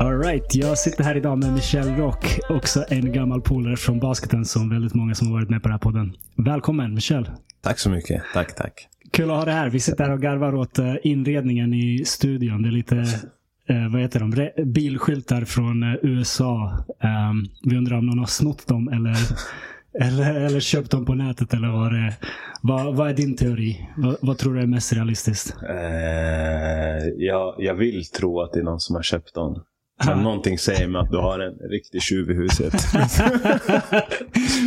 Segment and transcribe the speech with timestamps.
[0.00, 4.70] Alright, jag sitter här idag med Michelle Rock, också en gammal polare från basketen som
[4.70, 6.16] väldigt många som har varit med på den här podden.
[6.36, 7.26] Välkommen Michelle!
[7.62, 8.22] Tack så mycket.
[8.34, 8.88] Tack, tack.
[9.10, 9.70] Kul att ha dig här.
[9.70, 12.62] Vi sitter här och garvar åt eh, inredningen i studion.
[12.62, 13.04] Det är lite,
[13.70, 16.84] eh, vad heter de, Re- bilskyltar från eh, USA.
[17.00, 19.16] Ehm, vi undrar om någon har snott dem eller,
[20.00, 22.14] eller, eller köpt dem på nätet eller vad det är.
[22.62, 23.88] Vad, vad är din teori?
[23.96, 25.54] Vad, vad tror du är mest realistiskt?
[25.68, 29.62] Eh, jag, jag vill tro att det är någon som har köpt dem.
[30.06, 32.74] Men någonting säger mig att du har en riktig tjuv i huset.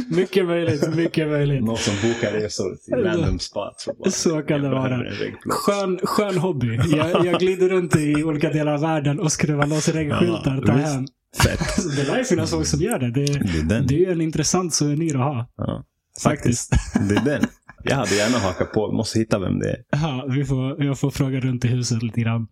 [0.09, 1.63] mycket möjligt, mycket möjligt.
[1.63, 3.89] någon som bokar resor till random spots.
[4.09, 4.95] Så kan det "Jag behöver vara.
[4.95, 6.79] en reggplåt." Skön, skön hobby.
[6.97, 10.73] Jag, jag glider runt i olika delar av världen och skruvar loss regnskyltar och tar
[10.73, 11.05] hem.
[11.43, 11.59] Fett.
[11.97, 13.11] Det lär ju finnas folk som gör det.
[13.11, 13.25] Det,
[13.69, 15.47] Det är det är en intressant souvenir att ha.
[15.57, 15.83] Ja,
[16.23, 16.71] Faktiskt.
[17.09, 17.41] Det är den.
[17.83, 18.87] Jag hade gärna hakat på.
[18.91, 19.77] Vi måste hitta vem det är.
[19.91, 22.47] Ja, vi får, jag får fråga runt i huset lite grann.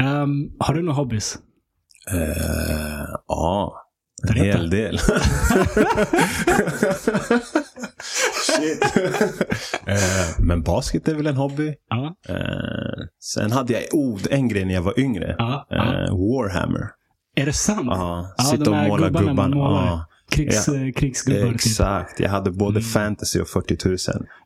[0.00, 1.38] Ehm, har du några hobbys?
[2.10, 3.74] Eh, ja,
[4.28, 4.58] en Berätta.
[4.58, 4.98] hel del.
[8.46, 8.82] Shit.
[9.86, 11.68] Eh, men basket är väl en hobby.
[12.28, 12.36] Eh,
[13.20, 15.36] sen hade jag oh, en grej när jag var yngre.
[16.10, 16.88] Warhammer.
[17.36, 17.86] Är det sant?
[17.90, 20.06] Ja, sitta och måla gubbarna gubbarna.
[20.32, 20.74] Krigs, Ja.
[20.74, 21.46] eh, krigsgubbar.
[21.46, 21.54] Typ.
[21.54, 22.20] exakt.
[22.20, 22.82] Jag hade både Mm.
[22.82, 23.96] fantasy och 40 000.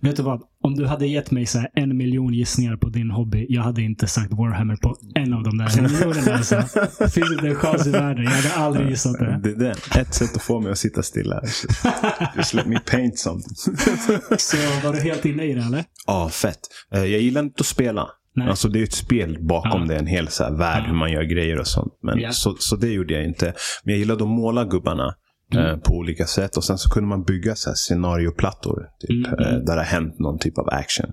[0.02, 0.40] Vet du vad?
[0.62, 3.46] Om du hade gett mig så en miljon gissningar på din hobby.
[3.48, 6.32] Jag hade inte sagt Warhammer på en av de där miljonerna.
[6.36, 6.62] Alltså.
[7.08, 8.24] Finns inte en chans i världen.
[8.24, 9.40] Jag hade aldrig gissat det.
[9.42, 9.76] Det är den.
[10.02, 11.40] Ett sätt att få mig att sitta stilla.
[12.36, 13.54] Just let me paint something.
[14.38, 15.84] Så var du helt inne i det eller?
[16.06, 16.60] Ja, fett.
[16.94, 18.08] Eh, Jag gillar inte att spela.
[18.34, 18.48] Nej.
[18.48, 19.86] Alltså det är ett spel bakom Ja.
[19.88, 19.96] det.
[19.96, 20.88] En hel så här värld Ja.
[20.90, 21.92] hur man gör grejer och sånt.
[22.02, 22.30] Men, Ja.
[22.32, 23.44] så, så det gjorde jag inte.
[23.84, 25.14] Men jag gillade att måla gubbarna.
[25.54, 25.66] Mm.
[25.66, 26.56] eh, På olika sätt.
[26.56, 28.86] Och sen så kunde man bygga så här scenarioplattor.
[29.00, 29.64] Typ, Mm, eh, mm.
[29.64, 31.06] Där det har hänt någon typ av action.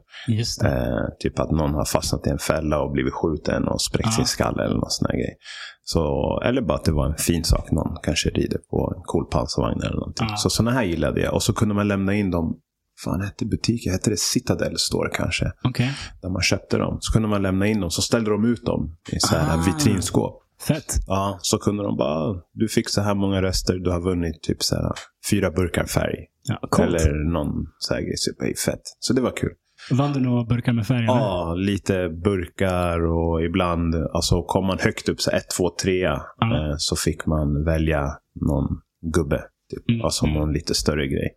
[0.66, 4.12] Eh, typ att någon har fastnat i en fälla och blivit skjuten och spräckt Ja.
[4.12, 5.36] sin skalle eller någon sån här grej.
[5.84, 6.02] Så,
[6.46, 7.72] eller bara att det var en fin sak.
[7.72, 10.28] Någon kanske rider på en cool pansarvagn eller någonting.
[10.30, 10.36] Ja.
[10.38, 11.34] Så sådana här gillade jag.
[11.34, 12.60] Och så kunde man lämna in dem.
[13.04, 13.94] Fan hette butiken?
[13.94, 15.52] Hette det Citadel Store kanske?
[15.64, 15.92] Okej.
[16.22, 16.98] Där man köpte dem.
[17.00, 17.90] Så kunde man lämna in dem.
[17.92, 19.64] Så ställde de ut dem i så här Ah.
[19.66, 20.43] vitrinskåp.
[20.68, 20.86] Fett.
[21.08, 24.64] Ja, så kunde de bara, du fick så här många röster, du har vunnit typ
[24.64, 24.92] så här
[25.32, 26.16] fyra burkar färg.
[26.44, 26.88] Ja, coolt.
[27.02, 28.56] Eller någon så här grej.
[28.56, 28.82] Fett.
[29.00, 29.50] Så det var kul.
[29.92, 30.98] Vann du några burkar med färg?
[30.98, 31.08] eller?
[31.08, 36.56] Ja, lite burkar och ibland, alltså kom man högt upp, så ett, två, trea, Ja.
[36.70, 38.04] eh, så fick man välja
[38.50, 38.68] någon
[39.14, 39.42] gubbe.
[39.72, 39.90] Typ.
[39.90, 41.36] Mm, Alltså någon lite större grej.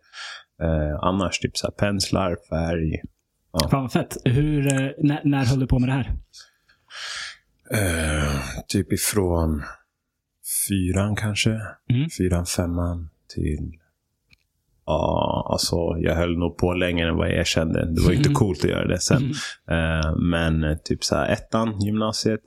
[0.63, 3.01] Eh, annars typ så här penslar, färg.
[3.71, 4.17] Fan vad fett.
[4.25, 6.11] Hur, eh, när, när höll du på med det här?
[7.71, 9.63] Eh, typ ifrån
[10.69, 11.49] fyran kanske.
[11.49, 12.09] Mm.
[12.17, 13.71] Fyran, femman till...
[14.85, 17.85] Ja, alltså jag höll nog på längre än vad jag erkände.
[17.95, 18.35] Det var inte Mm.
[18.35, 19.17] coolt att göra det sen.
[19.67, 19.99] Mm.
[20.01, 22.41] Eh, men typ så här ettan, gymnasiet.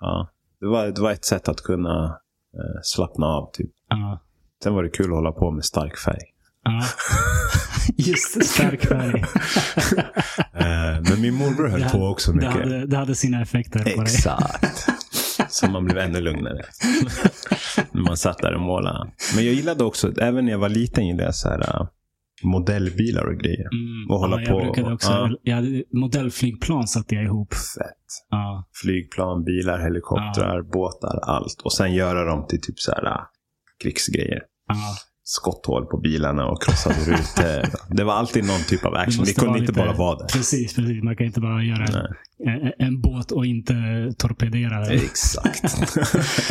[0.00, 0.28] Ja.
[0.60, 2.04] Det, var, det var ett sätt att kunna
[2.54, 3.50] eh, slappna av.
[3.52, 3.70] Typ.
[4.62, 6.22] Sen var det kul att hålla på med stark färg.
[6.66, 6.82] Ja.
[7.96, 9.24] Just stark färg.
[10.58, 12.52] Eh, men min morbror höll Det på också Det mycket.
[12.52, 14.14] hade, det hade sina effekter på dig.
[14.14, 14.86] Exakt.
[15.48, 16.62] Så man blev ännu lugnare.
[17.92, 19.10] när man satt där och målade.
[19.36, 21.86] Men jag gillade också, även när jag var liten gillade jag så här, äh,
[22.42, 23.68] modellbilar och grejer.
[23.72, 24.10] Mm.
[24.10, 24.60] Och hålla ja, jag på.
[24.64, 25.30] Brukade också, Ja.
[25.42, 27.54] jag hade, modellflygplan satte jag ihop.
[27.54, 28.06] Fett.
[28.30, 28.68] Ja.
[28.82, 31.60] Flygplan, bilar, helikoptrar, båtar, allt.
[31.64, 33.20] Och sen göra dem till typ så här äh,
[33.82, 34.40] krigsgrejer.
[34.68, 34.74] Ja.
[35.28, 37.94] Skotthål på bilarna och krossade rutor.
[37.96, 39.20] Det var alltid någon typ av action.
[39.20, 40.26] Måste kunde inte lite- bara vara det.
[40.32, 41.02] Precis, precis.
[41.02, 41.84] Man kan inte bara göra
[42.44, 43.74] en, en, båt och inte
[44.18, 44.92] torpedera den.
[44.92, 45.76] Exakt.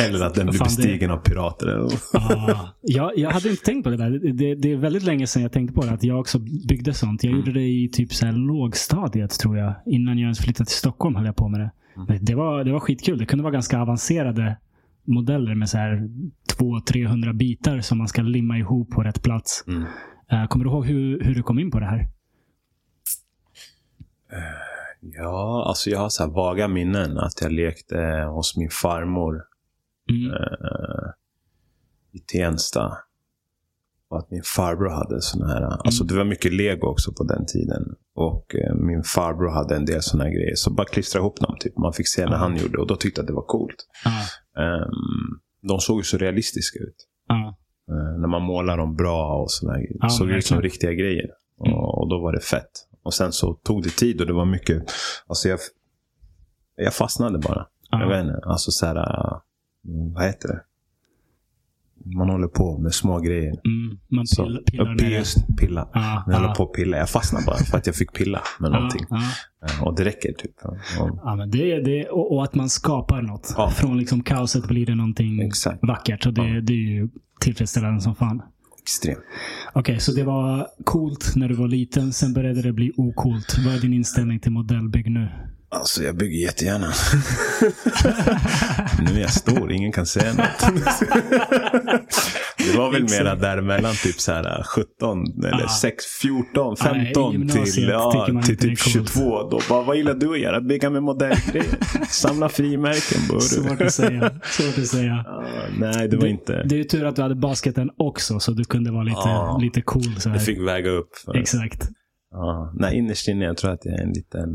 [0.00, 1.88] Eller att den blir Fan, det- bestigen av pirater.
[2.12, 4.32] Ja, jag, jag hade inte tänkt på det där.
[4.32, 5.90] Det, det är väldigt länge sedan jag tänkte på det.
[5.92, 6.38] Att jag också
[6.68, 7.24] byggde sånt.
[7.24, 9.74] Jag gjorde det i typ så här lågstadiet tror jag.
[9.86, 11.70] Innan jag ens flyttade till Stockholm höll jag på med det.
[12.08, 13.18] Men Det, var, det var skitkul.
[13.18, 14.56] Det kunde vara ganska avancerade
[15.06, 16.08] modeller med så här
[16.58, 19.64] 200-300 bitar som man ska limma ihop på rätt plats.
[19.66, 19.82] Mm.
[20.30, 22.08] Eh, kommer du ihåg hur, hur du kom in på det här?
[25.00, 27.98] Ja, alltså jag har så vaga minnen att jag lekte
[28.30, 29.42] hos min farmor
[30.10, 30.30] Mm.
[30.32, 31.08] eh,
[32.12, 32.92] i Tensta.
[34.10, 37.46] Och att min farbror hade såna här, alltså det var mycket lego också på den
[37.46, 37.82] tiden.
[38.14, 40.54] Och eh, min farbror hade en del såna här grejer.
[40.54, 41.78] Så bara klistra ihop dem, typ.
[41.78, 43.76] Man fick se när han gjorde och då tyckte jag att det var coolt.
[44.56, 47.06] Ja, Ehm, de såg ju så realistiska ut.
[47.28, 47.56] ja,
[47.88, 49.86] Eh, när man målar dem bra och sådär.
[50.00, 51.30] Ja, såg ut som riktiga grejer.
[51.66, 51.78] Mm.
[51.78, 52.70] Och, och då var det fett.
[53.02, 54.82] Och sen så tog det tid och det var mycket,
[55.26, 55.58] alltså jag,
[56.76, 57.66] jag fastnade bara.
[57.90, 58.20] Jag vet ja.
[58.20, 58.94] inte, alltså såhär,
[60.14, 60.60] vad heter det?
[62.16, 63.48] Man håller på med små grejer.
[63.50, 65.08] Mm, man Så, pill, pillar med det.
[65.10, 65.88] just pilla.
[65.92, 66.54] Ja, Jag ja.
[66.56, 66.96] på att pilla.
[66.96, 69.06] Jag fastnar bara för att jag fick pilla med någonting.
[69.10, 69.22] Ja,
[69.66, 70.52] Eh, Och det räcker typ.
[70.64, 70.76] Och,
[71.24, 73.54] ja, men det, det, och, och att man skapar något.
[73.56, 73.70] Ja.
[73.70, 75.78] Från liksom kaoset blir det någonting Exakt.
[75.82, 76.22] vackert.
[76.22, 77.08] Så det, det är ju
[77.40, 78.42] tillfredsställande som fan.
[78.82, 79.18] extremt.
[79.74, 82.12] Okej, så det var coolt när du var liten.
[82.12, 83.56] Sen började det bli ocoolt.
[83.66, 85.28] Vad är din inställning till modellbygg nu?
[85.68, 86.86] Alltså jag bygger jättegärna.
[89.00, 90.80] nu är jag stor, ingen kan säga något.
[92.58, 95.68] det var väl mera däremellan typ så här 17 eller Ah.
[95.68, 99.10] 6, 14, Ja, i 15 gymnasiet till, ja, till det typ coolt.
[99.10, 99.48] 22.
[99.50, 100.60] Då bara, vad gillar du att göra?
[100.60, 101.66] Bygga med modellgrejer.
[102.08, 103.20] Samla frimärken.
[103.30, 103.40] du.
[103.40, 104.30] Svårt att säga.
[104.44, 105.24] Svårt att säga.
[105.26, 105.44] Ja,
[105.78, 106.62] nej, det var inte.
[106.64, 109.82] Det är ju tur att du hade basketen också, så du kunde vara lite, lite
[109.82, 110.14] cool.
[110.20, 110.36] Så här.
[110.36, 111.16] Jag fick väga upp.
[111.24, 111.88] För, Exakt.
[112.74, 114.48] nej, innerst inne jag tror att jag är en liten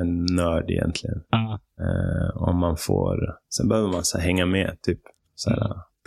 [0.00, 1.16] en nörd egentligen.
[1.30, 1.60] Ja.
[1.80, 3.16] Eh, om man får,
[3.56, 5.00] sen behöver man så här, hänga med, typ
[5.34, 5.58] så här,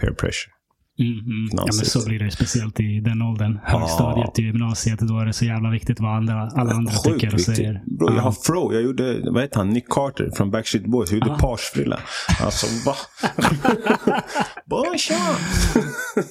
[0.01, 0.51] peer pressure.
[0.99, 1.47] Mm, mm.
[1.51, 3.59] Ja, men så blir det ju speciellt i den åldern.
[3.63, 4.99] Högstadiet till gymnasiet.
[4.99, 7.55] Då är det så jävla viktigt vad andra, alla andra Sjukt tycker och viktigt.
[7.55, 7.83] säger.
[7.99, 8.21] Bro, jag Ja.
[8.21, 8.73] har Fro.
[8.73, 11.11] Jag gjorde, vad heter han, Nick Carter från Backstreet Boys.
[11.11, 11.37] Jag gjorde Ah.
[11.39, 11.99] parsfrilla.
[12.41, 12.95] Alltså, va?
[14.97, 15.15] Tja!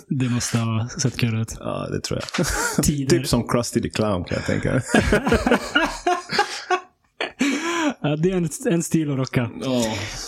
[0.09, 1.56] Det måste ha sett kul ut.
[1.61, 2.47] Ja, det tror jag.
[2.85, 3.19] Tider.
[3.19, 4.71] typ som Krusty the Clown kan jag tänka.
[8.06, 9.41] Ja, det är en, en stil att rocka.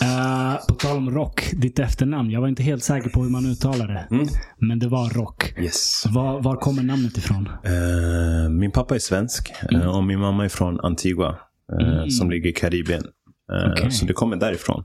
[0.02, 2.30] Eh, på tal om rock, ditt efternamn.
[2.30, 4.06] Jag var inte helt säker på hur man uttalar det.
[4.10, 4.26] Mm.
[4.58, 5.54] Men det var rock.
[5.58, 6.02] Yes.
[6.14, 7.48] Var, var kommer namnet ifrån?
[7.64, 11.28] Eh, min pappa är svensk eh, och min mamma är från Antigua.
[11.28, 12.10] eh, Mm.
[12.10, 13.04] Som ligger i Karibien.
[13.52, 13.90] Eh, Okej.
[13.90, 14.84] Så det kommer därifrån.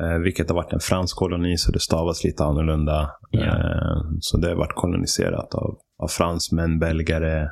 [0.00, 3.00] Eh, vilket har varit en fransk koloni, så det stavas lite annorlunda.
[3.34, 7.48] Eh, så det har varit koloniserat av, av fransmän, belgare,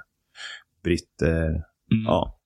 [0.84, 1.46] britter.
[1.46, 2.04] Mm.
[2.04, 2.38] Ja,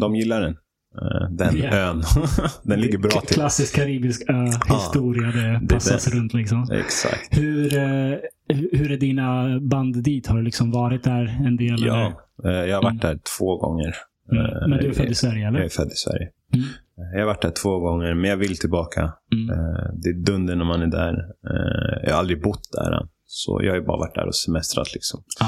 [0.00, 0.56] de gillar den.
[0.94, 1.70] Eh, den Ja.
[1.70, 2.02] ön.
[2.62, 3.34] den ligger bra till.
[3.34, 5.22] Klassisk karibisk ö-historia.
[5.26, 6.16] det det passas där.
[6.18, 6.66] runt liksom.
[6.72, 7.38] Exakt.
[7.38, 8.18] Hur, eh,
[8.72, 10.26] hur är dina band dit?
[10.26, 11.76] Har du liksom varit där en del?
[11.86, 12.12] Ja,
[12.44, 12.60] eller?
[12.62, 13.94] eh, jag har varit där två gånger.
[14.32, 14.70] Mm.
[14.70, 15.58] Men du är född i Sverige eller?
[15.58, 16.28] Jag är född i Sverige.
[16.54, 16.66] Mm.
[17.12, 19.00] Jag har varit där två gånger, men jag vill tillbaka.
[19.00, 19.46] Mm.
[20.02, 21.14] Det är dunder när man är där.
[22.04, 23.06] Jag har aldrig bott där.
[23.26, 25.22] Så jag har ju bara varit där och semestrat liksom.
[25.40, 25.46] Ja.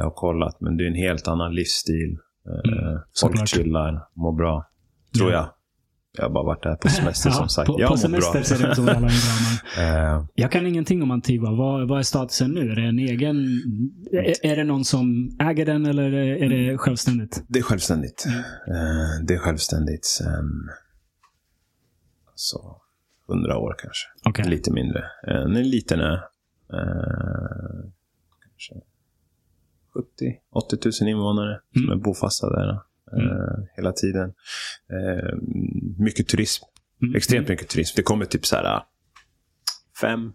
[0.00, 0.60] Eh, Och kollat.
[0.60, 2.16] Men det är en helt annan livsstil.
[2.46, 4.70] Eh, Mm, Folk chillar, mår bra.
[5.16, 5.36] Tror Ja.
[5.36, 5.48] jag.
[6.16, 7.66] Jag har bara varit där på semester som sagt.
[7.66, 8.42] på, jag på semester bra.
[8.44, 9.08] ser det ut som alla
[9.78, 11.50] Eh, jag kan ingenting om Antigua.
[11.50, 12.70] Vad, vad är statusen nu?
[12.72, 13.36] Är det en egen...
[14.12, 17.44] Är, är det någon som äger den eller är det självständigt?
[17.48, 18.24] Det är självständigt.
[18.26, 18.38] Mm.
[18.78, 20.68] Eh, Det är självständigt sen
[22.34, 22.82] så,
[23.28, 24.06] hundra år kanske.
[24.24, 24.48] Okej.
[24.48, 25.04] Lite mindre.
[25.22, 26.16] Är en liten ö.
[28.42, 28.74] Kanske
[29.94, 30.06] 70
[30.54, 31.98] 80 000 invånare som Mm.
[31.98, 32.70] är bofasta där
[33.16, 34.28] eh, hela tiden.
[34.92, 35.38] Eh,
[35.98, 36.64] mycket turism.
[37.02, 37.14] Mm.
[37.14, 37.92] Extremt mycket turism.
[37.96, 38.82] Det kommer typ så här
[40.00, 40.32] fem,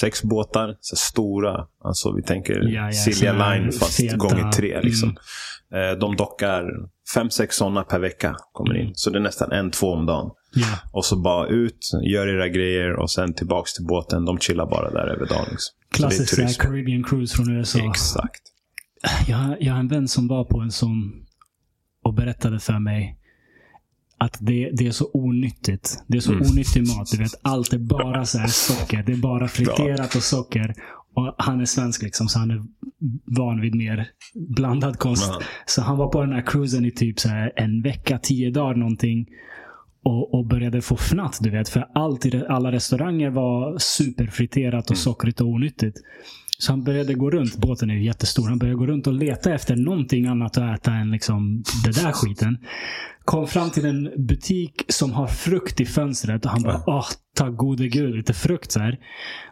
[0.00, 0.76] sex båtar.
[0.80, 1.66] Så stora.
[1.84, 4.80] Alltså vi tänker Ja, ja, Silja Line fast feta- gånger tre.
[4.82, 5.16] Liksom.
[5.70, 5.90] Mm.
[5.92, 6.64] Eh, De dockar
[7.14, 8.36] fem, sex sådana per vecka.
[8.52, 8.80] Kommer in.
[8.82, 8.94] Mm.
[8.94, 10.30] Så det är nästan en, två om dagen.
[10.54, 10.66] Ja.
[10.92, 14.24] Och så bara ut, gör era grejer och sen tillbaks till båten.
[14.24, 15.46] De chillar bara där över dagen.
[15.50, 15.74] Liksom.
[15.90, 16.60] Klassisk.
[16.62, 17.78] Caribbean cruise från USA.
[17.90, 18.42] Exakt.
[19.28, 21.26] Jag, jag har en vän som var på en sån
[22.02, 23.18] och berättade för mig
[24.18, 26.02] att det, det är så onyttigt.
[26.06, 26.50] Det är så Mm.
[26.50, 27.10] onyttig mat.
[27.12, 29.02] Du vet, allt är bara så här socker.
[29.06, 30.74] Det är bara friterat och socker.
[31.14, 32.62] Och han är svensk liksom, så han är
[33.24, 35.28] van vid mer blandad kost.
[35.28, 35.40] Ja.
[35.66, 38.74] Så han var på den här cruisen i typ så här en vecka, tio dagar
[38.74, 39.26] någonting.
[40.02, 41.68] Och, och började få fnatt, du vet.
[41.68, 45.96] För allt i alla restauranger var superfriterat och sockrigt och onyttigt.
[46.58, 49.54] Så han började gå runt, båten är ju jättestor, han började gå runt och leta
[49.54, 52.58] efter någonting annat att äta än liksom det där skiten.
[53.24, 57.56] Kom fram till en butik som har frukt i fönstret och han bara, åh, tack
[57.56, 58.98] gode gud, lite frukt så här.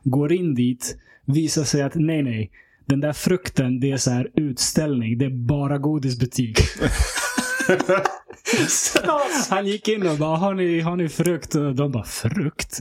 [0.04, 2.50] Går in dit, visar sig att nej, nej.
[2.86, 5.18] Den där frukten, det är så här utställning.
[5.18, 6.58] Det är bara godisbutik.
[9.50, 11.52] Han gick in och bara, har ni, har ni frukt?
[11.52, 12.72] De bara, frukt?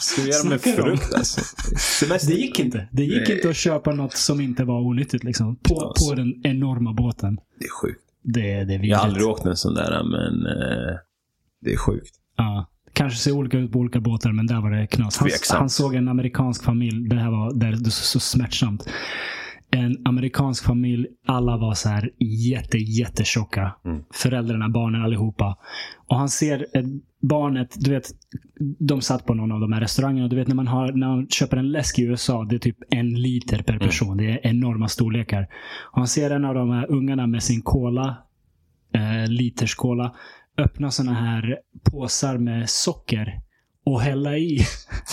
[0.00, 0.82] Ska vi göra med Snackar de?
[0.82, 1.40] frukt alltså?
[1.98, 2.28] Semester.
[2.34, 2.88] Det gick inte.
[2.92, 3.36] Det gick Nej.
[3.36, 5.24] inte att köpa något som inte var onyttigt.
[5.24, 6.10] Liksom, på, Alltså.
[6.10, 7.36] på den enorma båten.
[7.58, 8.00] Det är sjukt.
[8.24, 10.96] Det, det är Jag har aldrig åkt en sån där, men eh,
[11.64, 12.14] det är sjukt.
[12.36, 12.68] Ja.
[12.92, 15.16] Kanske ser olika ut på olika båtar, men där var det knas.
[15.18, 15.58] Han, Tveksamt.
[15.58, 17.08] han såg en amerikansk familj.
[17.08, 18.88] Det här var det är så, så smärtsamt.
[19.76, 21.06] En amerikansk familj.
[21.26, 23.74] Alla var så här jätte, jättetjocka.
[23.84, 24.02] Mm.
[24.14, 25.58] Föräldrarna, barnen, allihopa.
[26.08, 26.66] Och han ser
[27.22, 28.04] barnet, du vet,
[28.78, 30.28] de satt på någon av de här restaurangerna.
[30.28, 32.76] Du vet när man, har, när man köper en läsk i USA, det är typ
[32.90, 33.64] en liter Mm.
[33.64, 34.16] per person.
[34.16, 35.48] Det är enorma storlekar.
[35.92, 38.16] Och han ser en av de här ungarna med sin cola,
[38.94, 40.14] eh, liters cola,
[40.58, 41.58] öppna såna här
[41.90, 43.40] påsar med socker
[43.84, 44.66] och hälla i.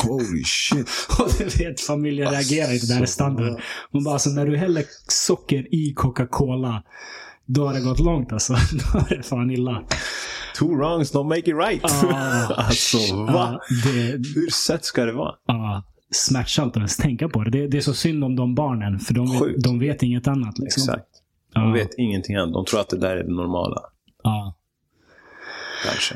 [0.03, 0.87] Holy shit.
[1.19, 2.85] Och du vet, familjen reagerar inte.
[2.87, 3.61] Det här är standard.
[3.91, 6.83] Man bara, alltså när du häller socker i Coca-Cola,
[7.45, 8.53] då har det gått långt alltså.
[8.93, 9.83] Då är det fan illa.
[10.59, 11.83] Two wrongs don't make it right.
[11.83, 13.59] Ah, alltså, va?
[13.83, 13.91] Det,
[14.35, 15.35] Hur sett ska det vara?
[15.47, 17.49] ja, smärtsamt att ens tänka på det.
[17.49, 17.67] det.
[17.67, 19.63] Det är så synd om de barnen, för de, Sjukt.
[19.63, 20.59] de vet inget annat.
[20.59, 20.83] Liksom.
[20.83, 21.07] Exakt.
[21.53, 22.53] De vet ingenting annat.
[22.53, 23.81] De tror att det där är det normala.
[24.23, 24.55] Ja.
[25.85, 26.15] Kanske.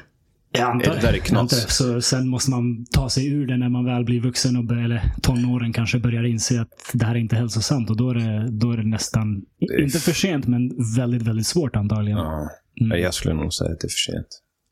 [0.55, 1.65] Jag antar Är det där är Jag antar knas?
[1.65, 1.71] det.
[1.71, 4.83] Så sen måste man ta sig ur det när man väl blir vuxen och börjar,
[4.83, 7.89] eller tonåren kanske börjar inse att det här är inte hälsosamt.
[7.89, 11.47] Och då är det, då är det nästan, är inte för sent, men väldigt, väldigt
[11.47, 12.17] svårt antagligen.
[12.17, 12.49] Ja.
[12.81, 13.01] Mm.
[13.01, 14.27] Jag skulle nog säga att det är för sent.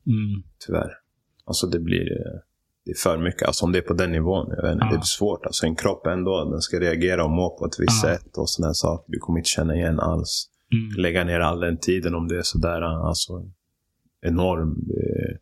[0.08, 0.44] Mm.
[0.68, 0.92] Tyvärr.
[1.46, 2.40] Alltså det blir eh,
[2.86, 3.44] det är för mycket.
[3.48, 4.48] Alltså om det är på den nivån.
[4.56, 4.92] Jag vet inte, Ja.
[4.92, 5.46] Det är svårt.
[5.46, 8.10] Alltså en kropp ändå, den ska reagera och må på ett visst Ja.
[8.10, 9.12] sätt och sådana saker.
[9.12, 10.48] Du kommer inte känna igen alls.
[10.74, 11.02] Mm.
[11.02, 13.34] Lägga ner all den tiden om det är sådär alltså
[14.22, 14.76] enorm.
[14.88, 15.38] Det,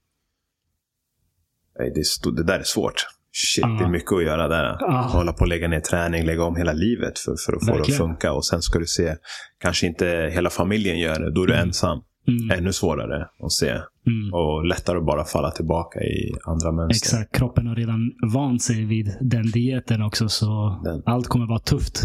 [1.80, 3.06] nej, det, är sto- det där är svårt.
[3.34, 4.78] Shit, det är mycket att göra där.
[4.80, 5.10] Ja.
[5.14, 7.82] Hålla på att lägga ner träning, lägga om hela livet för, för att få det
[7.82, 8.32] att funka.
[8.34, 9.16] Och sen ska du se,
[9.64, 11.32] kanske inte hela familjen gör det.
[11.34, 11.68] Då är du Mm.
[11.68, 12.00] ensam.
[12.28, 12.58] Mm.
[12.60, 13.70] Ännu svårare att se.
[13.70, 14.34] Mm.
[14.34, 17.18] Och lättare att bara falla tillbaka i andra mönster.
[17.18, 17.36] Exakt.
[17.36, 21.04] Kroppen har redan vant sig vid den dieten också, så Den.
[21.06, 22.04] allt kommer vara tufft.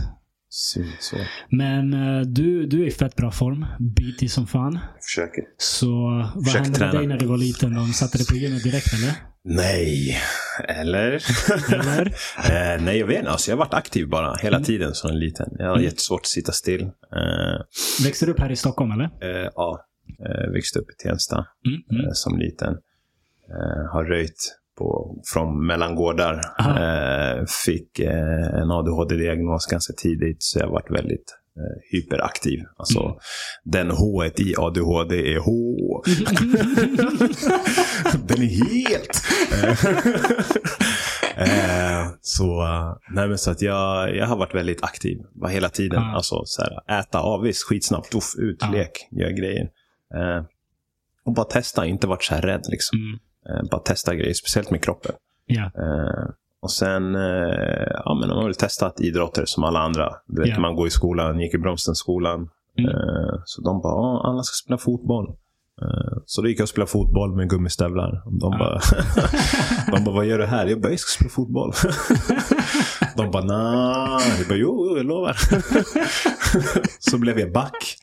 [0.49, 1.17] Så.
[1.51, 3.67] Men eh, du, du är i fett bra form.
[3.97, 4.79] Bitig som fan.
[5.03, 5.45] Försöker.
[5.59, 5.89] Så
[6.35, 7.75] vad Försök hände med dig när du var liten?
[7.75, 9.13] De satte dig på gymmet direkt eller?
[9.45, 10.17] Nej.
[10.69, 11.23] Eller?
[11.75, 12.07] Eller?
[12.77, 13.31] eh, nej, jag vet inte.
[13.31, 14.65] Alltså, jag har varit aktiv bara hela Mm.
[14.65, 15.49] tiden som en liten.
[15.59, 15.85] Jag har Mm.
[15.85, 16.83] jättesvårt att sitta still.
[16.83, 17.61] Eh,
[18.05, 19.05] Växte du upp här i Stockholm eller?
[19.05, 19.85] eh, ja,
[20.29, 21.37] eh, växte upp i Tensta
[21.67, 21.81] Mm.
[21.91, 22.07] Mm.
[22.07, 22.73] eh, som liten.
[23.51, 26.41] Eh, har röjt på, från mellangårdar.
[26.59, 31.39] Eh, fick eh, en ADHD-diagnos ganska tidigt, så jag har varit väldigt
[31.93, 32.61] hyperaktiv.
[32.77, 33.17] Alltså, Mm.
[33.65, 35.53] den H i ADHD är H.
[38.29, 39.23] den är helt...
[41.37, 45.19] eh, så, eh, nej men så att jag, jag har varit väldigt aktiv.
[45.35, 46.03] Var hela tiden.
[46.03, 46.15] Ah.
[46.17, 48.71] Alltså, så här, äta avis, skitsnabbt, uff, ut, Ah.
[48.71, 49.65] lek, gör grejer.
[50.15, 50.45] Eh,
[51.25, 52.63] och bara testa, inte varit så här rädd.
[52.69, 52.99] Liksom.
[52.99, 53.19] Mm.
[53.49, 55.13] Eh, bara testa grejer, speciellt med kroppen.
[55.47, 55.71] Ja.
[56.65, 60.09] Och sen eh, ja, men man har väl testat idrotter som alla andra.
[60.27, 60.61] Du vet, Ja.
[60.61, 62.49] Man går i skolan, gick i Bromstenskolan.
[62.79, 62.91] Mm.
[62.91, 65.27] Eh, så de bara, "Ja, alla ska spela fotboll.
[65.83, 68.11] Eh, så då gick jag och spelade fotboll med gummistövlar.
[68.41, 68.59] De, Ja.
[68.59, 68.81] bara,
[69.99, 70.67] de bara, vad gör du här?
[70.67, 71.73] Jag bara, jag ska spela fotboll.
[73.17, 74.35] de bara, nej.
[74.39, 75.37] Jag bara, jo, jo, jag lovar.
[77.11, 77.97] så blev jag back.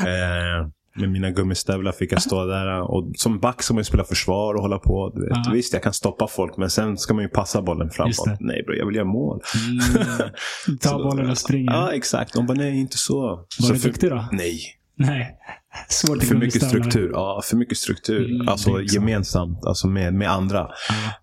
[0.00, 0.68] Eh,
[1.00, 2.80] med mina gummistövlar fick jag stå där.
[2.80, 5.12] Och som back ska man ju spela försvar och hålla på.
[5.14, 5.30] Du vet.
[5.30, 5.52] Ja.
[5.52, 8.40] Visst, jag kan stoppa folk, men sen ska man ju passa bollen framåt.
[8.40, 9.40] Nej bro, jag vill göra mål.
[9.68, 10.78] Mm.
[10.80, 11.72] Ta bollen och springa.
[11.72, 12.32] Ja, exakt.
[12.32, 13.20] De bara, nej, inte så.
[13.26, 14.28] Var så du för, duktig då?
[14.32, 14.60] Nej.
[14.96, 15.34] Nej.
[15.88, 17.10] Svårt För mycket struktur.
[17.12, 18.30] Ja, för mycket struktur.
[18.34, 18.80] Mm, alltså så.
[18.80, 20.68] gemensamt, alltså med, med andra.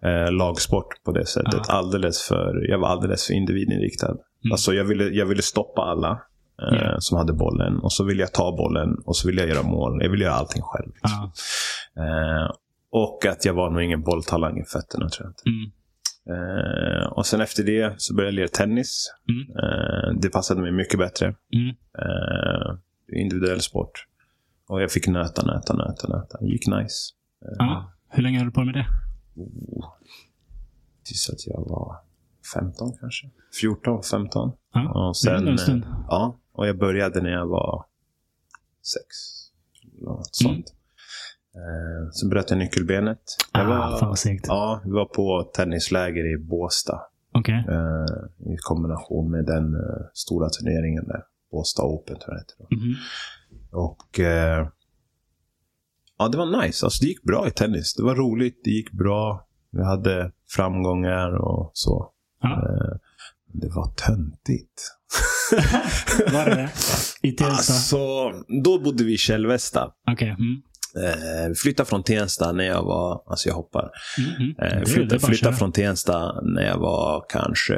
[0.02, 0.10] Ja.
[0.10, 1.62] Eh, lagsport på det sättet.
[1.68, 1.74] Ja.
[1.74, 4.16] Alldeles för, jag var alldeles för individinriktad.
[4.52, 6.22] Alltså jag ville, jag ville stoppa alla
[6.58, 6.96] Ja.
[7.00, 7.80] som hade bollen.
[7.80, 10.04] Och så ville jag ta bollen och så ville jag göra mål.
[10.04, 10.92] Jag ville göra allting själv.
[11.02, 11.32] Ja.
[12.04, 12.52] Eh,
[12.90, 15.44] och att jag var nog ingen bolltalang i fötterna tror jag inte.
[15.50, 15.72] Mm.
[16.30, 19.12] Eh, och sen efter det så började jag lira tennis.
[19.30, 19.42] Mm.
[19.58, 21.26] Eh, det passade mig mycket bättre.
[21.54, 21.70] Mm.
[22.00, 22.78] Eh,
[23.22, 24.06] individuell sport.
[24.68, 26.38] Och jag fick nöta, nöta, nöta, nöta.
[26.40, 27.14] Det gick nice.
[27.58, 27.92] Ja.
[28.10, 28.86] Hur länge höll du på med det?
[29.36, 29.86] Oh.
[31.04, 31.96] Tills att jag var
[32.54, 33.30] 15 kanske.
[33.62, 34.52] 14, 15.
[34.74, 34.90] Ja.
[34.90, 35.86] Och Det är sen, en stund.
[36.08, 37.86] ja, och jag började när jag var
[38.84, 39.06] sex.
[40.02, 40.74] Något sånt.
[41.56, 41.66] Mm.
[41.66, 43.20] Eh, sen bröt jag nyckelbenet.
[43.54, 44.46] Jag Ah, fan vad segt.
[44.48, 47.02] ja, vi var på tennisläger i Båstad.
[47.32, 47.66] Okej.
[47.70, 51.24] Eh, I kombination med den eh, stora turneringen där.
[51.52, 52.76] Båstad Open tror jag det.
[52.76, 52.96] Mhm.
[53.72, 54.68] Och eh,
[56.18, 56.86] ja, det var nice.
[56.86, 57.94] Alltså, det gick bra i tennis.
[57.96, 59.48] Det var roligt, det gick bra.
[59.72, 62.12] Vi hade framgångar och så.
[62.42, 62.50] Ja.
[62.50, 62.98] Eh,
[63.48, 64.95] det var töntigt.
[66.34, 66.70] Var det det?
[67.22, 67.56] I Tensta?
[67.74, 67.98] Alltså,
[68.64, 69.90] då bodde vi i Kälvesta.
[70.12, 70.30] Okej.
[70.30, 70.62] Mm.
[71.06, 73.90] Eh, flyttade från Tensta när jag var, alltså jag hoppar.
[74.18, 74.56] Mm, mm.
[74.62, 77.76] Eh, är- är flyttade flyttade från Tensta när jag var kanske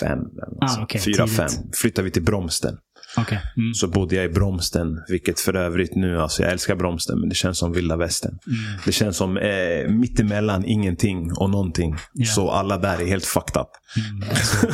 [0.00, 0.18] fem.
[0.18, 1.36] Något Ah, okej, Fyra, tidigt.
[1.36, 1.48] fem.
[1.74, 2.78] Flyttade vi till Bromsten.
[3.16, 3.40] Okej.
[3.56, 3.74] Mm.
[3.74, 7.34] Så bodde jag i Bromsten, vilket för övrigt nu, alltså jag älskar Bromsten, men det
[7.34, 8.38] känns som vilda västern.
[8.46, 8.80] Mm.
[8.84, 11.96] Det känns som eh, mittemellan ingenting och någonting.
[12.12, 12.26] Ja.
[12.26, 13.68] Så alla där är helt fucked up.
[13.96, 14.30] Mm.
[14.30, 14.66] Alltså,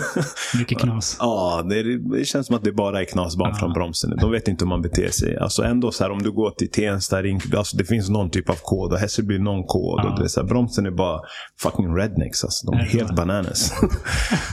[0.58, 1.16] mycket knas.
[1.26, 3.58] Ja, det, det känns som att det bara är knasbarn Ja.
[3.58, 4.16] från Bromsten.
[4.20, 5.36] De vet inte hur man beter sig.
[5.38, 8.50] Alltså ändå så här, om du går till Tensta, Rinkeby, alltså det finns någon typ
[8.50, 8.92] av kod.
[8.92, 10.00] Och Hässelby någon kod.
[10.00, 10.10] Ja.
[10.10, 11.20] Och det är här, Bromsten är bara
[11.62, 12.44] fucking rednecks.
[12.44, 12.66] Alltså.
[12.66, 13.72] De är helt bananas.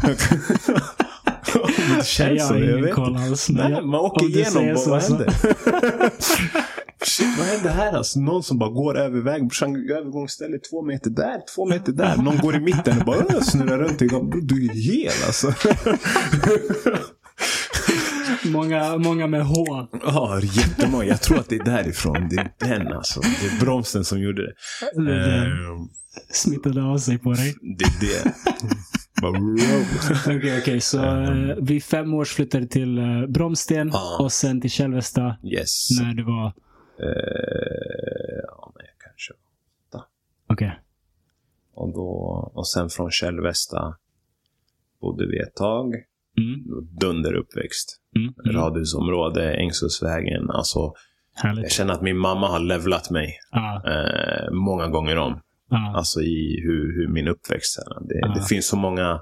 [1.54, 3.50] Det Jag känns har Jag ingen vet koll alls.
[3.50, 5.30] Nej, jag- man åker igenom säger vad händer.
[7.06, 7.94] Shit, vad hände här?
[7.94, 9.48] Alltså, någon som bara går över vägen.
[9.48, 12.18] Brorsan, övergångsställe två meter där, två meter där.
[12.18, 14.02] Någon går i mitten och bara snurrar runt.
[14.02, 15.54] Jag bara, "Bror, Du är hel alltså.
[18.52, 19.88] Många, många med H.
[20.04, 21.06] Ja, jättemånga.
[21.06, 22.28] Jag tror att det är därifrån.
[22.30, 23.20] Det är den alltså.
[23.22, 24.54] Det är bromsen som gjorde det.
[25.06, 25.90] Det Ehm,
[26.32, 27.56] smittade av sig på dig.
[27.78, 28.34] det är det.
[30.38, 30.82] Okej, okej.
[30.82, 34.18] Så eh, vid fem års flyttade till uh, Bromsten Ja.
[34.20, 35.88] och sen till Kälvesta Yes.
[36.02, 36.46] när du var...
[37.00, 39.34] Eh, ja, nej, kanske.
[40.50, 40.80] Okej.
[41.74, 42.08] Och, då,
[42.54, 43.96] och sen från Kälvesta
[45.02, 45.94] bodde vi ett tag.
[46.38, 46.60] Mm.
[47.00, 47.98] Dunder uppväxt.
[48.16, 48.34] Mm.
[48.46, 48.56] Mm.
[48.62, 50.50] Radhusområde, Ängshultsvägen.
[50.50, 50.94] Alltså,
[51.44, 55.40] jag känner att min mamma har levlat mig Ja, eh, många gånger om.
[55.70, 55.94] ja.
[55.96, 58.08] Alltså i hur, hur min uppväxt är.
[58.08, 58.34] Det, Ja.
[58.36, 59.20] det finns så många,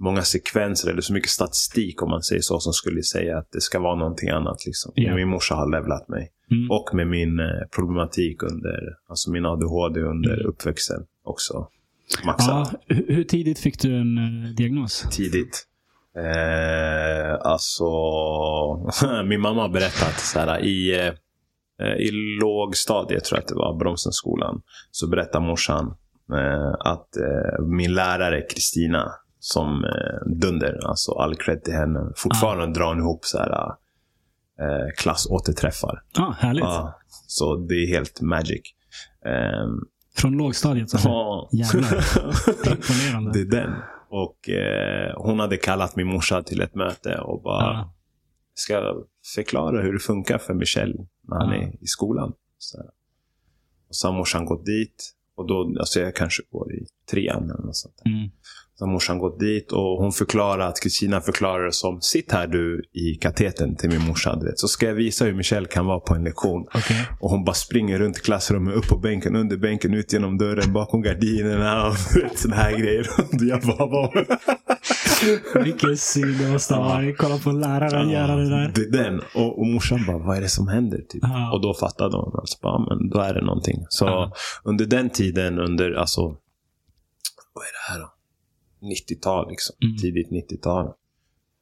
[0.00, 3.60] många sekvenser, eller så mycket statistik om man säger så, som skulle säga att det
[3.60, 4.66] ska vara någonting annat.
[4.66, 4.92] Liksom.
[4.94, 5.14] Ja.
[5.14, 6.30] Min morsa har levlat mig.
[6.50, 6.70] Mm.
[6.70, 10.46] Och med min eh, problematik under, alltså min ADHD under Mm.
[10.46, 11.68] uppväxten också.
[12.26, 12.48] Maxat.
[12.72, 12.94] ja.
[12.94, 15.06] Hur hur tidigt fick du en eh, diagnos?
[15.10, 15.64] Tidigt.
[16.16, 17.84] Eh, alltså,
[19.24, 21.08] min mamma har berättat så här, i,
[21.82, 22.10] eh, i
[22.40, 25.94] lågstadiet, tror jag att det var, Bromsenskolan, så berättar morsan
[26.32, 32.78] eh, att eh, min lärare Kristina, som eh, dunder, alltså all cred till henne, fortfarande
[32.78, 33.52] drar hon ihop så här,
[34.60, 36.02] eh, klassåterträffar.
[36.14, 36.64] Ja, härligt.
[36.64, 38.62] Ja, så det är helt magic.
[39.24, 39.80] Ehm,
[40.16, 40.90] Från lågstadiet.
[40.90, 40.98] Så.
[41.08, 41.48] ja.
[41.52, 42.04] Jävlar.
[42.72, 43.32] Imponerande.
[43.32, 43.74] Det är den.
[44.10, 47.94] Och eh, hon hade kallat min morsa till ett möte och bara Ja.
[48.54, 49.02] ska
[49.34, 51.62] förklara hur det funkar för Michel när han Ja.
[51.62, 52.32] är i skolan.
[52.58, 52.78] Så,
[53.88, 55.14] och så har morsan gått dit.
[55.34, 58.02] Och då, alltså jag kanske går i trean eller något sånt.
[58.04, 58.30] Mm.
[58.78, 62.82] Så morsan gått dit och hon förklarar att Kristina förklarar det som Sitt här du
[62.92, 64.36] i kateten till min morsa.
[64.36, 64.58] Du vet.
[64.58, 66.66] Så ska jag visa hur Michel kan vara på en lektion.
[66.74, 67.06] Okej.
[67.20, 71.02] Och hon bara springer runt klassrummet, upp på bänken, under bänken, ut genom dörren, bakom
[71.02, 71.94] gardinerna och
[72.36, 73.06] sådana här grejer.
[73.48, 74.26] Jag bara, vad?
[75.64, 77.18] Vilken syn det måste ha varit.
[77.18, 78.72] Kolla på läraren göra det där.
[78.74, 79.20] Det är den.
[79.34, 80.98] Och, och morsan bara, vad är det som händer?
[80.98, 81.22] Typ.
[81.22, 81.52] Ja.
[81.52, 82.32] Och då fattade hon.
[82.38, 83.86] Alltså, bara, men då är det någonting.
[83.88, 84.32] Så Ja.
[84.64, 88.12] under den tiden, under, alltså, vad är det här då?
[88.80, 89.76] 90-tal liksom.
[89.84, 89.96] Mm.
[89.96, 90.86] Tidigt 90-tal.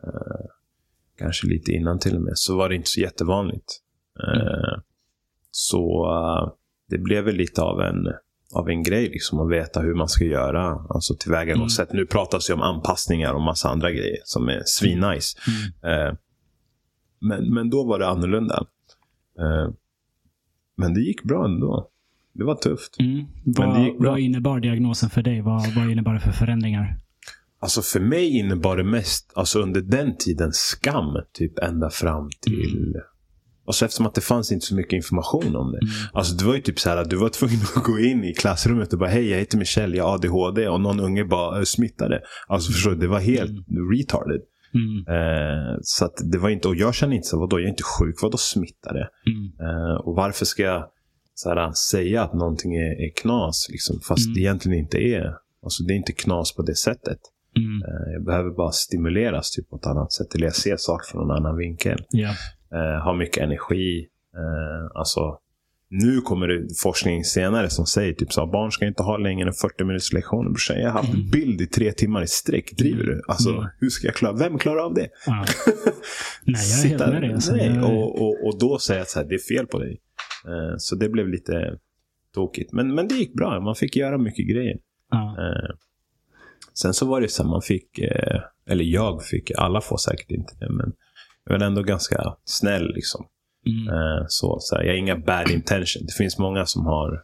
[0.04, 0.46] Eh,
[1.18, 2.32] kanske lite innan till och med.
[2.36, 3.80] Så var det inte så jättevanligt.
[4.22, 4.80] Eh,
[5.50, 6.52] Så eh,
[6.90, 8.06] det blev väl lite av en,
[8.54, 10.86] av en grej liksom att veta hur man ska göra.
[10.88, 11.92] Alltså tillvägagångssätt.
[11.92, 15.38] Nu pratas det om anpassningar och massa andra grejer som är svinnice.
[15.82, 16.06] Mm.
[16.08, 16.14] Eh,
[17.20, 18.66] men, men då var det annorlunda.
[19.38, 19.70] Eh,
[20.76, 21.90] men det gick bra ändå.
[22.32, 23.00] Det var tufft.
[23.00, 23.24] Mm.
[23.44, 24.10] Men det gick Vad, bra.
[24.10, 25.40] vad innebar diagnosen för dig?
[25.40, 26.96] Vad, vad innebar det för förändringar?
[27.66, 31.04] Alltså för mig innebar det mest, alltså under den tiden, skam.
[31.32, 32.94] Typ ända fram till...
[33.66, 35.78] Alltså eftersom att det fanns inte så mycket information om det.
[35.78, 35.90] Mm.
[36.12, 38.34] Alltså det var ju typ så här att du var tvungen att gå in i
[38.34, 40.68] klassrummet och bara Hej, jag heter Michelle, jag har ADHD.
[40.68, 42.20] Och någon unge bara "Äh, smittade.
[42.48, 43.50] Alltså förstår du, det var helt
[43.92, 44.40] retarded.
[44.74, 44.98] Mm.
[45.16, 47.82] Eh, så att det var inte, och jag kände inte så, vadå, jag är inte
[47.82, 49.08] sjuk, vadå smittade?
[49.26, 49.44] Mm.
[49.70, 50.84] Eh, och varför ska jag
[51.34, 54.34] så här, säga att någonting är, är knas, liksom, fast Mm.
[54.34, 55.34] det egentligen inte är.
[55.62, 57.18] Alltså det är inte knas på det sättet.
[57.56, 57.82] Mm.
[57.82, 60.34] Eh, jag behöver bara stimuleras typ, på ett annat sätt.
[60.34, 61.98] Eller jag ser saker från en annan vinkel.
[62.10, 62.28] Ja.
[62.72, 64.06] Eh, har mycket energi.
[64.36, 65.38] Eh, alltså,
[65.90, 69.52] nu kommer det forskning senare som säger typ så barn ska inte ha längre än
[69.54, 70.50] 40 minuters lektioner.
[70.50, 70.76] brorsan.
[70.80, 71.30] Jag har haft Mm.
[71.30, 72.72] bild i tre timmar i sträck.
[72.78, 73.22] Driver du?
[73.28, 73.64] Alltså, Mm.
[73.80, 74.32] hur ska jag klara?
[74.36, 75.08] Vem klarar av det?
[75.26, 75.32] Ja.
[76.44, 77.32] Nej, jag är helt Sitta- med dig.
[77.32, 77.52] Alltså.
[77.54, 80.00] Nej, och, och, och då säger jag att det är fel på dig.
[80.46, 81.78] Eh, så det blev lite
[82.34, 82.72] tokigt.
[82.72, 83.60] Men, men det gick bra.
[83.60, 84.76] Man fick göra mycket grejer.
[85.10, 85.36] Ja.
[86.82, 90.30] Sen så var det så här, man fick, eh, eller jag fick, alla får säkert
[90.30, 90.92] inte det, men
[91.44, 93.26] jag var ändå ganska snäll liksom.
[93.66, 93.88] Mm.
[93.94, 96.02] Eh, så, så här, jag har inga bad intention.
[96.06, 97.22] Det finns många som har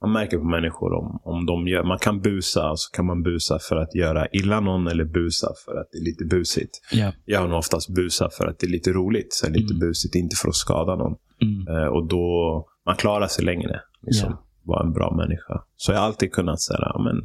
[0.00, 3.58] man märker på människor om, om de gör, man kan busa, så kan man busa
[3.58, 6.70] för att göra illa någon eller busa för att det är lite busigt.
[6.92, 7.12] Ja.
[7.24, 9.78] Jag har nog oftast busa för att det är lite roligt, så lite Mm.
[9.80, 11.14] busigt, inte för att skada någon.
[11.42, 11.68] Mm.
[11.76, 13.80] Eh, och då, man klarar sig längre.
[14.02, 14.44] Liksom, Ja.
[14.68, 15.54] Vara en bra människa.
[15.76, 17.16] Så jag har alltid kunnat säga, ja, men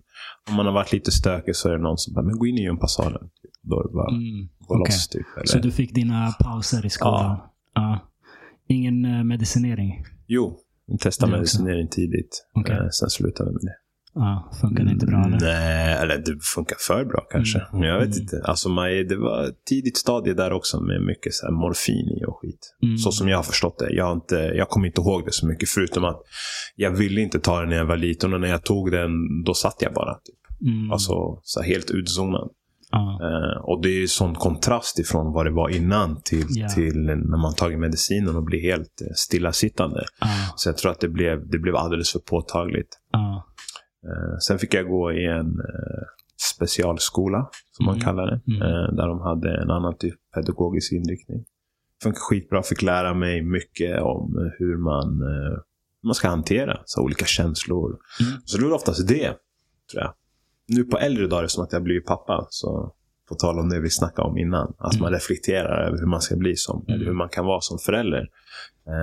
[0.49, 2.58] om man har varit lite stökig så är det någon som bara, men gå in
[2.58, 3.21] i gympasalen.
[3.41, 3.51] Typ.
[3.62, 4.49] Då är det bara, Mm.
[4.67, 4.79] gå Okej.
[4.79, 5.25] loss typ.
[5.38, 7.38] Eller, Så du fick dina pauser i skolan?
[7.73, 7.99] Ja.
[8.67, 10.03] Ingen eh, medicinering?
[10.27, 10.60] Jo,
[11.01, 11.38] testa Det också.
[11.38, 12.47] medicinering tidigt.
[12.56, 12.75] Okej.
[12.75, 13.75] Eh, sen slutade vi med det.
[14.15, 15.39] Ja, funkade inte bra eller?
[15.39, 17.60] Nej, eller det funkar för bra kanske.
[17.60, 17.80] Mm.
[17.80, 18.21] Men jag vet Mm.
[18.21, 18.41] inte.
[18.45, 22.39] Alltså, man, det var ett tidigt stadie där också med mycket så morfin i och
[22.41, 22.76] skit.
[22.84, 22.97] Mm.
[22.97, 23.93] Så som jag har förstått det.
[23.93, 25.69] Jag, har inte, jag kommer inte ihåg det så mycket.
[25.69, 26.21] Förutom att
[26.76, 28.34] jag ville inte ta den när jag var liten.
[28.34, 29.12] Och när jag tog den,
[29.45, 30.13] då satt jag bara.
[30.13, 30.69] Typ.
[30.71, 30.91] Mm.
[30.91, 32.49] Alltså så helt utzonad.
[32.91, 33.19] Ja.
[33.23, 36.69] Eh, och det är ju sån kontrast ifrån vad det var innan till, Ja.
[36.69, 40.06] till när man tagit medicinen och blir helt eh, stillasittande.
[40.21, 40.28] Ja.
[40.56, 42.99] Så jag tror att det blev, det blev alldeles för påtagligt.
[43.12, 43.45] Ja.
[44.06, 46.04] Eh, sen fick jag gå i en eh,
[46.56, 48.06] specialskola, som man Mm.
[48.06, 48.42] kallar det.
[48.56, 48.62] Mm.
[48.62, 51.46] Eh, där de hade en annan typ pedagogisk inriktning.
[52.04, 52.63] Funkar skitbra.
[52.63, 55.22] Fick lära mig mycket om hur man,
[56.04, 57.89] man ska hantera så olika känslor.
[57.89, 58.34] Mm.
[58.46, 59.28] Så det var oftast det,
[59.92, 60.13] tror jag.
[60.68, 62.94] Nu på äldre dagar, som att jag blivit pappa, så
[63.30, 64.74] på tal om det vi snackade om innan.
[64.78, 65.13] Att man Mm.
[65.13, 68.28] reflekterar över hur man ska bli som, eller hur man kan vara som förälder.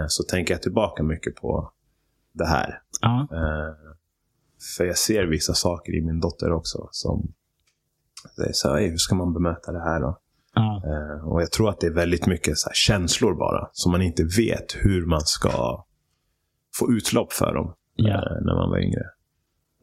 [0.08, 1.72] Så tänker jag tillbaka mycket på
[2.32, 2.78] det här.
[3.00, 3.28] Ja.
[4.76, 7.32] För jag ser vissa saker i min dotter också som
[8.36, 10.18] det är så här, "Ey, hur ska man bemöta det här då?
[10.54, 10.82] Ja.
[10.86, 14.02] Eh, och jag tror att det är väldigt mycket så här känslor bara, som man
[14.02, 15.84] inte vet hur man ska
[16.78, 18.08] få utlopp för dem Ja.
[18.14, 19.04] eh, när man var yngre.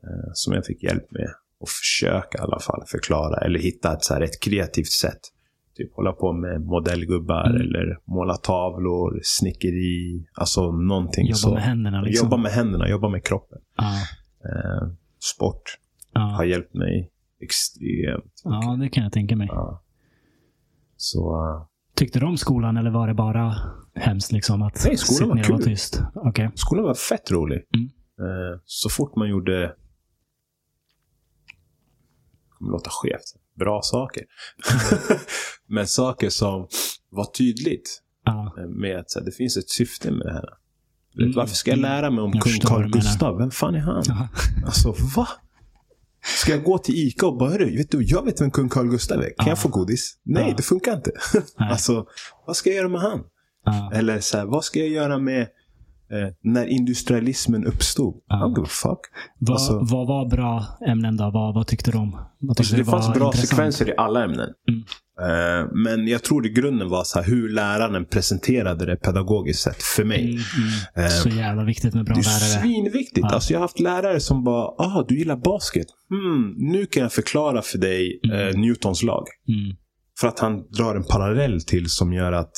[0.04, 1.30] Eh, som jag fick hjälp med.
[1.60, 5.20] Och försöka i alla fall förklara, eller hitta ett, så här, ett kreativt sätt.
[5.76, 7.62] Typ hålla på med modellgubbar, Mm.
[7.62, 11.54] eller måla tavlor, snickeri, alltså någonting Jobba så.
[11.54, 12.26] med händerna liksom.
[12.26, 13.60] Jobba med händerna, jobba med kroppen.
[13.78, 13.84] Ja.
[14.46, 14.88] Eh,
[15.20, 15.62] sport
[16.14, 16.46] har Ja.
[16.46, 18.42] hjälpt mig extremt.
[18.44, 19.48] ja, det kan jag tänka mig.
[19.52, 19.84] Ja.
[20.98, 23.56] Så eh, Tyckte du om skolan eller var det bara
[23.96, 25.64] hemskt liksom att Nej, skolan var kul.
[25.64, 26.02] tyst?
[26.16, 26.52] Okej.
[26.56, 27.64] skolan var fett rolig.
[27.76, 27.86] Mm.
[28.20, 29.76] Eh, så fort man gjorde det
[32.50, 33.36] kommer låta skevt.
[33.54, 34.24] Bra saker.
[35.68, 36.68] Men saker som
[37.10, 38.56] var tydligt Ja.
[38.58, 40.50] eh, med att så här, det finns ett syfte med det här.
[41.20, 41.32] Mm.
[41.36, 42.90] Varför ska jag lära mig om Jag kung Carl.
[42.92, 43.38] Gustav?
[43.38, 44.04] Vem fan är han?
[44.08, 44.28] Ja.
[44.66, 45.28] Alltså, va?
[46.42, 48.88] Ska jag gå till Ica och bara, "Hörru, vet du, jag vet vem kung Carl
[48.90, 49.24] Gustav är.
[49.24, 49.48] Kan Ja.
[49.48, 50.18] jag få godis?
[50.26, 50.54] Nej, Ja.
[50.58, 51.12] det funkar inte.
[51.58, 52.06] Alltså,
[52.48, 53.20] vad ska jag göra med han?
[53.66, 53.92] Ja.
[53.94, 58.16] Eller så här, vad ska jag göra med eh, när industrialismen uppstod?
[58.28, 58.36] Ja.
[58.50, 59.00] I don't fuck.
[59.40, 61.32] Vad, Alltså- vad var bra ämnen då?
[61.32, 62.12] Vad, vad tyckte du om?
[62.40, 63.50] Vad tyckte Alltså, det var fanns bra intressant?
[63.50, 64.50] sekvenser i alla ämnen.
[64.70, 64.84] Mm.
[65.22, 69.84] Eh, men jag tror i grunden var så här, hur läraren presenterade det pedagogiskt sett
[69.84, 70.22] för mig.
[70.24, 70.38] Mm,
[70.96, 71.06] mm.
[71.06, 72.62] Eh, Så jävla viktigt med bra Det är lärare.
[72.62, 73.20] svinviktigt.
[73.30, 73.34] Ja.
[73.36, 75.88] Alltså, jag har haft lärare som bara, ah, du gillar basket.
[76.10, 78.48] Hmm, nu kan jag förklara för dig Mm.
[78.48, 79.26] eh, Newtons lag.
[79.48, 79.76] Mm.
[80.20, 82.52] För att han drar en parallell till som gör att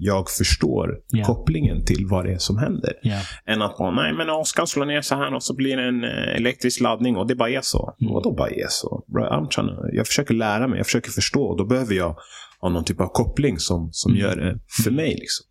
[0.00, 1.24] jag förstår Ja.
[1.24, 2.92] kopplingen till vad det är som händer.
[3.02, 3.20] Ja.
[3.46, 6.04] Än att bara, nej men Oskar slår ner så här och så blir det en
[6.04, 7.94] eh, elektrisk laddning och det bara är så.
[8.00, 8.12] Mm.
[8.12, 9.04] Vadå bara är så?
[9.06, 9.48] Bro,
[9.92, 11.42] jag försöker lära mig, jag försöker förstå.
[11.42, 12.16] Och då behöver jag
[12.60, 14.22] ha någon typ av koppling som, som Mm.
[14.22, 15.08] gör det för mig.
[15.10, 15.46] Liksom.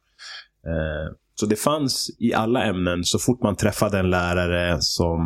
[0.68, 5.22] Eh, så det fanns i alla ämnen, så fort man träffade en lärare som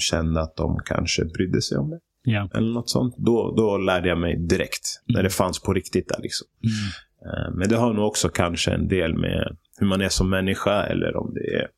[0.00, 1.98] kände att de kanske brydde sig om det.
[2.22, 2.50] Ja.
[2.54, 3.14] Eller något sånt.
[3.18, 5.02] Då, då lärde jag mig direkt.
[5.06, 6.20] När det fanns på riktigt där.
[6.22, 6.46] Liksom.
[6.64, 6.74] Mm.
[7.26, 10.82] Eh, Men det har nog också kanske en del med hur man är som människa
[10.86, 11.68] eller om det är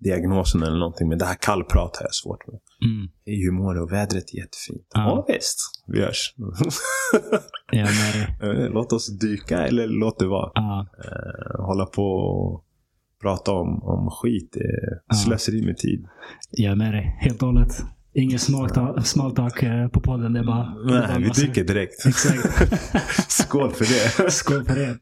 [0.00, 1.08] diagnosen eller någonting.
[1.08, 2.60] Men det här kallprat har jag svårt med.
[2.84, 3.08] Mm.
[3.24, 3.86] Hur mår du?
[3.86, 4.86] Vädret är jättefint.
[4.94, 5.00] Ja.
[5.00, 5.58] Ja, visst.
[5.86, 6.34] Vi hörs.
[7.72, 7.86] Ja,
[8.48, 10.50] Eh, låt oss dyka eller låt det vara.
[10.54, 10.86] ja.
[11.04, 12.64] Eh, Hålla på och
[13.22, 14.56] prata om, om skit.
[14.56, 16.06] Är slöseri med tid.
[16.50, 17.16] Jag är med dig.
[17.20, 17.72] Helt och hållet.
[18.14, 20.32] Ingen small talk, small talk eh, på podden.
[20.32, 20.74] Det är bara...
[20.86, 22.06] det är bara Nej, vi dyker direkt.
[22.06, 22.42] Exakt.
[23.32, 23.84] Skål för
[24.24, 24.30] det.
[24.30, 24.98] Skål för det.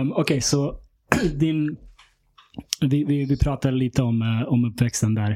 [0.00, 0.80] Um, Okej, så
[1.34, 1.76] din...
[2.80, 5.30] Vi, vi, vi pratade lite om, eh, om uppväxten där.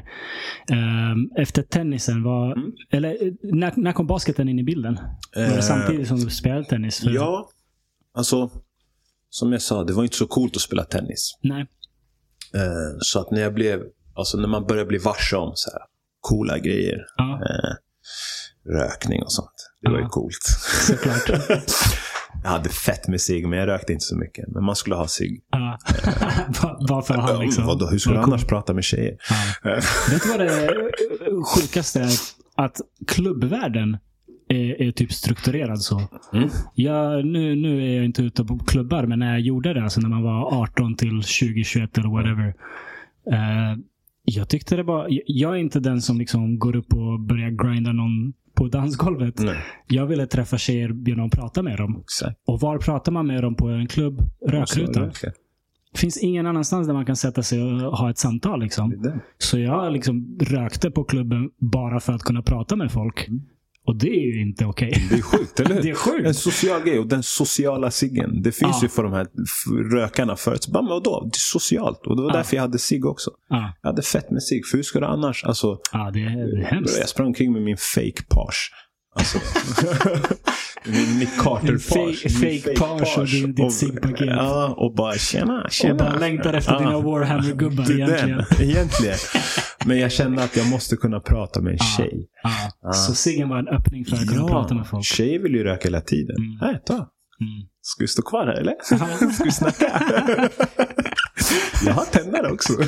[0.71, 2.71] Ehm, efter tennisen, var, Mm.
[2.91, 4.95] eller eh, när, när kom basketen in i bilden?
[5.35, 6.99] Var det Eh, samtidigt som du spelade tennis?
[6.99, 7.49] För- Ja,
[8.13, 8.49] alltså
[9.29, 11.37] som jag sa, det var inte så coolt att spela tennis.
[11.43, 11.61] Nej.
[12.53, 13.83] Eh, så att när jag blev,
[14.15, 15.81] alltså när man började bli varse om så här
[16.21, 17.73] coola grejer, Ja, eh,
[18.79, 19.69] rökning och sånt.
[19.81, 20.09] Det var ju Ja.
[20.09, 20.43] coolt.
[20.87, 21.29] såklart.
[22.43, 24.45] jag hade fett med cigg, men jag rökte inte så mycket.
[24.47, 25.41] Men man skulle ha cigg.
[25.51, 25.77] Ja.
[26.61, 27.65] Bara- Bara för han liksom.
[27.65, 29.17] Vadå, hur skulle du annars prata med tjejer?
[29.63, 29.75] Ja.
[30.11, 30.69] Vet du vad det
[31.55, 32.11] sjukaste är?
[32.55, 33.97] Att klubbvärlden
[34.49, 36.01] är, är typ strukturerad så.
[36.33, 36.49] Mm.
[36.75, 39.99] Jag, nu, nu är jag inte ute på klubbar, men när jag gjorde det, alltså
[40.01, 42.47] när man var 18 till 20, 21 eller whatever.
[43.31, 43.77] Eh,
[44.29, 45.07] jag tyckte det var...
[45.25, 49.39] jag- är inte den som liksom går upp och börjar grinda någon på dansgolvet.
[49.39, 51.99] Nej, Jag ville träffa tjejer genom att prata med dem.
[52.01, 52.37] exakt.
[52.47, 54.21] Och var pratar man med dem på en klubb?
[54.47, 55.11] Rökrutan.
[55.93, 58.59] Det finns ingen annanstans där man kan sätta sig och ha ett samtal.
[58.59, 58.89] Liksom.
[58.89, 59.19] Det är det.
[59.37, 63.27] Så jag liksom rökte på klubben bara för att kunna prata med folk.
[63.87, 65.07] Och det är ju inte okej.
[65.09, 65.81] Det är sjukt, eller hur?
[65.83, 66.27] Det är sjukt.
[66.27, 68.41] En social grej och den sociala ciggen.
[68.41, 68.79] Det finns Ja.
[68.83, 69.27] ju för de här
[69.91, 70.63] rökarna förut.
[70.63, 71.21] Så bara, men vadå?
[71.23, 72.07] Det är socialt.
[72.07, 72.35] Och det var Ja.
[72.37, 73.31] därför jag hade cigg också.
[73.49, 74.65] Ja, Jag hade fett med cigg.
[74.65, 75.43] För hur ska du annars?
[75.43, 77.09] Alltså, ja det, är, det är jag hemskt.
[77.09, 78.71] sprang omkring med min fake Porsche.
[79.17, 79.39] Alltså.
[81.19, 82.25] Nick Carter-page.
[82.25, 82.29] Fake-
[82.63, 84.27] fake page och din- ditt ciggpaket.
[84.27, 85.93] Ja, och bara tjena, tjena.
[85.93, 88.37] Och bara längtar efter dina Warhammer-gubbar egentligen.
[88.49, 89.17] Den, egentligen.
[89.85, 92.27] Men jag kände att jag måste kunna prata med en tjej.
[92.83, 92.91] Ja.
[92.93, 95.05] Så ciggen var en öppning för att kunna prata med folk.
[95.05, 96.35] tjejer vill ju röka hela tiden.
[96.37, 96.57] Mm.
[96.61, 96.93] Här, ta.
[96.93, 97.07] Mm.
[97.81, 98.73] Ska vi stå kvar här eller?
[99.33, 100.01] Ska vi snacka?
[101.85, 102.73] jag har tändare också.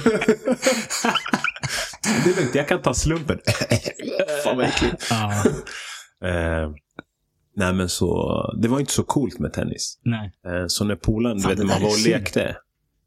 [2.04, 3.40] det är lugnt, jag kan ta slumpen.
[4.44, 5.04] Fan vad äckligt.
[6.26, 6.72] Eh,
[7.56, 10.00] nej men så, det var inte så coolt med tennis.
[10.04, 10.32] Nej.
[10.46, 12.16] Eh, så när polaren, du vet när man var och synd.
[12.16, 12.58] lekte.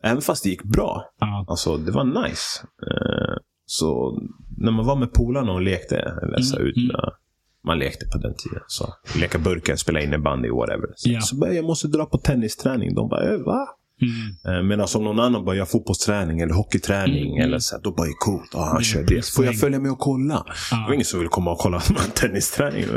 [0.02, 1.10] Även fast det gick bra.
[1.20, 1.44] Ja.
[1.48, 2.66] Alltså det var nice.
[2.82, 4.18] Eh, så
[4.58, 6.90] när man var med polarna och lekte, så Mm, ut, mm.
[7.64, 8.62] man lekte på den tiden.
[8.66, 10.92] Så leka burken, spela innebandy, whatever.
[10.96, 11.20] Så, Ja.
[11.20, 12.94] så bara, jag måste dra på tennisträning.
[12.94, 13.68] De bara, äh, va?
[14.02, 14.56] Mm.
[14.58, 18.06] Eh, Medan om någon annan bara fotbollsträning eller hockeyträning Mm, eller så, här, då bara,
[18.06, 18.50] är coolt.
[18.52, 19.26] Ja, han Det är kör det.
[19.26, 20.44] Får jag följa med och kolla?
[20.70, 21.80] Det var ingen som vill komma och kolla
[22.14, 22.84] tennisträning.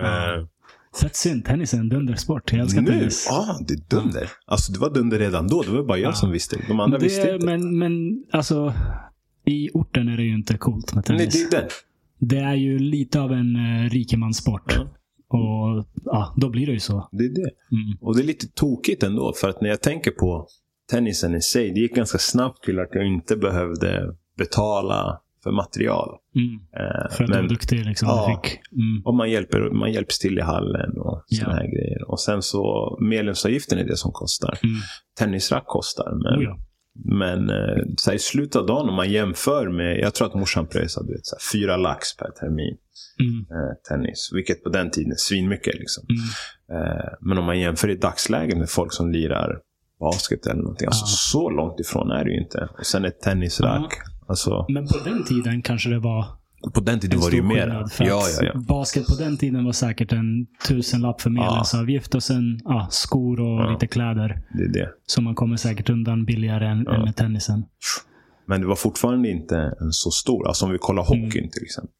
[0.00, 0.46] Eh,
[1.00, 1.44] Fett synd.
[1.44, 2.52] Tennis är en dundersport.
[2.52, 3.26] Jag älskar nu, tennis.
[3.30, 4.28] ja, det är dunder.
[4.46, 5.62] Alltså det var dunder redan då.
[5.62, 6.14] Det var bara jag Ja.
[6.14, 6.56] som visste.
[6.68, 7.46] De andra det, visste inte.
[7.46, 7.92] Men, men
[8.32, 8.74] alltså,
[9.46, 11.50] i orten är det ju inte coolt med Nej, tennis.
[11.50, 11.70] det är den.
[12.18, 14.74] Det är ju lite av en uh, rikemanssport.
[14.76, 14.86] Ja.
[15.30, 17.08] Och ja, då blir det ju så.
[17.12, 17.50] Det är det.
[17.72, 17.98] Mm.
[18.00, 19.32] Och det är lite tokigt ändå.
[19.32, 20.46] För att när jag tänker på
[20.90, 21.70] tennisen i sig.
[21.74, 26.08] Det gick ganska snabbt till att jag inte behövde betala för material.
[26.34, 26.54] Mm.
[26.54, 28.08] Eh, För att du var duktig liksom.
[28.08, 28.42] Ja.
[28.72, 29.02] Mm.
[29.04, 31.56] Och man hjälper, man hjälps till i hallen och såna Ja.
[31.56, 32.10] här grejer.
[32.10, 34.58] Och sen så medlemsavgiften är det som kostar.
[34.62, 34.76] Mm.
[35.18, 36.12] Tennisrack kostar.
[36.22, 36.58] Men, Oh, ja.
[37.04, 40.34] Men eh, så här, i slutet av dagen om man jämför med, jag tror att
[40.34, 41.12] morsan pröjsade
[41.52, 42.76] fyra lax per termin.
[43.20, 43.40] Mm.
[43.40, 44.30] Eh, tennis.
[44.32, 45.74] Vilket på den tiden är svinmycket.
[45.74, 46.04] Liksom.
[46.08, 46.82] Mm.
[46.82, 49.58] Eh, men om man jämför i dagsläget med folk som lirar
[50.00, 50.86] basket eller någonting.
[50.86, 51.06] Alltså, Ja.
[51.06, 52.68] Så långt ifrån är det ju inte.
[52.78, 53.92] Och sen ett tennisrack.
[54.26, 56.24] Alltså, Men på den tiden kanske det var
[56.74, 57.60] på den tiden en var det ju stor mer.
[57.60, 57.92] skillnad.
[57.92, 58.60] För Ja, ja, ja.
[58.60, 63.72] Basket på den tiden var säkert en tusenlapp för medlemsavgift och sen ja, skor och
[63.72, 64.42] lite kläder.
[64.54, 64.88] Det är det.
[65.06, 67.64] Så man kommer säkert undan billigare än, än med tennisen.
[68.46, 70.48] Men det var fortfarande inte en så stor.
[70.48, 71.94] Alltså om vi kollar hockeyn till exempel.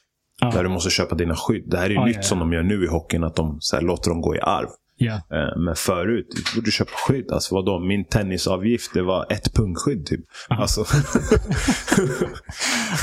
[0.53, 1.65] Där du måste köpa dina skydd.
[1.67, 3.25] Det här är ju nytt som de gör nu i hockeyn.
[3.25, 4.69] Att de så här, låter dem gå i arv.
[5.03, 5.15] Ja.
[5.15, 7.33] Eh, Men förut, du borde köpa skydd.
[7.33, 7.79] Alltså vadå?
[7.81, 10.21] Min tennisavgift, det var ett punkskydd typ.
[10.51, 10.63] Aha.
[10.63, 10.85] Alltså,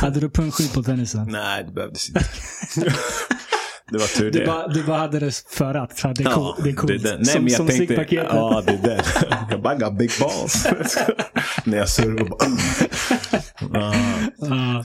[0.01, 1.27] Hade du punkskydd på tennisen?
[1.31, 2.19] nej, det behövdes inte.
[3.91, 4.45] det var tur Du det.
[4.45, 5.99] bara, du bara hade det för att.
[5.99, 7.03] För att det, är cool, det är coolt.
[7.03, 7.15] det är.
[7.17, 8.05] Nej, som men jag som tänkte.
[8.15, 9.03] Ja, det är det.
[9.51, 10.67] Jag bara got big balls.
[11.63, 12.49] När jag servar bara...
[13.81, 13.93] Ja.
[14.39, 14.83] Ja.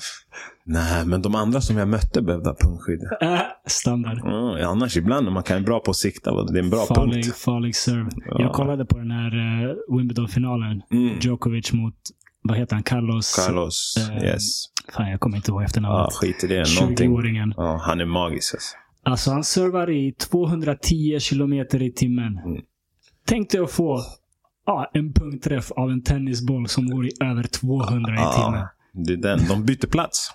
[0.64, 3.00] Nej, men de andra som jag mötte behövde ha punktskydd.
[3.20, 4.18] Äh, standard.
[4.18, 7.36] Mm, annars ibland man kan bra på att sikta, det är en bra Farlig, punkt.
[7.36, 8.10] farlig serve.
[8.26, 8.40] Ja.
[8.42, 10.82] Jag kollade på den här uh, Wimbledon-finalen.
[10.90, 11.18] Mm.
[11.20, 11.94] Djokovic mot,
[12.42, 13.46] vad heter han, Carlos?
[13.46, 14.64] Carlos, Eh, yes.
[14.92, 16.12] Fan, jag kommer inte ihåg Ja, efternamnet.
[16.12, 16.64] skit i det.
[16.80, 17.10] Någonting.
[17.16, 17.54] 20-åringen.
[17.56, 18.76] Ja, han är magisk alltså.
[19.04, 22.38] Alltså han servar i 210 kilometer i timmen.
[22.38, 22.62] Mm.
[23.26, 24.00] Tänk dig att få
[24.66, 28.60] ja, en punktträff av en tennisboll som går i över 200 i timmen.
[28.60, 28.68] Ja,
[29.06, 29.48] det är den.
[29.48, 30.30] De byter plats.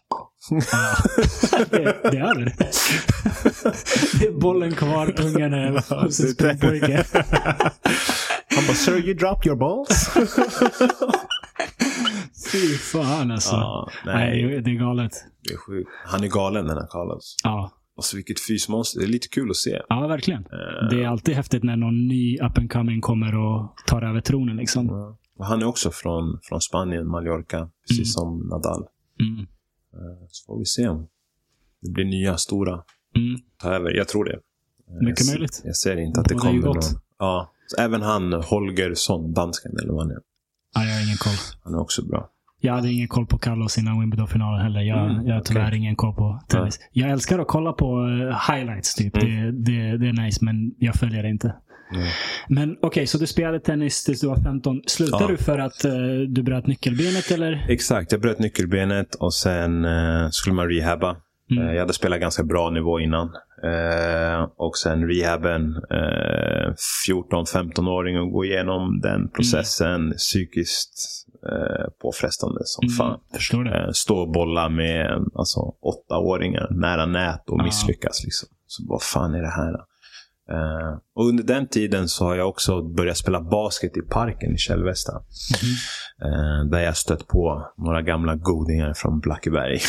[1.70, 2.56] det, det är det.
[4.20, 5.72] det är bollen kvar, pungen är
[6.04, 7.04] hos en springpojke.
[8.56, 10.10] Han bara, sir you dropped your balls.
[12.52, 13.56] Fy fan alltså.
[13.56, 14.15] ja, Nej,
[14.46, 15.12] nej, det är- galet.
[15.48, 15.89] det är sjukt.
[16.06, 17.36] Han är galen den här Carlos.
[17.43, 19.00] Ja, Alltså vilket fysmonster.
[19.00, 19.80] Det är lite kul att se.
[19.89, 20.41] ja verkligen.
[20.41, 24.22] Eh, Det är alltid häftigt när någon ny up and coming kommer och tar över
[24.22, 24.58] tronen.
[24.58, 24.88] Liksom.
[24.88, 25.17] ja.
[25.39, 27.69] Han är också från, från Spanien, Mallorca.
[27.88, 28.39] Precis Mm.
[28.39, 28.88] som Nadal.
[29.19, 29.39] Mm.
[29.93, 31.08] Eh, Så får vi se om
[31.82, 32.71] det blir nya stora
[33.15, 33.39] Mm.
[33.58, 33.91] ta över.
[33.97, 34.34] Jag tror det.
[34.34, 34.39] Eh,
[35.08, 35.62] Mycket jag, möjligt.
[35.65, 36.82] Jag ser inte att det ju kommer någon.
[37.19, 37.52] Ja.
[37.67, 40.19] Så även han, Holgersson, dansken eller vad han är.
[40.76, 41.34] Ja, jag har ingen koll.
[41.63, 42.30] Han är också bra.
[42.60, 44.82] Jag hade ingen koll på Carlos innan Wimbledon-finalen heller.
[44.82, 45.78] Jag, Mm, jag har tyvärr okej.
[45.78, 46.80] ingen koll på tennis.
[46.91, 49.17] Jag älskar att kolla på eh, highlights typ.
[49.17, 49.36] Mm.
[49.63, 51.56] Det, det, det är nice, men jag följer det inte.
[51.93, 52.08] Mm.
[52.50, 54.82] Men okej, så du spelade tennis tills du var 15.
[54.88, 55.28] Slutade Ja.
[55.28, 55.91] du för att eh,
[56.30, 57.65] du bröt nyckelbenet eller?
[57.69, 61.15] Exakt, jag bröt nyckelbenet och sen eh, skulle man rehabba.
[61.52, 61.67] Mm.
[61.67, 63.28] Eh, jag hade spelat ganska bra nivå innan.
[63.63, 66.73] Eh, och sen rehaben, eh,
[67.10, 70.93] 14-15-åring och gå igenom den processen psykiskt
[71.52, 73.08] eh, påfrestande som fan.
[73.08, 73.84] Mm, förstår det.
[73.84, 77.63] Eh, stå och bolla med alltså, åttaåringar nära nät och Ja.
[77.63, 78.23] misslyckas.
[78.23, 78.50] Liksom.
[78.67, 79.76] Så vad fan är det här?
[80.52, 84.58] Eh, och under den tiden så har jag också börjat spela basket i parken i
[84.58, 85.14] Kälvesta.
[85.14, 85.74] Mhm.
[86.32, 89.76] Eh, där jag stött på några gamla godingar från Blackeberg.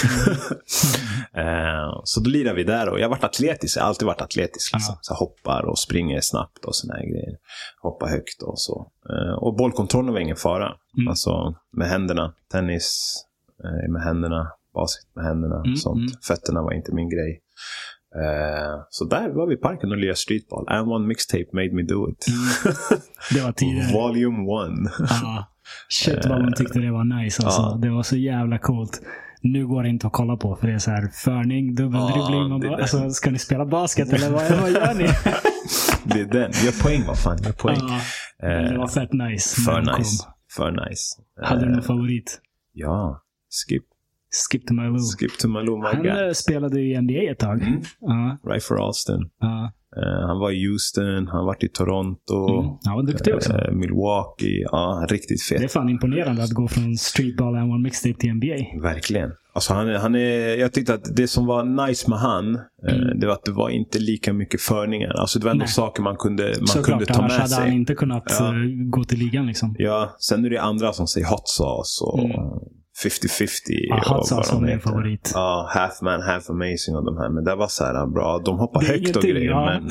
[1.35, 3.77] eh, så då lirar vi där och jag har varit atletisk.
[3.77, 4.75] Jag har alltid varit atletisk.
[4.75, 4.95] Liksom.
[4.95, 4.99] Ja.
[5.03, 7.37] Så hoppar och springer snabbt och såna här grejer.
[7.83, 8.91] Hoppar högt och så.
[9.41, 10.75] Och bollkontrollen var ingen fara.
[10.99, 11.09] Mm.
[11.09, 12.35] Alltså med händerna.
[12.53, 13.17] Tennis
[13.89, 14.53] med händerna.
[14.75, 15.57] Basket med händerna.
[15.57, 15.97] Mm, sånt.
[15.97, 16.13] mm.
[16.23, 17.43] Fötterna var inte min grej.
[18.15, 20.69] Eh, så där var vi i parken och lirade streetball.
[20.69, 22.27] And one mixtape made me do it.
[23.35, 23.93] Det var tidigare.
[23.93, 24.91] Volume one.
[25.23, 25.55] Ja.
[25.89, 27.61] Shit vad man tyckte det var nice alltså.
[27.63, 27.79] Ja.
[27.83, 29.01] Det var så jävla coolt.
[29.43, 32.49] Nu går det inte att kolla på för det är så här förning, dubbeldribbling.
[32.49, 32.83] Man bara, det.
[32.83, 35.05] alltså, ska ni spela basket eller vad, vad gör ni?
[36.05, 36.51] det är den.
[36.65, 37.39] Gör poäng vad fan.
[37.45, 37.79] Gör poäng.
[38.43, 39.61] Men det var fett nice.
[39.61, 39.99] För kom.
[39.99, 40.27] nice.
[40.57, 41.23] För nice.
[41.43, 42.41] Hade du Eh, någon favorit?
[42.73, 43.23] Ja.
[43.69, 43.85] Skip.
[44.31, 44.99] Skip to my Lou.
[44.99, 47.63] Skip to Malou, my Han eh, spelade ju i NBA ett tag.
[47.63, 47.81] Mm.
[48.01, 49.21] Ja, Right for Alston.
[49.41, 49.73] ja.
[49.97, 52.61] Eh, han var i Houston, han varit i Toronto.
[52.61, 52.71] Mm.
[52.85, 53.53] Han var duktig också.
[53.53, 54.63] eh, Milwaukee.
[54.73, 55.59] Ja, riktigt fet.
[55.59, 58.83] Det är fan imponerande att gå från streetball and one mixtape till NBA.
[58.83, 59.31] Verkligen.
[59.55, 63.21] Alltså han, han är, jag tyckte att det som var nice med han, Mm.
[63.21, 65.11] det var att det var inte lika mycket förningar.
[65.11, 65.69] Alltså det var ändå Nej.
[65.69, 67.75] saker man kunde, man Såklart, kunde ta med hade han sig.
[67.75, 68.53] inte kunnat Ja.
[68.91, 69.75] gå till ligan liksom.
[69.79, 72.37] Ja, sen är det andra som säger hot sauce och Mm.
[73.05, 73.49] 50-50.
[73.69, 75.31] Ja, och hot sauce var min favorit.
[75.35, 77.29] Ja, half man, half amazing och de här.
[77.31, 78.39] Men det var så här bra.
[78.45, 79.51] De hoppar högt och grejer.
[79.51, 79.65] ja.
[79.81, 79.91] Men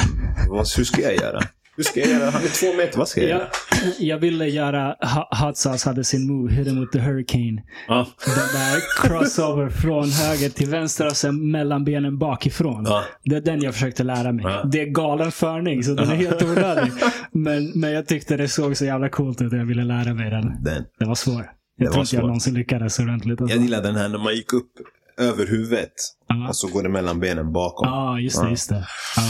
[0.50, 1.40] vad, hur ska jag göra?
[1.78, 2.30] Hur ska jag göra?
[2.30, 2.98] Han är två meter.
[2.98, 3.48] Vad ska jag Jag, göra?
[4.00, 7.64] jag ville göra, Ho- Hot Sauce hade sin move, him with the hurricane.
[7.88, 8.08] Ja.
[8.26, 12.84] Den där crossover från höger till vänster och sen mellan benen bakifrån.
[12.88, 13.04] Ja.
[13.26, 14.46] Det är den jag försökte lära mig.
[14.46, 14.64] Ja.
[14.72, 16.92] Det är galen förning, så den är helt onödig.
[17.32, 20.30] men, men jag tyckte det såg så jävla coolt ut och jag ville lära mig
[20.30, 20.64] den.
[20.64, 20.84] Den.
[21.00, 21.52] Det var svår.
[21.78, 23.42] Jag tror inte jag någonsin lyckades ordentligt.
[23.42, 23.56] Alltså.
[23.56, 24.72] Jag gillade den här när man gick upp
[25.18, 25.94] över huvudet.
[26.28, 26.48] Ja.
[26.50, 27.88] Och så går det mellan benen bakom.
[27.90, 28.46] Ja, just det.
[28.46, 28.50] Ja.
[28.50, 28.88] Just det.
[29.16, 29.22] Ja.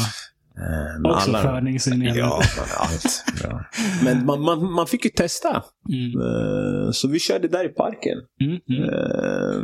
[0.64, 1.80] Eh, men Också alla- i
[2.18, 3.24] Ja, men allt.
[3.44, 3.66] Ja.
[4.04, 5.64] Men man, man, man fick ju testa.
[5.90, 6.22] Mm.
[6.22, 8.18] Eh, Så vi körde där i parken.
[8.42, 9.62] Mm, mm, Eh,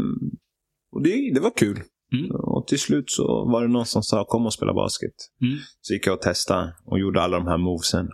[0.95, 1.79] Och det, det var kul.
[2.13, 2.31] Mm.
[2.31, 5.13] Och till slut så var det någon som sa kom och spela basket.
[5.41, 5.57] mm.
[5.81, 8.07] Så gick jag och testade och gjorde alla de här movesen.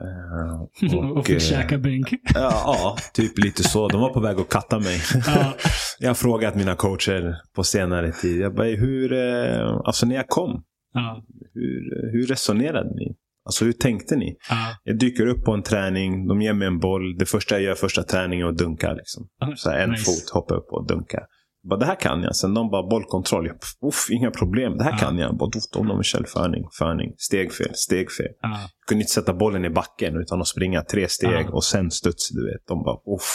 [0.00, 2.12] Eh, och fick eh, käka bänk.
[2.34, 3.88] ja, typ lite så.
[3.88, 5.00] De var på väg att katta mig.
[5.26, 5.54] Ja.
[5.98, 8.40] Jag har frågat mina coacher på senare tid.
[8.40, 10.62] Jag bara, hur, eh, alltså när jag kom,
[10.94, 11.22] Ja.
[11.54, 13.16] hur, hur resonerade ni?
[13.44, 14.36] Alltså hur tänkte ni?
[14.50, 14.56] Ja.
[14.84, 17.18] Jag dyker upp på en träning, de ger mig en boll.
[17.18, 18.92] Det första jag gör första träningen är att dunka.
[18.92, 19.28] Liksom.
[19.56, 20.04] Så en Nice.
[20.04, 21.22] fot, hoppa upp och dunka.
[21.68, 22.36] Bara, det här kan jag.
[22.36, 23.46] Sen de bara bollkontroll.
[23.46, 23.56] Jag,
[23.88, 24.78] uff, inga problem.
[24.78, 24.96] Det här Ja.
[24.98, 25.36] kan jag.
[25.36, 28.26] Bara, uff, de har källförning, förning, stegfel, stegfel.
[28.42, 28.48] Ja.
[28.60, 31.52] Jag kunde inte sätta bollen i backen utan att springa tre steg Ja.
[31.52, 32.28] och sen studs.
[32.30, 32.66] Du vet.
[32.66, 33.30] De bara, uff.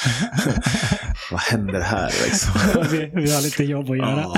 [1.30, 2.52] Vad händer här liksom?
[2.90, 4.20] vi, vi har lite jobb att göra.
[4.20, 4.34] Ja.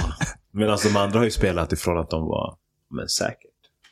[0.52, 2.56] Medan de andra har ju spelat ifrån att de var,
[2.90, 3.46] men säkert.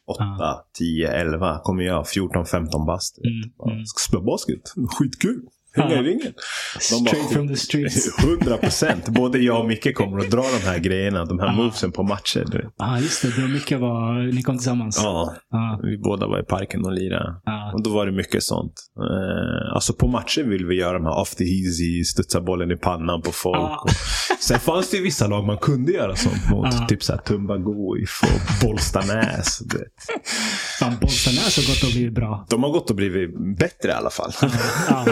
[0.07, 0.69] 8, Ja.
[0.79, 1.59] 10, 11.
[1.63, 3.19] Kommer jag 14, 15 bast.
[3.19, 3.87] Mm, mm.
[3.87, 4.61] Ska spela basket?
[4.99, 5.41] Skitkul.
[5.79, 6.01] Hänga Ja.
[6.01, 6.33] i ringen.
[6.81, 8.19] Straight from the streets.
[8.25, 9.09] 100 procent.
[9.09, 12.45] Både jag och Micke kommer att dra de här grejerna, de här movesen på matcher.
[12.53, 12.71] Du.
[12.79, 13.37] Ja, just det.
[13.37, 15.01] Det var mycket var, ni kom tillsammans.
[15.03, 15.81] Ja, Ja.
[15.83, 17.35] vi båda var i parken och lirade.
[17.45, 17.73] Ja.
[17.75, 18.73] Och då var det mycket sånt.
[18.99, 23.23] Eh, alltså på matcher vill vi göra de här the easy, studsa bollen i pannan
[23.23, 23.59] på folk.
[23.59, 23.83] Ja.
[23.85, 23.91] Och,
[24.41, 26.75] sen fanns det ju vissa lag man kunde göra sånt mot.
[26.75, 26.87] Ja.
[26.89, 29.59] Typ såhär Tumba Guif och Bollstanäs.
[29.59, 29.85] du.
[30.79, 32.47] Fan, Bollstanäs har gått och blivit bra.
[32.51, 34.33] De har gått och blivit bättre i alla fall.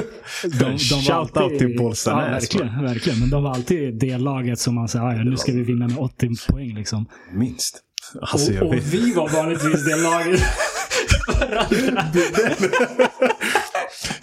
[0.58, 3.18] De, de var Shout out till Bollstanäs, Ja, verkligen, verkligen.
[3.20, 5.88] Men de var alltid det laget som man sa, "Ah, ja, nu ska vi vinna
[5.88, 6.74] med 80 poäng.
[6.74, 7.06] Liksom.
[7.34, 7.82] Minst.
[8.20, 10.40] Alltså, och, och vi var vanligtvis det laget.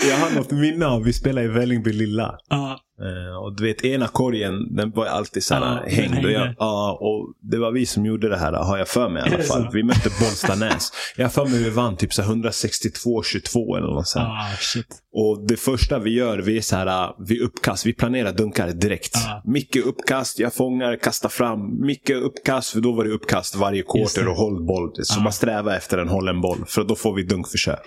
[0.10, 2.38] Jag har något minne av, vi spelade i Vällingby Lilla.
[2.50, 6.26] Ja, Eh, och du vet, ena korgen, den var alltid så här hängd.
[6.26, 9.24] Och, jag, ja, och det var vi som gjorde det här, har jag för mig
[9.30, 9.70] i alla fall.
[9.74, 10.92] Vi mötte Bollstanäs.
[11.18, 14.26] Jag har för mig vi vann typ så här 162-22 eller något sånt.
[14.26, 14.88] ah, shit.
[15.16, 17.86] Och det första vi gör, vi är så här, äh, vi uppkast.
[17.86, 19.12] Vi planerar dunkar direkt.
[19.14, 19.42] Ja.
[19.46, 21.86] Micke uppkast, jag fångar, kastar fram.
[21.86, 24.92] Micke uppkast, för då var det uppkast varje quarter och håll boll.
[25.04, 25.24] Så Ja.
[25.24, 27.80] bara sträva efter en hållen boll, för då får vi dunkförsök.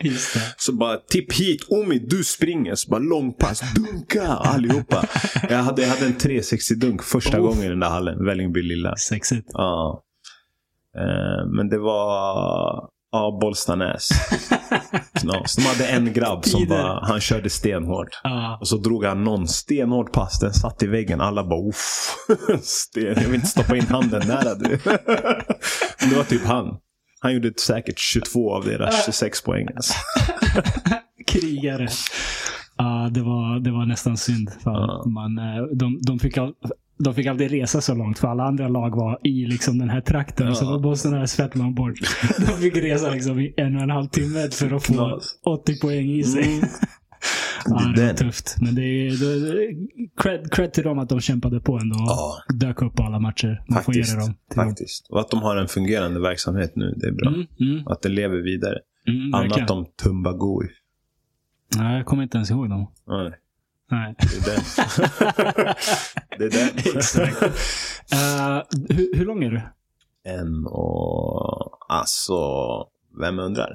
[0.56, 2.74] Så bara tipp hit, Omi du springer.
[2.74, 5.04] Så bara långpass, dunka allihopa.
[5.50, 7.42] Jag hade, jag hade en 360-dunk första Oh.
[7.42, 8.96] gången i den där hallen, Vällingby lilla.
[8.96, 9.46] Sexigt.
[9.52, 10.02] Ja.
[10.98, 14.08] Eh, men det var, ja, Bollstanäs.
[15.20, 15.56] Knas.
[15.56, 18.08] De hade en grabb som bara, han körde stenhårt.
[18.22, 18.58] Ja.
[18.60, 21.20] Och så drog han någon stenhård pass, den satt i väggen.
[21.20, 22.14] Alla bara uff.
[22.62, 23.02] Sten.
[23.06, 24.78] Jag vill inte stoppa in handen nära du.
[26.00, 26.66] Men det var typ han.
[27.20, 29.66] Han gjorde säkert 22 av deras 26 poäng.
[29.76, 29.94] Alltså.
[31.26, 31.88] Krigare.
[32.78, 34.50] Ja, det, var, det var nästan synd.
[34.64, 35.04] Ja.
[35.06, 36.54] Man, eh, de, de, fick all,
[36.98, 40.00] de fick aldrig resa så långt, för alla andra lag var i liksom den här
[40.00, 40.46] trakten.
[40.46, 40.54] Ja.
[40.54, 41.94] Så var här svetman bort.
[42.38, 45.38] De fick resa liksom i en och en halv timme för att få Knas.
[45.44, 46.56] 80 poäng i sig.
[46.56, 46.68] Mm.
[47.68, 48.56] Ja, Det är det var tufft.
[48.60, 49.26] Men det är, det
[49.64, 49.72] är
[50.22, 51.94] cred, cred till dem att de kämpade på ändå.
[51.98, 52.36] och Ja.
[52.54, 53.62] Dök upp på alla matcher.
[53.68, 54.18] Man får ge Faktiskt.
[54.18, 54.24] det
[54.62, 54.66] dem.
[54.68, 55.06] Faktiskt.
[55.10, 57.28] Och att de har en fungerande verksamhet nu, det är bra.
[57.28, 58.78] Mm, mm, Att det lever vidare.
[59.08, 59.34] mm.
[59.34, 60.68] Annat om Tumbagui.
[61.76, 62.86] Nej, jag kommer inte ens ihåg dem.
[63.08, 63.32] Nej,
[63.90, 64.14] Nej.
[64.18, 64.62] det är den.
[66.38, 66.68] det är den.
[66.96, 67.42] Exakt.
[68.12, 68.62] Eh,
[68.96, 69.60] hur, hur lång är du?
[70.28, 71.78] en och...
[71.88, 72.34] Alltså...
[73.20, 73.70] Vem undrar?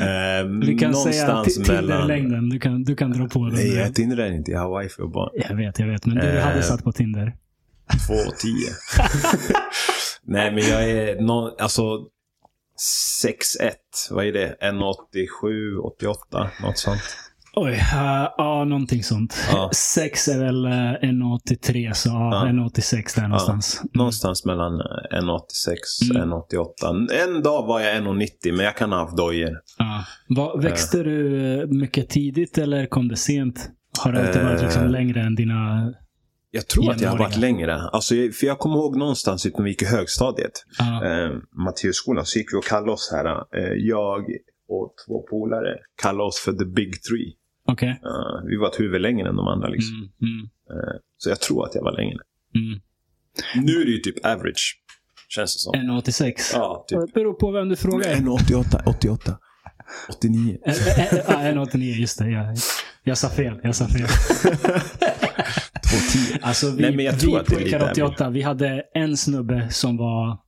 [0.00, 2.00] eh, Vi kan säga någonstans ti- mellan...
[2.00, 2.48] Tinderlängden.
[2.48, 3.54] Du kan, du kan dra på den.
[3.54, 4.50] Nej, jag tindrar inte.
[4.50, 5.30] Jag har wifi och barn.
[5.48, 6.06] Jag vet, jag vet.
[6.06, 6.44] Men du Eh.
[6.44, 7.36] hade satt på Tinder.
[8.06, 8.68] Två och tio.
[10.24, 11.82] Nej, men jag är någon, alltså
[13.24, 13.72] 6'1.
[14.10, 14.56] Vad är det?
[14.60, 17.00] 1,87, 88, något sånt.
[17.54, 17.78] Oj, uh,
[18.36, 19.36] ja någonting sånt.
[19.52, 19.70] Ja.
[19.74, 22.52] 6 är väl uh, 1,83 så ja, Ja.
[22.52, 23.82] 1,86 där någonstans.
[23.94, 26.32] Någonstans mellan eh, 1,86 Mm.
[26.32, 27.12] 1,88.
[27.24, 29.56] En dag var jag 1,90 men jag kan ha haft dojor.
[29.78, 30.04] Ja.
[30.60, 33.70] Växte du eh, mycket tidigt eller kom det sent?
[34.04, 34.90] Har det alltid varit liksom Eh.
[34.90, 35.92] längre än dina...
[36.58, 37.74] Jag tror att jag har varit längre.
[37.80, 40.52] Alltså, för jag kommer ihåg någonstans när vi gick i högstadiet.
[40.78, 41.04] Ja.
[41.06, 41.30] Eh,
[41.64, 43.26] Matteusskolan så gick vi och kallade oss här.
[43.56, 44.24] Eh, jag
[44.68, 47.34] och två polare kallade oss för the big three.
[47.68, 47.88] Okej.
[47.88, 49.94] Eh, vi var ett huvud längre än de andra liksom.
[49.96, 52.18] Mm, mm, Eh, så jag tror att jag var längre.
[52.54, 52.80] mm.
[53.66, 54.80] Nu är det ju typ average.
[55.28, 55.74] Känns det som.
[55.74, 56.32] 1,86?
[56.52, 56.98] Ja, typ.
[57.00, 58.14] Det beror på vem du frågar.
[58.14, 59.38] 1,88, 88,
[60.08, 60.58] 89.
[60.66, 61.78] Eh, eh, eh, Ja, 1,89.
[62.00, 62.30] Just det.
[62.30, 62.56] Jag,
[63.02, 63.60] jag sa fel.
[63.62, 64.06] Jag sa fel.
[65.88, 66.38] 2,10.
[66.42, 68.82] Alltså vi, Nej, men jag tror vi att det är pojkar lite 88, vi hade
[68.94, 70.38] en snubbe som var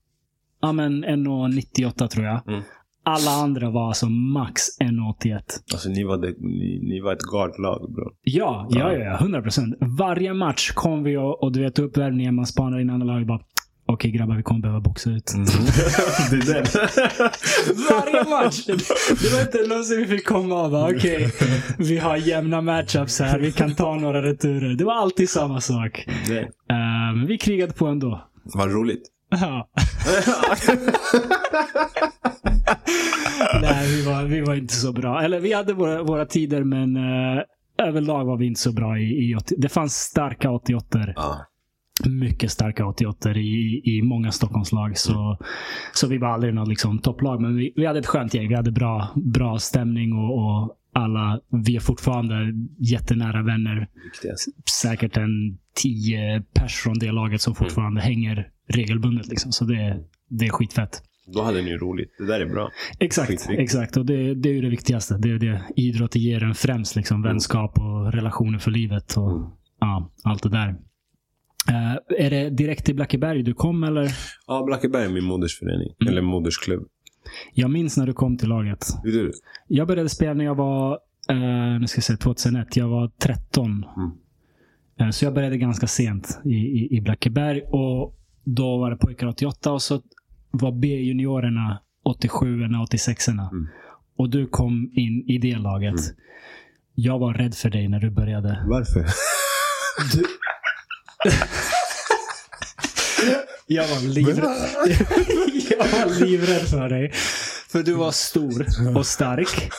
[0.60, 2.48] ja, men 1,98 tror jag.
[2.48, 2.62] Mm.
[3.02, 5.40] Alla andra var alltså max 1,81.
[5.72, 8.12] Alltså ni var, det, ni, ni var ett gardlag bro.
[8.22, 9.18] Ja, ja, ja, ja.
[9.18, 9.74] 100 procent.
[9.98, 13.40] Varje match kom vi och, och du vet uppvärmningen, man spanar in andra laget bara
[13.92, 15.34] Okej grabbar, vi kommer behöva boxa ut.
[15.34, 15.44] Mm.
[16.30, 16.64] det är den.
[17.90, 18.66] Varje match!
[19.22, 21.32] Det var inte någonsin vi fick komma och bara okej,
[21.78, 24.74] vi har jämna matchups här, vi kan ta några returer.
[24.74, 26.06] Det var alltid samma sak.
[26.28, 26.48] det.
[27.14, 28.24] Men vi krigade på ändå.
[28.54, 29.02] Vad roligt.
[29.30, 29.68] Ja.
[33.62, 35.22] Nej, vi var, vi var inte så bra.
[35.22, 37.42] Eller vi hade våra, våra tider, men eh,
[37.88, 39.54] överlag var vi inte så bra i, i 80.
[39.58, 41.46] Det fanns starka 88 Ja.
[42.06, 44.98] Mycket starka 88 i, i många Stockholmslag.
[44.98, 45.38] Så,
[45.94, 47.40] så vi var aldrig något liksom, topplag.
[47.40, 48.48] Men vi, vi hade ett skönt gäng.
[48.48, 52.34] Vi hade bra, bra stämning och, och alla, vi är fortfarande
[52.78, 53.88] jättenära vänner.
[54.82, 59.28] Säkert en tio pers från det laget som fortfarande hänger regelbundet.
[59.28, 59.52] Liksom.
[59.52, 61.02] Så det, det är skitfett.
[61.34, 62.10] Då hade ni ju roligt.
[62.18, 62.70] Det där är bra.
[62.98, 63.96] Exakt, exakt.
[63.96, 65.18] Och det, det är ju det viktigaste.
[65.18, 66.96] Det är det idrott ger en främst.
[66.96, 69.16] Liksom, vänskap och relationer för livet.
[69.16, 69.50] Och, Mm.
[69.92, 70.76] ja, allt det där.
[71.68, 74.10] Eh, är det direkt till Blackeberg du kom eller?
[74.46, 75.88] Ja, Blackeberg är min modersförening.
[76.00, 76.12] Mm.
[76.12, 76.88] Eller modersklubb.
[77.54, 78.86] Jag minns när du kom till laget.
[79.02, 79.32] Hur det?
[79.66, 80.98] Jag började spela när jag var,
[81.30, 82.76] eh, nu ska jag säga 2001.
[82.76, 83.84] Jag var 13.
[83.96, 84.10] Mm.
[85.00, 87.62] Eh, så jag började ganska sent i, i, i Blackeberg.
[87.62, 90.02] Och då var det pojkar 88 och så
[90.50, 93.68] var B-juniorerna 87 och 86 Mm.
[94.16, 96.00] Och du kom in i det laget.
[96.00, 96.16] Mm.
[96.94, 98.64] Jag var rädd för dig när du började.
[98.68, 99.06] Varför?
[100.12, 100.24] Du...
[103.66, 104.38] jag var livrädd.
[105.70, 107.10] jag var livrädd för dig.
[107.68, 108.66] För du var stor
[108.96, 109.70] och stark.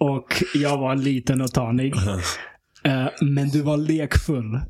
[0.00, 1.94] Och jag var liten och tanig.
[2.84, 4.60] Eh, Men du var lekfull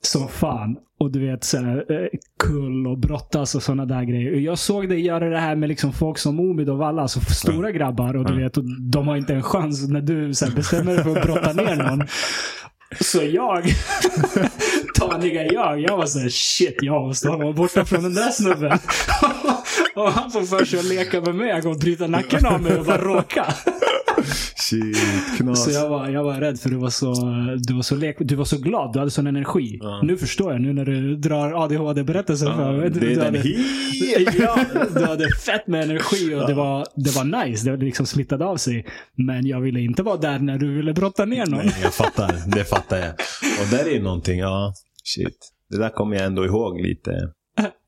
[0.00, 0.76] som fan.
[1.00, 2.08] Och du vet, så här, eh,
[2.44, 4.32] kull och brottas och sådana där grejer.
[4.32, 7.70] Jag såg dig göra det här med liksom folk som Omid och Valla, alltså stora
[7.70, 8.16] grabbar.
[8.16, 11.04] Och du vet, och de har inte en chans när du så här, bestämmer dig
[11.04, 12.06] för att brotta ner någon.
[13.00, 13.64] Så jag,
[14.94, 18.78] taniga jag, jag var såhär shit, jag måste hålla mig borta från den där snubben.
[19.94, 21.52] och han får för sig att leka med mig.
[21.52, 23.54] Han kommer bryta nacken av mig och bara råka.
[24.56, 24.96] Shit,
[25.36, 25.64] knas.
[25.64, 27.14] Så jag var, jag var rädd för du var så,
[27.66, 28.92] du var så, lek, du var så glad.
[28.92, 29.78] Du hade sån energi.
[29.82, 30.00] Ja.
[30.02, 32.90] Nu förstår jag, nu när du drar ADHD-berättelsen Ja, för mig.
[32.90, 33.48] Du, det är den hade,
[34.38, 37.70] ja, du hade fett med energi och det, var, det var nice.
[37.70, 38.86] Det liksom smittade av sig.
[39.26, 41.66] Men jag ville inte vara där när du ville brotta ner någon.
[41.66, 42.34] Nej, jag fattar.
[42.46, 43.10] Det fattar jag.
[43.60, 44.74] Och där är någonting, ja.
[45.04, 45.50] Shit.
[45.70, 47.10] Det där kommer jag ändå ihåg lite.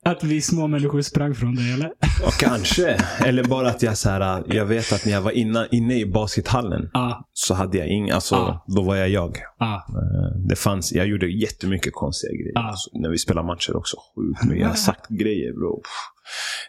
[0.07, 1.91] Att vi små människor sprang från dig, eller?
[2.23, 2.97] Ja, kanske.
[3.27, 6.07] Eller bara att jag så här, jag vet att när jag var inna, inne i
[6.07, 7.29] baskethallen Ja.
[7.33, 8.65] så hade jag ing, alltså Ah.
[8.67, 9.39] då var jag jag.
[9.59, 9.87] Ja.
[9.89, 12.59] Eh, Det fanns, jag gjorde jättemycket konstiga grejer.
[12.59, 12.69] Ah.
[12.69, 13.97] Alltså, när vi spelar matcher också.
[14.17, 14.61] Sjukt mycket.
[14.61, 15.83] Jag har sagt grejer bro.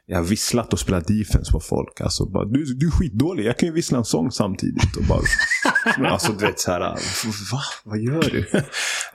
[0.05, 2.01] Jag har visslat och spelat defense på folk.
[2.01, 3.45] Alltså bara, du, du är skitdålig.
[3.45, 4.95] Jag kan ju vissla en sång samtidigt.
[4.97, 5.19] Och bara,
[5.97, 6.79] Men alltså du vet så här,
[7.51, 7.61] va?
[7.83, 8.45] Vad gör du?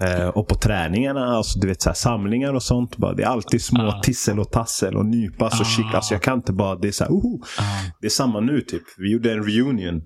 [0.06, 2.96] Eh, och på träningarna, alltså du vet så här, samlingar och sånt.
[2.96, 4.00] Bara, det är alltid små Ah.
[4.02, 5.70] tissel och tassel och nypas och Ah.
[5.70, 5.94] chick.
[5.94, 7.64] Alltså jag kan inte bara, det är så här, Ja.
[8.00, 8.82] Det är samma nu typ.
[8.98, 10.02] Vi gjorde en reunion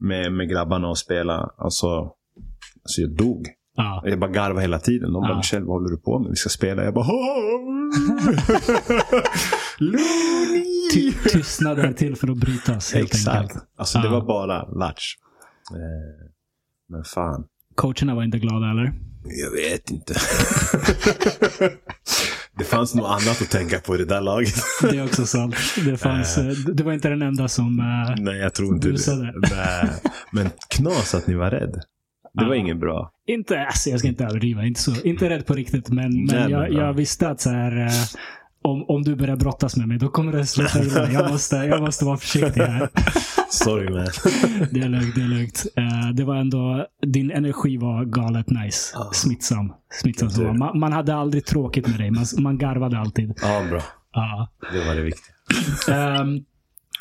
[0.00, 1.50] med, med grabbarna och spela.
[1.58, 1.86] Alltså,
[2.82, 3.46] alltså jag dog.
[3.76, 4.02] Ja.
[4.06, 5.12] Jag bara garvade hela tiden.
[5.12, 5.36] De bara, Ja.
[5.36, 6.30] Michel vad håller du på med?
[6.30, 6.84] Vi ska spela.
[6.84, 7.06] Jag bara!
[10.94, 13.36] Ty tystnaden är till för att brytas, helt Exakt.
[13.36, 13.64] enkelt.
[13.78, 14.12] Alltså det Ja.
[14.12, 15.14] var bara latch.
[15.70, 15.76] Eh,
[16.88, 17.44] men fan.
[17.74, 18.92] Coacherna var inte glada, eller?
[19.24, 20.14] Jag vet inte.
[22.58, 24.54] det fanns nog annat att tänka på i det där laget.
[24.82, 25.54] Det är också sant.
[25.84, 26.44] Det, fanns, eh,
[26.74, 27.76] det var inte den enda som
[28.18, 29.22] Nej, jag tror inte busade.
[29.40, 29.56] det.
[29.56, 29.88] Nej.
[30.32, 31.80] Men knas att ni var rädd.
[32.34, 32.60] Det var Ja.
[32.60, 33.10] inget bra.
[33.26, 35.88] Inte, alltså jag ska inte överdriva, inte, så, inte rädd på riktigt.
[35.90, 37.92] Men, men jag, jag visste att så här, eh,
[38.64, 41.10] om, om du börjar brottas med mig, då kommer det sluta illa.
[41.12, 42.88] Jag måste, jag måste vara försiktig här.
[43.50, 44.06] Sorry man.
[44.70, 45.66] Det är lugnt, det är lugnt.
[45.76, 48.96] Eh, det var ändå, din energi var galet nice.
[48.98, 49.12] Ah.
[49.12, 49.72] Smittsam.
[50.02, 50.28] Smittsam.
[50.30, 50.52] Tur.
[50.52, 52.10] Man, man hade aldrig tråkigt med dig.
[52.10, 53.32] Man, man garvade alltid.
[53.42, 53.80] Ja, bra.
[54.12, 54.48] Ja.
[54.72, 55.34] Det var det viktiga.
[55.96, 56.38] Ehm,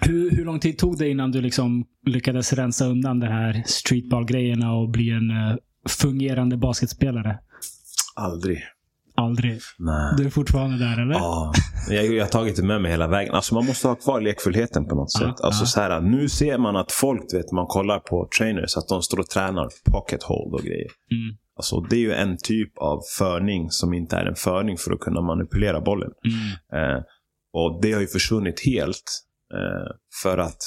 [0.06, 4.74] hur, hur lång tid tog det innan du liksom lyckades rensa undan det här streetball-grejerna
[4.74, 5.56] och bli en eh,
[5.90, 7.40] fungerande basketspelare?
[8.16, 8.60] Aldrig.
[9.16, 9.60] Aldrig.
[9.80, 10.14] Nej.
[10.18, 11.14] Du är fortfarande där, eller?
[11.14, 11.54] Ja,
[11.90, 13.34] jag, jag har tagit det med mig hela vägen.
[13.34, 15.42] Alltså man måste ha kvar lekfullheten på något Ja, sätt.
[15.42, 15.66] Alltså ja.
[15.68, 19.20] så här, nu ser man att folk, vet, man kollar på trainers, att de står
[19.20, 20.88] och tränar pocket hold och grejer.
[21.12, 24.92] Mm, Alltså det är ju en typ av förning som inte är en förning för
[24.94, 26.10] att kunna manipulera bollen.
[26.26, 27.02] mm, Eh,
[27.54, 29.04] och det har ju försvunnit helt.
[29.54, 29.92] Eh,
[30.24, 30.62] för att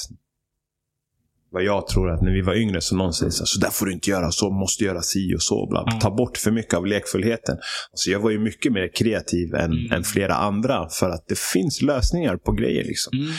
[1.55, 3.69] vad jag tror att när vi var yngre så någon säger så, här, så där
[3.69, 5.67] får du inte göra, så måste göra si och så.
[5.69, 5.83] Bla.
[5.85, 5.91] Ja.
[6.01, 7.57] Ta bort för mycket av lekfullheten.
[7.91, 9.91] Alltså jag var ju mycket mer kreativ än, Mm.
[9.91, 12.83] än flera andra för att det finns lösningar på grejer.
[12.83, 13.11] Liksom.
[13.19, 13.29] mm.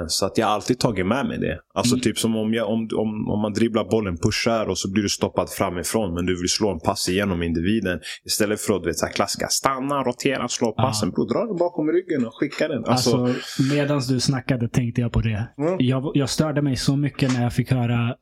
[0.00, 1.58] Eh, Så att jag har alltid tagit med mig det.
[1.74, 2.02] Alltså Mm.
[2.02, 5.08] typ som om, jag, om, om, om man dribblar bollen, pushar och så blir du
[5.08, 8.00] stoppad framifrån men du vill slå en pass igenom individen.
[8.26, 11.10] Istället för att du vet, så här klassiska stanna, rotera, slå passen.
[11.10, 12.84] Bro, dra den bakom ryggen och skicka den.
[12.84, 15.48] Alltså, Alltså, medan du snackade tänkte jag på det.
[15.58, 15.76] Mm.
[15.78, 18.16] Jag, jag störde mig så mycket när jag fick höra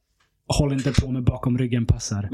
[0.59, 2.29] Håll inte på med bakom ryggen-passar.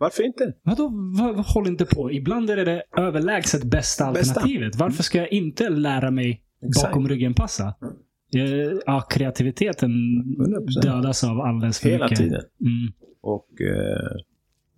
[0.00, 0.52] varför inte?
[0.62, 2.12] Vadå, vad, vad, håll inte på?
[2.12, 4.30] Ibland är det det överlägset bästa Bästa.
[4.34, 4.76] alternativet.
[4.76, 6.88] Varför ska jag inte lära mig Exakt.
[6.88, 7.74] bakom ryggen-passa?
[8.86, 10.82] Ja, kreativiteten 100%.
[10.82, 12.18] dödas av alldeles för Hela mycket.
[12.18, 12.40] tiden.
[12.60, 12.92] Mm.
[13.22, 14.16] Och, eh,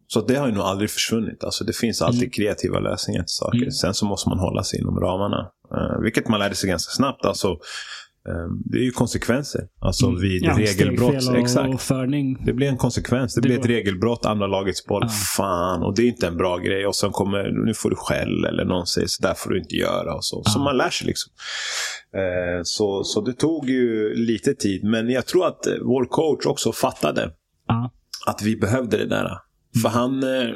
[0.07, 1.45] så det har ju nog aldrig försvunnit.
[1.45, 2.31] Alltså, det finns alltid Mm.
[2.31, 3.59] kreativa lösningar till saker.
[3.59, 3.71] Mm.
[3.71, 5.51] Sen så måste man hålla sig inom ramarna.
[5.75, 7.25] Eh, vilket man lärde sig ganska snabbt.
[7.25, 7.59] Alltså,
[8.65, 9.61] det är ju konsekvenser.
[9.81, 10.21] Alltså Mm.
[10.21, 11.29] vid Ja, regelbrott.
[11.29, 11.83] och, Exakt.
[11.83, 12.45] förning.
[12.47, 13.35] Det blir en konsekvens.
[13.35, 15.03] Det, Det blir ett regelbrott, andra lagets boll.
[15.05, 15.09] Ja.
[15.37, 16.87] Fan, och det är inte en bra grej.
[16.87, 19.75] Och sen kommer, nu får du skäll eller någon säger så där får du inte
[19.77, 20.15] göra.
[20.15, 20.43] Och så.
[20.45, 20.65] så Ja.
[20.65, 21.33] man lär sig liksom.
[22.17, 24.85] Eh, så, så det tog ju lite tid.
[24.85, 27.31] Men jag tror att vår coach också fattade
[27.69, 27.93] Ja.
[28.27, 29.31] att vi behövde det där.
[29.83, 30.49] För han, eh,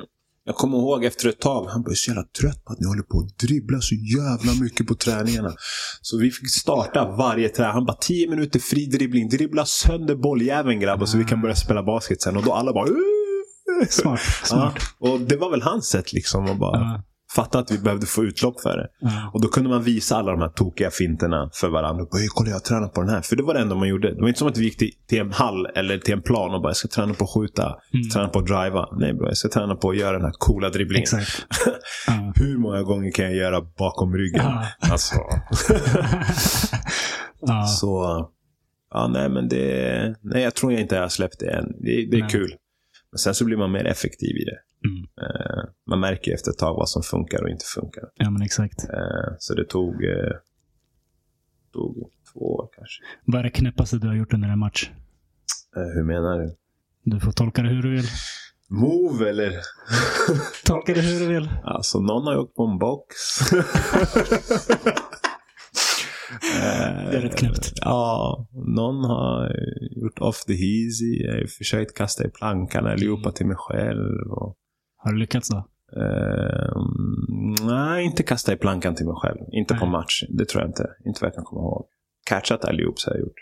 [0.49, 3.03] jag kommer ihåg efter ett tag, han blev så jävla trött på att ni håller
[3.03, 5.53] på att dribbla så jävla mycket på träningarna.
[6.01, 7.73] Så vi fick starta varje träning.
[7.73, 11.83] Han bara 10 minuter fri dribbling, dribbla sönder bolljäveln grabbar så vi kan börja spela
[11.83, 12.37] basket sen.
[12.37, 14.21] Och då alla bara "Uh!" Smart.
[14.45, 14.75] Smart.
[15.01, 17.03] Ja, och det var väl hans sätt liksom att bara Ja.
[17.35, 18.89] Fatta att vi behövde få utlopp för det.
[19.01, 19.31] Ja.
[19.35, 22.03] Och då kunde man visa alla de här tokiga finterna för varandra.
[22.03, 23.21] Och bara, "Hey, kolla jag tränar på den här.
[23.21, 24.15] För det var det enda man gjorde.
[24.15, 26.55] Det var inte som att vi gick till, till en hall eller till en plan
[26.55, 27.63] och bara, jag ska träna på att skjuta.
[27.95, 28.09] Mm.
[28.13, 28.89] Träna på att driva.
[28.99, 31.03] Nej bro, jag ska träna på att göra den här coola dribblingen.
[31.03, 31.47] Exakt.
[32.07, 32.33] Ja.
[32.37, 34.43] Hur många gånger kan jag göra bakom ryggen?
[34.45, 34.65] Ja.
[34.91, 35.15] Alltså,
[37.81, 38.29] så...
[38.91, 40.15] Ja, nej men det...
[40.23, 41.65] Nej, jag tror jag inte jag har släppt det än.
[41.81, 42.31] Det, det är Nej.
[42.31, 42.55] kul.
[43.13, 44.59] Men sen så blir man mer effektiv i det.
[44.85, 45.03] Mm.
[45.21, 48.05] Eh, man märker efter ett tag vad som funkar och inte funkar.
[48.15, 48.85] ja, men exakt.
[48.85, 50.33] Eh, så det tog, eh,
[51.73, 53.03] tog två år kanske.
[53.25, 54.91] Vad är det knäppaste du har gjort under en match?
[55.75, 56.57] Hur menar du?
[57.05, 58.07] Du får tolka det hur du vill.
[58.71, 59.53] Move eller?
[60.65, 61.49] Tolka det hur du vill.
[61.65, 63.15] Alltså någon har åkt på en box.
[67.11, 67.73] Det är rätt knäppt.
[67.75, 69.53] Ja, någon har
[69.91, 71.23] gjort off the easy.
[71.25, 74.31] Jag har försökt kasta i plankan allihopa till mig själv.
[74.31, 74.57] Och,
[75.01, 75.57] Har du lyckats då?
[75.97, 76.83] eh,
[77.67, 79.39] nej, inte kasta i plankan till mig själv.
[79.53, 79.93] Inte på Nej.
[79.93, 80.23] match.
[80.29, 80.87] Det tror jag inte.
[81.05, 81.87] Inte vad jag kan komma ihåg.
[82.27, 83.39] Catchat allihop så har jag gjort.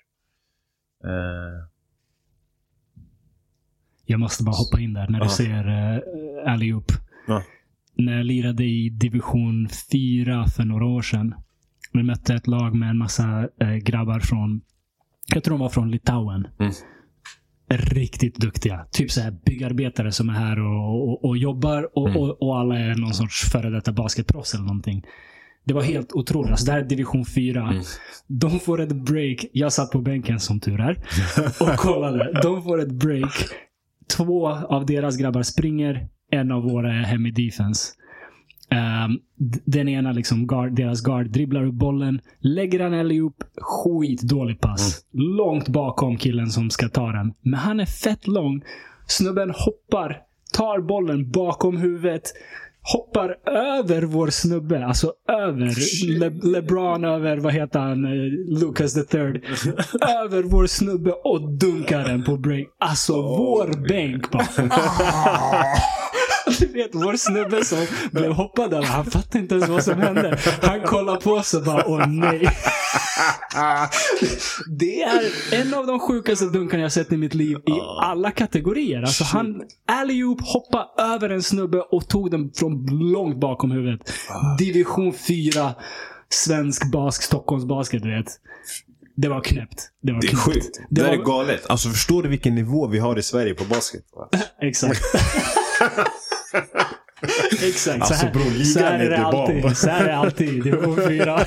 [1.04, 1.68] Eh,
[4.08, 5.28] Jag måste bara hoppa in där när du Ja.
[5.30, 6.92] säger uh, allihop.
[7.28, 7.42] Ja.
[7.96, 11.34] När jag lirade i division 4 för några år sedan.
[11.92, 14.60] Vi mötte ett lag med en massa eh, grabbar från,
[15.34, 16.46] jag tror de var från Litauen.
[16.58, 16.72] Mm.
[17.68, 18.86] Riktigt duktiga.
[18.92, 22.20] Typ så här byggarbetare som är här och, och, och jobbar och, Mm.
[22.20, 25.04] och, och alla är någon sorts före detta basketproffs eller någonting.
[25.64, 26.50] Det var helt otroligt.
[26.50, 27.60] Alltså, det här är division 4.
[27.62, 27.82] Mm.
[28.26, 29.44] De får ett break.
[29.52, 30.98] Jag satt på bänken som tur är
[31.60, 32.40] och kollade.
[32.42, 33.32] De får ett break.
[34.16, 36.08] Två av deras grabbar springer.
[36.30, 37.92] En av våra är hem i defense.
[39.38, 42.20] D- den ena, liksom guard, deras guard, dribblar upp bollen.
[42.40, 43.44] Lägger han allihop.
[43.60, 45.00] Skitdålig pass.
[45.12, 47.32] Långt bakom killen som ska ta den.
[47.42, 48.62] Men han är fett lång.
[49.06, 50.18] Snubben hoppar.
[50.52, 52.22] Tar bollen bakom huvudet.
[52.92, 54.86] Hoppar över vår snubbe.
[54.86, 55.74] Alltså över.
[56.18, 58.04] Le- LeBron över, vad heter han?
[58.04, 59.36] Eh, Lucas the third.
[60.22, 62.66] över vår snubbe och dunkar den på break.
[62.80, 64.46] Alltså vår bänk bara.
[66.58, 70.38] du vet, vår snubbe som blev hoppad över, han fattade inte ens vad som hände.
[70.62, 72.48] Han kollade på oss och bara, åh nej.
[74.78, 79.00] Det är en av de sjukaste dunkarna jag sett i mitt liv i alla kategorier.
[79.02, 84.12] Alltså han allihop hoppade över en snubbe och tog den från långt bakom huvudet.
[84.58, 85.74] Division 4
[86.28, 88.26] svensk bask, Stockholms basket, du vet.
[89.16, 89.90] Det var knäppt.
[90.02, 90.42] Det var Det är knäppt.
[90.44, 90.80] sjukt.
[90.90, 91.66] Det, Det var- är galet.
[91.70, 94.02] Alltså förstår du vilken nivå vi har i Sverige på basket?
[94.62, 95.00] Exakt.
[97.68, 98.00] Exakt.
[98.00, 99.62] Alltså, så här, bror, så här är det det alltid.
[99.62, 99.76] bomb.
[99.76, 100.62] Så här är det alltid.
[100.64, 101.40] Division 4.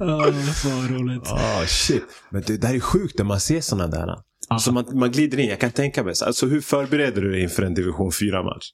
[0.00, 0.26] Åh,
[0.64, 1.28] vad roligt.
[1.32, 2.04] Ah, shit.
[2.30, 4.16] Men det där är sjukt när man ser sådana där.
[4.48, 5.48] Alltså man, man glider in.
[5.50, 6.14] Jag kan tänka mig.
[6.14, 8.66] så- Alltså hur förbereder du dig inför en division 4-match?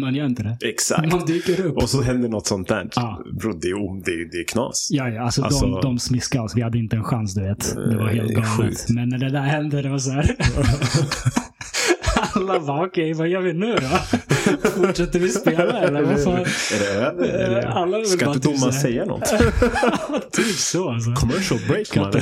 [0.00, 0.58] Man gör inte det.
[0.68, 1.12] Exakt.
[1.12, 1.76] Man dyker upp.
[1.76, 2.88] Och så händer något sånt där.
[2.96, 3.22] Ja.
[3.40, 4.88] Bro, det, är, det, är- det är knas.
[4.90, 5.22] Ja, ja.
[5.22, 6.56] Alltså, Alltså- de, de smiskade oss.
[6.56, 7.74] Vi hade inte en chans, du vet.
[7.74, 8.88] Det var helt Det är galet.
[8.88, 10.36] Men när det där hände, det var så här.
[12.34, 14.18] Alla bara, okej, vad gör vi nu då?
[14.70, 16.34] Fortsätter vi spela eller vad fan?
[16.36, 17.66] Är det över?
[17.66, 19.24] Alla Ska inte domaren säga något?
[20.32, 21.12] typ så alltså.
[21.14, 22.12] Commercial break man.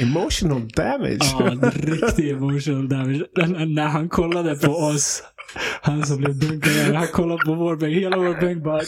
[0.00, 1.34] Emotional damage.
[1.38, 3.24] Ja, riktig emotional damage.
[3.66, 5.22] När han kollade på oss,
[5.82, 7.94] han som blev dunkad, han kollade på vår bänk.
[7.96, 8.82] Hela vår bänk bara,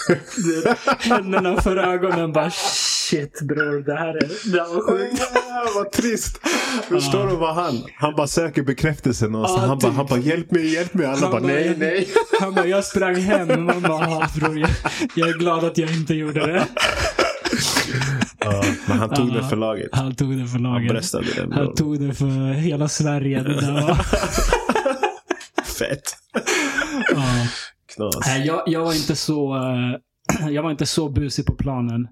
[0.99, 5.23] händerna för ögonen bara shit bror, det här, är, det här var sjukt.
[5.35, 6.41] Ja, vad trist.
[6.89, 7.83] Förstår du vad han?
[7.97, 9.63] Han bara söker bekräftelse någonstans.
[9.63, 9.97] Ja, han, bara, typ.
[9.97, 11.07] han bara hjälp mig, hjälp mig.
[11.07, 12.09] Alla Han bara nej, nej.
[12.41, 13.65] Han bara, jag sprang hem.
[13.65, 14.71] Man bara, bror, jag,
[15.15, 16.65] jag är glad att jag inte gjorde det.
[18.39, 19.35] Ja, men han tog Ja.
[19.35, 19.89] det för laget.
[19.93, 20.89] Han tog det för Han laget.
[20.89, 21.53] bröstade den.
[21.53, 23.43] Han tog det för hela Sverige.
[23.43, 23.99] Det där var,
[25.79, 26.03] Fett.
[27.15, 27.25] ja.
[27.95, 28.47] Knas.
[28.47, 32.09] Jag, jag var inte så eh, jag var inte så busig på planen.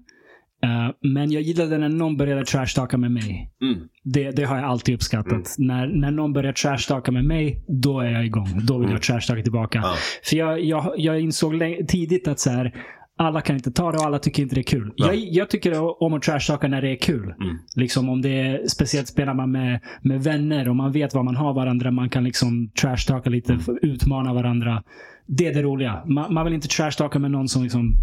[0.63, 3.51] Eh, men jag gillade när någon började trashtalka med mig.
[3.61, 3.87] Mm.
[4.03, 5.55] Det, det har jag alltid uppskattat.
[5.57, 8.65] När, när någon börjar trashtalka med mig, då är jag igång.
[8.65, 9.79] Då vill jag trashtalka tillbaka.
[9.83, 9.95] Ja.
[10.23, 11.53] För jag, jag, jag insåg
[11.87, 12.73] tidigt att så här,
[13.17, 14.93] alla kan inte ta det och alla tycker inte det är kul.
[14.95, 15.05] Ja.
[15.07, 17.23] Jag, jag tycker om att trashtalka när det är kul.
[17.41, 17.57] Mm.
[17.75, 21.35] Liksom om det är, speciellt spelar man med, med vänner och man vet vad man
[21.35, 21.91] har varandra.
[21.91, 23.77] Man kan liksom trashtalka lite, Mm.
[23.81, 24.83] utmana varandra.
[25.27, 26.05] Det är det roliga.
[26.05, 27.93] Man, man vill inte trashtalka med någon som liksom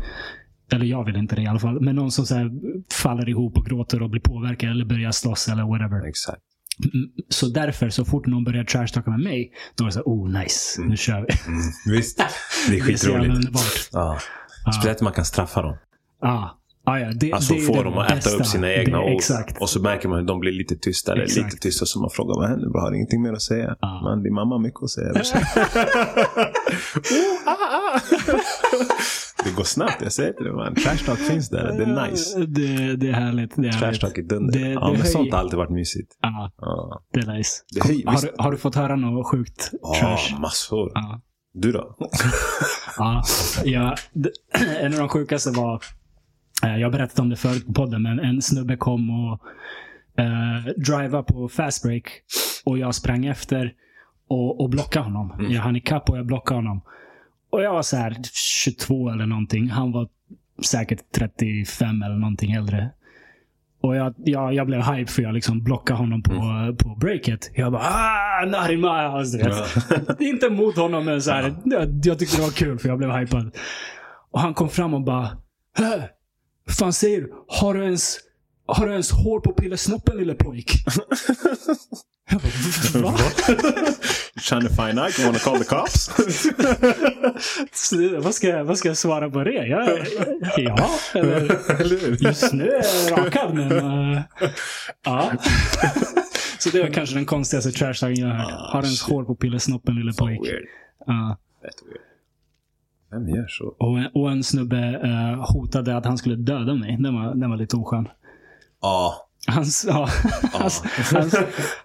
[0.73, 1.81] eller jag vill inte det i alla fall.
[1.81, 2.35] Men någon som så
[3.03, 6.09] faller ihop och gråter och blir påverkad eller börjar slåss eller whatever.
[6.09, 6.43] Exakt.
[6.95, 10.05] Mm, Så därför, så fort någon börjar trashtalka med mig, då är det så här,
[10.05, 11.53] oh nice, nu kör vi.
[11.53, 11.61] Mm.
[11.97, 12.19] Visst.
[12.69, 13.37] Det är Det är så jävla skitroligt.
[13.37, 13.89] underbart.
[13.93, 14.19] Ja.
[14.73, 15.77] Speciellt när man kan straffa dem.
[16.23, 18.37] Ja, ah, ja det, Alltså det få det dem att äta bästa.
[18.37, 19.13] upp sina egna det, ord.
[19.13, 19.61] Exakt.
[19.61, 21.23] Och så märker man att de blir lite tystare.
[21.23, 21.45] Exakt.
[21.45, 22.69] Lite tysta så man frågar vad händer?
[22.71, 23.77] Bro, har du ingenting mer att säga?
[23.81, 24.01] Ja.
[24.05, 25.11] Man, din mamma har mycket att säga.
[25.21, 25.21] oh,
[27.47, 28.01] ah, ah.
[29.45, 30.75] det går snabbt, jag säger dig man.
[30.75, 31.73] Trash talk finns där.
[31.79, 32.39] Det är nice.
[32.39, 33.53] Det, det är härligt.
[33.57, 34.59] Det är Trash talk är dunder.
[34.59, 36.13] Det- ja, det men sånt har alltid varit mysigt.
[36.23, 37.51] Ja, Ja, det är nice.
[37.75, 40.41] Det höjer- har, du, har du fått höra något sjukt Ja, trash?
[40.41, 40.91] massor.
[40.95, 41.21] Ja.
[41.53, 41.97] Du då?
[42.99, 43.23] Ja,
[43.65, 44.33] ja, det-
[44.81, 45.83] en av de sjukaste var,
[46.65, 49.41] eh, jag har berättat om det förut på podden, men en snubbe kom och
[50.23, 52.05] eh, driva på fast break
[52.65, 53.73] och jag sprang efter
[54.29, 55.33] och, och blockade honom.
[55.39, 55.53] Mm.
[55.53, 56.81] Jag hann ikapp och jag blockade honom.
[57.51, 58.17] Och jag var så här
[58.65, 59.71] 22 eller någonting.
[59.71, 60.09] Han var
[60.65, 62.91] säkert 35 eller någonting äldre.
[63.83, 66.77] Och jag, jag, jag blev hype för jag liksom blockade honom på, Mm.
[66.77, 67.51] på breaket.
[67.55, 68.45] Jag bara ah.
[69.33, 69.39] Du
[70.07, 70.21] vet.
[70.21, 73.11] Inte mot honom, men så här, jag, jag tyckte det var kul för jag blev
[73.11, 73.57] hypad.
[74.31, 75.29] Och han kom fram och bara?
[76.67, 77.33] Vad fan säger du?
[77.49, 78.17] Har du ens,
[78.67, 80.73] har du ens hår på pillesnoppen lille pojk?
[82.31, 82.41] jag
[83.03, 83.19] bara, va?
[84.49, 85.19] Trying to find out?
[85.19, 86.11] You wanna call the cops?
[88.23, 89.53] Vad, ska jag, vad ska jag svara på det?
[89.67, 89.99] Jag,
[90.57, 94.21] ja, eller, just nu är jag rakad, men uh,
[95.05, 95.33] ja.
[96.59, 98.53] Så det var kanske den konstigaste trashtalken jag har hört.
[98.53, 100.41] Ah, Har ens hår på pillesnoppen lille Fan, pojk?
[100.47, 100.65] weird.
[101.07, 101.37] Ja.
[101.63, 102.01] Fett weird.
[103.11, 103.65] Vem gör så?
[103.79, 106.97] Och, en- och en snubbe eh, hotade att han skulle döda mig.
[107.01, 108.09] Den var, den var lite oskön.
[108.83, 109.27] Ja.
[109.47, 110.09] Hans, ja,
[110.53, 110.83] hans,
[111.13, 111.35] hans,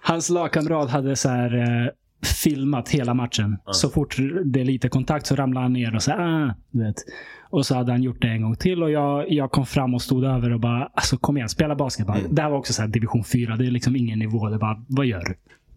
[0.00, 1.88] hans lagkamrat hade så här, eh,
[2.24, 3.56] filmat hela matchen.
[3.72, 6.94] Så fort det är lite kontakt så ramlar han ner och så ah, du vet.
[7.50, 10.02] Och så hade han gjort det en gång till och jag, jag kom fram och
[10.02, 12.06] stod över och bara, alltså kom igen, spela basket.
[12.06, 12.18] Bara.
[12.30, 14.48] Det här var också så här division 4, det är liksom ingen nivå.
[14.48, 15.34] Det bara, vad gör du?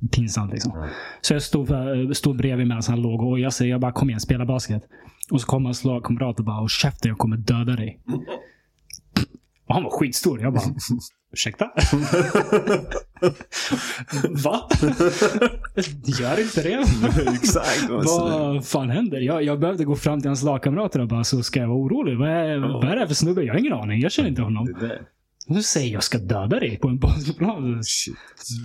[0.07, 0.87] Pinsamt liksom.
[1.21, 4.09] Så jag stod, för- stod bredvid medan han låg och jag säger jag bara, kom
[4.09, 4.83] igen, spela basket.
[5.31, 7.99] Och så kom hans lagkamrat och bara, och käften, jag kommer döda dig.
[9.69, 10.41] Och han var skitstor.
[10.41, 10.63] Jag bara,
[11.33, 11.65] ursäkta?
[14.29, 14.69] Va?
[16.19, 16.83] Gör inte det.
[17.33, 17.89] Exakt.
[17.89, 19.19] Vad fan händer?
[19.19, 22.17] Jag, jag behövde gå fram till hans lagkamrater och bara, så ska jag vara orolig?
[22.17, 23.43] Vad är, vad är det här för snubbe?
[23.43, 24.01] Jag har ingen aning.
[24.01, 24.67] Jag känner inte honom.
[25.47, 27.83] Nu säger jag ska döda dig på en basketplan.
[27.83, 28.15] Shit.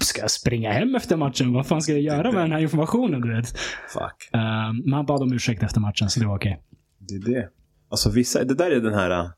[0.00, 1.52] Ska jag springa hem efter matchen?
[1.52, 3.20] Vad fan ska jag göra med den här informationen?
[3.20, 3.59] Du vet?
[3.92, 4.30] Fuck.
[4.34, 4.40] Uh,
[4.84, 6.61] men han bad om ursäkt efter matchen, så det var okej.
[6.98, 7.48] Det är det.
[7.90, 9.30] Alltså vissa, det där är den här,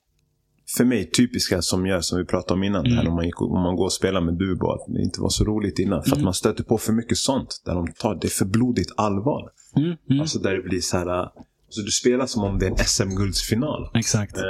[0.77, 2.87] för mig, typiska som gör, som vi pratade om innan.
[2.87, 3.09] Mm.
[3.09, 5.45] om, man gick, om man går och spelar med Dubo, att det inte var så
[5.45, 6.03] roligt innan.
[6.03, 6.25] För att Mm.
[6.25, 7.63] man stöter på för mycket sånt.
[7.65, 9.51] Där de tar det för blodigt allvar.
[9.77, 10.21] Mm, mm.
[10.21, 11.21] Alltså där det blir så här, äh,
[11.67, 13.91] alltså du spelar som om det är en SM-guldsfinal.
[13.95, 14.37] Exakt.
[14.37, 14.43] Eh,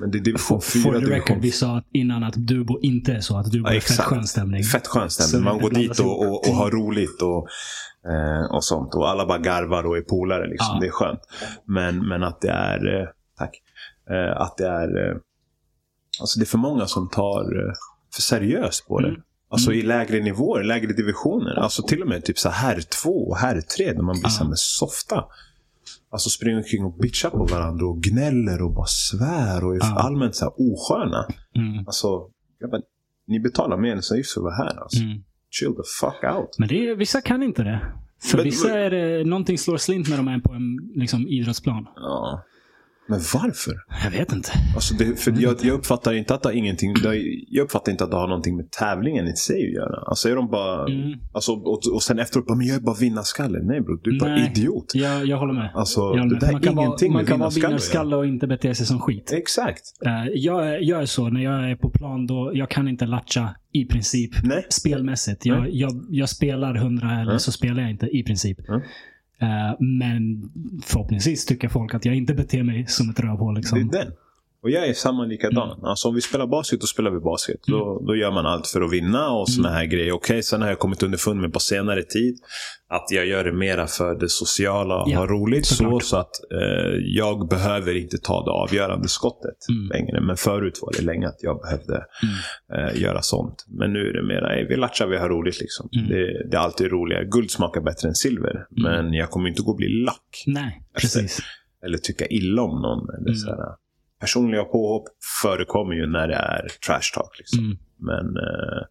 [0.00, 3.12] men det är division 4, For the record, vi sa att innan att Dubo inte
[3.12, 3.36] är så.
[3.38, 4.62] Att Dubo Ja, är fett skön stämning.
[4.62, 5.44] Fett skön Så stämning.
[5.44, 7.48] Man går dit och, och, och har roligt och,
[8.12, 8.94] eh, och sånt.
[8.94, 10.48] Och alla bara garvar och är polare.
[10.48, 10.70] Liksom.
[10.74, 10.80] Ja.
[10.80, 11.20] Det är skönt.
[11.66, 13.00] Men, men att det är...
[13.00, 13.06] Eh,
[13.38, 13.60] tack.
[14.36, 15.16] Att det är...
[16.20, 17.72] Alltså det är för många som tar eh,
[18.14, 19.08] för seriöst på det.
[19.08, 19.20] Mm.
[19.48, 21.54] Alltså i lägre nivåer, lägre divisioner.
[21.58, 24.48] Alltså till och med typ så här två och här tre där man blir här
[24.48, 25.24] med softa.
[26.10, 29.98] Alltså springer omkring och bitchar på varandra och gnäller och bara svär och är Ja.
[29.98, 31.26] allmänt så här osköna.
[31.56, 31.78] Mm.
[31.86, 32.28] Alltså,
[32.60, 32.82] grabbar,
[33.26, 34.82] ni betalar medlemsavgift för att vara här.
[34.82, 35.02] Alltså.
[35.02, 35.22] Mm.
[35.50, 36.58] Chill the fuck out.
[36.58, 37.92] Men det är, vissa kan inte det.
[38.22, 41.28] För Men- vissa men- är det, någonting slår slint när de är på en liksom,
[41.28, 41.86] idrottsplan.
[41.96, 42.42] Ja.
[43.08, 43.74] Men varför?
[44.04, 44.50] Jag vet inte.
[44.74, 47.16] Alltså det, för jag, jag uppfattar inte att det har ingenting, det
[47.48, 50.02] jag uppfattar inte att det har någonting med tävlingen i sig att göra.
[50.06, 51.18] Alltså är de bara, Mm.
[51.32, 53.58] alltså, och, och sen efteråt, bara, men jag är bara vinnarskalle.
[53.62, 54.52] Nej bror, du är bara Nej.
[54.56, 54.92] idiot.
[54.94, 55.70] Jag, jag håller med.
[55.74, 56.40] Alltså Jag håller det med.
[56.40, 59.00] där man är kan vara, ingenting man kan vara vinnarskalle och inte bete sig som
[59.00, 59.32] skit.
[59.32, 59.82] Exakt.
[60.06, 63.54] Eh, jag, jag är så, när jag är på plan, då, jag kan inte latcha
[63.72, 64.30] i princip.
[64.42, 64.66] Nej.
[64.70, 65.46] Spelmässigt.
[65.46, 65.80] Jag, Nej.
[65.80, 67.38] jag, jag spelar hundra eller Mm.
[67.38, 68.68] så spelar jag inte i princip.
[68.68, 68.80] Mm.
[69.38, 70.50] Eh, men
[70.82, 73.56] förhoppningsvis tycker folk att jag inte beter mig som ett rövhål.
[73.56, 73.88] Liksom.
[73.88, 74.12] Det är den.
[74.64, 75.84] Och jag är samma likadan.
[75.84, 77.60] Alltså om vi spelar basket, då spelar vi basket.
[77.66, 80.12] Då, då gör man allt för att vinna och såna här grejer.
[80.12, 82.34] Okej, sen har jag kommit underfund med på senare tid
[82.88, 85.66] att jag gör det mera för det sociala och Ja, ha roligt.
[85.66, 86.02] Så, såklart.
[86.02, 89.88] så att eh, jag behöver inte ta det avgörande skottet Mm.
[89.88, 90.20] längre.
[90.20, 92.04] Men förut var det länge att jag behövde
[92.76, 93.64] eh, göra sånt.
[93.68, 95.88] Men nu är det mera, ey, vi latchar, vi har roligt liksom.
[95.96, 96.08] Mm.
[96.08, 97.24] Det, det är alltid roligare.
[97.24, 98.66] Guld smakar bättre än silver.
[98.70, 101.40] Men jag kommer inte gå och bli lack Nej, Efter- precis.
[101.86, 103.08] eller tycka illa om någon.
[103.14, 103.34] Eller Mm.
[103.36, 103.83] så här.
[104.24, 105.04] Personliga påhopp
[105.42, 107.38] förekommer ju när det är trash talk.
[107.38, 107.58] Liksom.
[107.64, 107.76] Mm.
[107.96, 108.82] Men, eh,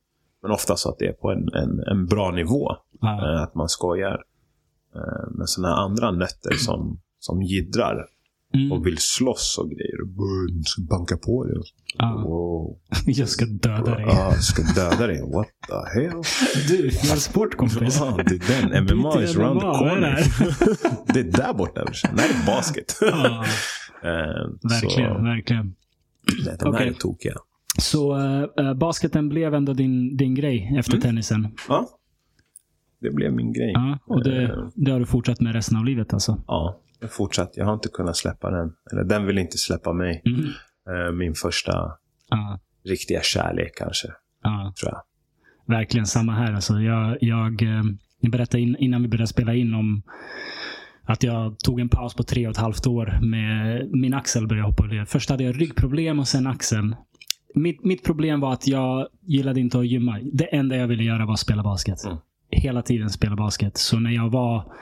[0.41, 2.71] men ofta så att det är på en, en, en bra nivå.
[3.01, 3.33] Ja.
[3.35, 4.23] Eh, att man skojar.
[4.95, 8.05] Eh, men sådana andra nötter som, som jiddrar
[8.55, 8.71] Mm.
[8.71, 10.01] och vill slåss och grejer.
[10.01, 11.47] Och bara, "Du ska banka på
[11.97, 12.23] Ja.
[12.25, 12.77] Wow.
[13.05, 14.05] Jag ska döda dig.
[14.07, 15.21] Ja, ska döda dig.
[15.21, 16.21] What the hell?
[16.67, 17.97] Du, fel sport kompis.
[17.99, 18.83] Ja, det är den.
[18.97, 20.23] MMA is round the corner.
[21.13, 21.85] det är där borta.
[22.15, 22.97] det är basket.
[23.01, 23.45] Ja,
[24.03, 24.09] Eh,
[24.69, 25.75] verkligen, Så, verkligen.
[26.45, 26.87] nej, de här Okej.
[26.87, 27.33] är tokiga.
[27.79, 31.01] Så uh, basketen blev ändå din, din grej efter Mm.
[31.01, 31.47] tennisen.
[31.69, 31.89] Ja.
[33.01, 33.71] Det blev min grej.
[33.73, 36.43] Ja, och det, det har du fortsatt med resten av livet alltså?
[36.47, 37.51] Ja, jag har fortsatt.
[37.57, 38.73] Jag har inte kunnat släppa den.
[38.91, 40.21] Eller den vill inte släppa mig.
[40.25, 40.49] Mm.
[40.89, 41.91] Eh, Min första
[42.29, 44.07] Ja, riktiga kärlek kanske,
[44.43, 45.01] ja, tror jag.
[45.77, 46.53] verkligen samma här.
[46.53, 47.83] Alltså, jag, jag, eh,
[48.19, 50.01] jag berättade in, innan vi började spela in om
[51.03, 54.67] att jag tog en paus på tre och ett halvt år med min axel började
[54.67, 55.05] hoppa ur.
[55.05, 56.95] Först hade jag ryggproblem och sen axeln.
[57.55, 60.19] Mitt, mitt problem var att jag gillade inte att gymma.
[60.33, 62.05] Det enda jag ville göra var att spela basket.
[62.05, 62.17] Mm.
[62.49, 63.77] Hela tiden spela basket.
[63.77, 64.73] Så när jag var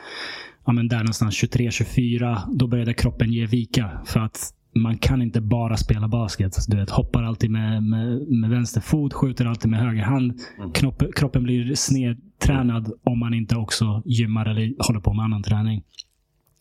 [0.66, 4.02] ja, men där någonstans 23-24, då började kroppen ge vika.
[4.06, 6.56] För att man kan inte bara spela basket.
[6.68, 10.40] Du vet, hoppar alltid med, med, med vänster fot, skjuter alltid med höger hand.
[10.58, 10.72] Mm.
[10.72, 15.84] Knopp, kroppen blir snedtränad om man inte också gymmar eller håller på med annan träning.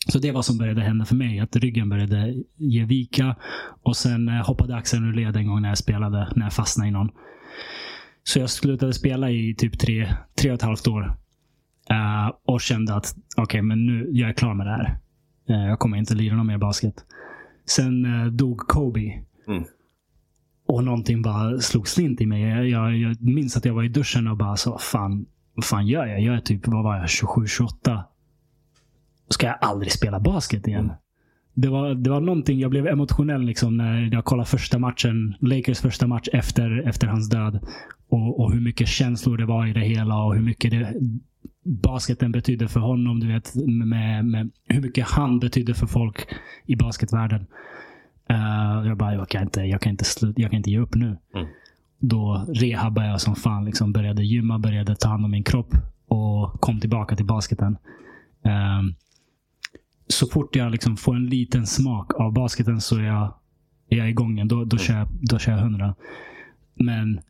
[0.08, 1.40] Så det var vad som började hända för mig.
[1.40, 3.36] Att ryggen började ge vika.
[3.82, 6.88] Och sen eh, hoppade axeln ur led en gång när jag spelade, när jag fastnade
[6.88, 7.08] i någon.
[8.22, 11.16] Så jag slutade spela i typ tre, tre och ett halvt år.
[11.90, 14.98] Eh, och kände att okej, men nu jag är klar med det här.
[15.48, 16.94] Eh, jag kommer inte lira någon mer basket.
[17.70, 19.22] Sen eh, dog Kobe.
[19.46, 19.64] Mm.
[20.66, 22.70] Och någonting bara slog slint i mig.
[22.70, 26.06] Jag, jag, minns att jag var i duschen och bara så, fan, vad fan gör
[26.06, 26.20] jag?
[26.20, 28.02] Jag är typ, vad var jag, 27-28.
[29.28, 30.84] Ska jag aldrig spela basket igen?
[30.84, 30.96] Mm.
[31.54, 35.80] Det var, det var någonting, jag blev emotionell liksom när jag kollade första matchen, Lakers
[35.80, 37.60] första match efter, efter hans död.
[38.08, 40.94] Och, och hur mycket känslor det var i det hela och hur mycket det,
[41.64, 43.20] basketen betydde för honom.
[43.20, 46.26] Du vet, med, med hur mycket han betydde för folk
[46.66, 47.46] i basketvärlden.
[48.30, 50.94] Eh, jag bara, jag kan inte, jag kan inte, slut, jag kan inte ge upp
[50.94, 51.06] nu.
[51.34, 51.48] Mm.
[51.98, 53.64] Då rehabbade jag som fan.
[53.64, 55.74] Liksom började gymma, började ta hand om min kropp
[56.08, 57.76] och kom tillbaka till basketen.
[58.44, 58.94] Ehm,
[60.06, 63.34] så fort jag liksom får en liten smak av basketen så är jag,
[63.88, 64.48] är jag igång igen.
[64.48, 65.94] Då, då, kör jag, då kör jag hundra.
[66.74, 67.20] Men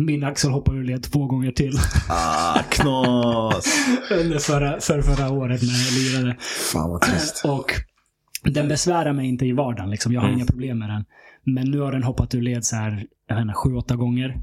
[0.00, 1.72] min axel hoppade ur led två gånger till.
[2.08, 3.66] Ah, knas!
[4.10, 5.92] Under förra, för förra året när jag
[6.22, 6.36] lirade.
[6.72, 7.44] Fan vad trist.
[7.44, 7.72] Och
[8.44, 9.90] den besvärar mig inte i vardagen.
[9.90, 10.12] Liksom.
[10.12, 10.38] Jag har Mm.
[10.38, 11.04] inga problem med den.
[11.44, 14.36] Men nu har den hoppat ur led så här, jag vet inte, sju, åtta gånger.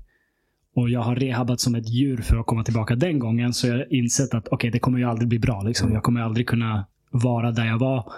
[0.76, 3.53] Och jag har rehabat som ett djur för att komma tillbaka den gången.
[3.53, 5.62] Så jag har insett att okej, det kommer ju aldrig bli bra.
[5.62, 5.86] Liksom.
[5.86, 5.93] Mm.
[5.95, 8.12] Jag kommer aldrig kunna vara där jag var.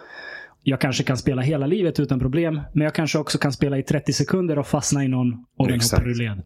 [0.64, 2.62] Jag kanske kan spela hela livet utan problem.
[2.74, 5.76] Men jag kanske också kan spela i 30 sekunder och fastna i någon och den
[5.76, 5.94] Exakt.
[6.00, 6.44] hoppar ur led.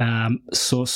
[0.00, 0.86] Ehm, så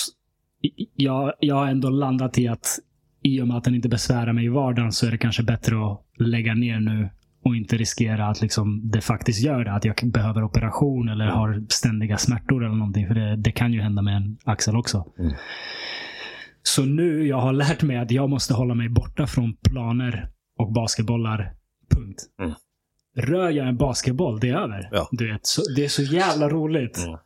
[0.97, 2.79] jag, jag har ändå landat i att
[3.23, 5.77] i och med att den inte besvärar mig i vardagen så är det kanske bättre
[5.87, 7.11] att lägga ner nu
[7.45, 9.73] och inte riskera att liksom det faktiskt gör det.
[9.73, 13.07] Att jag behöver operation eller har ständiga smärtor eller någonting.
[13.07, 15.07] För det, det kan ju hända med en axel också.
[15.19, 15.33] Mm.
[16.63, 20.29] Så nu jag har lärt mig att jag måste hålla mig borta från planer
[20.59, 21.53] och basketbollar.
[21.95, 22.19] Punkt.
[22.41, 22.55] Mm.
[23.17, 24.89] Rör jag en basketboll, det är över.
[24.93, 25.09] Ja.
[25.13, 26.99] Du vet, så, det är så jävla roligt.
[27.07, 27.19] Mm.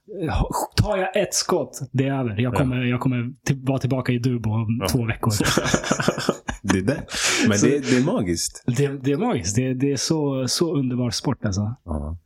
[0.76, 2.41] Tar jag ett skott, det är över.
[2.41, 4.89] Jag kommer, jag kommer till, vara tillbaka i Dubo om Ja.
[4.89, 5.33] två veckor.
[6.62, 7.07] det är det.
[7.49, 8.64] Men Så- det, det är magiskt.
[8.66, 9.57] Det, det är magiskt.
[9.57, 11.74] Det, det är så, så underbar sport alltså.
[11.85, 12.16] Ja.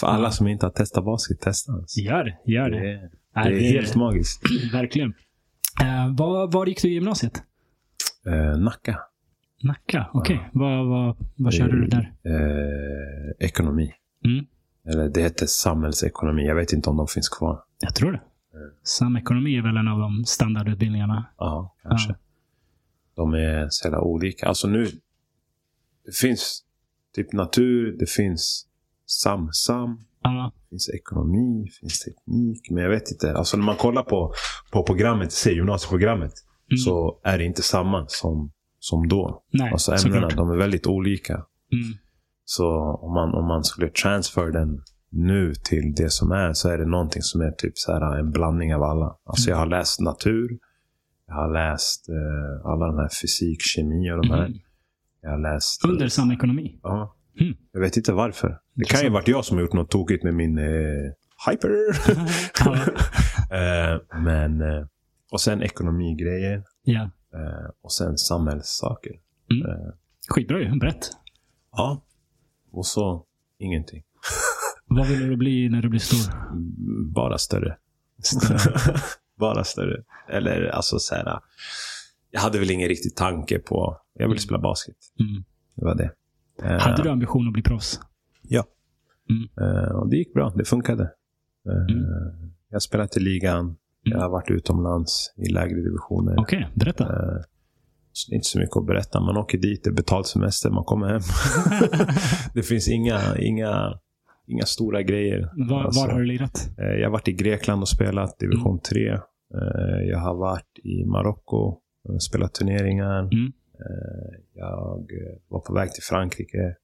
[0.00, 1.72] För alla som inte har testat basket, testa.
[1.72, 2.00] Alltså.
[2.00, 2.52] Gör det.
[2.52, 3.10] Gör Det det.
[3.34, 4.42] är, är helt magiskt.
[4.72, 5.08] Verkligen.
[5.82, 7.42] Uh, var, var gick du i gymnasiet?
[8.26, 8.98] Eh, Nacka.
[9.62, 10.10] Nacka?
[10.12, 10.50] Okej.
[10.52, 12.12] Vad, vad, vad körde du där?
[12.24, 13.92] Eh, ekonomi.
[14.24, 14.46] Mm.
[14.88, 16.46] Eller det heter samhällsekonomi.
[16.46, 17.62] Jag vet inte om de finns kvar.
[17.80, 18.20] Jag tror det.
[18.82, 21.26] Samekonomi är väl en av de standardutbildningarna.
[21.38, 22.10] Ja, kanske.
[22.10, 22.16] Ja.
[23.14, 24.46] De är så jävla olika.
[24.46, 24.86] Alltså nu,
[26.06, 26.64] det finns
[27.14, 28.66] typ natur, det finns
[29.06, 30.52] samsam, Ja.
[30.62, 32.70] det finns ekonomi, det finns teknik.
[32.70, 33.32] Men jag vet inte.
[33.34, 34.32] Alltså när man kollar på,
[34.72, 36.32] på programmet, gymnasieprogrammet,
[36.72, 36.78] Mm.
[36.78, 39.42] så är det inte samma som, som då.
[39.52, 40.36] Nej, Alltså ämnena, såklart.
[40.36, 41.32] de är väldigt olika.
[41.34, 41.92] Mm.
[42.44, 42.66] Så
[43.02, 44.80] om man, om man skulle transfer den
[45.12, 48.30] nu till det som är, så är det någonting som är typ så här en
[48.30, 49.16] blandning av alla.
[49.24, 50.58] Alltså jag har läst natur,
[51.26, 54.46] jag har läst eh, alla de här fysik, kemi och de här.
[54.46, 54.58] Mm.
[55.22, 55.84] Jag har läst...
[55.84, 56.80] Under samekonomi.
[56.82, 57.16] Ja.
[57.40, 57.54] Mm.
[57.72, 58.58] Jag vet inte varför.
[58.74, 61.12] Det kan ju varit jag som har gjort något tokigt med min eh,
[61.50, 61.70] hyper.
[63.52, 64.60] Eh, men...
[64.60, 64.86] Eh,
[65.32, 66.62] och sen ekonomigrejer.
[66.84, 67.10] ja.
[67.34, 69.12] Eh, och sen samhällssaker.
[69.50, 69.66] Mm.
[69.70, 69.92] Eh,
[70.28, 70.78] Skitbra ju.
[70.78, 71.10] Brett.
[71.72, 72.02] ja.
[72.72, 73.24] Och så
[73.58, 74.02] ingenting.
[74.86, 76.34] Vad vill du bli när du blir stor?
[76.50, 77.76] Mm, Bara större.
[78.22, 78.74] Större.
[79.38, 80.02] Bara större.
[80.28, 81.40] Eller alltså så här.
[82.30, 84.00] Jag hade väl ingen riktig tanke på...
[84.14, 84.96] Jag ville spela basket.
[85.20, 85.44] Mm.
[85.74, 86.10] Det var det.
[86.62, 88.00] Eh, Hade du ambition att bli proffs?
[88.42, 88.64] Ja.
[89.30, 89.48] Mm.
[89.74, 90.50] Eh, och det gick bra.
[90.56, 91.02] Det funkade.
[91.68, 92.50] Eh, Mm.
[92.68, 93.20] Jag har spelat i
[94.04, 94.18] ligan.
[94.18, 96.34] Jag har varit utomlands i lägre divisioner.
[96.40, 97.04] Okej, berätta.
[97.04, 97.42] Eh,
[98.12, 99.20] så det är inte så mycket att berätta.
[99.20, 101.20] Man åker dit, det är betald semester, man kommer hem.
[102.54, 103.98] det finns inga, inga,
[104.46, 105.50] inga stora grejer.
[105.70, 106.68] var, Alltså, var har du lirat?
[106.78, 109.08] eh, Jag har varit i Grekland och spelat division 3.
[109.08, 109.18] Eh,
[110.10, 111.76] Jag har varit i Marocko
[112.08, 113.20] och spelat turneringar.
[113.22, 113.52] Mm.
[113.74, 116.76] Eh, Jag eh, var på väg till Frankrike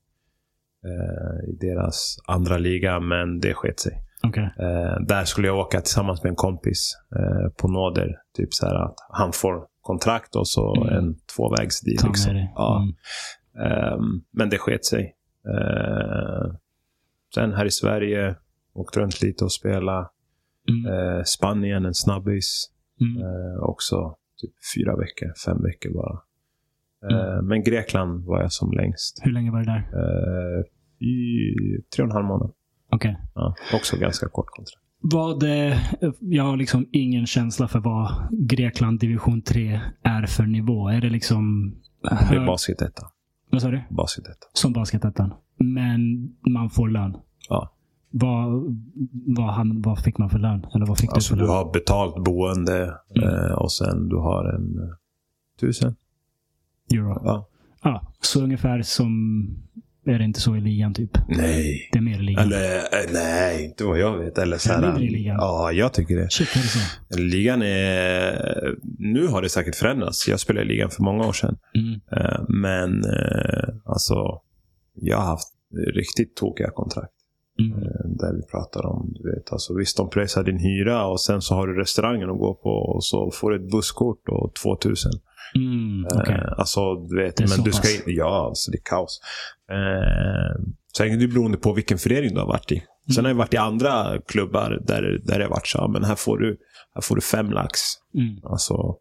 [0.84, 3.92] eh, i deras andra liga, men det sket sig.
[4.22, 4.44] Okej.
[4.58, 8.16] Eh, där skulle jag åka tillsammans med en kompis eh, på nåder.
[8.36, 10.94] Typ så här att han får kontrakt och så Mm.
[10.94, 11.96] en tvåvägsdeal.
[11.98, 12.34] Ta Liksom.
[12.34, 12.52] dig.
[12.54, 12.82] Ja.
[12.82, 12.92] Mm.
[13.72, 15.16] Ehm, men det sket sig.
[15.48, 16.54] Eh,
[17.34, 18.36] sen här i Sverige,
[18.74, 20.10] åkte runt lite och spela.
[20.68, 20.92] Mm.
[20.92, 22.70] Eh, Spanien, en snabbis.
[23.00, 23.22] Mm.
[23.22, 26.20] Eh, också typ fyra veckor, fem veckor bara.
[27.10, 27.46] Eh, Mm.
[27.46, 29.20] Men Grekland var jag som längst.
[29.22, 29.88] Hur länge var du där?
[29.94, 30.64] Eh,
[31.06, 31.54] i
[31.96, 32.52] tre och en halv månad.
[32.90, 33.16] Okej.
[33.34, 34.82] Ja, också ganska kort kontrakt.
[35.00, 35.78] Vad, eh,
[36.20, 40.88] jag har liksom ingen känsla för vad Grekland division 3 är för nivå.
[40.88, 41.74] Är det liksom...
[42.02, 43.02] Det är hög- basketetta.
[43.50, 43.82] Vad sa du?
[43.90, 44.46] Basketetta.
[44.52, 45.32] Som basketettan.
[45.58, 46.00] Men
[46.52, 47.16] man får lön.
[47.48, 47.72] Ja.
[48.10, 48.76] Vad,
[49.36, 50.66] vad, han, vad fick man för lön?
[50.74, 51.64] Eller vad fick Alltså du du för lön?
[51.66, 53.28] har betalt boende Mm.
[53.28, 54.94] eh, och sen du har en eh,
[55.60, 55.96] tusen.
[56.94, 57.20] Euro.
[57.24, 57.48] Ja.
[57.82, 59.10] Ja, så ungefär som...
[60.06, 61.10] Är det inte så i ligan typ?
[61.28, 61.88] Nej.
[61.92, 62.44] Det är mer i ligan.
[62.44, 64.38] Eller eh, nej, inte vad jag vet.
[64.38, 65.36] Eller så Är det här, mindre i ligan?
[65.38, 66.30] Ja, jag tycker det.
[66.30, 67.18] Shit, är det så?
[67.20, 68.74] Ligan är...
[68.98, 70.28] Nu har det säkert förändrats.
[70.28, 71.56] Jag spelade i ligan för många år sedan.
[71.74, 72.00] Mm.
[72.12, 74.40] Eh, Men eh, alltså,
[74.94, 75.48] jag har haft
[75.94, 77.12] riktigt tokiga kontrakt.
[77.58, 77.72] Mm.
[78.18, 81.54] Där vi pratar om, du vet, alltså visst de pressar din hyra och sen så
[81.54, 85.12] har du restaurangen att gå på och så får du ett busskort och 2000.
[85.54, 86.04] Mm.
[86.28, 89.20] Eh, alltså, du vet, Det men du ska in- Ja, alltså det är kaos.
[89.72, 90.62] Eh,
[90.96, 92.82] sen är det beroende på vilken förening du har varit i.
[93.14, 96.38] Sen har jag varit i andra klubbar där, där jag varit så men här får
[96.38, 96.56] du,
[96.94, 97.80] här får du fem lax.
[98.14, 98.38] Mm.
[98.44, 98.94] Alltså,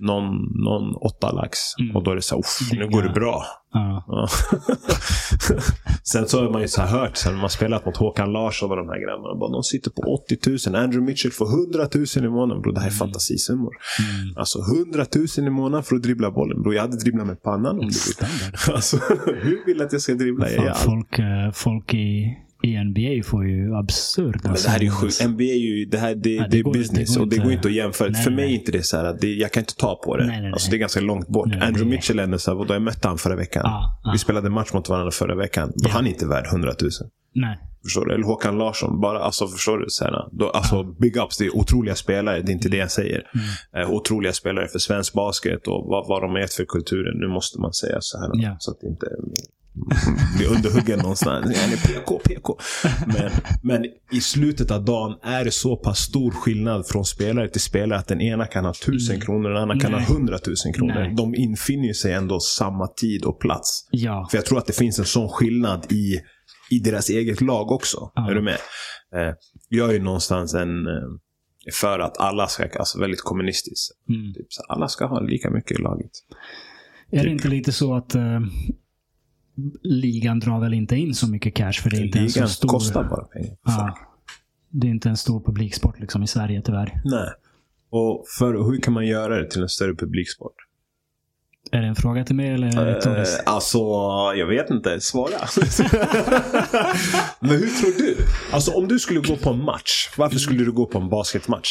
[0.00, 0.34] någon,
[0.64, 1.58] någon åtta lax.
[1.80, 1.96] Mm.
[1.96, 3.44] Och då är det så här, "Uff, Det är nu går det bra.
[3.72, 4.04] Ja.
[4.08, 4.28] Ja.
[6.04, 8.76] Sen så har man ju så här hört, sen man spelat mot Håkan Larsson och
[8.76, 9.34] de här grabbarna.
[9.40, 10.82] Bara, de sitter på 80 000.
[10.82, 12.62] Andrew Mitchell får 100 000 i månaden.
[12.62, 13.72] Bro, det här är fantasisummor.
[13.98, 14.36] Mm.
[14.36, 15.06] Alltså 100
[15.38, 16.62] 000 i månaden för att dribbla bollen.
[16.62, 18.74] Bro, jag hade dribblat med pannan om du vill.
[18.74, 18.96] Alltså,
[19.42, 20.50] hur vill du att jag ska dribbla?
[20.50, 24.82] Jag Fan, folk, eh, folk i, i NBA får ju absurda Men det här är
[24.84, 25.24] ju sjukt.
[25.28, 27.36] NBA är ju, det här, det, Ja, det det är går- business det och det
[27.36, 28.08] går inte att jämföra.
[28.10, 28.54] Nej, För mig nej.
[28.54, 30.26] är inte det så här, det, jag kan inte ta på det.
[30.26, 31.46] Nej, nej, Alltså, det är ganska långt bort.
[31.60, 33.62] Andrew Mitchell ändå så här, jag mötte han förra veckan.
[33.64, 34.10] Ja, ja.
[34.12, 35.72] Vi spelade match mot varandra förra veckan.
[35.76, 36.90] Då Han är inte värd 100 000.
[37.34, 37.58] Nej.
[37.84, 38.14] Förstår du?
[38.14, 39.00] Eller Håkan Larsson.
[39.00, 39.84] Bara, alltså, förstår du?
[39.88, 41.38] Så här, då, alltså, big ups.
[41.38, 42.40] Det är otroliga spelare.
[42.42, 43.22] Det är inte det jag säger.
[43.74, 43.86] Mm.
[43.88, 47.18] Eh, otroliga spelare för svensk basket och vad, vad de gett för kulturen.
[47.18, 48.30] Nu måste man säga så här.
[48.34, 48.56] Ja.
[48.58, 49.06] Så att inte
[50.36, 51.46] blir underhuggen någonstans.
[51.56, 52.58] Ja, ni är PK, PK.
[53.06, 53.30] Men,
[53.62, 57.98] men i slutet av dagen är det så pass stor skillnad från spelare till spelare
[57.98, 60.04] att den ena kan ha tusen kronor och den andra kan Nej.
[60.04, 60.94] ha hundratusen kronor.
[60.94, 61.14] Nej.
[61.16, 63.88] De infinner sig ändå samma tid och plats.
[63.90, 64.28] Ja.
[64.30, 66.20] För jag tror att det finns en sån skillnad i,
[66.70, 68.10] i deras eget lag också.
[68.14, 68.30] Ja.
[68.30, 68.58] Är du med?
[69.14, 69.34] Eh,
[69.68, 70.92] jag är ju någonstans en eh,
[71.72, 74.08] för att alla ska, alltså väldigt kommunistiskt.
[74.08, 74.34] Mm.
[74.34, 76.10] Typ, alla ska ha lika mycket i laget.
[77.10, 78.40] Är det inte lite så att eh,
[79.82, 82.48] ligan drar väl inte in så mycket cash för det är inte en så Ligan
[82.48, 82.68] stor...
[82.68, 83.56] kostar bara pengar.
[83.64, 83.98] Ja.
[84.70, 87.00] Det är inte en stor publiksport liksom i Sverige tyvärr.
[87.04, 87.28] Nej.
[87.90, 90.54] Och för, hur kan man göra det till en större publiksport?
[91.72, 93.42] Är det en fråga till mig eller Eh, retoriskt?
[93.46, 93.78] alltså,
[94.36, 95.00] jag vet inte.
[95.00, 95.30] Svara.
[97.40, 98.16] Men hur tror du?
[98.52, 100.10] Alltså om du skulle gå på en match.
[100.18, 101.70] Varför skulle du gå på en basketmatch?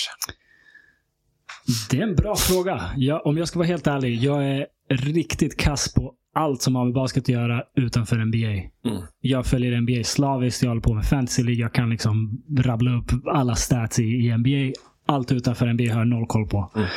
[1.89, 2.81] Det är en bra fråga.
[2.97, 6.85] Jag, om jag ska vara helt ärlig, jag är riktigt kass på allt som har
[6.85, 8.69] med basket att göra utanför NBA.
[8.89, 9.03] Mm.
[9.21, 11.61] Jag följer NBA slaviskt, jag håller på med fantasy League.
[11.61, 14.79] Jag kan liksom rabbla upp alla stats i, i NBA.
[15.05, 16.71] Allt utanför NBA har jag noll koll på.
[16.75, 16.87] Mm.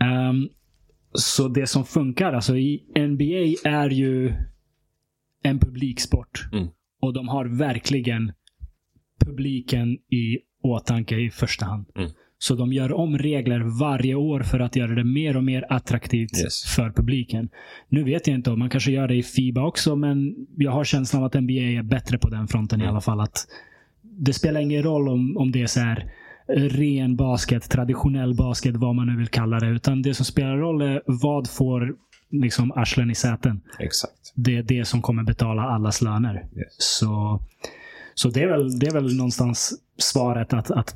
[0.00, 0.48] Ehm,
[1.12, 4.32] så det som funkar, alltså i NBA är ju
[5.42, 6.48] en publiksport.
[6.52, 6.68] Mm.
[7.00, 8.32] Och de har verkligen
[9.26, 11.86] publiken i åtanke i första hand.
[11.96, 12.10] Mm.
[12.42, 16.38] Så de gör om regler varje år för att göra det mer och mer attraktivt
[16.44, 16.62] Yes.
[16.76, 17.48] för publiken.
[17.88, 20.84] Nu vet jag inte om man kanske gör det i FIBA också, men jag har
[20.84, 22.92] känslan av att NBA är bättre på den fronten i Mm.
[22.92, 23.20] alla fall.
[23.20, 23.46] Att
[24.02, 26.10] det spelar ingen roll om, om det är så här
[26.56, 29.66] ren basket, traditionell basket, vad man nu vill kalla det.
[29.68, 31.94] Utan det som spelar roll är vad får
[32.30, 33.60] liksom arslen i säten.
[33.78, 34.32] Exakt.
[34.34, 36.34] Det är det som kommer betala allas löner.
[36.56, 36.66] Yes.
[36.78, 37.40] Så,
[38.14, 39.72] så det, är väl, det är väl någonstans
[40.02, 40.94] svaret att, att,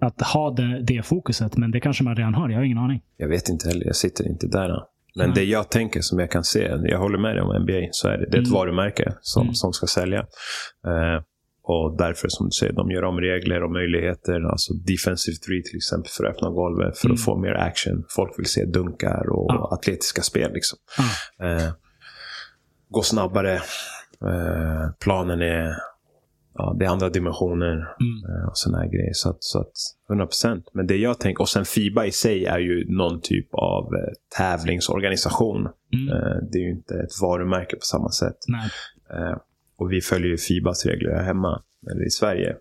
[0.00, 1.56] att ha det, det fokuset.
[1.56, 2.48] Men det kanske man redan har.
[2.48, 3.02] Jag har ingen aning.
[3.16, 3.86] Jag vet inte heller.
[3.86, 4.68] Jag sitter inte där.
[5.16, 5.34] Men Mm.
[5.34, 8.18] det jag tänker som jag kan se, jag håller med dig om NBA, så är
[8.18, 8.52] det, det är ett Mm.
[8.58, 9.54] varumärke som, Mm.
[9.54, 10.18] som ska sälja.
[10.86, 11.22] Eh,
[11.62, 14.50] och därför, som du säger, de gör om regler och möjligheter.
[14.50, 17.14] Alltså defensive three till exempel för att öppna golvet, för Mm.
[17.14, 18.04] att få mer action.
[18.16, 19.68] Folk vill se dunkar och Ja.
[19.72, 20.52] atletiska spel.
[20.52, 20.78] Liksom.
[20.98, 21.70] Ah, Eh,
[22.88, 23.54] gå snabbare.
[24.24, 25.72] Eh, planen är,
[26.58, 27.72] ja, det är andra dimensioner.
[27.74, 29.12] mm, Eh, och här grejer.
[29.12, 29.72] Så att, så att
[30.08, 30.62] 100%.
[30.72, 34.12] Men det jag tänker, och sen FIBA i sig är ju någon typ av eh,
[34.38, 35.56] tävlingsorganisation.
[35.60, 38.36] mm, Eh, det är ju inte ett varumärke på samma sätt.
[38.48, 38.70] nej.
[39.76, 42.56] Och vi följer ju FIBAs regler här hemma, eller i Sverige.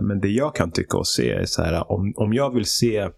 [0.00, 3.08] Men det jag kan tycka och se är så här, om, om jag vill se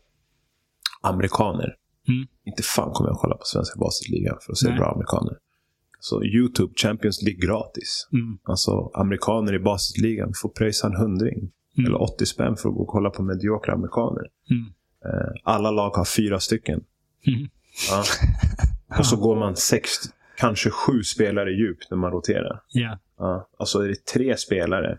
[1.03, 1.77] amerikaner,
[2.09, 2.27] Mm.
[2.45, 4.79] inte fan kommer jag kolla på svenska basketligan för att se Nej.
[4.79, 5.37] bra amerikaner.
[6.05, 8.09] Så YouTube, Champions League gratis.
[8.13, 11.51] Mm, Alltså amerikaner i basketligan får pröjsa en hundring.
[11.79, 11.87] Mm.
[11.89, 14.23] Eller 80 spänn för att gå och kolla på mediokra amerikaner.
[14.51, 14.65] mm,
[15.05, 16.85] Eh, alla lag har fyra stycken.
[17.27, 17.49] mm.
[17.91, 18.05] Ja.
[18.99, 19.91] Och så går man sex,
[20.39, 22.63] kanske sju spelare djupt när man roterar.
[22.73, 22.99] Ja.
[23.19, 23.49] Ja.
[23.59, 24.99] Alltså är det tre spelare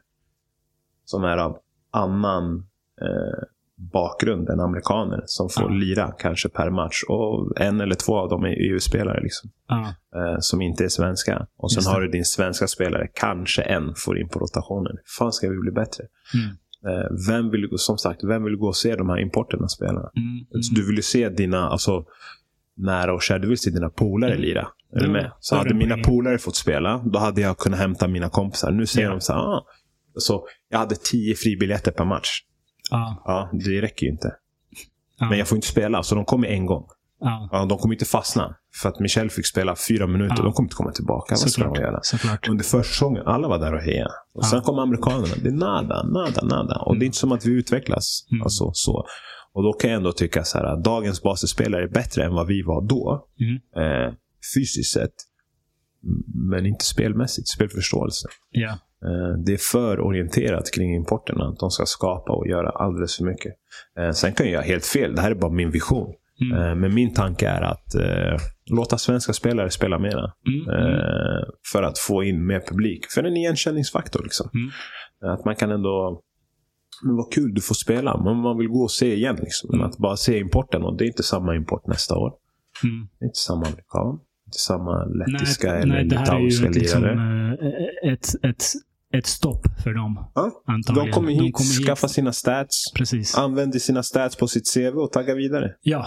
[1.05, 1.57] som är av
[1.91, 2.67] annan
[3.01, 3.43] eh,
[3.91, 5.77] bakgrund än amerikaner som får Ja.
[5.77, 7.03] lira kanske per match.
[7.09, 9.21] Och en eller två av dem är EU-spelare.
[9.23, 9.87] Liksom, Ja.
[10.15, 11.47] eh, som inte är svenska.
[11.57, 13.07] Och sen har du din svenska spelare.
[13.13, 14.97] Kanske en får in på rotationen.
[15.17, 16.03] fan ska vi bli bättre?
[16.33, 16.55] Mm,
[16.87, 19.91] Eh, vem vill, som sagt, vem vill gå och se de här importerna spela?
[19.91, 22.05] mm, Så Du vill ju se dina, alltså,
[22.77, 24.41] nära och kära, du vill se dina polare Mm.
[24.41, 24.67] lira.
[24.95, 25.31] Är du med?
[25.39, 28.71] Så hade mina polare fått spela, då hade jag kunnat hämta mina kompisar.
[28.71, 29.13] Nu säger Ja.
[29.13, 29.65] de så här, ah.
[30.17, 32.29] så jag hade tio fribiljetter per match.
[32.91, 33.21] Ja.
[33.25, 34.31] Ja, det räcker ju inte.
[35.19, 35.29] Ja.
[35.29, 36.85] Men jag får inte spela, så de kommer en gång.
[37.19, 37.49] Ja.
[37.51, 38.55] Ja, de kommer inte fastna.
[38.81, 40.43] För att Michel fick spela fyra minuter, Ja.
[40.43, 41.35] de kommer inte komma tillbaka.
[41.41, 41.99] Vad ska de göra?
[42.03, 42.49] Såklart.
[42.49, 44.11] Under försäsongen, alla var där och hejade.
[44.33, 44.47] Och Ja.
[44.47, 45.33] sen kom amerikanerna.
[45.43, 46.75] Det är nada, nada, nada.
[46.79, 48.27] Och det är inte som att vi utvecklas.
[48.31, 48.41] Mm.
[48.43, 49.05] Alltså, så.
[49.53, 52.47] Och då kan jag ändå tycka så här, att dagens basspelare är bättre än vad
[52.47, 53.27] vi var då.
[53.39, 53.55] Mm.
[54.07, 54.13] Eh,
[54.55, 55.13] fysiskt sett.
[56.51, 58.27] Men inte spelmässigt, spelförståelse.
[58.51, 58.77] Ja.
[59.05, 61.47] Eh, det är för orienterat kring importerna.
[61.47, 63.53] Att de ska skapa och göra alldeles för mycket.
[63.99, 65.15] Eh, sen kan jag göra helt fel.
[65.15, 66.13] Det här är bara min vision.
[66.41, 66.61] Mm.
[66.63, 68.37] Eh, men min tanke är att eh,
[68.71, 70.31] låta svenska spelare spela mera.
[70.47, 70.69] Mm.
[70.79, 70.91] Mm.
[70.91, 73.05] Eh, för att få in mer publik.
[73.11, 74.23] För en igenkänningsfaktor.
[74.23, 74.49] Liksom.
[74.53, 75.33] Mm.
[75.33, 76.21] Att man kan ändå...
[77.05, 78.17] Men vad kul, du får spela.
[78.23, 79.35] Men man vill gå och se igen.
[79.41, 79.69] Liksom.
[79.71, 79.89] Men Mm.
[79.89, 80.83] att bara se importen.
[80.83, 82.33] Och det är inte samma import nästa år.
[82.83, 83.07] Mm.
[83.19, 84.19] Det är inte samma amerikan.
[84.47, 87.57] Inte samma lettiska Nej, eller nej, litauiska liksom, lirare.
[88.05, 88.63] eh, ett, ett,
[89.17, 90.31] ett stopp för dem.
[90.35, 91.07] Ja, Antagligen.
[91.07, 92.91] de kommer hit, skaffa sina stats.
[92.95, 93.37] Precis.
[93.37, 95.71] Använder sina stats på sitt CV och taggar vidare.
[95.81, 96.05] Ja,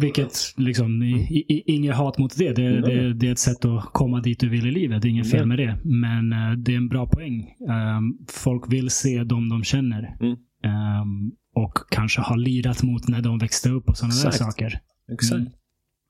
[0.00, 2.52] vilket liksom, i, i, inget hat mot det.
[2.52, 2.80] Det, Nej.
[2.80, 3.14] det.
[3.14, 5.02] det är ett sätt att komma dit du vill i livet.
[5.02, 5.78] Det är inget fel med det.
[5.84, 7.40] Men eh, det är en bra poäng.
[7.70, 10.16] Ehm, folk vill se dem de känner.
[10.20, 10.36] Mm.
[10.64, 14.80] Ehm, och kanske har lirat mot när de växte upp och sådana där saker.
[15.12, 15.32] Exakt.
[15.32, 15.52] Mm.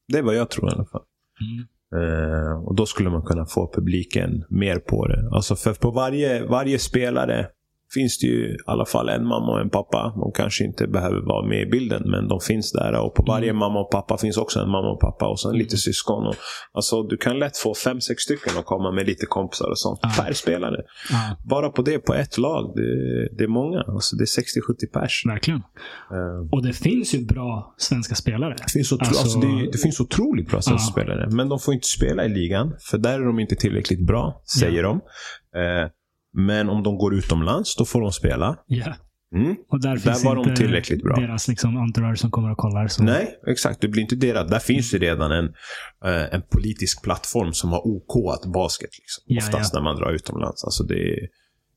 [0.09, 1.03] Det är vad jag tror i alla fall.
[1.41, 1.66] Mm.
[1.95, 5.28] Eh, och då skulle man kunna få publiken mer på det.
[5.32, 7.47] Alltså för på varje, varje spelare
[7.95, 10.12] finns det ju i alla fall en mamma och en pappa.
[10.16, 12.93] De kanske inte behöver vara med i bilden, men de finns där.
[13.05, 13.57] Och på varje Mm.
[13.59, 15.59] mamma och pappa finns också en mamma och pappa och sen Mm.
[15.59, 16.26] lite syskon.
[16.26, 16.34] Och,
[16.72, 19.99] alltså du kan lätt få fem, sex stycken att komma med lite kompisar och sånt.
[20.03, 20.11] Ja.
[20.24, 20.76] Per spelare.
[21.11, 22.72] Ja, Bara på det, på ett lag.
[22.76, 23.80] Det, det är många.
[23.80, 25.22] Alltså det är 60-70 pers.
[25.26, 25.61] verkligen.
[26.11, 28.55] Eh, Och det finns ju bra svenska spelare.
[28.66, 31.03] det finns, otro- Alltså- alltså, det, det finns otroligt bra svenska Ja.
[31.03, 31.28] spelare.
[31.30, 32.74] Men de får inte spela i ligan.
[32.90, 35.01] För där är de inte tillräckligt bra, säger de.
[35.57, 35.88] Eh,
[36.33, 38.57] men om de går utomlands, då får de spela.
[38.66, 38.95] Ja.
[39.35, 39.57] Mm.
[39.70, 41.16] Och där, finns var de tillräckligt bra.
[41.16, 42.89] deras liksom, entourage som kommer och kollar.
[42.89, 43.03] Så.
[43.03, 43.80] Nej, exakt.
[43.80, 44.51] Det blir inte deras.
[44.51, 45.45] Där finns ju redan en,
[46.05, 48.91] eh, en politisk plattform som har OK att basket.
[48.99, 49.24] Liksom.
[49.26, 50.64] Ja, Oftast när man drar utomlands.
[50.64, 51.28] Alltså det är,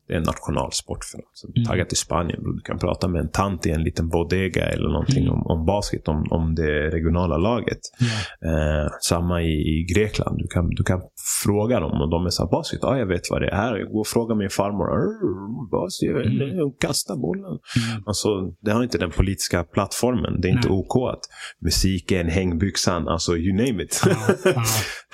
[0.07, 1.27] det är en nationalsport för dem.
[1.33, 1.65] Så Mm.
[1.65, 2.43] Tagga till Spanien.
[2.43, 2.51] bro.
[2.53, 5.33] Du kan prata med en tant i en liten bodega eller någonting Mm.
[5.33, 7.79] om, om basket, om, om det regionala laget.
[7.99, 8.49] Ja.
[8.49, 10.37] Eh, samma i, i Grekland.
[10.37, 11.01] Du kan, du kan
[11.43, 13.91] fråga dem och de är såhär, basket, ja jag vet vad det är.
[13.93, 14.85] Gå och fråga min farmor.
[14.93, 16.71] "Arr, Basket, mm.
[16.79, 17.45] kasta bollen.
[17.45, 18.03] Mm.
[18.05, 18.27] Alltså,
[18.61, 20.41] det har inte den politiska plattformen.
[20.41, 20.77] Det är inte Nej.
[20.77, 21.21] OK att
[21.61, 24.01] musiken, hängbyxan, alltså you name it.
[24.05, 24.15] Ja,
[24.45, 24.63] ja,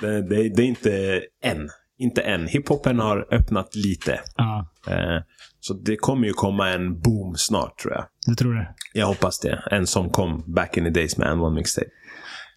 [0.00, 1.68] det, det, det är inte än.
[1.98, 2.46] Inte än.
[2.46, 4.20] Hiphopen har öppnat lite.
[4.36, 5.22] ja, Eh,
[5.60, 8.04] så det kommer ju komma en boom snart tror jag.
[8.26, 8.68] du tror det?
[8.92, 9.62] Jag hoppas det.
[9.70, 11.86] En som kom back in the days med en one mixtape.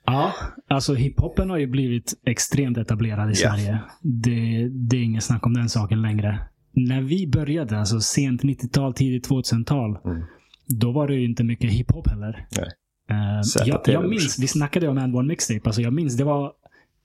[0.06, 0.34] Ja,
[0.68, 3.36] alltså hiphopen har ju blivit extremt etablerad i Ja.
[3.36, 3.80] Sverige.
[4.02, 6.40] Det, det är inget snack om den saken längre.
[6.74, 10.24] När vi började, alltså sent 90-tal, tidigt 2000-tal, Mm.
[10.68, 12.46] då var det ju inte mycket hiphop heller.
[12.58, 13.44] Nej.
[13.44, 16.52] ZTV jag, jag minns, vi snackade om one mixtape, alltså jag minns, det var,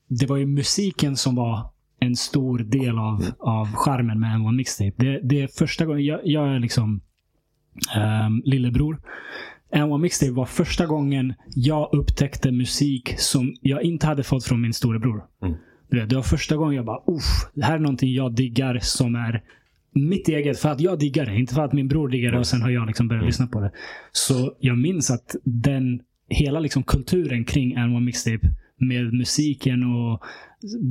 [0.09, 1.71] det var ju musiken som var
[2.01, 3.33] en stor del av, Mm.
[3.41, 4.93] av charmen med one mixtape.
[4.97, 7.01] Det, det är första gången, jag, jag är liksom
[8.27, 9.01] um, lillebror.
[9.73, 14.61] En one mixtape var första gången jag upptäckte musik som jag inte hade fått från
[14.61, 15.23] min storebror.
[15.43, 15.55] Mm.
[15.91, 18.79] Du vet, det var första gången jag bara, uff, det här är någonting jag diggar
[18.83, 19.43] som är
[19.95, 21.37] mitt eget för att jag diggar det.
[21.37, 23.27] Inte för att min bror diggar det och sen har jag liksom börjat Mm.
[23.27, 23.71] lyssna på det.
[24.13, 30.23] Så jag minns att den, hela liksom kulturen kring en one mixtape med musiken och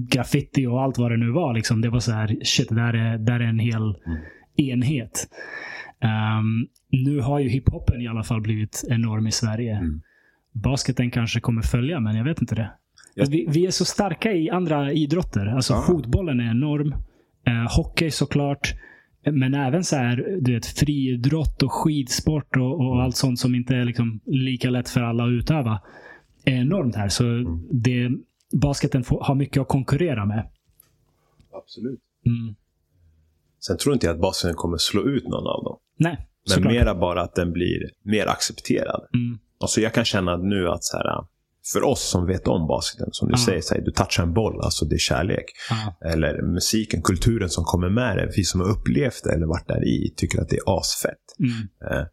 [0.09, 1.53] graffiti och allt vad det nu var.
[1.53, 4.19] Liksom, det var så här, shit, det där är, där är en hel Mm.
[4.55, 5.27] enhet.
[6.01, 9.75] Ehm, nu har ju hiphopen i alla fall blivit enorm i Sverige.
[9.75, 10.01] Mm.
[10.51, 12.71] Basketen kanske kommer följa, men jag vet inte det.
[13.15, 15.45] Jag- Vi, vi är så starka i andra idrotter.
[15.45, 15.81] Alltså Ja.
[15.87, 16.93] fotbollen är enorm.
[17.47, 18.73] Eh, hockey såklart.
[19.31, 23.75] Men även så här, du vet, friidrott och skidsport och, och allt sånt som inte
[23.75, 25.81] är liksom lika lätt för alla att utöva.
[26.45, 27.09] Är enormt här.
[27.09, 27.23] Så
[27.71, 28.09] det,
[28.53, 30.47] basketen får, har mycket att konkurrera med.
[31.53, 31.99] Absolut.
[32.25, 32.55] Mm.
[33.59, 35.77] Sen tror inte jag att basketen kommer slå ut någon av dem.
[35.99, 36.73] Nej, Men såklart.
[36.73, 39.01] mera bara att den blir mer accepterad.
[39.13, 39.39] Mm.
[39.61, 41.05] Alltså jag kan känna nu att så här,
[41.73, 43.45] för oss som vet om basketen, som du Ja.
[43.45, 45.45] säger, så här, du touchar en boll, alltså det är kärlek.
[45.69, 46.09] Ja.
[46.09, 48.31] Eller musiken, kulturen som kommer med det.
[48.35, 51.25] Vi som har upplevt det eller varit där i tycker att det är asfett.
[51.39, 51.51] Mm.
[52.01, 52.05] Eh,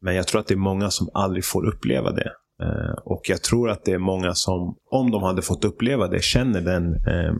[0.00, 2.32] Men jag tror att det är många som aldrig får uppleva det.
[2.62, 6.22] Eh, Och jag tror att det är många som, om de hade fått uppleva det,
[6.22, 7.34] känner den eh,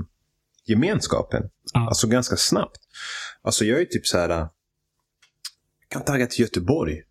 [0.67, 1.43] gemenskapen.
[1.75, 1.87] Ja.
[1.89, 2.79] Alltså ganska snabbt.
[3.43, 4.49] Alltså jag är typ så här.
[5.93, 7.03] Kan tagga till Göteborg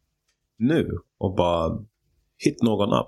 [0.59, 1.79] nu och bara
[2.38, 3.07] hit någon upp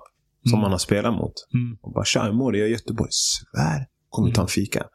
[0.49, 0.61] som Mm.
[0.61, 1.33] man har spelat mot.
[1.53, 1.77] Mm.
[1.81, 3.09] Och bara tja, imorgon är jag i Göteborg.
[3.11, 3.87] Svär.
[4.09, 4.85] Kommer ta en fika.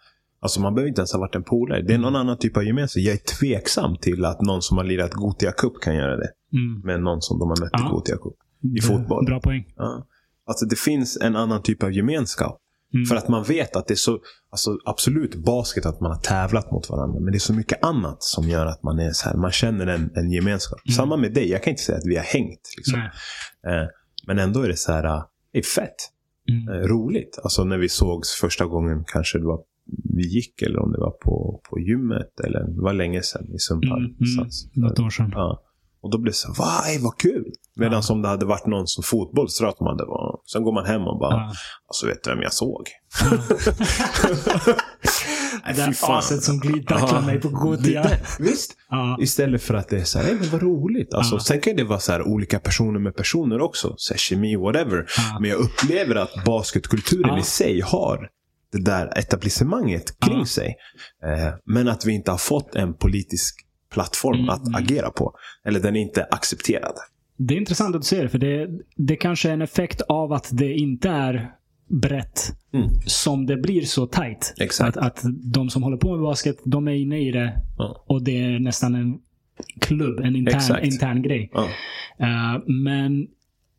[0.41, 1.83] Alltså man behöver inte ens ha varit en polare.
[1.83, 3.03] Det är någon annan typ av gemenskap.
[3.03, 6.31] Jag är tveksam till att någon som har lirat Gotia Cup kan göra det.
[6.53, 6.81] Mm.
[6.85, 7.89] Med någon som de har mött i Ja.
[7.91, 8.35] Gotia Cup.
[8.61, 9.25] Bra- fotboll.
[9.27, 9.73] Bra poäng.
[9.77, 10.07] Ja.
[10.47, 12.61] Alltså det finns en annan typ av gemenskap.
[12.95, 13.07] Mm.
[13.07, 14.19] För att man vet att det är så,
[14.51, 17.21] alltså absolut basket att man har tävlat mot varandra.
[17.21, 19.87] Men det är så mycket annat som gör att man är så här, man känner
[19.87, 20.79] en, en gemenskap.
[20.87, 20.95] Mm.
[20.95, 22.61] Samma med dig, jag kan inte säga att vi har hängt.
[22.77, 22.99] Liksom.
[23.67, 23.89] Eh,
[24.27, 25.95] men ändå är det så här, eh, det är fett.
[26.49, 26.69] Mm.
[26.69, 27.39] Eh, roligt.
[27.43, 29.61] Alltså när vi sågs första gången, kanske det var
[30.17, 32.41] vi gick eller om det var på, på gymmet.
[32.45, 34.05] Eller det var länge sedan i Sundsvall.
[34.05, 35.31] Mm, mm, något år sedan.
[35.35, 35.63] Ja.
[36.01, 37.53] Och då blev det så här, "Va, ej, vad kul.
[37.77, 38.15] Medan Ja.
[38.15, 40.05] om det hade varit någon som fotboll så tror jag att man hade
[40.53, 41.53] Sen går man hem och bara, Ja.
[41.89, 42.89] alltså vet du vem jag såg?
[45.67, 48.11] Det där aset som glidtacklar mig på Gothia.
[48.39, 48.77] Visst?
[48.91, 49.19] Ja.
[49.21, 51.15] Istället för att det är så här, "Ey, men vad roligt.
[51.15, 51.41] Alltså, Ja.
[51.41, 53.95] Sen kan det vara så här, olika personer med personer också.
[53.97, 55.07] Så här, kemi, whatever.
[55.17, 55.39] Ja.
[55.41, 57.39] Men jag upplever att basketkulturen Ja.
[57.41, 58.29] i sig har
[58.73, 60.45] det där etablissemanget kring Ja.
[60.47, 60.77] sig.
[61.25, 63.55] Eh, men att vi inte har fått en politisk
[63.93, 65.35] plattform Mm, att agera på.
[65.67, 66.95] Eller den är inte accepterad.
[67.41, 70.33] Det är intressant att du säger det, för det, det kanske är en effekt av
[70.33, 71.51] att det inte är
[71.89, 72.89] brett Mm.
[73.07, 74.55] som det blir så tight.
[74.61, 74.97] Exakt.
[74.97, 78.05] Att, att de som håller på med basket, de är inne i det Ja.
[78.07, 79.19] och det är nästan en
[79.81, 80.85] klubb, en intern, Exakt.
[80.87, 81.51] intern grej.
[81.53, 81.69] Ja.
[82.19, 83.27] Eh, men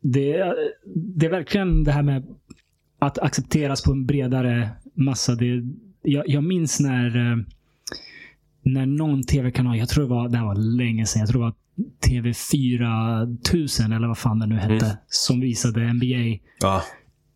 [0.00, 0.54] det, är-
[0.94, 2.26] det är verkligen det här med
[2.98, 5.34] att accepteras på en bredare massa.
[5.34, 5.62] Det,
[6.02, 7.36] jag, jag minns när, eh,
[8.62, 11.46] när någon tv-kanal, jag tror det var, det här var länge sedan, jag tror det
[11.46, 11.54] var
[12.08, 14.96] TV4 1000 eller vad fan det nu hette, Mm.
[15.06, 16.82] som visade NBA Ja.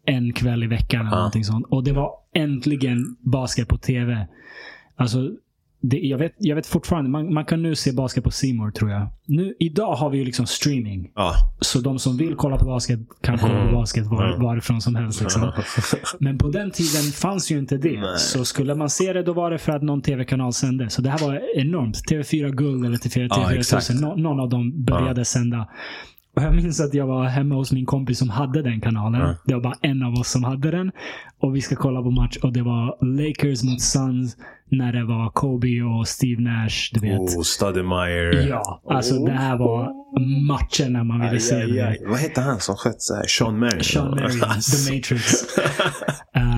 [0.06, 1.16] en kväll i veckan eller Ja.
[1.16, 1.66] någonting sånt.
[1.68, 4.28] Och det var äntligen basket på tv.
[4.96, 5.30] Alltså,
[5.90, 8.90] det, jag, vet, jag vet fortfarande, man, man kan nu se basket på More tror
[8.90, 9.06] jag.
[9.26, 11.10] Nu, idag har vi ju liksom streaming.
[11.14, 11.32] Ja.
[11.60, 13.74] Så de som vill kolla på basket kan kolla på Mm.
[13.74, 14.42] basket var, Mm.
[14.42, 15.20] varifrån som helst.
[15.20, 15.52] Liksom.
[16.20, 18.00] Men på den tiden fanns ju inte det.
[18.00, 18.18] Nej.
[18.18, 20.90] Så skulle man se det, då var det för att någon tv-kanal sände.
[20.90, 21.96] Så det här var enormt.
[22.10, 23.90] TV4 Guld eller TV4, Ja, TV4 exakt.
[23.90, 24.08] 1000.
[24.08, 25.68] Nå- någon av dem började sända.
[26.36, 29.20] Och jag minns att jag var hemma hos min kompis som hade den kanalen.
[29.20, 29.34] Ja.
[29.44, 30.90] Det var bara en av oss som hade den.
[31.40, 34.36] Och vi ska kolla på match och det var Lakers mot Suns
[34.70, 36.90] när det var Kobe och Steve Nash.
[36.92, 37.20] Du vet.
[37.20, 38.42] Oh, Stoudemire.
[38.48, 39.90] Ja, alltså det här var
[40.46, 41.86] matchen när man ville Aj, se aj, det.
[41.88, 41.98] aj.
[42.06, 43.24] Vad hette han som sköt så här?
[43.26, 43.84] Sean Marion?
[43.84, 44.90] Sean Marion, Alltså.
[44.90, 45.32] The Matrix.
[46.36, 46.56] Eh,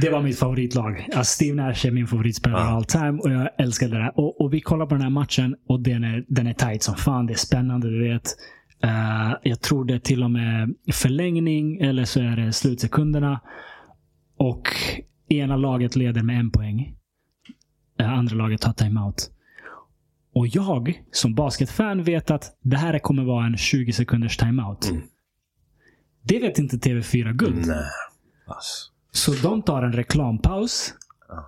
[0.00, 1.08] det var mitt favoritlag.
[1.16, 2.76] Alltså Steve Nash är min favoritspelare Ja.
[2.76, 4.12] all time och jag älskade det.
[4.14, 6.94] Och, och vi kollar på den här matchen och den är, den är tight som
[6.94, 7.26] fan.
[7.26, 8.22] Det är spännande, du vet.
[8.84, 13.40] Eh, jag tror det är till och med förlängning eller så är det slutsekunderna.
[14.36, 14.68] Och
[15.28, 16.94] ena laget leder med en poäng.
[17.98, 19.30] Eh, andra laget tar timeout.
[20.34, 24.90] Och jag som basketfan vet att det här kommer vara en 20 sekunders timeout.
[24.90, 25.02] Mm.
[26.22, 27.66] Det vet inte TV4 Guld.
[27.66, 27.84] Nej.
[28.46, 28.92] Alltså.
[29.10, 30.94] Så de tar en reklampaus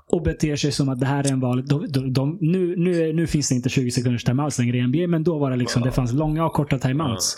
[0.07, 1.69] och beter sig som att det här är en vanlig...
[1.69, 5.09] De, de, de, nu, nu, nu finns det inte 20 sekunders timeouts längre i NBA,
[5.09, 7.37] men då var det liksom, det fanns långa och korta timeouts.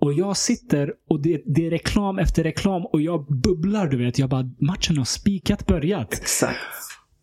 [0.00, 4.18] Och jag sitter och det, det är reklam efter reklam och jag bubblar, du vet.
[4.18, 6.12] Jag bara, matchen har spikat börjat.
[6.12, 6.58] Exakt.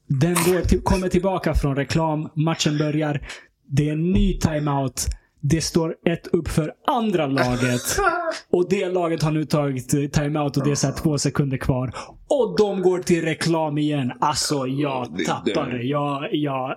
[0.07, 3.27] Den går till, kommer tillbaka från reklam, matchen börjar.
[3.67, 5.07] Det är en ny timeout.
[5.41, 7.81] Det står ett upp för andra laget.
[8.51, 11.93] Och det laget har nu tagit timeout och det är så två sekunder kvar.
[12.27, 14.11] Och de går till reklam igen.
[14.19, 15.84] Alltså, jag det- tappade.
[15.84, 16.76] Jag, jag,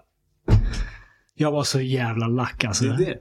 [1.35, 2.85] jag var så jävla lack alltså.
[2.85, 3.17] Det är det.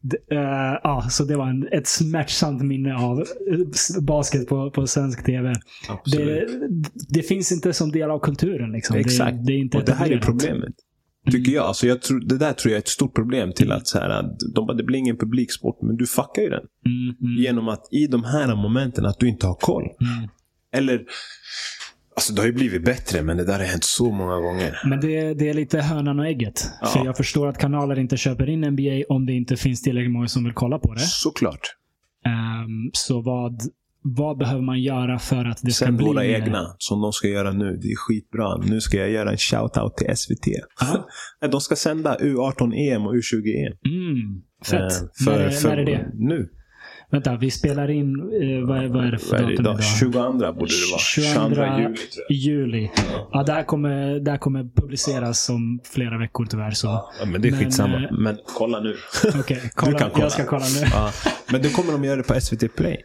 [0.00, 4.86] D- eh, ja, så det var en, ett smärtsamt minne av eh, basket på, på
[4.86, 5.54] svensk tv.
[6.04, 6.46] Det,
[7.08, 8.72] det finns inte som del av kulturen.
[8.72, 8.96] Liksom.
[8.96, 9.32] Exakt.
[9.36, 10.74] Det, det är inte och det här är problemet.
[11.30, 11.64] Tycker jag.
[11.66, 14.10] Alltså jag tror, det där tror jag är ett stort problem till att så här,
[14.10, 16.62] att de bara, det blir ingen publiksport, men du fuckar ju den.
[16.86, 19.82] Mm, mm, Genom att i de här momenten att du inte har koll.
[19.82, 20.28] mm.
[20.72, 21.00] Eller,
[22.16, 24.78] alltså det har ju blivit bättre, men det där har hänt så många gånger.
[24.84, 26.70] Men det, det är lite hönan och ägget.
[26.80, 26.86] Ja.
[26.86, 30.28] För jag förstår att kanaler inte köper in NBA om det inte finns tillräckligt många
[30.28, 31.00] som vill kolla på det.
[31.00, 31.60] Såklart.
[32.26, 33.62] Ehm, så vad,
[34.02, 36.28] vad behöver man göra för att det ska Sen bli våra mer?
[36.34, 37.76] egna, som de ska göra nu.
[37.82, 38.56] Det är skitbra.
[38.56, 40.46] Nu ska jag göra en shout-out till SVT.
[40.80, 41.08] Ja.
[41.48, 43.72] De ska sända U18-EM och U20-EM.
[43.92, 44.80] Mm, fett.
[45.02, 46.08] Eh, för, när, är- för, när är det?
[46.14, 46.48] Nu.
[47.10, 48.06] Vänta, vi spelar in...
[48.20, 49.74] eh, vad, är, vad är det för datum idag?
[49.74, 49.84] idag?
[50.00, 51.00] 22 borde det vara.
[51.00, 51.96] 22 juli tror jag.
[52.30, 52.90] juli.
[53.32, 56.70] Ja, det här kommer, det här kommer publiceras om flera veckor tyvärr.
[56.70, 56.86] Så.
[56.86, 57.96] Ja, men det är Men, skitsamma.
[57.96, 58.96] eh, Men kolla nu.
[59.40, 59.98] Okej, kolla.
[59.98, 60.24] kan kolla.
[60.24, 60.86] Jag ska kolla nu.
[60.92, 61.12] Ja.
[61.52, 62.96] Men då kommer de göra det på SVT Play.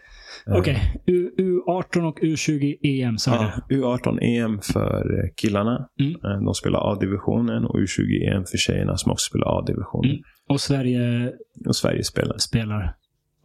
[0.47, 3.31] Okej, U- U18 och U20 EM sa?
[3.69, 5.03] Ja, U18-EM för
[5.35, 5.87] killarna.
[5.99, 6.11] Mm.
[6.11, 10.09] Eh, De spelar A-divisionen och U20-EM för tjejerna som också spelar A-divisionen.
[10.11, 10.21] Mm.
[10.49, 11.31] Och Sverige
[11.67, 12.37] Och Sverige spelar.
[12.37, 12.95] spelar.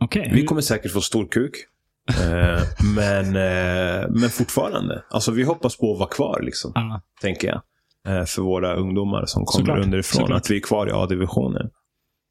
[0.01, 0.31] Okej.
[0.35, 1.53] Vi kommer säkert få stor kuk.
[2.09, 2.61] Eh,
[2.97, 5.03] men, eh, men fortfarande.
[5.11, 6.73] Alltså vi hoppas på att vara kvar, liksom,
[7.23, 7.61] tänker jag.
[8.19, 10.21] Eh, för våra ungdomar som kommer Såklart, underifrån.
[10.21, 10.37] såklart.
[10.41, 11.71] Att vi är kvar i A-divisionen.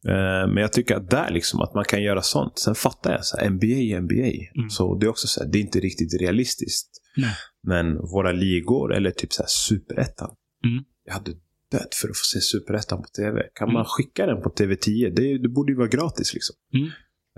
[0.08, 2.60] Eh, men jag tycker att där liksom, att man kan göra sånt.
[2.60, 4.14] Sen fattar jag, så här, NBA NBA.
[4.56, 4.70] Mm.
[4.70, 6.90] Så det är också så här, det är inte riktigt realistiskt.
[7.18, 7.34] Nej.
[7.64, 10.30] Men våra ligor, eller typ så här superettan.
[10.66, 10.84] Mm.
[11.06, 11.32] Jag hade
[11.72, 13.44] dött för att få se superettan på tv.
[13.56, 13.74] Kan Mm.
[13.74, 15.14] man skicka den på TV10?
[15.16, 16.56] Det, det borde ju vara gratis liksom.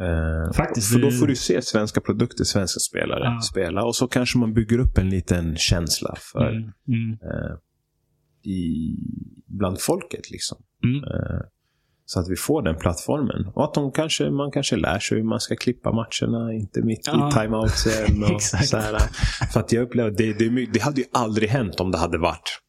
[0.02, 3.41] Eh, Faktiskt, För då får du se svenska produkter, svenska spelare Ja.
[3.41, 3.84] spela.
[3.84, 7.56] Och så kanske man bygger upp en liten känsla för eh,
[8.52, 8.95] i,
[9.48, 10.31] bland folket.
[10.31, 10.57] liksom.
[10.84, 11.03] Mm.
[12.11, 13.52] Så att vi får den plattformen.
[13.56, 17.07] Och att de kanske, man kanske lär sig hur man ska klippa matcherna, inte mitt
[17.07, 17.30] Ja.
[17.30, 18.23] i timeoutsen.
[18.23, 18.68] Och Exakt.
[18.69, 18.98] så här.
[19.53, 22.60] För att jag upplever det, det, det hade ju aldrig hänt om det hade varit...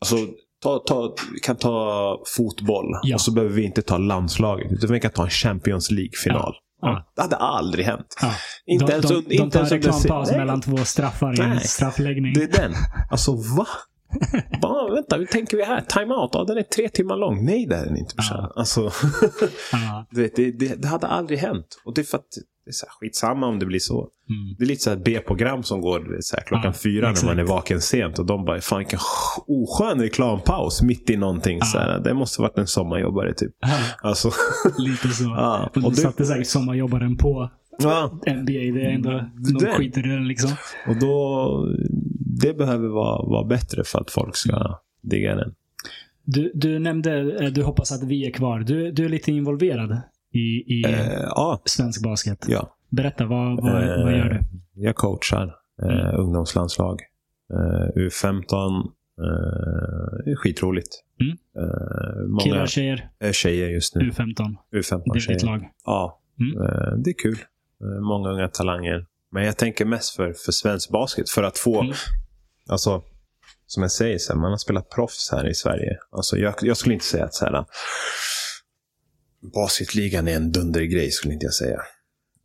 [0.00, 0.16] Alltså,
[0.62, 3.14] ta, ta, vi kan ta fotboll Ja.
[3.14, 4.72] och så behöver vi inte ta landslaget.
[4.72, 6.54] Utan vi kan ta en Champions League-final.
[6.82, 7.12] Ja.
[7.16, 8.16] Det hade aldrig hänt.
[8.22, 8.32] Ja.
[8.66, 12.32] Inte de, ens de, un- de inte tar reklampaus mellan två straffar i en straffläggning.
[12.34, 12.72] Det är den.
[13.10, 13.66] Alltså va?
[14.62, 14.88] Va?
[14.94, 15.80] Vänta, hur tänker vi här?
[15.80, 16.30] Timeout?
[16.32, 17.44] Ja, den är tre timmar lång.
[17.44, 18.14] Nej, det är den inte.
[18.16, 18.52] Ja.
[18.56, 18.80] Alltså,
[19.72, 20.06] Ja.
[20.10, 21.66] det, det, det hade aldrig hänt.
[21.84, 22.26] Och det är för att
[22.64, 23.98] det är så här, skitsamma om det blir så.
[24.00, 24.56] Mm.
[24.58, 27.26] Det är lite så här B-program som går så här, klockan Ja, fyra exakt.
[27.26, 28.18] när man är vaken sent.
[28.18, 28.98] Och de bara, fan vilken
[29.46, 31.62] oskön reklampaus mitt i någonting.
[31.62, 33.52] Så här, det måste varit en sommarjobbare typ.
[33.60, 33.68] Ja,
[34.08, 34.30] Alltså,
[34.78, 35.24] lite så.
[35.36, 38.10] Ja, och och du satte säkert sommarjobbaren på ja.
[38.26, 38.44] NBA.
[38.52, 40.50] Det är ändå, de Det- skiter i den liksom.
[40.88, 41.66] Och då,
[42.42, 45.54] det behöver vara, vara bättre för att folk ska digga den.
[46.24, 48.60] Du, du nämnde, eh, du hoppas att vi är kvar.
[48.60, 50.00] Du, du är lite involverad
[50.32, 50.38] i,
[50.78, 52.44] i Eh, ja, svensk basket.
[52.48, 52.76] ja.
[52.88, 54.40] Berätta, vad, vad, Eh, vad gör du?
[54.82, 56.16] Jag coachar eh, Mm.
[56.20, 57.00] ungdomslandslag.
[57.52, 58.76] Eh, U15.
[59.18, 60.88] Eh, det är skitroligt.
[61.20, 61.36] Mm.
[61.58, 64.10] Eh, många Killar, tjejer, tjejer just nu.
[64.10, 64.56] U15.
[64.74, 65.38] U15 Det är tjejer.
[65.38, 65.68] ditt lag.
[65.84, 67.02] Ja, Mm.
[67.02, 67.36] det är kul.
[67.82, 69.06] Eh, många unga talanger.
[69.32, 71.30] Men jag tänker mest för, för svensk basket.
[71.30, 71.94] För att få, Mm.
[72.68, 73.02] alltså,
[73.66, 75.98] som jag säger, så här, man har spelat proffs här i Sverige.
[76.10, 77.64] Alltså, jag, jag skulle inte säga att så här,
[79.54, 81.80] basketligan är en dundergrej, skulle inte jag säga.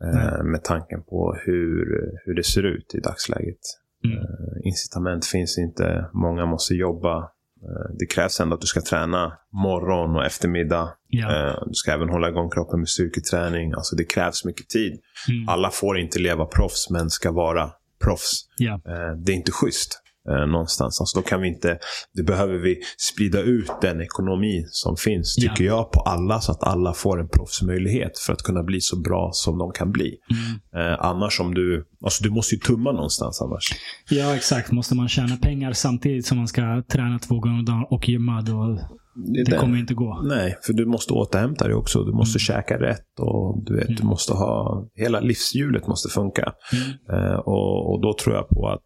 [0.04, 0.44] Eh, Nej.
[0.44, 1.86] med tanken på hur,
[2.26, 3.60] hur det ser ut i dagsläget.
[4.06, 4.18] Mm.
[4.18, 4.24] Eh,
[4.64, 6.10] incitament finns inte.
[6.14, 7.18] Många måste jobba.
[7.64, 10.94] Eh, det krävs ändå att du ska träna morgon och eftermiddag.
[11.10, 11.48] Ja.
[11.50, 13.74] Eh, Du ska även hålla igång kroppen med styrketräning.
[13.74, 14.92] Alltså det krävs mycket tid.
[15.30, 15.50] Mm.
[15.50, 17.70] Alla får inte leva proffs, men ska vara
[18.04, 18.46] proffs.
[18.58, 18.74] Ja.
[18.74, 20.04] Eh, Det är inte schysst.
[20.30, 21.02] eh, Någonstans.
[21.02, 21.80] Alltså då kan vi inte,
[22.14, 25.50] det behöver vi sprida ut den ekonomi som finns, Ja.
[25.50, 26.40] tycker jag, på alla.
[26.40, 29.92] Så att alla får en proffsmöjlighet för att kunna bli så bra som de kan
[29.92, 30.16] bli.
[30.32, 30.92] Mm.
[30.94, 33.64] Eh, annars om du, alltså du måste ju tumma någonstans annars.
[34.10, 34.72] ja, exakt.
[34.72, 38.42] Måste man tjäna pengar samtidigt som man ska träna två gånger om dagen och gymma,
[38.42, 38.80] då
[39.26, 40.22] Det, det kommer inte gå.
[40.24, 42.04] Nej, för du måste återhämta dig också.
[42.04, 44.08] Du måste käka rätt och du vet, du Mm.
[44.08, 46.54] måste ha, hela livshjulet måste funka.
[46.74, 47.24] Mm.
[47.26, 48.86] Eh, och, och då tror jag på att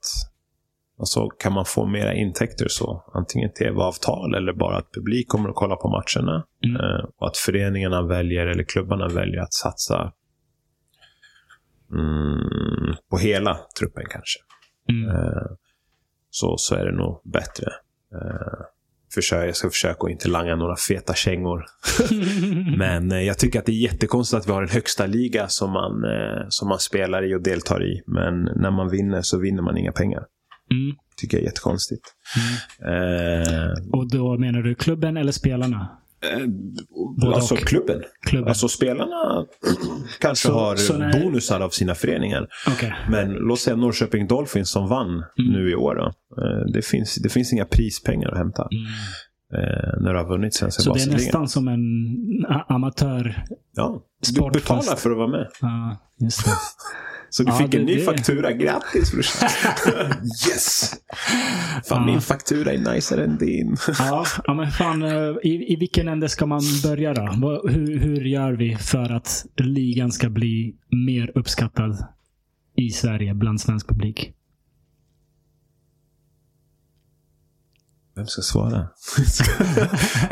[0.99, 5.55] alltså, kan man få mera intäkter så, antingen tv-avtal eller bara att publik kommer att
[5.55, 6.45] kolla på matcherna.
[6.65, 6.75] Mm.
[6.75, 10.13] Eh, och att föreningarna väljer, eller klubbarna väljer att satsa
[11.91, 14.39] mm, på hela truppen kanske.
[14.89, 15.09] Mm.
[15.09, 15.51] Eh,
[16.29, 17.67] så, så är det nog bättre.
[19.11, 21.65] Eh, försök, jag ska försöka att inte langa några feta kängor.
[22.77, 25.71] Men eh, jag tycker att det är jättekonstigt att vi har en högsta liga som
[25.71, 28.01] man, eh, som man spelar i och deltar i.
[28.07, 30.23] Men när man vinner så vinner man inga pengar.
[30.71, 30.95] Mm.
[31.17, 32.03] tycker jag är jättekonstigt.
[32.85, 36.00] Eh, Och då menar du klubben eller spelarna?
[36.23, 37.59] Eh, alltså och.
[37.59, 38.01] klubben.
[38.25, 38.47] Klubben.
[38.49, 39.45] Alltså spelarna
[40.19, 42.47] kanske Så- har så när- bonusar av sina föreningar.
[42.67, 42.93] Okej.
[43.09, 45.95] Men låt säga Norrköping Dolphins som vann nu i år.
[45.95, 46.05] Då.
[46.43, 48.83] Eh, Det, finns, det finns inga prispengar att hämta Mm.
[49.63, 51.81] eh, när du har vunnit Svenska Så det är nästan som en
[52.69, 53.43] amatör.
[53.75, 54.01] Ja,
[54.35, 55.47] du betalar för att vara med.
[55.61, 56.51] Ja, just det.
[57.33, 58.51] Så du Ja, fick en ny det- faktura.
[58.51, 59.49] Grattis brorsan!
[60.49, 60.93] yes!
[61.89, 62.05] Fan, Ja.
[62.05, 63.77] min faktura är najsare än din.
[63.99, 65.03] Ja, ja men fan.
[65.03, 67.21] eh, I, I vilken ände ska man börja då?
[67.69, 70.75] Hur, hur gör vi för att ligan ska bli
[71.07, 72.05] mer uppskattad
[72.77, 74.31] i Sverige bland svensk publik?
[78.15, 78.87] Vem ska svara?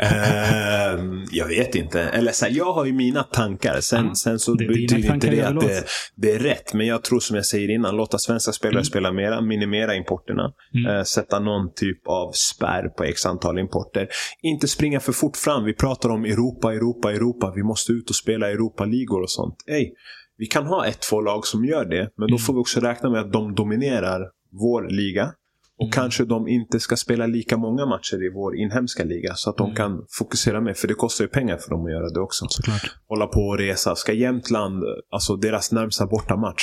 [0.00, 2.00] Ehm, jag vet inte.
[2.02, 3.80] Eller så här, jag har ju mina tankar.
[3.80, 5.84] Sen, Ja, sen så det betyder inte det att det,
[6.16, 6.74] det är rätt.
[6.74, 8.84] Men jag tror som jag säger innan, låta svenska spelare Mm.
[8.84, 10.52] spela mera, minimera importerna.
[10.74, 10.96] Mm.
[10.96, 14.08] Eh, sätta någon typ av spärr på x antal importer.
[14.42, 15.64] Inte springa för fort fram.
[15.64, 17.52] Vi pratar om Europa, Europa, Europa.
[17.56, 19.54] Vi måste ut och spela Europa-ligor och sånt.
[19.66, 19.90] Ey,
[20.36, 22.08] vi kan ha ett, två lag som gör det.
[22.16, 22.38] Men då Mm.
[22.38, 24.20] får vi också räkna med att de dominerar
[24.52, 25.32] vår liga.
[25.80, 25.92] Och Mm.
[25.92, 29.34] kanske de inte ska spela lika många matcher i vår inhemska liga.
[29.34, 29.76] Så att de Mm.
[29.76, 30.74] kan fokusera mer.
[30.74, 32.46] För det kostar ju pengar för dem att göra det också.
[32.48, 32.90] Såklart.
[33.08, 33.96] Hålla på och resa.
[33.96, 36.62] Ska Jämtland, alltså deras närmsta bortamatch.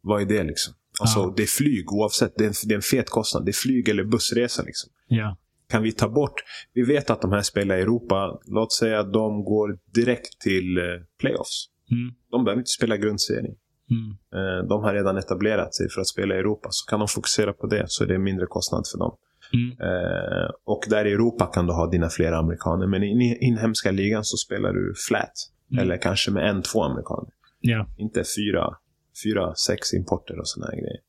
[0.00, 0.74] Vad är det liksom?
[1.00, 1.32] Alltså Ja.
[1.36, 2.32] det är flyg oavsett.
[2.36, 3.44] Det är, en, det är en fet kostnad.
[3.44, 4.90] Det är flyg eller bussresa liksom.
[5.08, 5.36] Ja.
[5.68, 6.34] Kan vi ta bort...
[6.72, 8.38] Vi vet att de här spelar i Europa.
[8.46, 10.84] Låt säga att de går direkt till eh,
[11.20, 11.68] playoffs.
[11.90, 12.14] Mm.
[12.30, 13.54] De behöver inte spela grundserien.
[13.90, 14.10] Mm.
[14.34, 16.68] Eh, De har redan etablerat sig för att spela i Europa.
[16.70, 19.16] Så kan de fokusera på det så är det mindre kostnad för dem.
[19.52, 19.70] Mm.
[19.80, 22.86] Eh, och där i Europa kan du ha dina flera amerikaner.
[22.86, 25.32] Men i in- inhemska ligan så spelar du flat.
[25.72, 25.82] Mm.
[25.84, 27.30] Eller kanske med en, två amerikaner.
[27.60, 27.86] Ja.
[27.96, 28.76] Inte fyra,
[29.24, 31.00] fyra sex importer och här grejer.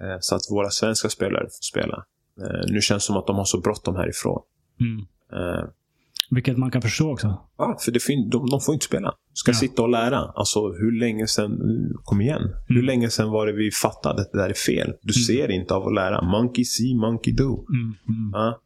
[0.00, 2.04] Eh, så att våra svenska spelare får spela.
[2.40, 4.42] Eh, nu känns det som att de har så bråttom härifrån.
[4.80, 5.06] Mm.
[6.30, 7.40] Vilket man kan förstå också.
[7.58, 9.14] Ja, för det fin- de, de får inte spela.
[9.32, 9.54] Ska Ja.
[9.54, 10.18] sitta och lära.
[10.18, 11.50] Alltså hur länge sen,
[12.04, 12.42] kom igen.
[12.66, 12.86] Hur Mm.
[12.86, 14.92] länge sen var det vi fattade att det där är fel?
[15.02, 16.22] Du ser inte av att lära.
[16.22, 17.66] Monkey see, monkey do.
[17.68, 18.30] Mm, mm.
[18.32, 18.60] Ja.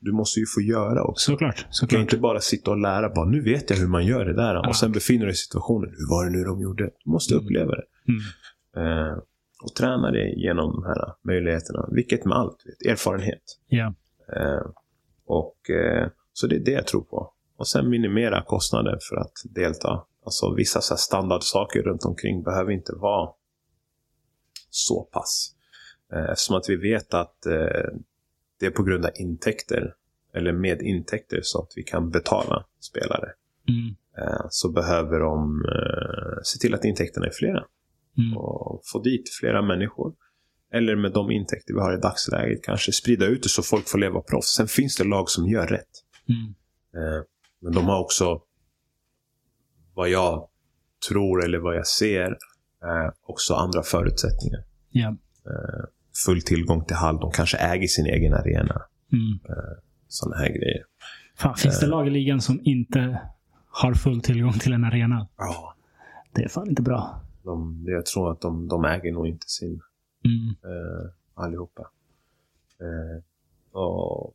[0.00, 1.30] Du måste ju få göra också.
[1.30, 1.56] Såklart.
[1.56, 2.00] Du kan såklart.
[2.00, 3.08] inte bara sitta och lära.
[3.14, 4.68] Bara, nu vet jag hur man gör det där.
[4.68, 5.90] Och sen befinner du dig i situationen.
[5.90, 6.84] Hur var det nu de gjorde?
[7.04, 7.44] Du måste Mm.
[7.44, 7.84] uppleva det.
[8.08, 8.20] Mm.
[9.08, 9.12] Eh,
[9.64, 11.88] och träna dig genom de här möjligheterna.
[11.92, 12.56] Vilket med allt.
[12.66, 13.42] Vet, erfarenhet.
[13.68, 13.94] Ja.
[14.36, 14.66] Eh,
[15.26, 16.08] och, eh,
[16.38, 17.32] så det är det jag tror på.
[17.56, 20.04] Och sen minimera kostnader för att delta.
[20.24, 23.30] Alltså vissa så standardsaker runt omkring behöver inte vara
[24.70, 25.54] så pass.
[26.12, 27.88] Eh, eftersom att vi vet att eh,
[28.60, 29.94] det är på grund av intäkter,
[30.34, 33.32] eller med intäkter, så att vi kan betala spelare.
[33.68, 33.96] Mm.
[34.18, 35.62] Eh, så behöver de
[36.42, 37.64] se till att intäkterna är flera
[38.18, 38.36] Mm.
[38.36, 40.12] och få dit flera människor.
[40.72, 43.98] Eller med de intäkter vi har i dagsläget kanske sprida ut det så folk får
[43.98, 44.54] leva proffs.
[44.56, 46.04] Sen finns det lag som gör rätt.
[46.28, 46.54] Mm.
[46.94, 47.22] Eh,
[47.60, 48.42] Men de har också,
[49.94, 50.48] vad jag
[51.08, 52.30] tror eller vad jag ser,
[52.82, 54.64] eh, också andra förutsättningar.
[54.94, 55.84] Eh,
[56.26, 58.82] Full tillgång till hall, de kanske äger sin egen arena.
[59.12, 59.38] Mm.
[60.08, 60.84] Sådana här grejer.
[61.36, 61.90] Fan, finns det Eh.
[61.90, 63.20] lag i ligan som inte
[63.70, 65.28] har full tillgång till en arena?
[65.36, 65.74] Ja.
[66.32, 67.20] Det är fan inte bra.
[67.42, 69.80] De, jag tror att de, de äger nog inte sin
[70.24, 70.48] Mm.
[70.48, 71.90] eh, allihopa.
[72.80, 73.22] Eh,
[73.80, 74.34] och,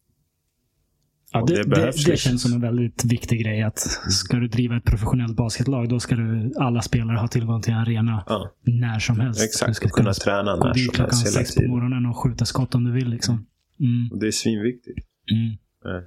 [1.34, 2.30] Ja, det, det det, behövs det, liksom.
[2.30, 3.64] känns som en väldigt viktig grej.
[3.64, 3.80] att
[4.10, 7.80] Ska du driva ett professionellt basketlag, då ska du, alla spelare ha tillgång till en
[7.80, 9.40] arena ja, när som helst.
[9.40, 9.76] du exakt.
[9.76, 12.76] ska Och kunna träna när som klockan helst hela sex på morgonen och skjuta skott
[12.76, 13.10] om du vill.
[13.10, 13.46] Liksom.
[13.80, 14.12] Mm.
[14.12, 15.00] Och det är svinviktigt.
[15.32, 15.52] Mm.
[15.96, 16.04] Eh,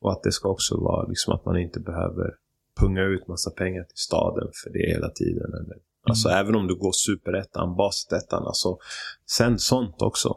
[0.00, 2.30] och att det ska också vara liksom att man inte behöver
[2.80, 5.54] punga ut massa pengar till staden för det hela tiden.
[5.54, 5.76] Eller,
[6.08, 8.78] Alltså även om du går superettan, basetettan, alltså
[9.30, 10.36] sänd sånt också.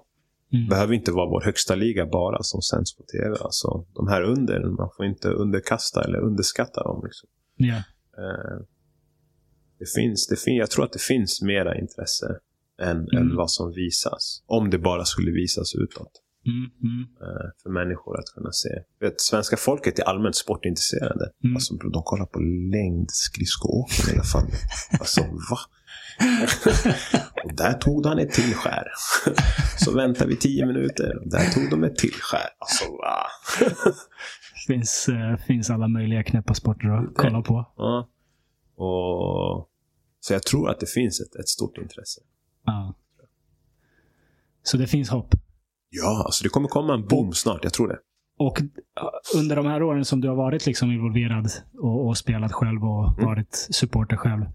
[0.54, 0.70] Mm.
[0.70, 3.38] behöver inte vara vår högsta liga bara som sänds på tv.
[3.42, 7.02] Alltså, de här under, man får inte underkasta eller underskatta dem.
[7.04, 7.30] Liksom.
[8.18, 8.66] Eh,
[9.80, 12.40] det finns, det fin jag tror att det finns mera intresse
[12.82, 13.18] än, Mm.
[13.18, 14.44] än vad som visas.
[14.46, 16.12] Om det bara skulle visas utåt.
[16.46, 16.70] Mm.
[16.84, 17.08] Mm.
[17.22, 18.70] eh, för människor att kunna se.
[19.00, 21.32] Vet, svenska folket är allmänt sportintresserade.
[21.44, 21.56] Mm.
[21.56, 22.40] Alltså, de kollar på
[22.76, 24.48] längdskridskoåkning i alla fall.
[25.00, 25.58] Alltså, va?
[27.44, 28.84] och där tog han ett tillskär.
[29.78, 31.18] Så väntar vi tio minuter.
[31.18, 32.50] och Där tog de ett tillskär.
[32.60, 33.26] Alltså, va?
[34.68, 37.66] finns, eh, finns alla möjliga knäppa sporter att kolla på.
[37.78, 38.10] Ja.
[38.76, 39.70] Och,
[40.20, 42.22] så jag tror att det finns ett, ett stort intresse.
[42.66, 42.94] Ja.
[44.64, 45.36] Så det finns hopp.
[45.90, 47.64] Ja, alltså det kommer komma en boom snart.
[47.64, 47.98] Jag tror det.
[48.40, 48.62] Och
[49.36, 53.08] under de här åren som du har varit liksom involverad och, och spelat själv och
[53.14, 53.26] Mm.
[53.26, 54.46] varit supporter själv.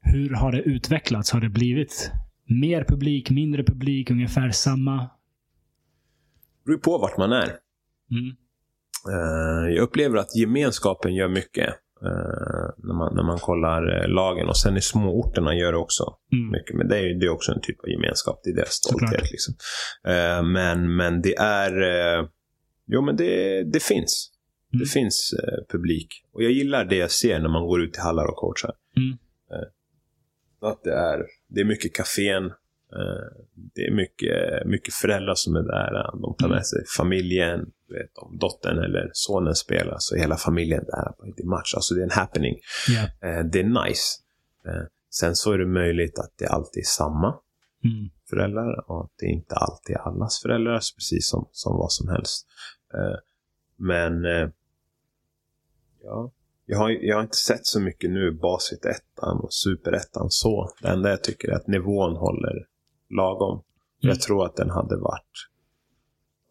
[0.00, 1.30] Hur har det utvecklats?
[1.30, 2.10] Har det blivit
[2.46, 4.96] mer publik, mindre publik, ungefär samma?
[5.02, 7.48] Det beror på vart man är.
[8.10, 8.36] Mm.
[9.12, 11.68] Eh, jag upplever att gemenskapen gör mycket.
[12.02, 14.48] eh, när, man, när man kollar eh, lagen.
[14.48, 16.50] Och sen i småorterna gör det också Mm.
[16.52, 16.76] mycket.
[16.76, 18.40] Men det är, det är också en typ av gemenskap.
[18.44, 19.30] Det är deras stolthet.
[19.30, 19.54] Liksom.
[20.52, 21.72] Men, men det är...
[22.86, 24.30] Jo, men det, det finns.
[24.72, 24.80] Mm.
[24.80, 25.34] Det finns
[25.72, 26.08] publik.
[26.32, 28.72] Och jag gillar det jag ser när man går ut i hallar och coachar.
[28.96, 29.18] Mm.
[30.62, 32.44] Eh, att det är, det är mycket kafén.
[32.92, 33.42] Eh,
[33.74, 36.10] det är mycket, mycket föräldrar som är där.
[36.22, 36.56] De tar Mm.
[36.56, 37.70] med sig familjen.
[37.90, 41.74] Vet, om dottern eller sonen spelar så är hela familjen där på en match.
[41.74, 42.58] Alltså det är en happening.
[43.22, 44.20] Eh, det är nice.
[44.66, 47.34] Eh, sen så är det möjligt att det alltid är samma
[47.84, 48.10] Mm.
[48.30, 52.46] föräldrar och att det inte alltid är allas föräldrar, precis som, som vad som helst.
[52.94, 53.16] Eh,
[53.76, 54.48] men eh,
[56.02, 56.30] ja,
[56.70, 60.70] jag har, jag har inte sett så mycket nu Basit ettan och Superettan så.
[60.82, 62.66] Det enda jag tycker är att nivån håller
[63.10, 63.52] lagom.
[63.52, 63.62] Mm.
[63.98, 65.48] Jag tror att den hade varit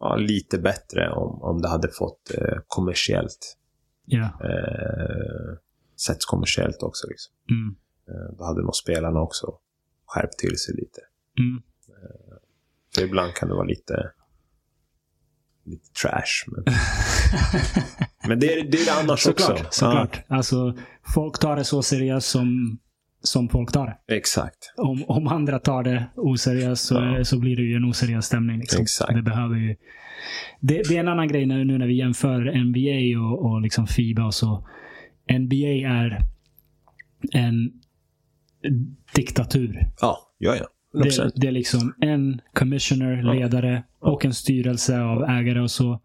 [0.00, 3.56] ja, lite bättre om, om det hade fått eh, kommersiellt.
[4.04, 4.24] Ja.
[4.24, 5.56] Eh,
[5.96, 7.06] setts kommersiellt också.
[7.08, 7.34] Liksom.
[7.50, 7.76] Mm.
[8.08, 9.58] Eh, då hade nog spelarna också
[10.06, 11.00] skärpt till sig lite.
[11.38, 11.62] Mm.
[12.94, 14.12] För ibland kan det vara lite,
[15.64, 16.44] lite trash.
[16.46, 16.64] Men,
[18.28, 19.50] men det, är, det är det annars Såklart.
[19.50, 19.66] också.
[19.70, 20.20] såklart.
[20.28, 20.74] Alltså,
[21.14, 22.78] folk tar det så seriöst som,
[23.22, 23.96] som folk tar det.
[24.06, 24.72] Ja, exakt.
[24.76, 27.24] Om, om andra tar det oseriöst så, Ja.
[27.24, 28.58] så blir det ju en oseriös stämning.
[28.60, 28.82] Liksom.
[28.82, 29.14] Exakt.
[29.14, 29.76] Det, behöver ju,
[30.60, 33.86] det, det är en annan grej nu, nu när vi jämför NBA och, och liksom
[33.86, 34.68] FIBA och så.
[35.38, 36.18] NBA är
[37.32, 37.70] en
[39.14, 39.86] diktatur.
[40.00, 40.64] Ja, ja, ja.
[40.94, 41.22] 100%.
[41.24, 43.32] Det, det är liksom en commissioner, Ja.
[43.32, 46.00] ledare och en styrelse av ägare och så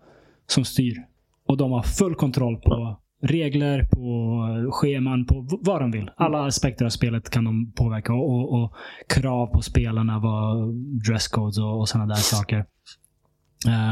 [0.48, 0.98] som styr.
[1.46, 6.12] Och de har full kontroll på regler, på scheman, på vad de vill.
[6.18, 8.14] Alla aspekter av spelet kan de påverka.
[8.14, 8.74] Och, och, och
[9.10, 10.74] krav på spelarna, vad,
[11.08, 12.66] dresscodes och, och sådana där saker.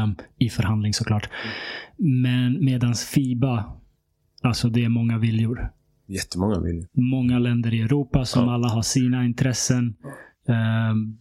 [0.04, 1.28] Um, I förhandling såklart.
[1.96, 3.64] Men medans Fiba,
[4.42, 5.70] alltså det är många viljor.
[6.06, 6.86] Jättemånga vill.
[6.92, 8.54] Många länder i Europa som Ja.
[8.54, 9.94] alla har sina intressen.
[10.48, 11.18] Um,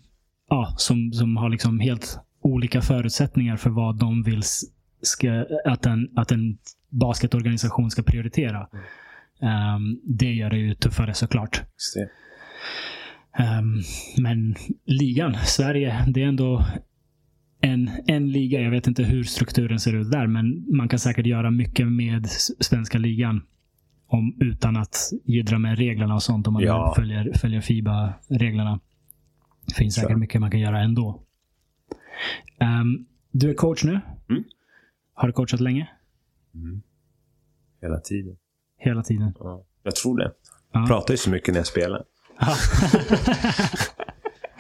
[0.49, 4.41] ja, som, som har liksom helt olika förutsättningar för vad de vill
[5.01, 6.57] ska, att, en, att en
[6.89, 8.67] basketorganisation ska prioritera.
[9.41, 11.63] Um, det gör det ju tuffare såklart.
[13.37, 13.81] Ehm,
[14.17, 14.55] men
[14.85, 16.65] ligan, Sverige, det är ändå
[17.61, 18.61] en, en liga.
[18.61, 22.27] Jag vet inte hur strukturen ser ut där, men man kan säkert göra mycket med
[22.59, 23.41] svenska ligan.
[24.07, 24.95] Om, utan att
[25.25, 26.47] jiddra med reglerna och sånt.
[26.47, 26.93] Om man Ja.
[26.95, 28.79] följer, följer FIBA-reglerna.
[29.67, 31.23] Det finns säkert mycket man kan göra ändå.
[32.59, 33.99] Ehm, du är coach nu.
[35.21, 35.89] Har du coachat länge?
[36.55, 36.81] Mm.
[37.81, 38.37] Hela tiden.
[38.77, 39.33] Hela tiden.
[39.39, 39.65] Ja.
[39.83, 40.31] Jag tror det.
[40.71, 40.79] Ja.
[40.79, 42.03] Jag pratar ju så mycket när jag spelar.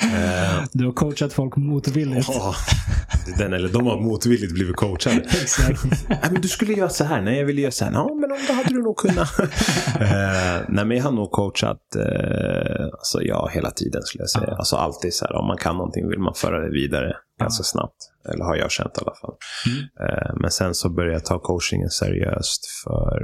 [0.03, 2.29] Eh, du har coachat folk motvilligt.
[2.29, 5.15] är den, eller de har motvilligt blivit coachade.
[5.15, 5.83] Exakt.
[6.09, 7.21] Nej, men du skulle göra så här.
[7.21, 7.91] Nej, jag ville göra så här.
[7.91, 9.39] Ja, men om det hade du nog kunnat.
[9.39, 14.47] eh, nej, men jag har nog coachat eh, alltså, ja, hela tiden skulle jag säga.
[14.47, 14.55] Ja.
[14.57, 18.11] Alltså alltid så här, om man kan någonting vill man föra det vidare ganska snabbt.
[18.33, 19.35] Eller har jag känt i alla fall.
[19.67, 19.79] Mm.
[20.09, 23.19] Eh, men sen så började jag ta coachingen seriöst för,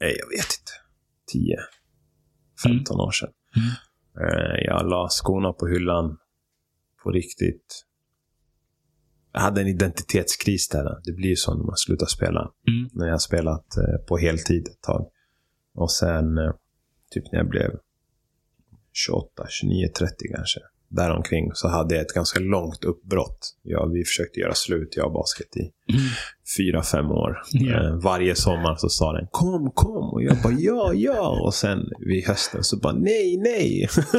[0.00, 0.72] nej, jag vet inte,
[1.32, 1.56] 10,
[2.62, 3.30] 15 år sedan.
[3.56, 3.68] Mm.
[4.28, 6.16] Eh, jag la skorna på hyllan
[7.02, 7.84] på riktigt.
[9.32, 11.00] Jag hade en identitetskris där.
[11.04, 12.40] Det blir ju så när man slutar spela.
[12.40, 12.90] Mm.
[12.92, 15.06] När jag har spelat eh, på heltid ett tag.
[15.74, 16.52] Och sen, eh,
[17.10, 17.70] typ när jag blev
[18.92, 20.60] 28, 29, 30 kanske.
[20.90, 23.56] Däromkring så hade jag ett ganska långt uppbrott.
[23.62, 26.00] Ja, vi försökte göra slut, jag och basket, i Mm.
[26.56, 27.42] fyra, fem år.
[27.74, 30.12] Eh, varje sommar så sa den kom, kom.
[30.12, 31.40] Och jag bara ja, ja.
[31.46, 33.88] Och sen vid hösten så bara nej, nej.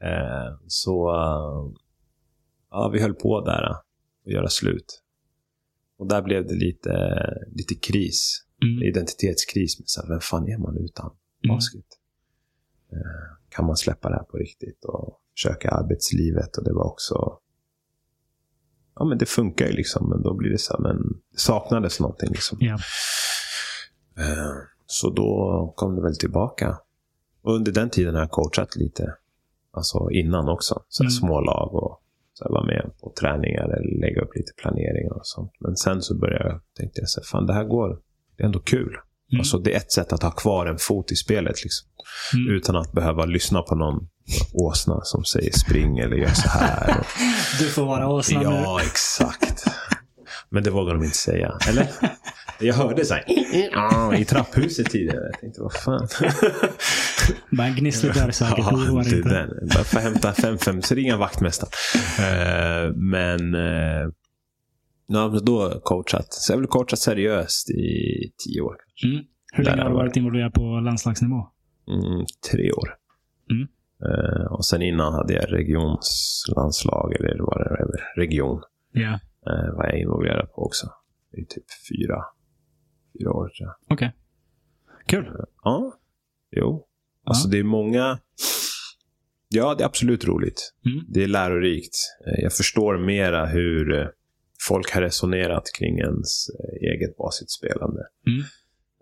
[0.00, 1.14] Eh, så
[2.70, 3.74] ja, vi höll på där
[4.32, 5.02] göra slut.
[5.98, 6.90] Och där blev det lite,
[7.52, 8.44] lite kris.
[8.62, 8.82] Mm.
[8.82, 9.78] Identitetskris.
[9.78, 11.10] Med så här, vem fan är man utan
[11.44, 11.56] Mm.
[11.56, 11.84] basket?
[12.92, 16.56] Eh, kan man släppa det här på riktigt och försöka arbetslivet?
[16.56, 17.38] Och det var också...
[18.94, 20.08] Ja, men det funkar ju liksom.
[20.10, 20.96] Men då blir det så här, men
[21.32, 22.58] det saknades någonting liksom.
[24.18, 24.52] Eh,
[24.86, 26.78] Så då kom det väl tillbaka.
[27.42, 29.14] Och under den tiden har jag coachat lite.
[29.70, 30.82] Alltså innan också.
[30.88, 31.10] Så Mm.
[31.10, 32.02] små lag och
[32.38, 35.52] så här vara med på träningar eller lägga upp lite planeringar och sånt.
[35.60, 37.98] Men sen så började jag, tänkte jag så här, fan det här går.
[38.36, 38.92] Det är ändå kul.
[39.32, 39.40] Mm.
[39.40, 41.88] Alltså det är ett sätt att ha kvar en fot i spelet liksom.
[42.34, 42.56] Mm.
[42.56, 44.08] Utan att behöva lyssna på någon
[44.52, 46.98] åsna som säger spring eller gör så här.
[46.98, 47.06] Och,
[47.60, 48.50] Du får vara åsnan nu.
[48.50, 49.64] ja, exakt.
[50.50, 51.58] Men det vågar de inte säga.
[51.68, 51.88] Eller?
[52.60, 53.24] Jag hörde så här,
[53.76, 55.24] "Ah", i trapphuset tidigare.
[55.32, 56.08] Jag tänkte, vad fan.
[57.56, 58.58] Bara en gnisslig dörr säkert.
[58.58, 59.28] Ja, Oroa dig inte.
[59.28, 59.48] den.
[59.74, 61.70] Bara för att hämta 5-5 så ringer vaktmästaren.
[62.18, 64.08] Eh, men eh,
[65.06, 66.26] ja, då coachat.
[66.32, 67.84] Så jag har väl coachat seriöst i
[68.44, 68.76] tio år.
[69.04, 69.24] Mm.
[69.52, 71.48] Hur Där länge har du varit involverad på landslagsnivå?
[71.90, 72.88] Mm, tre år.
[73.50, 73.68] Mm.
[74.04, 78.62] Eh, och sen innan hade jag regionslandslag, eller vad det är, region.
[78.92, 79.20] Ja.
[79.46, 80.86] Eh, var jag involverad på också.
[81.32, 82.24] I typ fyra,
[83.18, 83.74] fyra år tror jag.
[83.94, 84.16] Okej.
[85.06, 85.44] Kul.
[85.64, 85.92] Ja,
[86.50, 86.86] jo.
[87.24, 88.18] Alltså det är många...
[89.48, 90.74] Ja, det är absolut roligt.
[90.86, 91.04] Mm.
[91.08, 91.94] Det är lärorikt.
[92.26, 94.06] Eh, Jag förstår mera hur eh,
[94.68, 98.06] folk har resonerat kring ens eh, eget basketspelande.
[98.26, 98.40] Mm.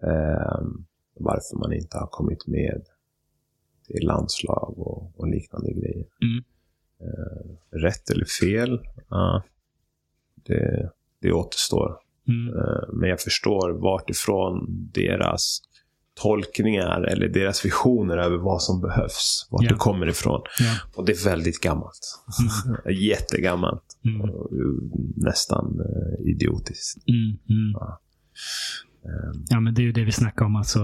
[0.02, 0.60] Eh,
[1.14, 2.82] varför man inte har kommit med
[3.86, 6.06] till landslag och, och liknande grejer.
[6.22, 6.44] Mm.
[7.00, 8.80] Eh, rätt eller fel?
[9.08, 9.42] Ja,
[10.46, 10.90] det,
[11.22, 11.96] det återstår.
[12.28, 12.56] Mm.
[12.58, 15.60] Eh, Men jag förstår vart ifrån deras
[16.22, 19.48] tolkningar eller deras visioner över vad som behövs.
[19.50, 19.68] Vart Ja.
[19.68, 20.42] det kommer ifrån.
[20.60, 20.74] Ja.
[20.94, 22.22] Och det är väldigt gammalt.
[23.00, 23.82] Jättegammalt.
[24.04, 24.20] Mm.
[24.20, 24.28] Eh,
[25.16, 27.08] Nästan eh, idiotiskt.
[27.08, 27.28] Mm.
[27.28, 27.72] Mm.
[27.72, 28.00] Ja.
[29.04, 30.56] Eh, Ja, men det är ju det vi snackar om.
[30.56, 30.80] Alltså,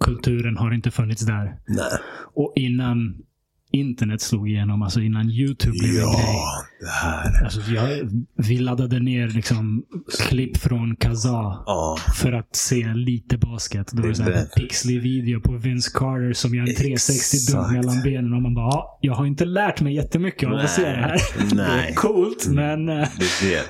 [0.00, 1.58] kulturen har inte funnits där.
[1.66, 1.92] Nej.
[2.34, 3.22] Och innan
[3.72, 6.04] internet slog igenom, alltså innan YouTube blev en grej.
[6.04, 7.44] Ja, det här.
[7.44, 8.10] Alltså, jag,
[8.48, 9.84] vi laddade ner liksom
[10.28, 13.92] klipp från Kazaa Ja, för att se lite basket.
[13.92, 17.64] Då var det Det- en pixlig video på Vince Carter som gör en 360 dunk
[17.66, 17.72] Exakt.
[17.72, 18.32] mellan benen.
[18.34, 21.16] Och man bara, ja, jag har inte lärt mig jättemycket av att se det här.
[21.50, 21.90] Det Nej.
[21.90, 23.64] är coolt, men eh, det är det.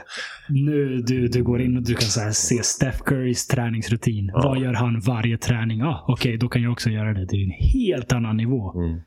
[0.48, 4.30] nu du, du går in och du kan så här, se Steph Currys träningsrutin.
[4.34, 4.40] Ja.
[4.44, 5.78] Vad gör han varje träning?
[5.78, 7.26] Ja, Okej, då kan jag också göra det.
[7.26, 8.80] Det är en helt annan nivå.
[8.84, 9.00] Mm.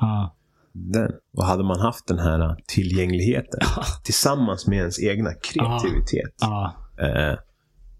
[0.00, 0.36] Ja.
[0.72, 1.10] Den.
[1.36, 3.60] Och hade man haft den här tillgängligheten
[4.04, 6.74] tillsammans med ens egna kreativitet Ja.
[7.00, 7.38] eh,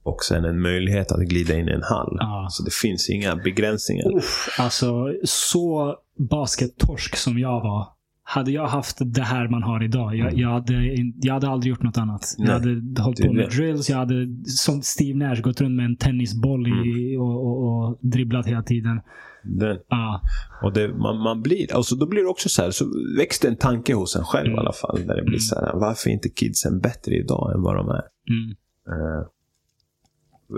[0.05, 2.17] och sen en möjlighet att glida in i en hall.
[2.21, 2.47] Ja.
[2.51, 4.17] Så det finns inga begränsningar.
[4.17, 5.97] Uff, alltså, så
[6.31, 7.89] baskettorsk som jag var
[8.25, 10.75] hade jag haft det här man har idag, jag, jag, hade,
[11.21, 12.35] jag hade aldrig gjort något annat.
[12.39, 13.57] Nej, jag hade hållit på med det.
[13.57, 14.15] drills, jag hade
[14.47, 19.01] som Steve Nash gått runt med en tennisboll i, och, och, och dribblat hela tiden.
[19.45, 20.21] Den, Ja.
[20.63, 22.85] och det, man, man blir, alltså då blir det också så här, så
[23.19, 25.07] växte en tanke hos en själv i alla fall.
[25.07, 28.05] Där det blir så här, varför är inte kidsen bättre idag än vad de är?
[28.29, 28.51] Mm.
[28.89, 29.27] Eh,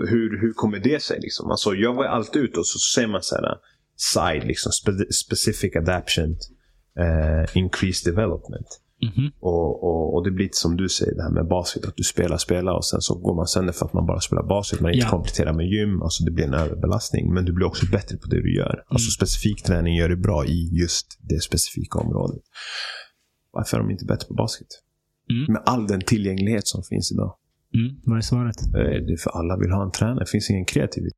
[0.09, 1.19] hur, hur kommer det sig?
[1.19, 1.51] Liksom?
[1.51, 3.57] Alltså, jag var alltid ute och så säger man så här,
[3.95, 6.35] side, liksom, spe, specific adaption,
[6.99, 8.81] eh, increased development.
[9.01, 9.31] Mhm.
[9.39, 11.85] Och, och, och det blir lite som du säger, det här med basket.
[11.85, 14.43] Att du spelar, spelar och sen så går man sönder för att man bara spelar
[14.43, 14.79] basket.
[14.81, 15.09] Man inte Ja.
[15.09, 16.01] kompletterar med gym.
[16.01, 17.33] Alltså det blir en överbelastning.
[17.33, 18.83] Men du blir också bättre på det du gör.
[18.87, 22.41] Alltså specifik träning gör dig bra i just det specifika området.
[23.51, 24.67] Varför är de inte bättre på basket?
[25.29, 25.53] Mm.
[25.53, 27.35] Med all den tillgänglighet som finns idag.
[27.73, 27.95] Mm.
[28.05, 28.55] Vad är svaret?
[28.67, 28.71] Eh,
[29.07, 30.19] Det är för alla vill ha en tränare.
[30.19, 31.17] Det finns ingen kreativitet.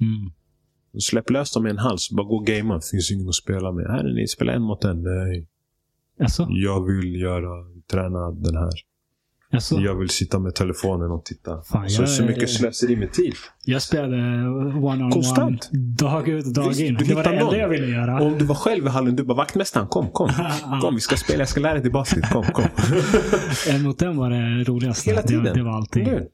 [0.00, 0.32] Mm.
[1.00, 2.10] Släpp lös dem i en hals.
[2.10, 2.74] Bara gå och gamea.
[2.76, 3.86] Det finns ingen att spela med.
[3.86, 4.26] Här är ni.
[4.28, 5.02] Spela en mot en.
[5.02, 5.48] Nej.
[6.20, 6.46] Alltså?
[6.50, 8.70] Jag vill göra, träna den här.
[9.52, 9.76] Alltså?
[9.76, 11.62] Jag vill sitta med telefonen och titta.
[11.62, 13.34] Fan, så, jag så mycket slöseri med tid.
[13.64, 15.70] Jag spelade one-on-one Konstant.
[15.72, 16.94] dag ut och dag Visst, in.
[16.94, 17.58] du Det var det enda någon.
[17.58, 18.20] jag ville göra.
[18.22, 20.30] Om du var själv i hallen, du bara vaktmästaren, kom, kom.
[20.82, 22.30] Kom, vi ska spela, jag ska lära dig basket.
[22.32, 22.64] Kom, kom.
[23.70, 25.10] En mot en var det roligaste.
[25.10, 25.44] Hela tiden.
[25.44, 26.04] Det, det var alltid...
[26.04, 26.28] Du,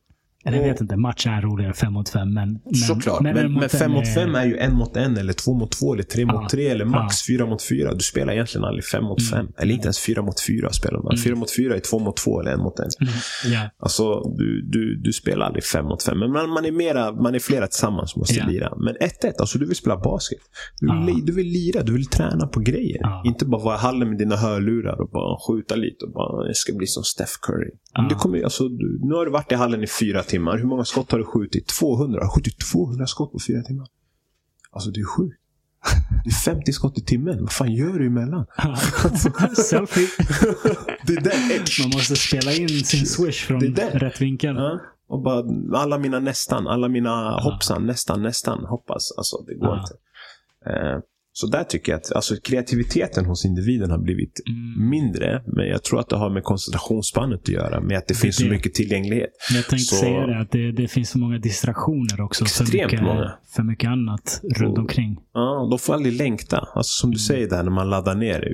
[0.47, 2.35] Eller jag Och- vet inte, match är roligare fem mot fem.
[2.35, 3.21] Men, men, Såklart.
[3.21, 5.95] Men, en men, fem mot fem är ju en mot en, eller två mot två,
[5.95, 7.95] eller tre mot tre, eller max fyra mot fyra.
[7.95, 9.47] Du spelar egentligen aldrig fem mot fem.
[9.59, 11.17] Eller inte ens fyra mot fyra spelar man.
[11.25, 12.89] Fyra mot fyra är två mot två, eller en mot en.
[13.01, 13.69] Mm.
[13.79, 16.19] Alltså, du, du, du spelar aldrig fem mot fem.
[16.19, 18.73] Men man, man, är, mera, man är flera tillsammans som måste lira.
[18.77, 20.39] Men 1-1, alltså du vill spela basket.
[20.81, 23.01] Du vill, du vill lira, du vill träna på grejer.
[23.25, 26.57] Inte bara vara i hallen med dina hörlurar och bara skjuta lite och bara, jag
[26.57, 27.71] ska bli som Steph Curry.
[27.97, 30.34] Men det kommer, alltså, du, nu har du varit i hallen i fyra timmar.
[30.59, 31.67] Hur många skott har du skjutit?
[31.67, 32.21] 200?
[32.25, 33.87] Har skjutit 200 skott på fyra timmar?
[34.71, 35.41] Alltså det är sjukt.
[36.25, 37.41] Det är 50 skott i timmen.
[37.41, 38.47] Vad fan gör du emellan?
[39.57, 40.09] Selfie.
[41.07, 41.83] Det där.
[41.83, 44.57] Man måste spela in sin swish från rätt vinkel.
[44.57, 44.81] Ja.
[45.09, 45.45] Och bara,
[45.79, 49.13] alla mina nästan, alla mina hoppsan, nästan, nästan hoppas.
[49.17, 49.81] Alltså, det går Ja.
[49.81, 49.95] inte.
[50.71, 50.99] Eh,
[51.37, 54.91] så där tycker jag att alltså, kreativiteten hos individen har blivit Mm.
[54.91, 55.43] mindre.
[55.47, 57.81] Men jag tror att det har med koncentrationsspannet att göra.
[57.81, 58.51] Med att det finns så det.
[58.51, 59.31] mycket tillgänglighet.
[59.51, 62.45] Men jag tänkte Så- säga det, att det, det finns så många distraktioner också.
[62.45, 63.33] För Extremt mycket, många.
[63.57, 65.17] för mycket annat runt Och- omkring.
[65.35, 66.69] Ja, de får aldrig längta.
[66.75, 68.49] Alltså som du säger där när man laddar ner.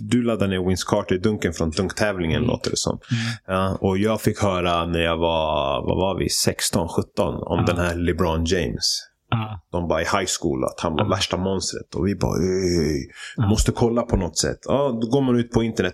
[0.00, 2.98] Du laddar ner Vince Carter-dunken från dunktävlingen låter det som.
[3.46, 7.64] Ja, och jag fick höra när jag var, vad var vi, 16, 17 om Ja.
[7.66, 9.08] den här LeBron James.
[9.32, 9.60] Ja.
[9.72, 11.94] de bara i high school att han var värsta monstret.
[11.94, 13.06] Och vi bara "Ey,
[13.36, 13.46] Ja.
[13.46, 14.58] måste kolla på något sätt.
[14.64, 15.92] Ja, då går man ut på internet.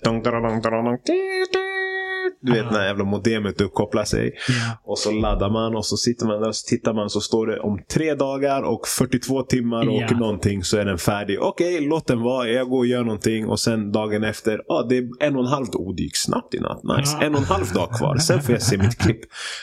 [2.40, 4.34] Du vet när jävla modemet uppkopplar sig.
[4.48, 4.78] Ja.
[4.84, 7.46] Och så laddar man och så sitter man där och så tittar man så står
[7.46, 10.16] det om tre dagar och 42 timmar och Ja.
[10.18, 11.42] någonting så är den färdig.
[11.42, 12.48] Okej, låt den vara.
[12.48, 14.62] Jag går och gör någonting och sen dagen efter.
[14.68, 15.80] Ja, det är en och en halv dag.
[15.80, 16.82] Oh, det gick snabbt i natt.
[16.82, 17.16] Nice.
[17.20, 17.26] Ja.
[17.26, 18.16] En och en halv dag kvar.
[18.16, 19.20] Sen får jag se mitt klipp.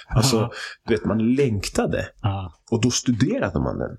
[0.07, 0.49] Alltså,
[0.87, 2.07] du vet, man längtade.
[2.71, 3.97] Och då studerade man den.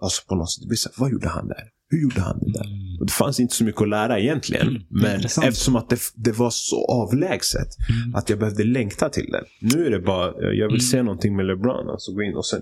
[0.00, 0.92] Alltså på något sätt.
[0.96, 1.64] Vad gjorde han där?
[1.90, 2.64] Hur gjorde han det där?
[2.64, 3.06] Mm.
[3.06, 4.68] Det fanns inte så mycket att lära egentligen.
[4.68, 7.68] Mm, men eftersom att det, det var så avlägset
[8.02, 8.14] Mm.
[8.14, 9.44] att jag behövde längta till det.
[9.60, 10.80] Nu är det bara, jag vill Mm.
[10.80, 11.88] se någonting med LeBron.
[11.90, 12.60] Alltså gå in och sen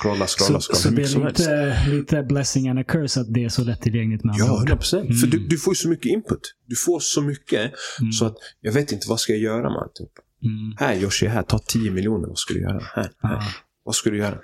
[0.00, 0.80] scrolla, scrolla, Så, scrolla.
[0.80, 4.34] så det är lite, lite blessing and a curse att det är så lättillgängligt med
[4.38, 4.58] Ja, ord.
[4.58, 5.20] 100 procent.
[5.20, 6.54] För du, du får ju så mycket input.
[6.66, 8.12] Du får så mycket Mm.
[8.12, 10.12] så att jag vet inte vad ska jag göra med alltihop.
[10.44, 10.74] Mm.
[10.78, 12.28] Här Yoshi, här, ta 10 miljoner.
[12.28, 12.82] Vad ska du göra?
[12.94, 13.42] Här, här.
[13.84, 14.38] Vad ska du göra?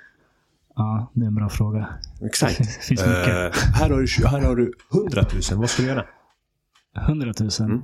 [0.79, 1.87] Ja, det är en bra fråga.
[2.25, 2.57] Exakt.
[2.57, 3.27] Det finns mycket.
[3.27, 5.59] Eh, här, har du, här har du 100 000.
[5.59, 6.05] Vad ska du göra?
[7.07, 7.49] 100 000.
[7.59, 7.81] Mm.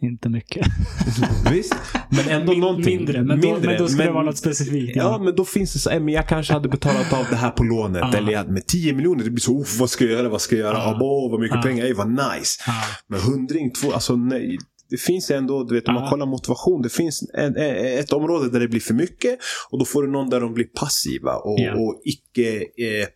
[0.00, 0.66] Inte mycket.
[1.52, 1.74] Visst,
[2.10, 2.96] men ändå Min- någonting.
[2.96, 4.96] Mindre, men då, men då ska det men- vara något specifikt.
[4.96, 7.64] Ja, men då finns det så men jag kanske hade betalat av det här på
[7.64, 8.02] lånet.
[8.12, 8.18] Ja.
[8.18, 10.56] Eller jag, med 10 miljoner, det blir så, "Uff, vad ska jag göra, vad ska
[10.56, 10.76] jag göra?
[10.78, 10.96] Ja.
[11.00, 11.04] Ja.
[11.04, 11.62] Åh, vad mycket Ja.
[11.62, 12.62] pengar, ej vad nice.
[12.66, 12.72] Ja.
[13.06, 14.58] Men hundring, två, alltså nej.
[14.90, 17.56] Det finns ändå, du vet om man kollar motivation, det finns en,
[17.98, 19.38] ett område där det blir för mycket
[19.70, 21.74] och då får du någon där de blir passiva och, Ja.
[21.74, 23.06] och icke eh,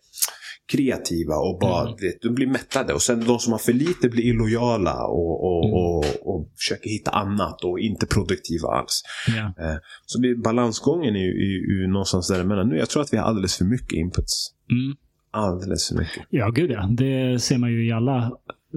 [0.72, 1.94] kreativa och bara, Mm.
[2.00, 2.92] vet, de blir mättade.
[2.94, 5.74] Och sen de som har för lite blir illojala och, och, Mm.
[5.76, 6.04] och,
[6.36, 9.02] och försöker hitta annat och inte produktiva alls.
[9.28, 9.76] Eh,
[10.06, 12.68] Så det, balansgången är ju, är ju någonstans däremellan.
[12.68, 14.48] Nu, jag tror att vi har alldeles för mycket inputs.
[14.70, 14.96] Mm.
[15.30, 16.22] Alldeles för mycket.
[16.30, 16.88] Ja, gud ja.
[16.98, 18.32] Det ser man ju i alla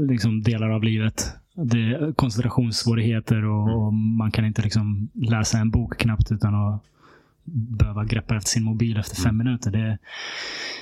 [0.10, 1.28] liksom, delar av livet.
[1.56, 3.76] Det är koncentrationssvårigheter och, Mm.
[3.80, 6.84] och man kan inte liksom läsa en bok knappt utan att
[7.80, 9.72] behöva greppa efter sin mobil efter fem minuter.
[9.72, 9.98] Det,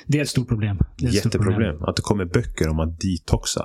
[0.07, 0.77] det är ett stort problem.
[0.97, 1.83] Det är ett Jätteproblem.
[1.83, 3.63] Att det kommer böcker om att detoxa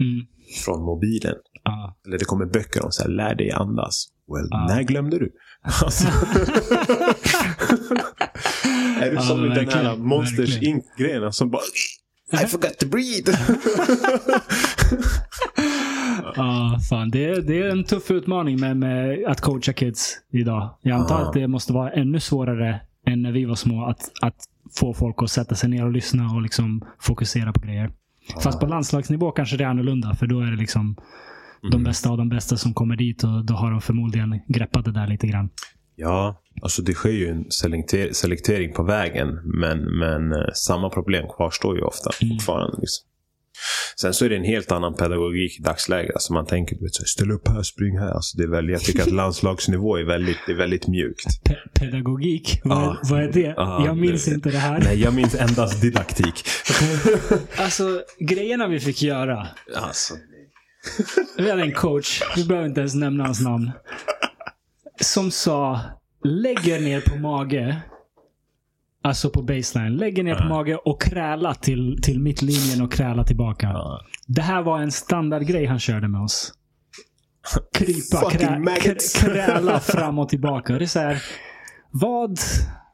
[0.00, 0.26] Mm.
[0.64, 1.34] från mobilen.
[1.64, 1.96] Ja.
[2.06, 4.06] Eller det kommer böcker om så här, lär dig andas.
[4.28, 4.66] Well, Ja.
[4.68, 5.32] när glömde du?
[5.84, 6.06] Alltså.
[9.00, 10.62] är du som i den här Monsters.
[10.62, 11.62] Inc-grejen som bara
[12.42, 13.32] I forgot to breathe.
[17.12, 20.70] det, det är en tuff utmaning med, med att coacha kids idag.
[20.82, 21.26] Jag antar Ja.
[21.26, 24.36] att det måste vara ännu svårare än när vi var små att, att
[24.80, 27.90] få folk att sätta sig ner och lyssna och liksom fokusera på grejer.
[28.42, 30.96] Fast på landslagsnivå kanske det är annorlunda, för då är det liksom
[31.62, 31.84] de Mm.
[31.84, 35.06] bästa av de bästa som kommer dit och då har de förmodligen greppat det där
[35.06, 35.48] lite grann.
[35.96, 39.28] Ja, alltså det sker ju en selekter- selektering på vägen.
[39.44, 42.34] Men, men eh, samma problem kvarstår ju ofta Mm.
[42.36, 42.76] fortfarande.
[42.80, 43.06] Liksom.
[44.00, 46.14] Sen så är det en helt annan pedagogik i dagsläget.
[46.14, 48.10] Alltså man tänker, vet, så ställ upp här, spring här.
[48.10, 51.26] Alltså det är väl, jag tycker att landslagsnivå är väldigt, det är väldigt mjukt.
[51.48, 53.54] Pe- pedagogik, vad, är, vad är det?
[53.56, 54.80] Ja, jag minns det- inte det här.
[54.84, 56.34] Nej, jag minns endast didaktik.
[57.56, 59.46] Alltså, grejerna vi fick göra.
[59.76, 60.14] Alltså,
[61.38, 63.70] Vi hade en coach, vi behöver inte ens nämna hans namn.
[65.00, 65.80] Som sa,
[66.24, 67.76] lägg er ner på mage.
[69.04, 69.96] Alltså på baseline.
[69.96, 73.76] Lägg er ner på mage och kräla till, till mittlinjen och kräla tillbaka.
[74.26, 76.52] Det här var en standardgrej han körde med oss.
[77.72, 80.72] Krypa, krä, kräla fram och tillbaka.
[80.72, 81.22] Det är så här,
[81.90, 82.38] vad,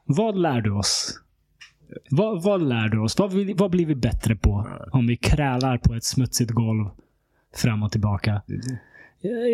[0.05, 1.19] vad lär du oss?
[2.09, 3.19] Vad, vad lär du oss?
[3.19, 6.89] Vad, vad blir vi bättre på om vi krälar på ett smutsigt golv
[7.55, 8.41] fram och tillbaka?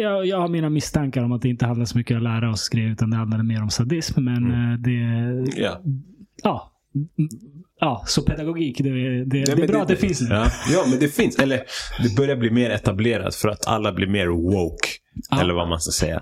[0.01, 2.49] Jag, jag har mina misstankar om att det inte handlar så mycket om att lära
[2.49, 4.23] oss grejer, utan det handlar mer om sadism.
[4.23, 5.61] Men eh, det...
[5.61, 5.81] Ja.
[6.43, 6.73] Ja.
[7.79, 10.21] Ja, så pedagogik, det, det, det, Ja, är bra att det finns.
[10.21, 10.51] Ja.
[10.73, 11.39] ja, men det finns.
[11.39, 11.63] Eller
[12.03, 14.89] det börjar bli mer etablerat för att alla blir mer woke.
[15.29, 15.41] Ja.
[15.41, 16.15] Eller vad man ska säga.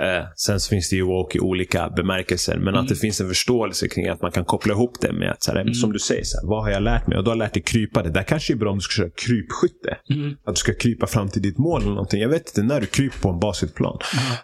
[0.00, 2.56] Eh, sen så finns det ju woke i olika bemärkelser.
[2.56, 2.80] Men Mm.
[2.80, 5.52] att det finns en förståelse kring att man kan koppla ihop det med att, så
[5.52, 7.18] här, som du säger, så här, vad har jag lärt mig?
[7.18, 8.02] Och du har lärt dig krypa.
[8.02, 9.96] Det där kanske är bra om du ska köra krypskytte.
[10.10, 10.30] Mm.
[10.46, 12.20] Att du ska krypa fram till ditt mål eller någonting.
[12.20, 13.98] Jag vet inte när du kryper på en basketplan.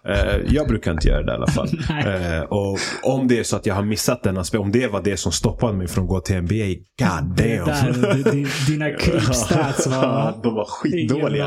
[0.08, 1.68] Eh, jag brukar inte göra det i alla fall.
[2.04, 5.02] Eh, och om det är så att jag har missat den aspekten, om det var
[5.02, 6.54] det som stoppade mig från att gå till NBA,
[6.98, 7.36] god damn.
[7.36, 10.40] där, di- di- dina krypstats var...
[10.42, 11.44] De var skitdåliga.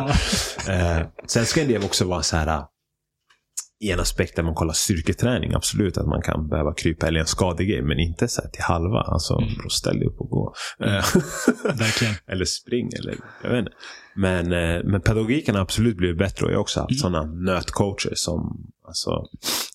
[0.70, 0.98] Eh,
[1.28, 2.47] sen ska det också vara så här.
[2.48, 2.64] Eh,
[3.80, 7.26] I en aspekt där man kollar styrketräning, absolut att man kan behöva krypa eller en
[7.26, 9.00] skadegrej, men inte så här till halva.
[9.00, 9.70] Alltså, mm.
[9.70, 10.54] ställ dig upp och gå.
[10.80, 10.88] Eh,
[11.64, 12.14] Verkligen.
[12.28, 13.72] eller spring, eller jag vet inte.
[14.16, 18.14] Men, eh, men pedagogiken har absolut blivit bättre och jag har också haft sådana nötcoacher
[18.16, 19.10] som alltså,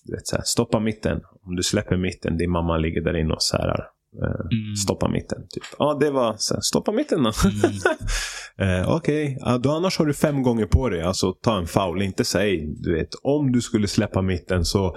[0.03, 1.21] du vet, så här, stoppa mitten.
[1.45, 3.87] Om du släpper mitten, din mamma ligger där inne och särar.
[4.15, 4.75] Mm.
[4.75, 5.37] Stoppa mitten.
[5.49, 5.63] Typ.
[5.79, 7.29] Ja, det var så här, stoppa mitten då.
[8.65, 11.01] eh, Okej, ja, då annars har du fem gånger på dig.
[11.01, 12.01] Alltså ta en foul.
[12.01, 14.95] Inte säg, du vet, om du skulle släppa mitten så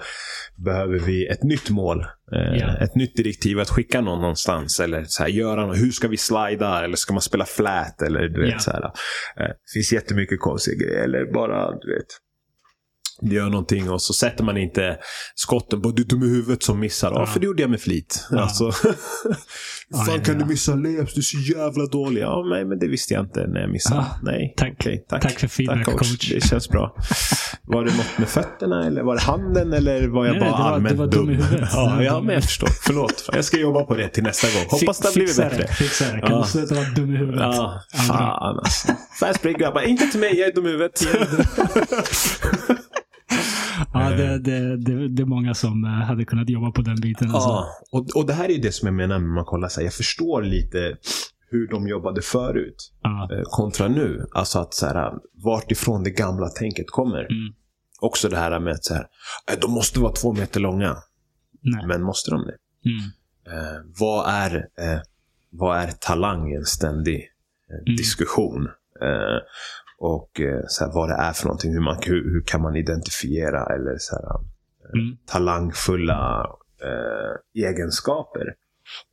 [0.55, 1.99] behöver vi ett nytt mål.
[2.01, 2.77] Eh, Ja.
[2.77, 4.79] Ett nytt direktiv att skicka någon någonstans.
[4.79, 5.73] Eller så här, göra.
[5.73, 6.83] Hur ska vi slida?
[6.83, 8.01] Eller ska man spela flat?
[8.01, 8.59] Eller du vet Ja.
[8.59, 8.83] så här.
[8.83, 8.91] Eh,
[9.37, 11.03] det finns jättemycket konstiga grejer.
[11.03, 12.05] Eller bara, du vet
[13.21, 14.97] gör någonting och så sätter man inte
[15.35, 17.11] skotten på du dum i huvudet som missar.
[17.11, 17.25] Ja, Ja.
[17.25, 18.27] för det gjorde jag med flit.
[18.31, 18.39] Ja.
[18.41, 18.71] Alltså,
[19.89, 21.13] Ja, fan kan du missa layups?
[21.13, 22.21] Du är så jävla dålig.
[22.21, 24.05] Ja, nej, men det visste jag inte när jag missade.
[24.23, 24.73] Nej, Tack.
[24.79, 25.21] okej, tack.
[25.21, 26.29] Tack för feedback, coach.
[26.33, 26.95] Det känns bra.
[27.63, 30.63] Var det något med fötterna eller var det handen eller var jag Nej, bara det
[30.63, 31.29] var- allmänt det var dum dum?
[31.29, 31.59] i huvudet.
[31.59, 32.67] Det ja, ja, men jag förstår.
[32.83, 33.29] Förlåt.
[33.33, 34.67] Jag ska jobba på det till nästa gång.
[34.69, 35.67] Hoppas det har blivit bättre.
[35.67, 36.21] Fixa det.
[36.21, 36.41] Kan Ja.
[36.41, 37.41] du sluta vara dum i huvudet?
[37.41, 38.87] Ja, fan alltså.
[39.19, 39.81] Fast break grabbar.
[39.81, 41.01] Inte till mig, jag är dum i huvudet.
[43.93, 47.31] Ja, det, det, det, det är många som eh, hade kunnat jobba på den biten.
[47.31, 47.49] Alltså.
[47.49, 49.79] Ja, och, och det här är ju det som jag menar när man kollar så
[49.79, 50.97] här, Jag förstår lite
[51.49, 53.29] hur de jobbade förut Ja.
[53.31, 54.25] eh, kontra nu.
[54.33, 57.19] Alltså att så här, vart ifrån det gamla tänket kommer.
[57.19, 57.53] Mm.
[58.01, 59.05] Också det här med att så här,
[59.51, 60.95] eh, de måste vara två meter långa.
[61.61, 61.87] Nej.
[61.87, 62.57] Men måste de det?
[62.89, 62.99] Mm.
[63.59, 64.99] Eh, vad, är, eh,
[65.49, 67.15] vad är talang en ständig
[67.71, 67.95] eh, Mm.
[67.95, 68.67] diskussion?
[70.01, 71.73] Eh, och eh, så här, vad det är för någonting.
[71.73, 74.57] Hur, man, hur, hur kan man identifiera eller så här,
[74.95, 75.17] Mm.
[75.25, 76.45] talangfulla
[76.81, 78.47] eh, egenskaper.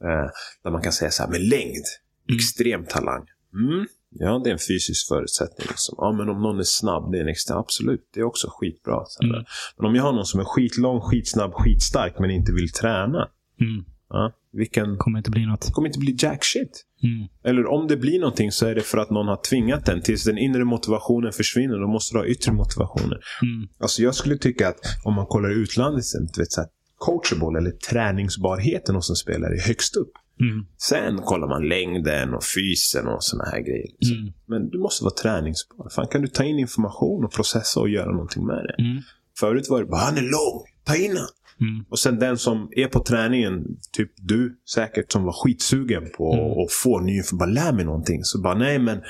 [0.05, 0.31] Eh,
[0.65, 1.85] där man kan säga så här, med längd,
[2.28, 2.36] Mm.
[2.36, 3.27] extrem talang.
[3.55, 3.86] Mm.
[4.11, 5.66] Ja, det är en fysisk förutsättning.
[5.69, 5.94] Liksom.
[5.98, 8.09] Ja, men om någon är snabb, det är en extrem, absolut.
[8.15, 9.05] Det är också skitbra.
[9.23, 9.44] Mm.
[9.77, 13.28] Men om jag har någon som är skitlång, skitsnabb, skitstark, men inte vill träna.
[13.61, 13.85] Mm.
[14.09, 14.97] Ja, vilken...
[14.97, 15.72] Kommer inte bli något.
[15.72, 16.85] kommer inte bli jack shit.
[17.02, 17.28] Mm.
[17.44, 20.02] Eller om det blir någonting så är det för att någon har tvingat den.
[20.02, 23.18] Tills den inre motivationen försvinner, då måste du ha yttre motivationer.
[23.43, 23.68] Mm.
[23.78, 26.05] Alltså jag skulle tycka att om man kollar utlandet,
[26.35, 30.12] du vet, så här, coachable eller träningsbarheten hos en spelare är högst upp.
[30.40, 30.66] Mm.
[30.89, 33.89] Sen kollar man längden och fysen och såna här grejer.
[33.98, 34.16] liksom.
[34.18, 34.32] Mm.
[34.47, 35.89] Men du måste vara träningsbar.
[35.94, 38.82] Fan, kan du ta in information och processa och göra någonting med det?
[38.82, 39.02] Mm.
[39.39, 41.28] Förut var det bara, han är lång, ta in han.
[41.60, 41.85] Mm.
[41.90, 46.64] Och sen den som är på träningen, typ du säkert, som var skitsugen på Mm.
[46.64, 48.24] att få ny info, bara lär mig någonting.
[48.24, 49.02] Så bara, nej men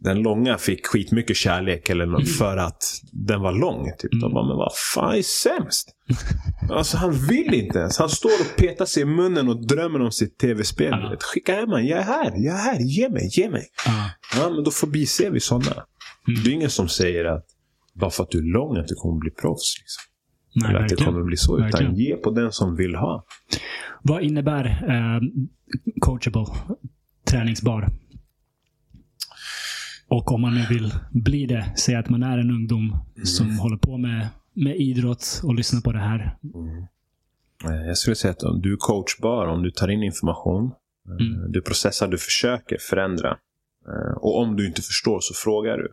[0.00, 2.82] den långa fick skitmycket kärlek eller något för att
[3.12, 3.84] den var lång.
[3.98, 4.12] Typ.
[4.12, 4.20] Mm.
[4.20, 5.88] De bara, men vad fan är sämst?
[6.70, 7.98] alltså han vill inte ens.
[7.98, 11.10] Han står och petar sig i munnen och drömmer om sitt tv-spel.
[11.10, 11.22] Vet.
[11.22, 13.66] Skicka hem han, jag är här, jag är här, ge mig, ge mig.
[13.86, 14.10] Ja.
[14.36, 15.72] Ja, men då förbiser vi sådana.
[16.28, 16.44] Mm.
[16.44, 17.46] Det är ingen som säger att
[17.94, 19.78] bara för att du är lång att du kommer bli proffs.
[19.80, 20.02] Liksom.
[20.62, 21.12] Nej, Eller att det verkligen.
[21.12, 21.56] kommer bli så.
[21.58, 21.94] Utan Verkligen.
[21.94, 23.24] ge på den som vill ha.
[24.02, 25.20] Vad innebär eh,
[26.00, 26.46] coachable,
[27.24, 27.88] träningsbar?
[30.08, 33.76] Och om man nu vill bli det, säg att man är en ungdom som håller
[33.76, 36.36] på med, med idrott och lyssnar på det här.
[37.64, 40.64] Eh, Jag skulle säga att om du är coachbar om du tar in information.
[40.64, 41.52] eh, Mm.
[41.52, 43.28] Du processar, du försöker förändra.
[43.88, 45.92] Eh, Och om du inte förstår så frågar du.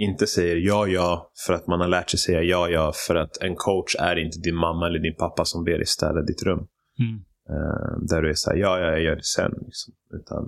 [0.00, 3.36] Inte säger ja, ja för att man har lärt sig säga ja, ja för att
[3.42, 6.66] en coach är inte din mamma eller din pappa som ber dig städa ditt rum.
[6.98, 7.14] Mm.
[7.50, 9.52] Eh, där du är såhär, ja, ja, jag gör det sen.
[9.66, 9.94] Liksom.
[10.12, 10.44] Utan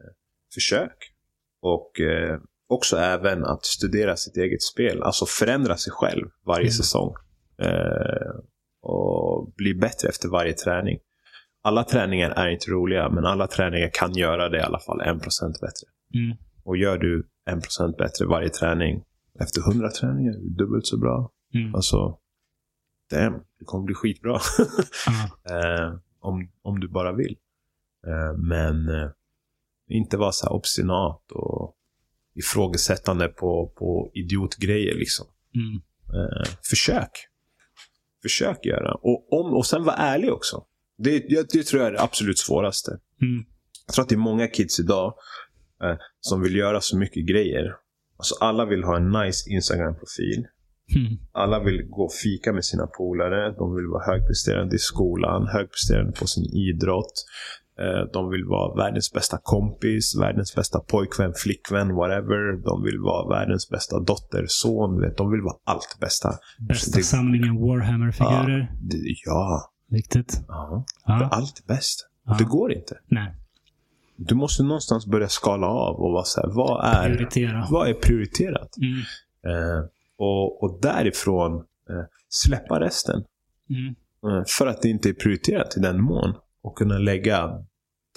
[0.00, 0.12] eh,
[0.54, 0.96] försök.
[1.62, 2.38] Och eh,
[2.68, 5.02] också även att studera sitt eget spel.
[5.02, 6.72] Alltså förändra sig själv varje Mm.
[6.72, 7.14] säsong.
[8.82, 10.98] Och bli bättre efter varje träning.
[11.62, 15.60] Alla träningar är inte roliga, men alla träningar kan göra det i alla fall 1%
[15.60, 15.86] bättre.
[16.14, 16.36] Mm.
[16.64, 19.04] Och gör du 1% bättre varje träning,
[19.40, 21.30] efter 100 träningar, är du dubbelt så bra.
[21.54, 21.74] Mm.
[21.74, 22.18] Alltså,
[23.10, 24.40] damn, det kommer bli skitbra.
[25.06, 25.54] Ja.
[25.84, 27.36] eh, om, om du bara vill.
[28.06, 29.10] Eh, men eh,
[29.88, 31.74] inte vara så här obstinat och
[32.34, 35.26] ifrågasättande på, på idiotgrejer liksom.
[35.54, 35.82] Mm.
[36.14, 37.10] Eh, försök.
[38.22, 38.94] Försök göra.
[38.94, 40.64] Och, om, och sen vara ärlig också.
[40.98, 42.90] Det, det, det tror jag är det absolut svåraste.
[43.22, 43.44] Mm.
[43.86, 45.14] Jag tror att det är många kids idag
[45.84, 47.64] eh, som vill göra så mycket grejer.
[48.18, 50.46] Alltså alla vill ha en nice Instagram-profil.
[50.96, 51.18] Mm.
[51.32, 53.52] Alla vill gå och fika med sina polare.
[53.52, 57.12] De vill vara högpresterande i skolan, högpresterande på sin idrott.
[57.80, 62.62] Eh, De vill vara världens bästa kompis, världens bästa pojkvän, flickvän, whatever.
[62.64, 65.00] De vill vara världens bästa dotter, son.
[65.16, 66.28] De vill vara allt bästa.
[66.68, 68.72] Bästa Det- samlingen Warhammer-figurer.
[68.80, 68.96] Det-
[69.26, 70.40] Ja, Viktigt.
[70.48, 70.84] ja.
[71.06, 71.28] Ja.
[71.32, 72.08] allt är bäst.
[72.26, 72.36] Ja.
[72.38, 72.94] Det går inte.
[73.08, 73.34] Nej.
[74.20, 77.66] Du måste någonstans börja skala av och vara så här, vad är, Prioritera.
[77.70, 78.76] vad är prioriterat?
[78.76, 78.98] Mm.
[79.46, 79.84] Eh,
[80.18, 83.24] och, och därifrån eh, släppa resten.
[83.70, 83.94] Mm.
[84.38, 86.34] Eh, För att det inte är prioriterat i den mån.
[86.62, 87.64] Och kunna lägga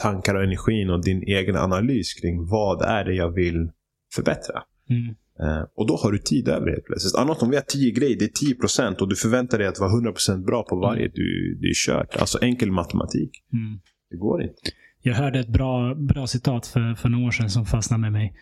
[0.02, 3.72] tankar och energin och din egen analys kring vad är det jag vill
[4.16, 4.64] förbättra.
[4.90, 5.16] Mm.
[5.40, 7.16] Eh, och då har du tid över helt plötsligt.
[7.16, 8.56] Annars om vi har 10 grejer, det är
[8.90, 11.08] 10% och du förväntar dig att vara 100% bra på varje.
[11.08, 12.16] Du, det är kört.
[12.16, 13.32] Alltså enkel matematik.
[13.54, 13.80] Mm.
[14.10, 14.62] Det går inte.
[15.02, 18.34] Jag hörde ett bra, bra citat för, för några år sedan som fastnade med mig.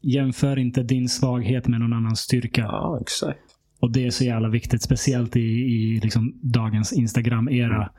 [0.00, 2.60] Jämför inte din svaghet med någon annans styrka.
[2.60, 3.38] Ja, exakt.
[3.80, 7.90] Och det är så jävla viktigt, speciellt i, i liksom dagens Instagram-era.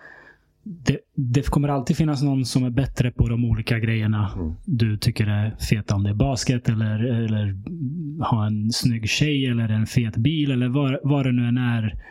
[0.64, 4.54] Det, det kommer alltid finnas någon som är bättre på de olika grejerna Mm.
[4.66, 5.96] du tycker är feta.
[5.96, 7.58] Om det är basket eller, eller
[8.24, 12.04] ha en snygg tjej eller en fet bil eller vad, vad det nu än är.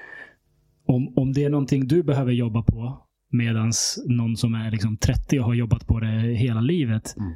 [0.87, 3.73] Om, om det är någonting du behöver jobba på medan
[4.07, 7.17] någon som är liksom 30 och har jobbat på det hela livet.
[7.17, 7.33] Mm.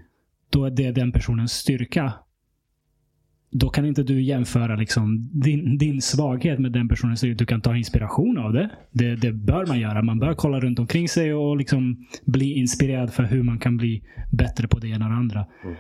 [0.51, 2.13] Då är det den personens styrka.
[3.51, 7.37] Då kan inte du jämföra liksom din, din svaghet med den personens styrka.
[7.37, 8.71] Du kan ta inspiration av det.
[8.91, 9.17] det.
[9.17, 10.03] Det bör man göra.
[10.03, 14.03] Man bör kolla runt omkring sig och liksom bli inspirerad för hur man kan bli
[14.31, 15.47] bättre på det ena och det andra.
[15.65, 15.77] Mm.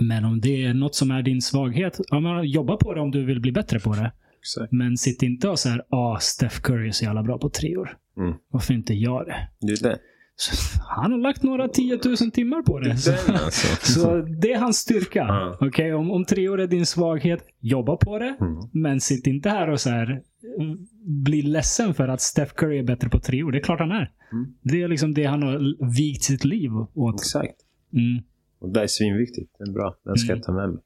[0.00, 3.24] Men om det är något som är din svaghet, ja, jobba på det om du
[3.24, 4.12] vill bli bättre på det.
[4.44, 4.72] Exakt.
[4.72, 7.96] Men sitt inte och så här, ah, Steph Curry är så jävla bra på treor.
[8.16, 8.34] Mm.
[8.48, 9.48] Varför inte jag det?
[9.60, 9.98] Det är det.
[10.36, 12.96] Så, han har lagt några tiotusen timmar på det.
[12.96, 13.92] Så, Den, alltså.
[13.92, 15.18] så det är hans styrka.
[15.28, 15.58] Ja.
[15.60, 18.36] Okej, om, om treor är din svaghet, jobba på det.
[18.40, 18.54] Mm.
[18.72, 20.22] Men sitt inte här och så här,
[20.60, 20.78] mm,
[21.24, 23.52] bli ledsen för att Steph Curry är bättre på treor.
[23.52, 24.12] Det är klart han är.
[24.32, 24.54] Mm.
[24.62, 27.20] Det är liksom det han har vigt sitt liv åt.
[27.20, 27.56] Exakt.
[27.92, 28.22] Mm.
[28.60, 29.52] Och det är svinviktigt.
[29.58, 29.96] Det är bra.
[30.04, 30.38] Den ska Mm.
[30.38, 30.82] jag ta med mig.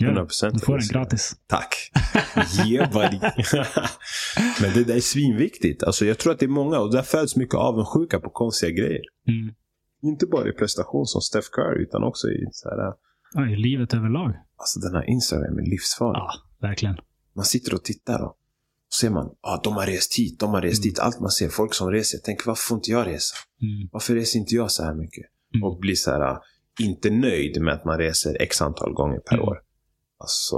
[0.00, 0.14] Mm.
[0.16, 1.36] Ja, 100% du får den gratis.
[1.46, 1.74] Tack.
[2.66, 3.18] Yeah buddy.
[4.62, 5.82] Men det där är svinviktigt.
[5.82, 9.02] Alltså jag tror att det är många och där föds mycket avundsjuka på konstiga grejer.
[9.28, 9.54] Mm.
[10.02, 12.92] Inte bara i prestation som Steph Curry utan också i så här,
[13.34, 14.34] Ja, i livet överlag.
[14.56, 16.18] alltså den här Instagram är livsfarlig.
[16.18, 16.96] Ja, verkligen.
[17.36, 18.36] Man sitter och tittar och
[18.88, 20.90] så ser man, ah, de har rest hit, de har rest Mm.
[20.90, 20.98] dit.
[20.98, 22.18] Allt man ser, folk som reser.
[22.18, 23.34] Jag tänker, varför får inte jag resa?
[23.62, 23.88] Mm.
[23.92, 25.24] Varför reser inte jag så här mycket?
[25.54, 25.64] Mm.
[25.64, 26.42] Och blir så här, ah,
[26.80, 29.48] inte nöjd med att man reser x antal gånger per Mm.
[29.48, 29.58] år.
[30.20, 30.56] Alltså,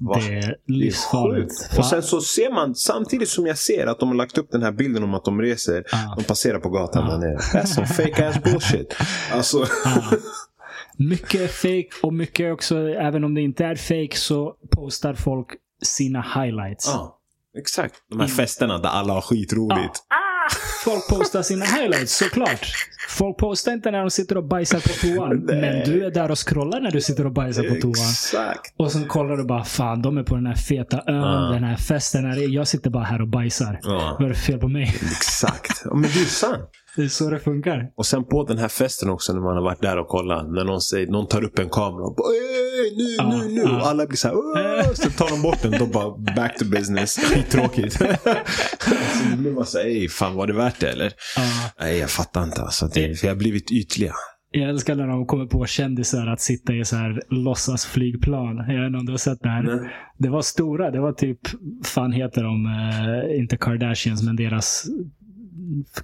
[0.00, 0.14] va?
[0.14, 1.78] Det är livsfarligt.
[1.78, 4.62] Och sen så ser man, samtidigt som jag ser att de har lagt upp den
[4.62, 6.14] här bilden om att de reser, Ja.
[6.18, 7.12] de passerar på gatan Ja.
[7.12, 7.36] där nere.
[7.38, 8.96] That's some fake ass bullshit.
[9.32, 10.02] Alltså, Ja.
[10.96, 15.48] Mycket är fake och mycket också, även om det inte är fake, så postar folk
[15.82, 16.86] sina highlights.
[16.86, 17.18] ja,
[17.58, 17.94] exakt.
[18.10, 20.02] De här festerna där alla har skitroligt.
[20.84, 22.66] Folk postar sina highlights, såklart.
[23.08, 25.36] Folk postar inte när de sitter och bajsar på toan.
[25.46, 25.60] Nej.
[25.60, 27.90] Men du är där och scrollar när du sitter och bajsar på toan.
[28.10, 28.74] Exakt.
[28.76, 31.50] Och sen kollar du bara, fan de är på den här feta ön, Ja.
[31.54, 32.52] den här festen.
[32.52, 33.78] Jag sitter bara här och bajsar.
[33.82, 34.94] Ja, Vad är det fel på mig?
[35.02, 35.84] exakt.
[35.84, 36.70] Men det är sant.
[36.96, 37.90] Det är så det funkar.
[37.96, 40.46] Och sen på den här festen också när man har varit där och kollat.
[40.52, 43.54] När någon, säger, någon tar upp en kamera och bara "Ey, mig nu, Ja, nu,
[43.54, 43.62] nu.
[43.76, 45.70] Och alla blir så här, så tar de bort den.
[45.70, 47.18] De bara, back to business.
[47.24, 47.92] Skittråkigt.
[47.92, 48.04] så
[49.30, 51.12] då blir man så här, "Ey, fan var det värt det eller?
[51.36, 51.42] Ja.
[51.80, 52.62] Nej, jag fattar inte.
[52.62, 54.12] Alltså, det, för jag har blivit ytliga.
[54.52, 58.56] Jag älskar när de kommer på kändisar att sitta i så här låtsasflygplan.
[58.56, 59.62] Jag vet inte om du har sett det här.
[59.62, 59.90] Nej.
[60.18, 60.90] Det var stora.
[60.90, 61.38] Det var typ,
[61.84, 64.84] fan heter de, eh, inte Kardashians, men deras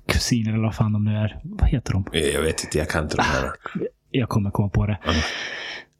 [0.06, 1.40] kusiner eller vad fan de nu är.
[1.44, 2.04] Vad heter de?
[2.12, 3.50] Jag vet inte, jag kan inte de här.
[4.10, 4.98] Jag kommer komma på det.
[5.04, 5.16] Mm.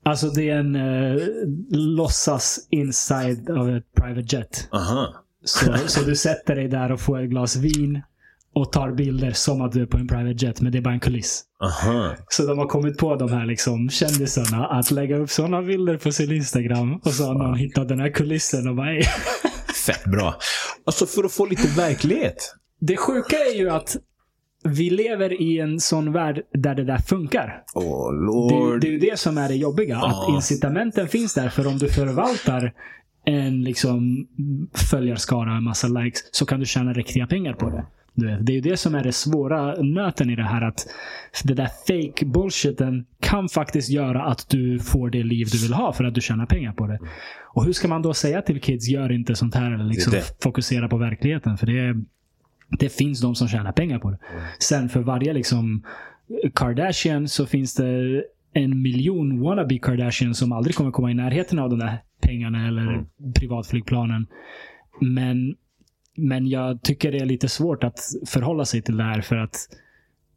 [0.05, 1.23] Alltså det är en uh,
[1.71, 4.69] låtsas inside av ett private jet.
[4.73, 5.15] Aha.
[5.45, 8.03] Så, så du sätter dig där och får ett glas vin
[8.55, 10.95] och tar bilder som att du är på en private jet, men det är bara
[10.95, 11.45] en kuliss.
[11.61, 12.15] Aha.
[12.29, 16.13] Så de har kommit på de här liksom, kändisarna att lägga upp sådana bilder på
[16.13, 16.95] sin Instagram.
[17.05, 19.03] Och så har någon hittat den här kulissen och bara.
[19.87, 20.35] Fett bra.
[20.85, 22.55] Alltså för att få lite verklighet.
[22.81, 23.97] Det sjuka är ju att
[24.65, 27.63] vi lever i en sån värld där det där funkar.
[27.75, 27.81] Det,
[28.27, 28.81] lord.
[28.81, 29.97] det är ju det som är det jobbiga.
[29.97, 30.35] Att Ja.
[30.35, 31.49] incitamenten finns där.
[31.49, 32.73] För om du förvaltar
[33.25, 34.27] en liksom
[34.91, 37.85] följarskara, en massa likes, så kan du tjäna riktiga pengar på det.
[38.41, 40.63] Det är ju det som är det svåra nöten i det här.
[40.63, 40.87] Att
[41.45, 45.93] det där fake bullshiten kan faktiskt göra att du får det liv du vill ha
[45.93, 46.99] för att du tjänar pengar på det.
[47.43, 50.17] Och hur ska man då säga till kids, gör inte sånt här eller liksom Det
[50.19, 50.43] är det.
[50.43, 51.59] fokusera på verkligheten?
[51.59, 51.95] För det,
[52.79, 54.19] det finns de som tjänar pengar på det.
[54.59, 55.83] Sen för varje liksom
[56.55, 58.23] Kardashian så finns det
[58.53, 62.83] en miljon wannabe Kardashian som aldrig kommer komma i närheten av de där pengarna eller
[62.83, 63.07] Mm.
[63.35, 64.27] privatflygplanen.
[65.01, 65.55] Men,
[66.17, 69.57] men jag tycker det är lite svårt att förhålla sig till det här för att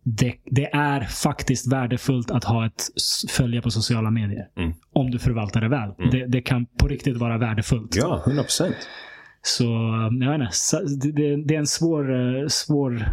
[0.03, 2.83] det, det är faktiskt värdefullt att ha ett
[3.29, 4.47] följa på sociala medier.
[4.57, 4.73] Mm.
[4.93, 5.89] Om du förvaltar det väl.
[6.11, 7.95] Det, det kan på riktigt vara värdefullt.
[7.95, 8.75] Ja, 100 procent.
[9.41, 9.63] Så
[10.21, 10.51] jag vet
[10.89, 11.11] inte,
[11.45, 13.05] det, är en svår, eh, svår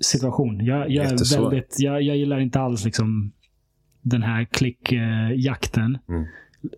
[0.00, 0.64] situation.
[0.64, 3.32] Jag, jag, är väldigt, jag, jag gillar inte alls liksom
[4.02, 5.98] den här klickjakten.
[6.08, 6.24] Mm.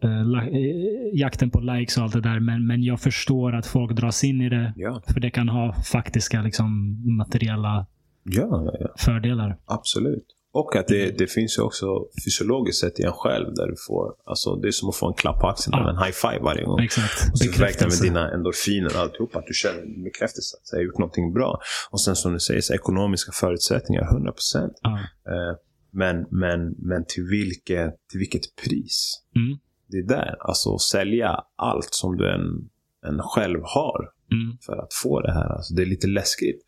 [0.03, 2.41] Eh, eh, jakten på likes och allt det där.
[2.41, 4.73] Men, men jag förstår att folk dras in i det.
[4.77, 5.03] Ja.
[5.07, 7.87] För det kan ha faktiska liksom, materiella
[8.23, 9.59] ja, ja, fördelar.
[9.65, 10.27] absolut.
[10.61, 11.87] Och att det, det finns ju också
[12.24, 15.15] fysiologiskt sett i en själv där du får, alltså det är som att få en
[15.15, 15.81] klapp på axeln Ja.
[15.81, 16.81] eller en high five varje gång.
[16.85, 17.31] Exakt.
[17.33, 20.85] Och så räkna med dina endorfiner och alltihop, att du känner bekräftelse att jag har
[20.85, 21.61] gjort någonting bra.
[21.91, 24.73] Och sen som du säger, så ekonomiska förutsättningar, 100 procent.
[24.83, 24.99] Ja.
[25.33, 25.57] Eh,
[25.91, 29.23] men, men, men till, vilket, till vilket pris?
[29.37, 29.59] Mm.
[29.89, 30.37] Det är där.
[30.41, 32.69] Alltså sälja allt som du en,
[33.07, 34.59] en själv har Mm.
[34.66, 35.49] för att få det här.
[35.57, 36.62] Alltså, det är lite läskigt.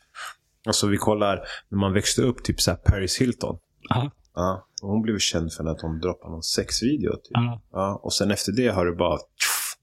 [0.66, 3.59] Alltså vi kollar när man växte upp, typ så Paris Hilton.
[3.88, 4.10] Ja.
[4.34, 7.12] Ja, och hon blev känd för att hon droppade någon sexvideo.
[7.12, 7.30] Typ.
[7.30, 7.62] Ja.
[7.72, 9.18] Ja, och sen efter det har det bara...
[9.18, 9.76] Tjuff,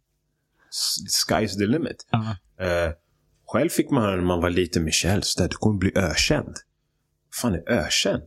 [1.30, 2.08] sky's the limit.
[2.60, 2.94] Eh,
[3.48, 6.56] själv fick man höra när man var liten, Michel, så där, du kommer bli ökänd.
[7.42, 8.24] Fan är ökänd?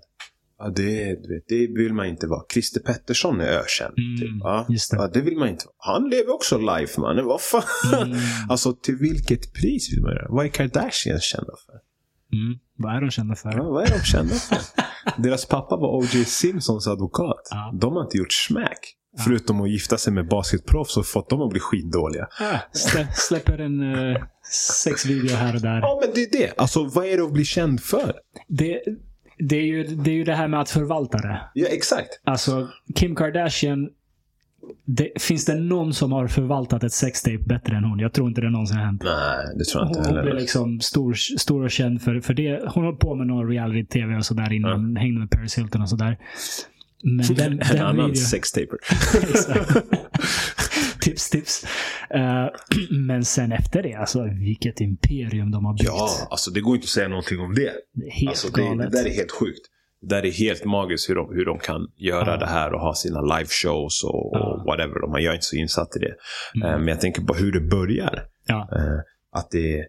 [0.59, 1.17] Ja, det,
[1.49, 2.43] det vill man inte vara.
[2.53, 3.95] Christer Pettersson är ökänd.
[3.99, 4.31] Mm, typ.
[4.41, 4.97] ja, det.
[4.97, 6.01] Ja, det vill man inte vara.
[6.01, 7.25] Han lever också life, mannen.
[7.25, 7.63] Vad fan?
[7.95, 8.19] Mm.
[8.49, 10.27] Alltså, till vilket pris vill man göra?
[10.29, 11.75] Vad är Kardashians kända för?
[12.33, 12.59] Mm.
[12.77, 13.53] Vad är de kända för?
[13.53, 14.59] Ja, vad är de kända för?
[15.23, 16.25] Deras pappa var O.J.
[16.25, 17.49] Simpsons advokat.
[17.51, 17.75] Ja.
[17.81, 18.95] De har inte gjort smack.
[19.25, 22.29] Förutom att gifta sig med basketproffs och fått dem att bli skitdåliga.
[22.73, 24.17] Slä, släpper en uh,
[24.83, 25.81] sexvideo här och där.
[25.81, 26.59] Ja, men det är det.
[26.59, 28.15] Alltså, vad är det att bli känd för?
[28.49, 28.83] Det,
[29.39, 31.41] det, är ju, det är ju det här med att förvalta det.
[31.55, 32.21] Ja, exakt.
[32.25, 33.89] Alltså, Kim Kardashian.
[34.85, 37.99] Det, finns det någon som har förvaltat ett sextape bättre än hon?
[37.99, 39.03] Jag tror inte det någonsin har hänt.
[39.05, 40.41] Nej, det tror jag Hon, inte hon blev heller.
[40.41, 42.63] liksom stor, stor och känd för, för det.
[42.75, 44.97] Hon höll på med någon reality-tv och sådär innan.
[44.97, 46.19] Hängde med Paris Hilton och sådär.
[47.05, 48.17] Men den, En den annan videon...
[48.17, 48.79] sextaper.
[51.01, 51.65] Tips, tips.
[52.11, 52.47] Eh,
[52.91, 55.85] men sen efter det, alltså vilket imperium de har byggt.
[55.87, 57.73] Ja, alltså det går inte att säga någonting om det.
[57.95, 58.93] Det helt Alltså, det, det galet.
[58.93, 59.61] där är helt sjukt.
[60.01, 62.37] Det där är helt magiskt hur de, hur de kan göra Ja.
[62.37, 65.19] det här och ha sina liveshows och, och whatever.
[65.21, 66.15] Jag är inte så insatt i det.
[66.55, 66.69] Mm.
[66.69, 68.25] Eh, Men jag tänker på hur det börjar.
[68.47, 68.69] Ja.
[68.73, 68.99] Eh,
[69.33, 69.87] att det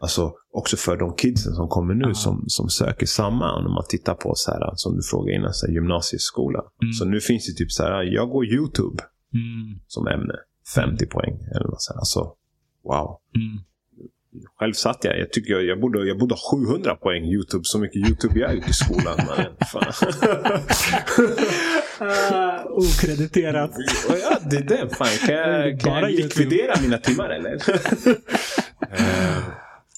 [0.00, 3.52] alltså också för de kidsen som kommer nu som, som söker samma.
[3.52, 6.60] Om man tittar på så här, som du frågade innan, så här, gymnasieskola.
[6.82, 6.92] Mm.
[6.92, 9.02] Så nu finns det typ så här, jag går YouTube
[9.34, 10.34] Mm, som ämne.
[10.74, 11.98] 50 poäng eller något sånt.
[11.98, 12.32] Alltså,
[12.84, 13.18] wow.
[14.58, 17.78] Själv satt jag, jag tycker jag, jag, borde, jag borde ha 700 poäng YouTube, så
[17.78, 19.16] mycket YouTube jag ute i skolan.
[19.26, 19.52] mannen.
[19.72, 19.92] Fan.
[22.04, 23.70] Ah, okrediterat.
[24.08, 24.94] Och ja, det är det.
[24.96, 27.58] Fan, kan jag, kan jag likvidera mina timmar eller?
[28.90, 29.42] Eh,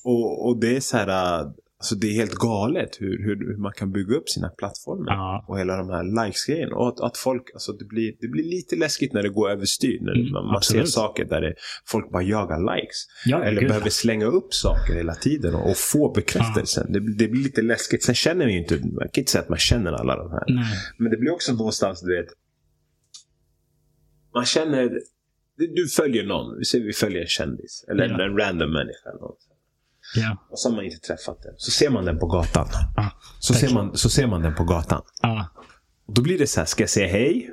[0.04, 1.40] och, och det är så här,
[1.84, 5.12] alltså det är helt galet hur, hur, hur man kan bygga upp sina plattformar.
[5.12, 5.44] Ja.
[5.48, 6.76] Och hela de här likes-grejerna.
[6.76, 9.98] Och att, att folk, alltså det blir, det blir lite läskigt när det går överstyr.
[10.00, 11.54] När Mm, man, man ser saker där det,
[11.86, 12.96] folk bara jagar likes.
[13.26, 13.68] Ja, Eller gud.
[13.68, 16.92] behöver slänga upp saker hela tiden och, och få bekräftelsen.
[16.92, 18.02] Det, blir- det blir lite läskigt.
[18.04, 20.44] Sen känner vi ju inte, man kan inte säga att man känner alla de här.
[20.48, 20.64] Nej.
[20.98, 22.28] Men det blir också någonstans, du vet.
[24.34, 24.90] man känner,
[25.56, 27.84] du, följer någon, vi säger vi följer en kändis.
[27.90, 28.24] Eller Ja.
[28.24, 29.08] en random människa.
[29.10, 29.20] eller
[30.16, 30.46] Ja.
[30.50, 31.52] Och så har man inte träffat den.
[31.56, 32.66] Så ser man den på gatan.
[32.96, 33.10] Ah,
[33.40, 35.02] Så ser, man, så ser man den på gatan.
[35.22, 35.44] ah,
[36.08, 37.50] då blir det så här, ska jag säga hej?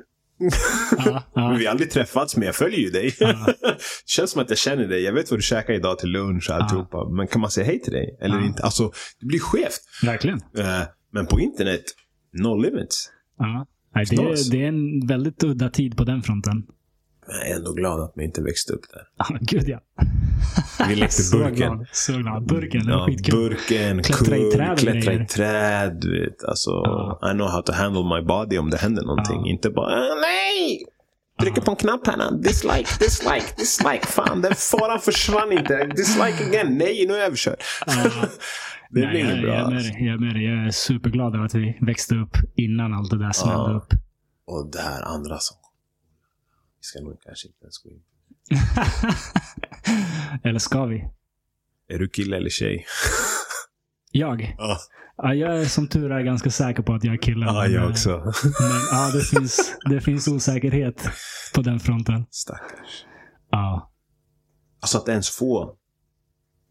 [0.98, 1.54] ah, ah.
[1.58, 3.14] Vi har aldrig träffats, men jag följer ju dig.
[4.06, 5.02] känns som att jag känner dig.
[5.02, 7.08] Jag vet vad du käkar idag till lunch och alltihopa.
[7.08, 8.18] Men kan man säga hej till dig?
[8.20, 8.44] Eller Ja.
[8.46, 8.62] inte?
[8.62, 9.80] Alltså, det blir skevt.
[10.02, 10.36] Verkligen.
[10.58, 11.82] Eh, men på internet,
[12.32, 13.10] no limits.
[13.94, 16.66] Nej, det, är, det är en väldigt udda tid på den fronten.
[17.32, 19.02] Men jag är ändå glad att man inte växte upp där.
[19.16, 19.80] Ah, gud ja.
[20.88, 21.54] Vi lekte Så burken.
[21.56, 21.86] glad.
[21.92, 22.46] Så glad.
[22.46, 23.34] Burken, det var Ja, skitkul.
[23.48, 26.04] burken, Klättra i kugg, träd klättra i träd.
[26.04, 26.44] Vet.
[26.44, 27.30] Alltså, Ja.
[27.30, 29.40] I know how to handle my body om det händer någonting.
[29.44, 29.50] Ja.
[29.52, 30.84] Inte bara, "Ah, nej!
[31.40, 31.64] Trycker Ja.
[31.64, 32.42] på en knapp här.
[32.42, 34.06] Dislike, dislike, dislike.
[34.06, 35.86] Fan, den faran försvann inte.
[35.96, 36.78] Dislike again.
[36.78, 37.56] Nej, nu är jag överkörd.
[37.86, 37.92] Ja.
[38.90, 39.52] det blir inget jag, bra.
[39.54, 40.44] jag, är med jag är med dig.
[40.44, 43.76] Jag är superglad över att vi växte upp innan allt det där smällde Ja.
[43.76, 43.92] upp.
[44.46, 45.56] Och det här andra som
[46.82, 48.02] Vi ska nog kanske inte ens gå in.
[50.44, 51.08] Eller ska vi?
[51.88, 52.86] Är du kille eller tjej?
[54.12, 54.54] Jag?
[54.58, 54.78] Ja,
[55.16, 57.46] Ja, jag är som tur är ganska säker på att jag är kille.
[57.46, 58.10] ja jag eh, också.
[58.60, 61.08] Men ja, det finns, det finns osäkerhet
[61.54, 62.26] på den fronten.
[62.30, 63.04] Stackars.
[63.50, 63.92] Ja.
[64.80, 65.76] Alltså att ens få,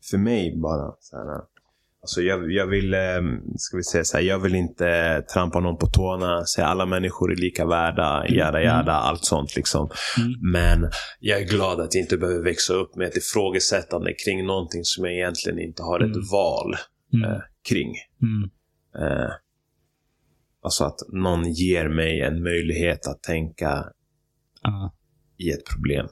[0.10, 1.42] för mig bara, så här,
[2.02, 3.00] alltså jag, jag vill, eh,
[3.58, 7.32] ska vi säga så här, jag vill inte trampa någon på tårna, säga alla människor
[7.32, 9.90] är lika värda, jada jada, allt sånt liksom.
[10.20, 10.52] Mm.
[10.52, 14.82] Men jag är glad att jag inte behöver växa upp med ett ifrågasättande kring någonting
[14.84, 16.28] som jag egentligen inte har ett Mm.
[16.32, 16.76] val
[17.14, 17.32] Mm.
[17.32, 17.94] eh, kring.
[18.22, 18.50] Mm.
[19.08, 19.32] Eh,
[20.64, 23.86] alltså att någon ger mig en möjlighet att tänka
[24.64, 24.94] Ja.
[25.38, 26.08] i ett problem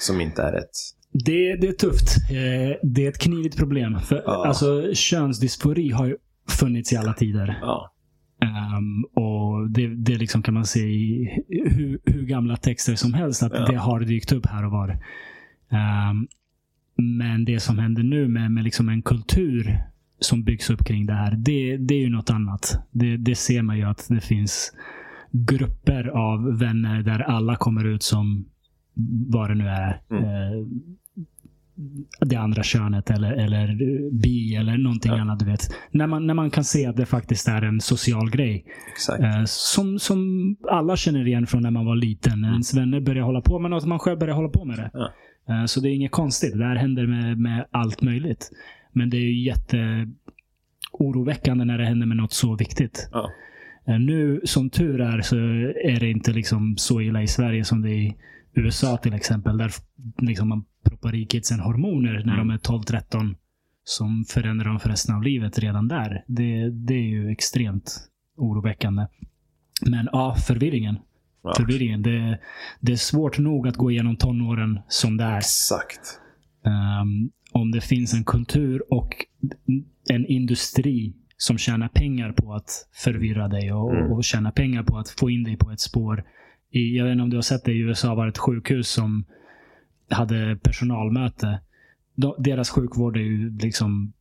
[0.00, 0.76] som inte är ett
[1.24, 2.16] Det, det är tufft.
[2.30, 4.00] Eh, Det är ett knivigt problem.
[4.00, 4.46] För, Ja.
[4.46, 6.16] alltså, könsdysfori har ju
[6.48, 7.58] funnits i alla tider.
[7.60, 7.92] Ja,
[8.42, 13.42] Ehm, och det, det liksom kan man se i hur, hur gamla texter som helst.
[13.42, 13.66] Att Ja.
[13.66, 14.88] det har dykt upp här och var.
[15.70, 16.26] Ehm,
[16.96, 19.78] men det som händer nu med, med liksom en kultur
[20.20, 21.36] som byggs upp kring det här.
[21.36, 22.78] Det, det är ju något annat.
[22.90, 24.72] Det, det ser man ju att det finns
[25.32, 28.44] grupper av vänner där alla kommer ut som
[29.28, 30.00] vad det nu är.
[30.10, 30.24] Mm.
[30.24, 30.66] Eh,
[32.20, 33.76] det andra könet eller, eller
[34.12, 35.20] bi eller någonting Ja.
[35.20, 35.38] annat.
[35.38, 35.60] Du vet.
[35.90, 38.64] När, man, när man kan se att det faktiskt är en social grej.
[39.20, 42.40] Eh, som, som alla känner igen från när man var liten.
[42.40, 44.90] När ens vänner börjar hålla på med något man själv börjar hålla på med det.
[44.92, 45.12] Ja.
[45.48, 46.58] Eh, så det är inget konstigt.
[46.58, 48.50] Det här händer med, med allt möjligt.
[48.92, 50.08] Men det är ju jätte
[50.92, 53.08] oroväckande när det händer med något så viktigt.
[53.12, 53.30] Ja.
[53.86, 57.82] Eh, Nu, som tur är, så är det inte liksom så illa i Sverige som
[57.82, 58.16] det är i
[58.54, 59.58] USA till exempel.
[59.58, 59.70] Där
[60.18, 62.48] liksom man proppar i kidsen hormoner när Mm.
[62.48, 63.34] de är 12-13
[63.84, 66.24] som förändrar dem för resten av livet redan där.
[66.26, 67.96] Det, det är ju extremt
[68.36, 69.06] oroväckande.
[69.86, 70.98] Men ja, förvirringen.
[71.42, 71.54] Ja.
[71.56, 72.02] förvirringen.
[72.02, 72.38] Det,
[72.80, 75.36] det är svårt nog att gå igenom tonåren som det är.
[75.36, 76.00] Exakt.
[76.64, 79.14] Ehm, om det finns en kultur och
[80.10, 84.12] en industri som tjänar pengar på att förvirra dig och, Mm.
[84.12, 86.24] och tjäna pengar på att få in dig på ett spår.
[86.70, 88.88] I, jag vet inte om du har sett det, i USA var det ett sjukhus
[88.88, 89.24] som
[90.10, 91.60] hade personalmöte.
[92.14, 94.12] De, deras sjukvård är ju liksom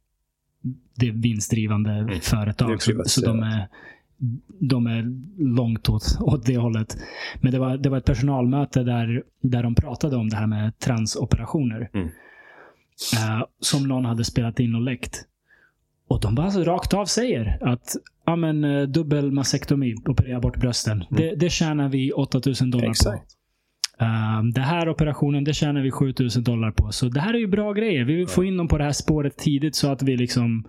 [0.95, 2.67] det vinstdrivande företag.
[2.67, 2.79] Mm.
[2.85, 3.67] Det är så, så de är
[4.59, 5.05] de är
[5.37, 6.97] långt åt, åt det hållet.
[7.41, 10.79] Men det var, det var ett personalmöte där, där de pratade om det här med
[10.79, 11.89] transoperationer.
[11.93, 12.07] Mm.
[13.13, 15.25] Eh, som någon hade spelat in och läckt.
[16.07, 17.95] Och de bara så rakt av säger att
[18.25, 21.05] ja, men, eh, dubbel mastektomi, operera bort brösten.
[21.09, 23.23] Det, det tjänar vi 8000 dollar på.
[23.99, 26.91] Um, det här operationen, det tjänar vi 7000 dollar på.
[26.91, 28.03] Så det här är ju bra grejer.
[28.03, 30.63] Vi vill få in dem på det här spåret tidigt så att vi liksom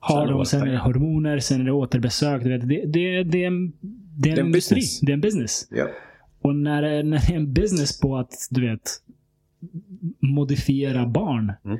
[0.00, 0.44] har dem.
[0.44, 2.42] Sen är det hormoner, sen är det återbesök.
[2.42, 4.74] Du vet, det, det, det, är en, det är en Det är en industri.
[4.76, 5.00] business.
[5.00, 5.68] Det är en business.
[5.70, 5.86] Ja.
[6.42, 8.90] Och när när det är en business på att, du vet,
[10.20, 11.78] modifiera barn Mm.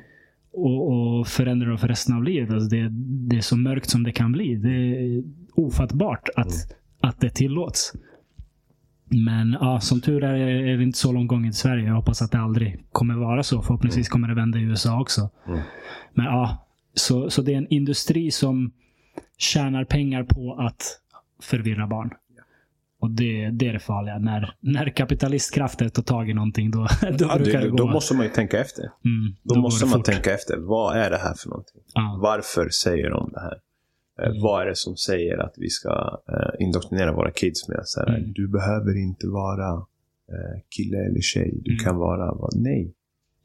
[0.53, 2.51] och, och förändra dem för resten av livet.
[2.51, 2.87] Alltså det,
[3.29, 4.55] det är så mörkt som det kan bli.
[4.55, 5.23] Det är
[5.55, 6.67] ofattbart att, Mm.
[6.99, 7.93] att det tillåts.
[9.09, 11.87] Men ja, som tur är är det inte så långt gånget i Sverige.
[11.87, 13.61] Jag hoppas att det aldrig kommer vara så.
[13.61, 15.29] Förhoppningsvis kommer det vända i USA också.
[15.47, 15.59] Mm.
[16.13, 18.71] Men ja, så, så det är en industri som
[19.37, 20.83] tjänar pengar på att
[21.41, 22.09] förvirra barn.
[22.99, 24.17] Och det, det är det farliga.
[24.17, 27.77] När, när kapitalistkrafter tar tag i någonting, då, då Ja, brukar det, det, gå.
[27.77, 28.81] då måste man ju tänka efter.
[28.83, 30.05] mm, Då, går måste man fort.
[30.05, 30.57] tänka efter.
[30.57, 31.81] Vad är det här för någonting?
[31.93, 33.57] Ja, Varför säger de det här?
[34.21, 34.41] Eh, Mm.
[34.41, 38.33] Vad är det som säger att vi ska eh, indoktrinera våra kids med här, Mm.
[38.33, 39.69] du behöver inte vara
[40.33, 41.51] eh, kille eller tjej.
[41.63, 41.83] Du Mm.
[41.83, 42.55] kan vara vad?
[42.55, 42.81] Nej.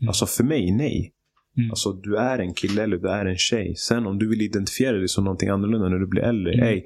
[0.01, 0.09] Mm.
[0.09, 1.13] Alltså för mig, nej.
[1.57, 1.71] Mm.
[1.71, 3.75] Alltså du är en kille eller du är en tjej.
[3.77, 6.53] Sen om du vill identifiera dig som någonting annorlunda när du blir äldre.
[6.55, 6.67] Mm.
[6.67, 6.85] Hey,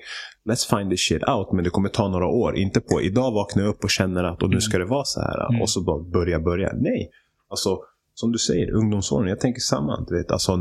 [0.48, 1.52] let's find this shit out.
[1.52, 2.56] Men det kommer ta några år.
[2.56, 5.20] Inte på idag vaknar jag upp och känner att och nu ska det vara så
[5.20, 5.48] här.
[5.51, 5.62] Mm.
[5.62, 6.73] Och så bara börja, börja.
[6.74, 7.11] Nej.
[7.48, 7.78] Alltså
[8.15, 9.28] som du säger, ungdomsåren.
[9.28, 10.05] Jag tänker samma.
[10.09, 10.52] Du vet, alltså,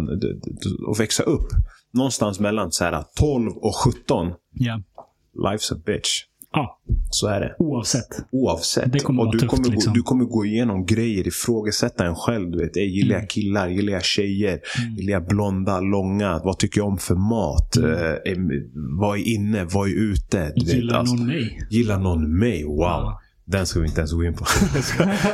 [0.91, 1.48] att växa upp.
[1.94, 4.32] Någonstans mellan så här, 12 och 17.
[4.53, 4.82] Ja.
[5.48, 6.10] Life's a bitch.
[6.53, 6.80] ja,
[7.10, 7.56] Så är det.
[7.60, 8.07] oavsett.
[8.32, 8.94] Oavsett.
[8.94, 9.94] Det kommer och du, tufft, kommer gå, liksom.
[9.94, 12.52] du kommer gå igenom grejer, ifrågasätta en själv.
[12.52, 13.28] Du vet, gillar jag Mm.
[13.28, 13.68] killar?
[13.68, 14.60] Gillar jag tjejer?
[14.84, 14.95] Mm.
[14.95, 16.41] Gillar jag blonda, långa?
[16.44, 17.76] Vad tycker jag om för mat?
[17.76, 17.91] Mm.
[18.52, 18.57] Eh,
[18.99, 19.64] vad är inne?
[19.64, 20.52] Vad är ute?
[20.56, 21.68] Du vet, Gillar alltså, någon mig?
[21.70, 22.64] gillar någon mig?
[22.64, 22.80] Wow.
[22.80, 23.20] Ja.
[23.45, 24.45] Den ska vi inte ens gå in på.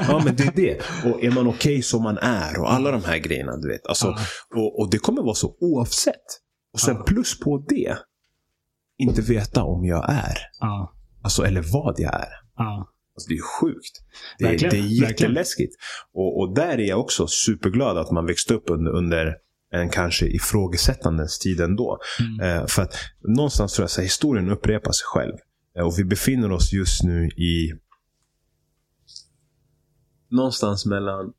[0.07, 0.79] ja, men det är det.
[1.11, 3.57] Och är man okej som man är och alla de här grejerna.
[3.57, 3.87] Du vet.
[3.87, 4.17] Alltså, Ja.
[4.61, 6.15] och, och det kommer vara så oavsett.
[6.79, 7.97] Och sen plus på det,
[8.97, 10.37] inte veta om jag är.
[10.59, 10.93] Ja.
[11.21, 12.29] Alltså, eller vad jag är.
[12.55, 12.89] Ja.
[13.15, 14.01] Alltså, det är sjukt.
[14.37, 15.75] Det Verkligen, det är jätteläskigt.
[16.13, 19.35] Och, och där är jag också superglad att man växte upp under, under
[19.71, 21.99] en kanske ifrågasättandets tid ändå.
[22.19, 22.61] Mm.
[22.61, 25.33] Eh, för att någonstans tror jag att historien upprepar sig själv.
[25.77, 27.73] Eh, och vi befinner oss just nu i
[30.29, 31.33] någonstans mellan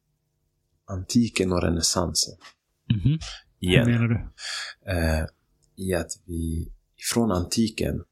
[0.89, 2.35] antiken och renässansen.
[2.91, 3.13] Mhm.
[3.13, 3.19] Hur
[3.61, 3.91] Igen.
[3.91, 4.15] menar du?
[4.93, 5.27] Eh,
[5.77, 6.73] I att vi
[7.13, 8.05] från antiken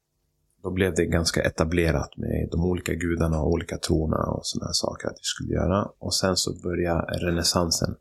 [0.63, 5.07] då blev det ganska etablerat med de olika gudarna och olika trona och sådana saker
[5.07, 5.87] att vi skulle göra.
[5.99, 7.95] Och sen så börjar renässansen.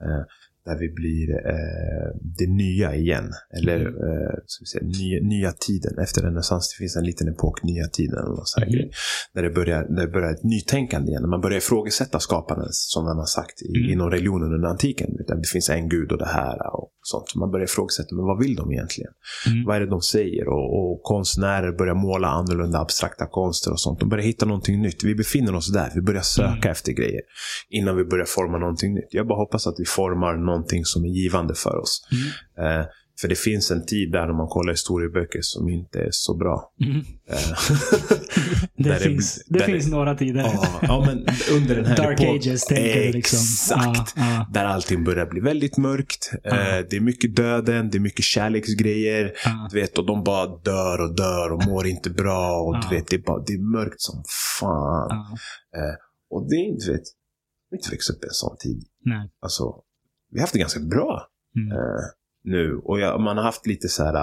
[0.00, 0.24] Eh,
[0.66, 3.30] där vi blir eh, det nya igen.
[3.58, 3.94] Eller Mm.
[3.94, 5.98] eh, ska vi säga, nya, nya tiden.
[5.98, 8.24] Efter renässans det finns en liten epok, nya tiden.
[8.24, 8.90] Något så här grej.
[9.34, 11.22] Där det börjar, där det börjar ett nytänkande igen.
[11.22, 13.90] När man börjar ifrågasätta skapandet, som man har sagt i, Mm.
[13.92, 15.10] inom religionen under antiken.
[15.28, 17.30] Där det finns en gud och det här och sånt.
[17.30, 19.12] Så man börjar ifrågasätta, men vad vill de egentligen?
[19.46, 19.64] Mm.
[19.66, 20.48] Vad är det de säger?
[20.48, 24.00] Och, och konstnärer börjar måla annorlunda abstrakta konster och sånt.
[24.00, 25.04] De börjar hitta någonting nytt.
[25.04, 25.90] Vi befinner oss där.
[25.94, 26.70] Vi börjar söka Mm.
[26.70, 27.20] efter grejer.
[27.70, 29.08] Innan vi börjar forma någonting nytt.
[29.10, 32.08] Jag bara hoppas att vi formar någonting som är givande för oss.
[32.56, 32.80] Mm.
[32.80, 32.86] Eh,
[33.20, 36.72] för det finns en tid där när man kollar historieböcker som inte är så bra.
[36.84, 37.00] Mm.
[37.28, 37.36] Eh,
[38.78, 40.40] Det, det- finns, det, finns några tider.
[40.40, 41.18] ja, ja, men
[41.56, 43.38] under den här Dark epok- ages tänker liksom.
[43.38, 44.12] Exakt.
[44.16, 46.30] Ja, ja, Där allting börjar bli väldigt mörkt.
[46.44, 46.52] Eh,
[46.90, 49.32] det är mycket döden, det är mycket kärleksgrejer.
[49.70, 52.60] Du vet, och de bara dör och dör och mår inte bra.
[52.60, 54.24] Och du vet, det är, bara, det är mörkt som
[54.60, 55.08] fan.
[55.70, 55.96] ja.
[56.30, 57.02] Och det är inte, du vet,
[57.70, 58.82] vi inte växt upp i en sån tid.
[59.04, 59.30] Nej.
[59.42, 59.64] Alltså,
[60.32, 61.26] vi har haft det ganska bra
[61.56, 61.68] Mm.
[62.46, 62.76] Nu.
[62.84, 64.14] Och jag, man har haft lite så här,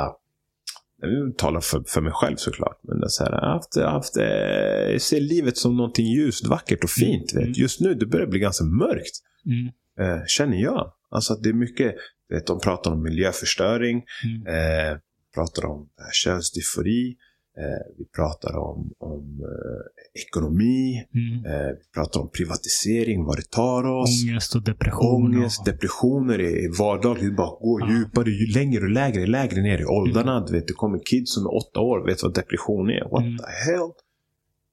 [1.04, 3.76] eh, jag talar för, för mig själv såklart, men det så här, jag har haft,
[3.76, 7.34] jag har haft, eh, jag ser livet som någonting ljust, vackert och fint.
[7.34, 7.48] Mm.
[7.48, 7.58] Vet.
[7.58, 9.16] Just nu, det börjar bli ganska mörkt.
[9.46, 9.68] Mm.
[10.00, 10.94] Eh, känner jag.
[11.10, 11.96] Alltså att det är mycket,
[12.30, 14.48] vet, de pratar om miljöförstöring, Mm.
[14.48, 14.98] eh,
[15.36, 17.16] pratar om eh, könsdysfori,
[17.58, 21.46] eh, vi pratar om, om eh, ekonomi, Mm.
[21.46, 24.24] eh, vi pratar om privatisering, vad det tar oss.
[24.24, 25.36] Ångest och depression.
[25.38, 27.26] Ångest, depressioner är vardagligt.
[27.30, 27.84] Det bara går.
[27.84, 27.96] Mm.
[27.96, 30.46] djupare, ju längre och lägre, lägre ner i åldrarna.
[30.46, 33.10] Du vet, det kommer kids som är åtta år vet vad depression är.
[33.12, 33.38] What Mm.
[33.38, 33.90] the hell?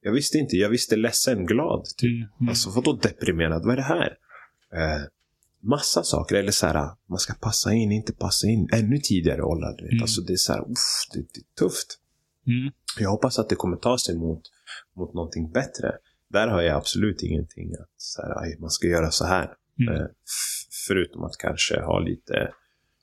[0.03, 0.57] Jag visste inte.
[0.57, 1.85] Jag visste ledsen, glad.
[1.97, 2.11] Typ.
[2.11, 2.29] Mm.
[2.41, 2.49] Mm.
[2.49, 3.63] Alltså vadå deprimerad?
[3.65, 4.17] Vad är det här?
[4.75, 5.03] Eh,
[5.63, 6.37] massa saker.
[6.37, 8.69] Eller så här, man ska passa in, inte passa in.
[8.73, 9.75] Ännu tidigare åldrar.
[9.79, 9.93] Du vet.
[9.93, 10.03] Mm.
[10.03, 11.99] Alltså det är så här, uff, det, det är tufft.
[12.47, 12.73] Mm.
[12.99, 14.43] Jag hoppas att det kommer ta sig mot,
[15.01, 15.93] mot någonting bättre.
[16.29, 19.49] Där har jag absolut ingenting att så här, man ska göra så här.
[19.81, 19.95] Mm.
[19.95, 20.07] Eh,
[20.89, 22.51] förutom att kanske ha lite,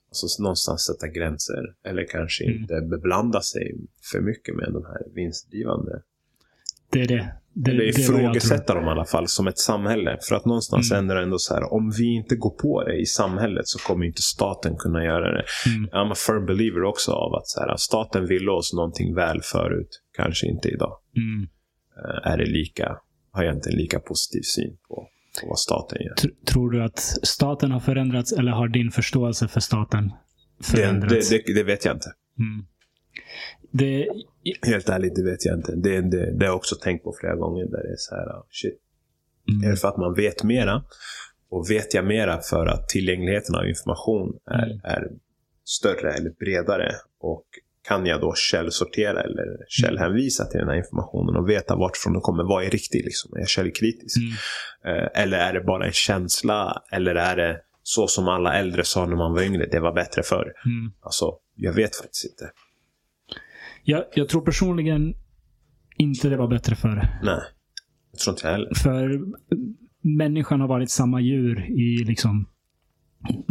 [0.09, 1.63] alltså någonstans sätta gränser.
[1.83, 2.57] Eller kanske Mm.
[2.57, 3.75] inte beblanda sig
[4.11, 6.01] för mycket med de här vinstdrivande.
[6.91, 7.33] Det är det.
[7.53, 10.17] det, Eller ifrågasätta dem i alla fall som ett samhälle.
[10.29, 11.17] För att någonstans Mm.
[11.17, 14.75] ändå så här, om vi inte går på det i samhället så kommer inte staten
[14.77, 15.45] kunna göra det.
[15.65, 15.89] Mm.
[15.89, 20.01] I'm a firm believer också av att så här, staten ville oss någonting väl förut.
[20.17, 20.97] Kanske inte idag.
[21.17, 21.47] Mm.
[22.05, 22.97] Eh, är det lika,
[23.31, 24.95] har jag inte en lika positiv syn på,
[25.41, 26.13] på vad staten gör.
[26.15, 30.11] Tr- Tror du att staten har förändrats eller har din förståelse för staten
[30.57, 31.29] Det, förändrats?
[31.29, 32.11] det, det, det vet jag inte.
[32.39, 32.65] Mm.
[33.71, 34.07] Det,
[34.65, 35.75] Helt ärligt, det vet jag inte.
[35.75, 37.65] Det, det, det har jag också tänkt på flera gånger.
[37.65, 38.79] Där det är så här, ah, shit.
[39.47, 39.69] Är mm.
[39.71, 40.83] det för att man vet mera?
[41.49, 44.79] Och vet jag mera för att tillgängligheten av information är, Mm.
[44.83, 45.07] är
[45.65, 46.91] större eller bredare?
[47.19, 47.45] Och
[47.87, 52.43] kan jag då källsortera eller källhänvisa till den här informationen och veta vartifrån den kommer?
[52.43, 53.05] Vad är riktigt?
[53.05, 53.33] Liksom?
[53.35, 54.17] Är jag källkritisk?
[54.17, 54.31] Mm.
[55.03, 56.81] Eh, eller är det bara en känsla?
[56.91, 59.65] Eller är det så som alla äldre sa när man var yngre?
[59.71, 60.53] Det var bättre förr.
[60.65, 60.91] Mm.
[61.01, 62.51] Alltså, jag vet faktiskt inte.
[63.83, 65.13] Jag, jag tror personligen
[65.97, 67.19] inte det var bättre förr.
[67.23, 67.39] Nej,
[68.11, 68.73] jag tror inte jag heller.
[68.83, 69.19] För
[70.17, 72.49] människan har varit samma djur i liksom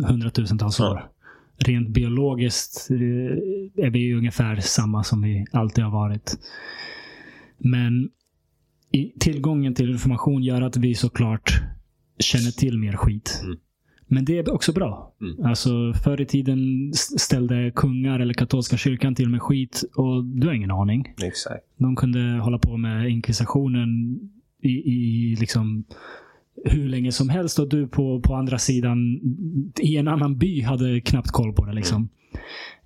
[0.09, 0.91] hundratusentals Ja.
[0.91, 1.11] år.
[1.59, 6.39] Rent biologiskt eh, är vi ungefär samma som vi alltid har varit.
[7.59, 8.09] Men
[9.21, 11.53] tillgången till information gör att vi såklart
[12.19, 13.41] känner till mer skit.
[13.45, 13.59] Mm.
[14.09, 15.15] Men det är också bra.
[15.21, 15.47] Mm.
[15.47, 20.55] Alltså Förr i tiden ställde kungar eller katolska kyrkan till med skit och du har
[20.55, 21.15] ingen aning.
[21.23, 21.65] Exakt.
[21.77, 24.21] De kunde hålla på med inkvisitionen
[24.63, 25.85] i, i liksom
[26.65, 29.21] hur länge som helst och du på, på andra sidan
[29.81, 31.73] i en annan by hade knappt koll på det.
[31.73, 32.09] Liksom.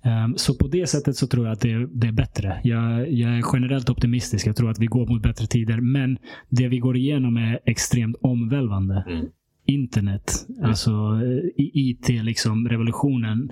[0.03, 2.61] Ehm, så på det sättet så tror jag att det, det är bättre.
[2.63, 4.47] Jag, jag är generellt optimistisk.
[4.47, 5.81] Jag tror att vi går mot bättre tider.
[5.81, 6.17] Men
[6.49, 9.03] det vi går igenom är extremt omvälvande.
[9.09, 9.25] Mm.
[9.65, 13.51] Internet, alltså eh, i- IT-revolutionen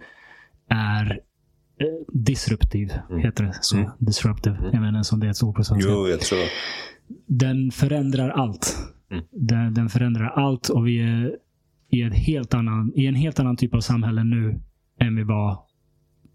[0.70, 1.12] är
[1.80, 2.92] eh, disruptiv.
[3.10, 3.22] Mm.
[3.22, 3.78] Heter det så?
[3.78, 3.90] Mm.
[4.00, 4.56] Disruptive.
[4.58, 4.70] Mm.
[4.74, 5.90] Jag vet inte ens om det är ett ord på svenska.
[5.92, 6.40] Jo, jag tror...
[7.28, 8.78] Den förändrar allt.
[9.10, 9.24] Mm.
[9.32, 11.36] Den, den förändrar allt och vi är
[11.90, 14.60] i, ett helt annan, i en helt annan typ av samhälle nu
[15.00, 15.60] än vi var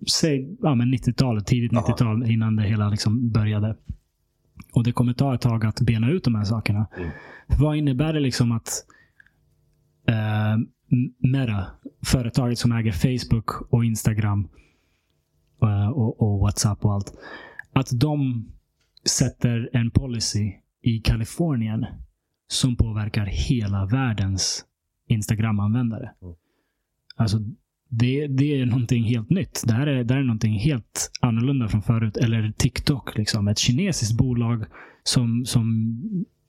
[0.06, 1.80] säg ja, men 90-talet, tidigt Ja.
[1.88, 3.76] 90-tal innan det hela liksom började.
[4.72, 6.86] Och det kommer ta ett tag att bena ut de här sakerna.
[6.96, 7.10] Mm.
[7.58, 8.68] Vad innebär det liksom att
[10.08, 10.56] eh,
[11.18, 11.66] Meta,
[12.04, 14.48] företaget som äger Facebook och Instagram
[15.62, 17.12] eh, och, och WhatsApp och allt.
[17.72, 18.48] Att de
[19.04, 20.52] sätter en policy
[20.82, 21.86] i Kalifornien
[22.48, 24.64] som påverkar hela världens
[25.08, 26.10] Instagram-användare.
[26.22, 26.34] Mm.
[27.16, 27.38] Alltså,
[27.88, 29.62] det, det är någonting helt nytt.
[29.66, 32.16] Det här är, det här är någonting helt annorlunda från förut.
[32.16, 33.48] Eller TikTok, liksom.
[33.48, 34.64] ett kinesiskt bolag
[35.02, 35.94] som, som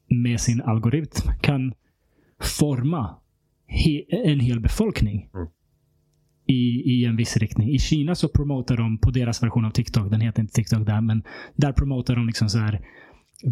[0.10, 1.74] med sin algoritm kan
[2.60, 3.16] forma
[3.68, 5.48] he, en hel befolkning Mm.
[6.48, 7.70] i, i en viss riktning.
[7.70, 11.02] I Kina så promotar de på deras version av TikTok, den heter inte TikTok där,
[11.02, 11.24] men
[11.56, 12.86] där promotar de liksom så här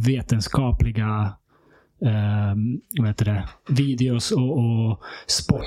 [0.05, 1.33] vetenskapliga
[2.99, 5.61] vad heter det, videos och, och sport.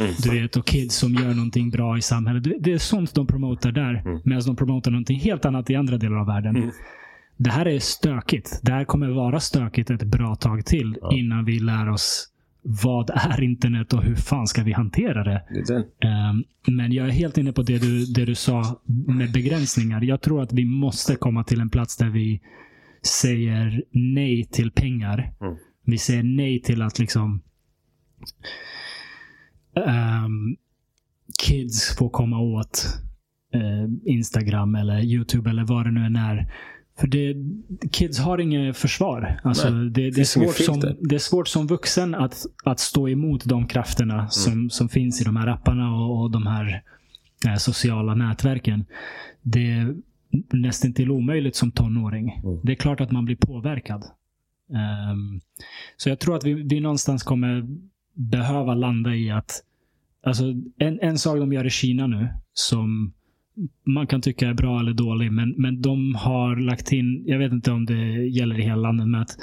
[0.00, 0.12] Mm.
[0.22, 2.44] Du vet, och kids som gör någonting bra i samhället.
[2.60, 3.94] Det- är sånt de promotar där.
[3.94, 4.20] Mm.
[4.24, 6.56] Medan de promotar någonting helt annat i andra delar av världen.
[6.56, 6.70] Mm.
[7.36, 8.60] Det här är stökigt.
[8.62, 11.12] Det här kommer vara stökigt ett bra tag till Ja.
[11.16, 12.28] innan vi lär oss
[12.64, 15.42] vad är internet och hur fan ska vi hantera det?
[15.68, 16.06] Det.
[16.08, 20.00] Ehm, Men jag är helt inne på det du, det du sa med begränsningar.
[20.02, 22.40] Jag tror att vi måste komma till en plats där vi
[23.06, 25.32] säger nej till pengar.
[25.40, 25.56] Mm.
[25.84, 27.42] Vi säger nej till att liksom
[29.76, 30.56] ehm,
[31.46, 32.86] kids får komma åt
[33.54, 36.52] eh, Instagram eller YouTube eller vad det nu än är.
[36.98, 37.34] För det,
[37.90, 39.40] kids har inget försvar.
[39.44, 43.08] Alltså, Nej, det, det, är svårt som, det är svårt som vuxen att, att stå
[43.08, 46.82] emot de krafterna som, som finns i de här apparna och, och de här
[47.46, 48.84] eh, sociala nätverken.
[49.42, 49.94] Det
[50.52, 52.40] nästan till omöjligt som tonåring.
[52.44, 52.60] Mm.
[52.62, 54.04] Det är klart att man blir påverkad.
[54.70, 55.40] Ehm,
[55.96, 57.66] så jag tror att vi, vi någonstans kommer
[58.14, 59.62] behöva landa i att
[60.22, 60.44] alltså,
[60.78, 63.12] en, en sak de gör i Kina nu som
[63.84, 67.52] man kan tycka är bra eller dålig, men, men de har lagt in, jag vet
[67.52, 69.36] inte om det gäller i hela landet, men att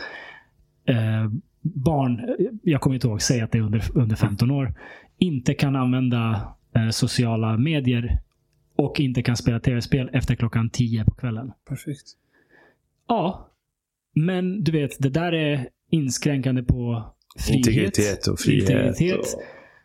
[0.85, 2.21] eh, barn,
[2.63, 4.73] jag kommer inte ihåg, säg att det är under, under 15 år,
[5.17, 6.41] inte kan använda
[6.75, 8.19] eh, sociala medier
[8.80, 11.51] och inte kan spela tv-spel efter klockan 10 på kvällen.
[11.68, 12.07] Perfekt.
[13.07, 13.51] Ja,
[14.15, 17.68] men du vet, det där är inskränkande på frihet.
[17.68, 18.69] Integritet och frihet.
[18.69, 19.19] Integritet.
[19.19, 19.41] Och...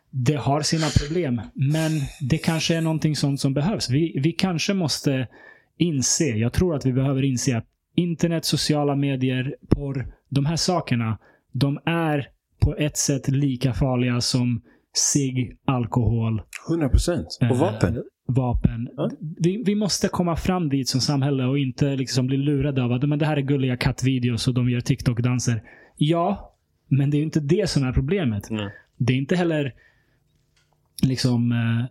[0.09, 1.91] Det har sina problem, men
[2.29, 3.89] det kanske är någonting sånt som behövs.
[3.89, 5.27] Vi, vi kanske måste
[5.77, 7.65] inse, jag tror att vi behöver inse att
[7.95, 11.17] internet, sociala medier, porr, de här sakerna,
[11.51, 12.27] de är
[12.59, 14.61] på ett sätt lika farliga som
[14.93, 17.37] cigg, alkohol, 100 procent.
[17.41, 18.03] Och eh, vapen.
[18.27, 18.89] Vapen.
[18.97, 19.09] Ja.
[19.37, 23.09] Vi, vi måste komma fram dit som samhälle och inte liksom bli lurade av att
[23.09, 25.61] men det här är gulliga kattvideos och de gör TikTok-danser.
[25.97, 26.55] Ja,
[26.87, 28.49] men det är inte det som är problemet.
[28.49, 28.69] Mm.
[28.97, 29.73] Det är inte heller
[31.03, 31.85] liksom eh,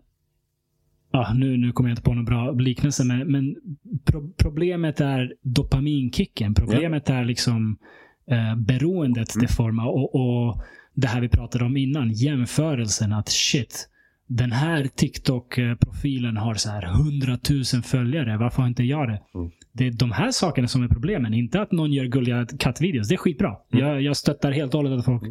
[1.13, 3.57] ja, nu, nu kommer jag inte på någon bra liknelse, men, men
[4.05, 6.55] pro, problemet är dopaminkicken.
[6.55, 7.79] Problemet är liksom
[8.27, 9.47] eh, beroendet Mm.
[9.47, 10.63] det formar och, och
[10.95, 12.13] det här vi pratade om innan.
[12.13, 13.89] Jämförelsen att shit,
[14.27, 18.37] den här TikTok-profilen har så här 100 000 följare.
[18.37, 19.21] Varför har inte jag det?
[19.35, 19.51] Mm.
[19.73, 21.35] Det är de här sakerna som är problemen.
[21.35, 23.09] Inte att någon gör gulliga kattvideos.
[23.09, 23.57] Det är skitbra.
[23.73, 23.87] Mm.
[23.87, 25.23] Jag, jag stöttar helt och hållet att folk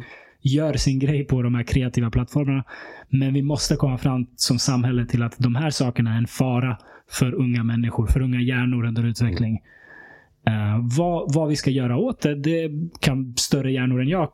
[0.42, 2.64] gör sin grej på de här kreativa plattformarna.
[3.08, 6.78] Men vi måste komma fram som samhälle till att de här sakerna är en fara
[7.10, 9.60] för unga människor, för unga hjärnor under utveckling.
[10.46, 14.28] Eh, vad, vad vi ska göra åt det, det kan större hjärnor än jag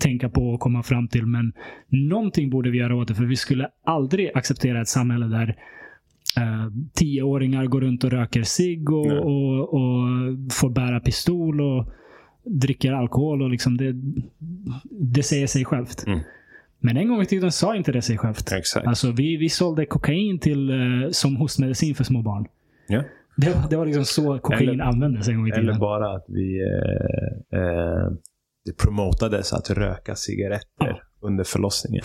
[0.00, 1.26] tänka på och komma fram till.
[1.26, 1.52] Men
[1.88, 5.56] någonting borde vi göra åt det, för vi skulle aldrig acceptera ett samhälle där
[6.36, 10.06] eh, tioåringar går runt och röker cigg och, och, och
[10.52, 11.86] får bära pistol och
[12.44, 13.42] dricker alkohol.
[13.42, 13.92] och liksom det,
[14.90, 16.04] det säger sig självt.
[16.06, 16.20] Mm.
[16.82, 18.52] Men en gång i tiden sa inte det sig självt.
[18.52, 18.86] Exakt.
[18.86, 20.76] Alltså, vi, vi sålde kokain till, eh,
[21.10, 22.46] som hostmedicin för små barn.
[22.88, 23.02] Ja.
[23.36, 25.68] Det, var- det var liksom så kokain Eller- användes en gång i tiden.
[25.68, 28.08] Eller bara att vi eh, eh,
[28.64, 32.04] det promotades att röka cigaretter under förlossningen.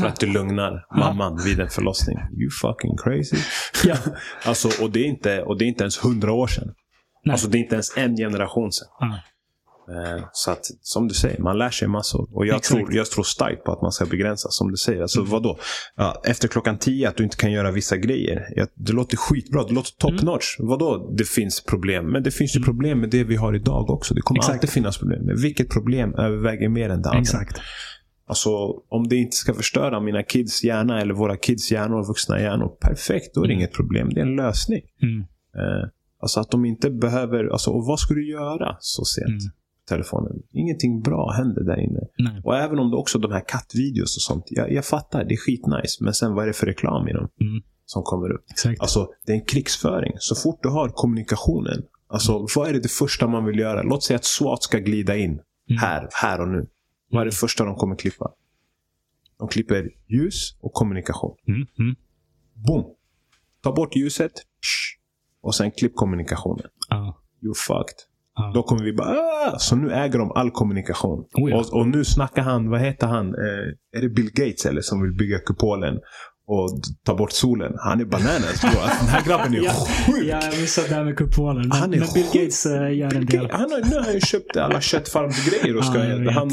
[0.00, 2.18] För att du lugnar mamman vid en förlossning.
[2.18, 3.36] You fucking crazy.
[3.84, 3.96] Ja.
[4.44, 6.74] alltså, och, det är inte, och det är inte ens hundra år sedan.
[7.24, 7.32] Nej.
[7.32, 8.88] Alltså det är inte ens en generation sedan.
[9.00, 9.20] Ja.
[9.88, 12.28] Eh, Så att, som du säger, man lär sig massor.
[12.32, 12.78] Och jag, Exakt.
[12.80, 15.02] tror, jag tror starkt på att man ska begränsa, som du säger.
[15.02, 15.30] Alltså Mm.
[15.30, 15.58] vadå?
[15.96, 18.42] Ja, efter klockan tio, att du inte kan göra vissa grejer.
[18.56, 20.24] Ja, det låter skitbra, det låter top Mm.
[20.24, 20.56] notch.
[20.58, 22.06] Vadå, det finns problem?
[22.12, 24.14] Men det finns ju problem med det vi har idag också.
[24.14, 24.54] Det kommer Exakt.
[24.54, 25.22] alltid finnas problem.
[25.24, 27.20] Men vilket problem överväger mer än det andra?
[27.20, 27.56] Exakt.
[28.26, 28.50] Alltså,
[28.88, 33.34] om det inte ska förstöra mina kids hjärna eller våra kids hjärnor, vuxna hjärnor, perfekt.
[33.34, 34.10] Då är det inget problem.
[34.14, 34.82] Det är en lösning.
[35.02, 35.20] Mm.
[35.56, 35.88] Eh,
[36.22, 39.42] alltså att de inte behöver, alltså, och vad ska du göra så sent?
[39.90, 39.98] Mm.
[39.98, 40.42] Telefonen.
[40.52, 42.00] Ingenting bra händer där inne.
[42.18, 42.40] Nej.
[42.44, 44.44] Och även om det också de här kattvideos och sånt.
[44.48, 46.04] Jag, jag fattar, det är skitnice.
[46.04, 47.28] Men sen vad är det för reklam i dem?
[47.40, 47.62] Mm.
[47.86, 48.44] Som kommer upp.
[48.50, 48.80] Exakt.
[48.80, 50.12] Alltså, det är en krigsföring.
[50.18, 51.82] Så fort du har kommunikationen.
[52.06, 53.82] Alltså, vad är det, det första man vill göra?
[53.82, 55.30] Låt säga att SWAT ska glida in.
[55.30, 55.80] Mm.
[55.80, 56.66] Här, här och nu.
[57.10, 58.30] Vad är det första de kommer klippa?
[59.38, 61.36] De klipper ljus och kommunikation.
[61.48, 61.66] Mm.
[61.78, 61.96] Mm.
[62.54, 62.84] Boom!
[63.62, 64.32] Ta bort ljuset.
[65.40, 66.66] Och sen klipp kommunikationen.
[66.88, 67.20] Ja.
[67.42, 67.96] You're fucked.
[68.54, 69.58] Då kommer vi bara ah!
[69.58, 71.24] Så nu äger de all kommunikation.
[71.34, 71.56] Oh ja.
[71.56, 73.26] och, och nu snackar han, vad heter han?
[73.26, 75.94] Eh, är det Bill Gates eller som vill bygga kupolen?
[76.46, 76.70] Och
[77.06, 77.72] ta bort solen.
[77.78, 78.70] Han är bananas bro.
[78.80, 79.72] Alltså, den här grabben är Ja,
[80.06, 80.24] sjuk.
[80.24, 81.68] Ja, jag missade det här med kupolen.
[81.68, 82.32] Men, Han är men Bill sjuk.
[82.42, 83.50] Gates äh, gör en del.
[83.50, 86.34] Han har, nu har han ju köpt alla köttfarmsgrejer och ska, vet.
[86.34, 86.50] han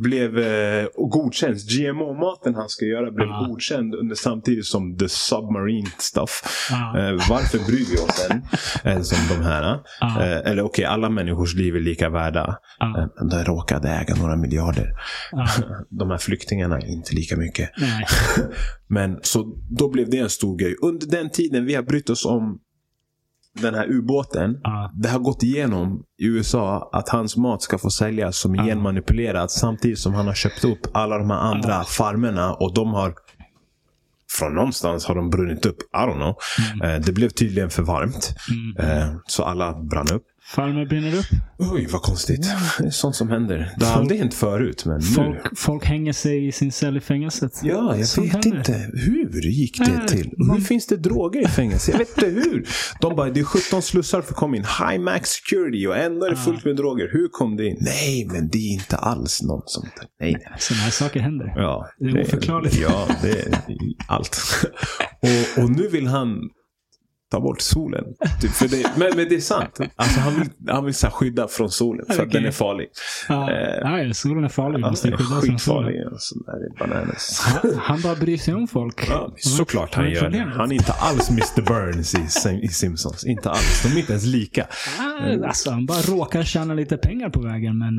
[0.00, 1.56] blev eh, godkänd.
[1.56, 3.46] GMO-maten han ska göra blev Ja.
[3.48, 6.42] godkänd under samtidigt som the submarine stuff.
[6.70, 6.98] Ja.
[6.98, 8.42] Eh, varför bryr vi oss än?
[8.92, 9.78] än som de här.
[10.00, 10.22] Ja.
[10.24, 12.56] Eh, eller okej, alla människors liv är lika värda.
[12.78, 12.86] Ja.
[12.98, 14.92] Eh, men de råkade äga några miljarder.
[15.32, 15.46] Ja.
[15.90, 17.70] De här flyktingarna inte lika mycket.
[18.90, 20.76] Men så då blev det en stor grej.
[20.82, 22.58] Under den tiden vi har brytt oss om
[23.60, 24.60] den här ubåten.
[24.62, 24.92] Ja.
[25.02, 28.64] Det har gått igenom i USA att hans mat ska få säljas som Ja.
[28.64, 31.84] genmanipulerat samtidigt som han har köpt upp alla de här andra Ja.
[31.88, 33.14] farmerna och de har
[34.38, 35.76] från någonstans har de brunnit upp.
[35.82, 36.34] I don't know.
[36.74, 36.90] Mm.
[36.94, 38.34] Eh, det blev tydligen för varmt.
[38.78, 38.90] Mm.
[39.02, 40.22] Eh, så alla brann upp.
[40.54, 41.26] Farmer brinner upp.
[41.58, 42.42] Oj, vad konstigt.
[42.78, 43.56] Det är sånt som händer.
[43.76, 45.02] Det har Folk- aldrig hänt förut, men nu.
[45.06, 47.52] Folk, folk hänger sig i sin cell i fängelset.
[47.62, 48.58] Ja, jag Sånt vet händer.
[48.58, 48.90] inte.
[48.94, 50.34] Hur gick det Nej, till?
[50.38, 51.90] man- Hur finns det droger i fängelse?
[51.90, 52.68] Jag vet inte hur.
[53.00, 54.64] De bara, det är 17 slussar för att komma in.
[54.64, 57.08] High max security och ändå är det fullt med droger.
[57.12, 57.76] Hur kom det in?
[57.80, 59.88] Nej, men det är inte alls någon som...
[60.20, 60.36] Nej.
[60.58, 61.52] Sådana här saker händer.
[61.56, 62.78] Ja, Det är oförklarligt.
[62.78, 63.54] Ja, det är
[64.08, 64.38] allt.
[65.56, 66.38] Och, och nu vill han
[67.30, 68.04] ta bort solen.
[68.40, 69.80] Typ, för det, men, men det är sant.
[69.96, 72.30] Alltså, han vill, han vill så skydda från solen för att Okej.
[72.40, 72.86] den är farlig.
[73.28, 74.84] Ja, ja, ja, solen är farlig.
[74.84, 76.02] Alltså, Måste den är skitfarlig.
[76.12, 76.34] Alltså.
[77.42, 79.08] Han, han bara bryr sig om folk.
[79.08, 80.52] Ja, såklart han gör det.
[80.56, 82.18] Han är inte alls Mr Burns i,
[82.64, 83.24] i Simpsons.
[83.24, 83.82] Inte alls.
[83.82, 84.66] De är inte ens lika.
[84.98, 87.94] Ah, Alltså, han bara råkar tjäna lite pengar på vägen, men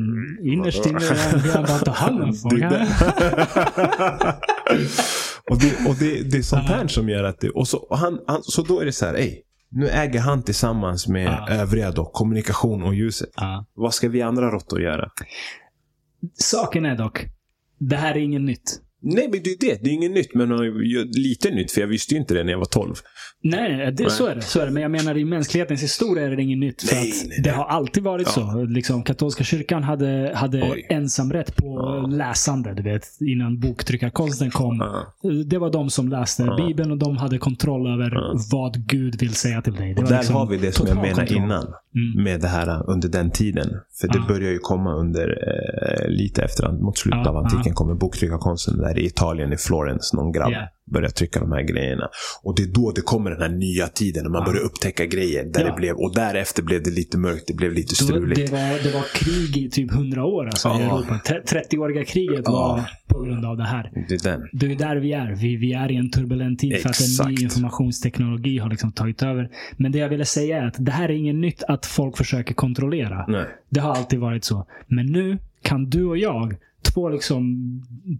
[0.52, 0.98] innerst inne
[1.42, 2.62] vill han bara ta hand om folk.
[5.50, 7.50] Och det, och det, det är sånt här som gör att det...
[7.50, 9.42] Och så, och han, han, så då är det så här, ej.
[9.74, 11.48] Nu äger han tillsammans med Ja.
[11.50, 13.30] övriga då, kommunikation och ljuset.
[13.36, 13.66] Ja.
[13.74, 15.10] Vad ska vi andra råttor göra?
[16.34, 17.26] Saken är dock,
[17.78, 18.80] det här är inget nytt.
[19.02, 19.84] Nej, men det är det.
[19.84, 20.48] Det är inget nytt, men
[21.16, 21.72] lite nytt.
[21.72, 22.94] För jag visste ju inte det när jag var 12.
[23.44, 24.10] Nej, nej, det, Nej.
[24.10, 24.70] Så, är det, så är det.
[24.72, 26.82] Men jag menar i mänsklighetens historia är det inget nytt.
[26.82, 27.40] För Nej, att nej, nej.
[27.42, 28.32] Det har alltid varit Ja.
[28.32, 28.64] så.
[28.64, 30.86] Liksom, katolska kyrkan hade, hade Oj.
[30.90, 31.66] ensamrätt på
[32.02, 32.06] Ja.
[32.06, 32.74] läsande.
[32.74, 34.76] Du vet, innan boktryckarkonsten kom.
[35.22, 35.30] Ja.
[35.46, 36.54] Det var de som läste.
[36.66, 39.94] Bibeln och de hade kontroll över vad Gud vill säga till dig.
[39.94, 41.66] Det Och var där liksom har vi det som jag menade innan.
[41.94, 42.24] Mm.
[42.24, 43.68] Med det här uh, under den tiden.
[44.00, 44.24] För det Ja.
[44.28, 47.72] börjar ju komma under, eh, lite efter, mot slutet Ja, av antiken, ja.
[47.74, 50.68] kommer boktryckarkonsten där i Italien, i Florens, någon grabb Ja.
[50.92, 52.08] börjar trycka de här grejerna.
[52.42, 54.52] Och det är då det kommer den här nya tiden, när man Ja.
[54.52, 55.44] börjar upptäcka grejer.
[55.44, 55.66] Där Ja.
[55.66, 58.36] det blev, och därefter blev det lite mörkt, det blev lite Då, struligt.
[58.40, 60.82] det, var, det var krig i typ 100 år alltså, i.
[60.82, 61.20] Europa.
[61.26, 63.90] Tre- 30-åriga kriget var på grund av det här.
[64.08, 64.48] Det är den.
[64.52, 65.34] Det är där vi är.
[65.34, 67.42] Vi, vi är i en turbulent tid för att en ny Exakt.
[67.42, 69.48] informationsteknologi har liksom tagit över.
[69.76, 72.54] Men det jag ville säga är att det här är inget nytt att folk försöker
[72.54, 73.24] kontrollera.
[73.28, 73.46] Nej.
[73.68, 74.66] Det har alltid varit så.
[74.86, 76.56] Men nu kan du och jag,
[76.94, 77.56] två liksom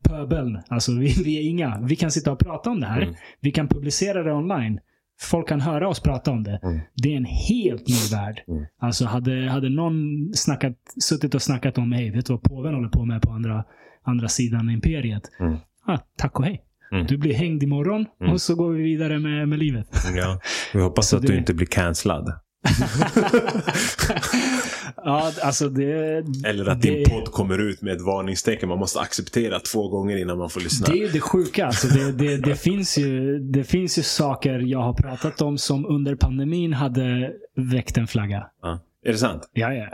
[0.03, 1.81] pöbel, alltså vi, vi är inga.
[1.81, 3.03] Vi kan sitta och prata om det här.
[3.03, 3.15] Mm.
[3.41, 4.81] Vi kan publicera det online.
[5.21, 6.61] Folk kan höra oss prata om det.
[6.63, 6.81] Mm.
[6.95, 8.43] Det är en helt ny värld.
[8.49, 8.65] Mm.
[8.81, 12.89] Alltså hade, hade någon snackat, suttit och snackat om, hej, vet du vad påven håller
[12.89, 13.65] på med på andra,
[14.03, 15.23] andra sidan imperiet?
[15.41, 15.57] Mm.
[15.87, 16.63] Ah, tack och hej.
[16.93, 17.07] Mm.
[17.07, 18.33] Du blir hängd imorgon Mm.
[18.33, 19.87] och så går vi vidare med, med livet.
[20.17, 20.41] Ja.
[20.75, 22.33] Vi hoppas att det- du inte blir cancellad.
[24.97, 26.25] ja, alltså det...
[26.47, 28.69] Eller att det, din podd kommer ut med ett varningstecken.
[28.69, 30.87] Man måste acceptera två gånger innan man får lyssna.
[30.87, 31.67] Det är ju det sjuka.
[31.67, 35.87] Alltså det, det, det, finns ju, det finns ju saker jag har pratat om som
[35.87, 38.47] under pandemin hade väckt en flagga.
[38.63, 38.81] Ja.
[39.07, 39.51] Är det sant?
[39.53, 39.87] Ja, ja.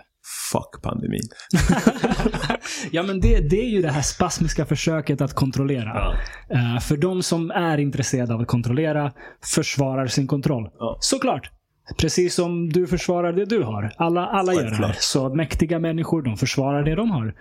[0.53, 1.29] fuck pandemin.
[2.91, 5.93] ja, men det, det är ju det här spasmiska försöket att kontrollera.
[5.95, 6.15] Ja.
[6.57, 9.13] Eh, för de som är intresserade av att kontrollera
[9.55, 10.71] försvarar sin kontroll.
[10.79, 10.99] Ja.
[11.01, 11.51] Såklart.
[11.97, 13.93] Precis som du försvarar det du har.
[13.97, 14.97] Alla, alla gör det här.
[14.99, 17.35] Så mäktiga människor, de försvarar det de har.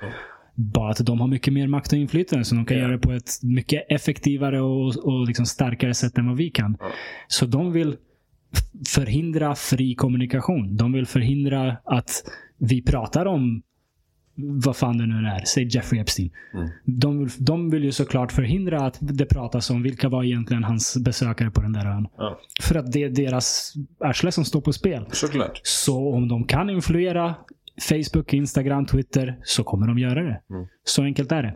[0.56, 2.45] Bara att de har mycket mer makt och inflytande.
[2.45, 2.84] Så de kan Ja.
[2.84, 6.78] göra det på ett mycket effektivare och, och liksom starkare sätt än vad vi kan.
[7.28, 7.95] Så de vill
[8.88, 10.78] förhindra fri kommunikation.
[10.78, 12.11] De vill förhindra att
[12.57, 13.61] vi pratar om
[14.38, 15.45] vad fan det nu är.
[15.45, 16.31] Säg Jeffrey Epstein.
[16.53, 16.69] Mm.
[16.85, 21.51] De, de vill ju såklart förhindra att det pratas om vilka var egentligen hans besökare
[21.51, 22.07] på den där ön.
[22.18, 22.39] Ja.
[22.61, 25.05] För att det är deras arsle som står på spel.
[25.11, 25.61] Såklart.
[25.64, 27.35] Så om de kan influera
[27.81, 30.41] Facebook, Instagram, Twitter så kommer de göra det.
[30.49, 30.68] Mm.
[30.84, 31.55] Så enkelt är det.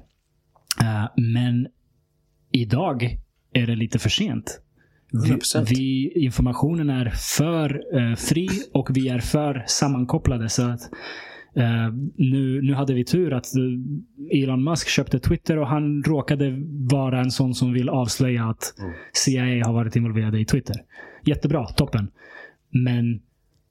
[0.82, 1.68] Eh, men
[2.52, 3.18] idag
[3.54, 4.62] är det lite för sent.
[5.12, 5.66] Vi, 100%.
[5.70, 10.50] vi, informationen är för eh, fri och vi är för sammankopplade.
[10.50, 10.82] Så att
[11.56, 13.46] eh, nu, nu hade vi tur att
[14.32, 16.56] Elon Musk köpte Twitter och han råkade
[16.92, 18.94] vara en sån som vill avslöja att Mm.
[19.14, 20.76] CIA har varit involverade i Twitter.
[21.26, 22.08] Jättebra, toppen.
[22.70, 23.22] Men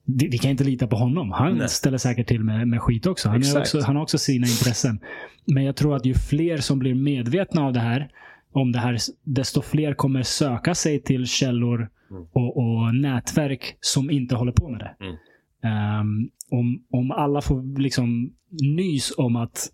[0.05, 1.31] vi, vi kan inte lita på honom.
[1.31, 1.69] Han Nej.
[1.69, 3.29] ställer säkert till med, med skit också.
[3.29, 3.81] Han, också.
[3.81, 4.99] han har också sina intressen.
[5.45, 8.09] Men jag tror att ju fler som blir medvetna av det här,
[8.51, 12.23] om det här, desto fler kommer söka sig till källor Mm.
[12.31, 15.05] och, och nätverk som inte håller på med det.
[15.05, 15.15] Mm.
[15.63, 19.71] Ehm, om, om alla får liksom nys om att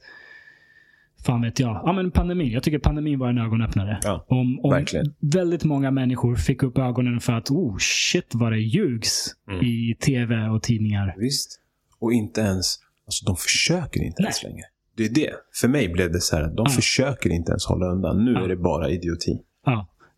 [1.26, 1.82] Fan vet jag.
[1.86, 2.52] Ja men pandemin.
[2.52, 4.00] Jag tycker pandemin var en ögonöppnare.
[4.04, 4.86] Ja, om, om
[5.20, 9.66] väldigt många människor fick upp ögonen för att oh shit vad det ljugs Mm.
[9.66, 11.16] i tv och tidningar.
[11.18, 11.62] Visst.
[12.00, 14.52] Och inte ens, alltså de försöker inte ens Nej.
[14.52, 14.66] längre.
[14.98, 15.34] Det är det.
[15.62, 16.70] För mig blev det så här, de Ja.
[16.70, 18.26] försöker inte ens hålla undan.
[18.26, 18.44] Nu Ja.
[18.44, 19.40] är det bara idioti.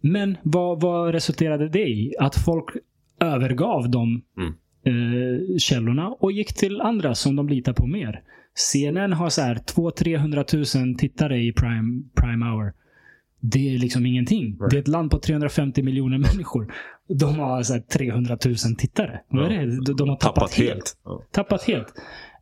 [0.02, 2.14] Men vad, vad resulterade det i?
[2.20, 2.66] Att folk
[3.20, 4.54] övergav de Mm.
[4.84, 8.22] Eh, källorna och gick till andra som de litar på mer.
[8.54, 12.74] CNN har så här 200-300 000 tittare i prime, prime hour.
[13.42, 14.46] Det är liksom ingenting.
[14.46, 14.70] Right.
[14.70, 16.74] Det är ett land på 350 miljoner människor.
[17.08, 19.20] De har så här 300 000 tittare.
[19.30, 19.94] Vad är det?
[19.94, 20.70] De, har tappat, Tappat helt.
[20.70, 20.98] helt.
[21.04, 21.24] Ja.
[21.32, 21.94] Tappat helt.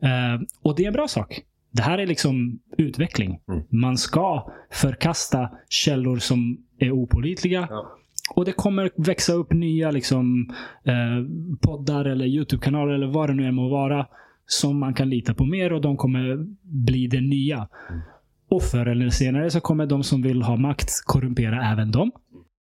[0.01, 1.41] Eh, och det är en bra sak.
[1.71, 3.39] Det här är liksom utveckling.
[3.47, 3.63] Mm.
[3.69, 7.67] Man ska förkasta källor som är opolitliga.
[7.69, 7.97] Ja.
[8.35, 10.49] Och det kommer växa upp nya liksom,
[10.83, 11.25] eh,
[11.61, 14.07] poddar eller YouTube-kanaler eller vad det nu än må vara.
[14.49, 16.45] Som man kan lita på mer och de kommer
[16.85, 17.55] bli det nya.
[17.89, 18.01] Mm.
[18.49, 22.11] Och förr eller senare så kommer de som vill ha makt korrumpera även dem.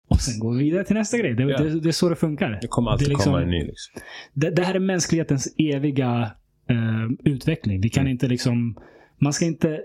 [0.09, 1.34] Och sen går vi vidare till nästa grej.
[1.34, 1.57] Det, Ja.
[1.57, 2.57] det, det är så det funkar.
[2.61, 3.59] Det kommer alltid Det liksom- komma en ny.
[3.63, 4.01] Liksom.
[4.34, 6.31] Det, det här är mänsklighetens eviga
[6.69, 7.81] eh, utveckling.
[7.81, 8.11] Vi kan Mm.
[8.11, 8.77] inte liksom...
[9.21, 9.80] Man ska inte...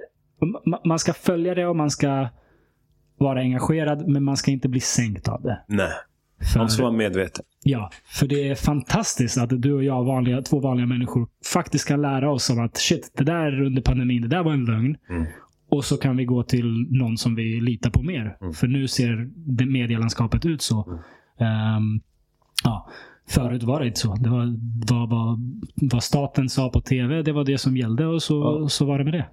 [0.66, 2.28] ma- Man ska följa det och man ska
[3.18, 5.60] vara engagerad, men man ska inte bli sänkt av det.
[5.68, 5.90] Nej,
[6.52, 7.44] För, man ska vara medveten.
[7.64, 12.02] ja, för det är fantastiskt att du och jag, vanliga, två vanliga människor, faktiskt kan
[12.02, 14.96] lära oss om att shit, det där under pandemin, det där var en lögn.
[15.10, 15.26] Mm.
[15.70, 18.36] Och så kan vi gå till någon som vi litar på mer.
[18.40, 18.52] Mm.
[18.52, 20.84] För nu ser det medielandskapet ut så.
[20.88, 20.98] Mm.
[21.76, 22.00] Ehm,
[22.64, 22.88] ja,
[23.28, 24.14] förut var det inte så.
[24.14, 24.54] Det var
[24.90, 25.38] vad, vad,
[25.92, 28.68] vad staten sa på tv, det var det som gällde och så, Ja.
[28.68, 29.26] så var det med det.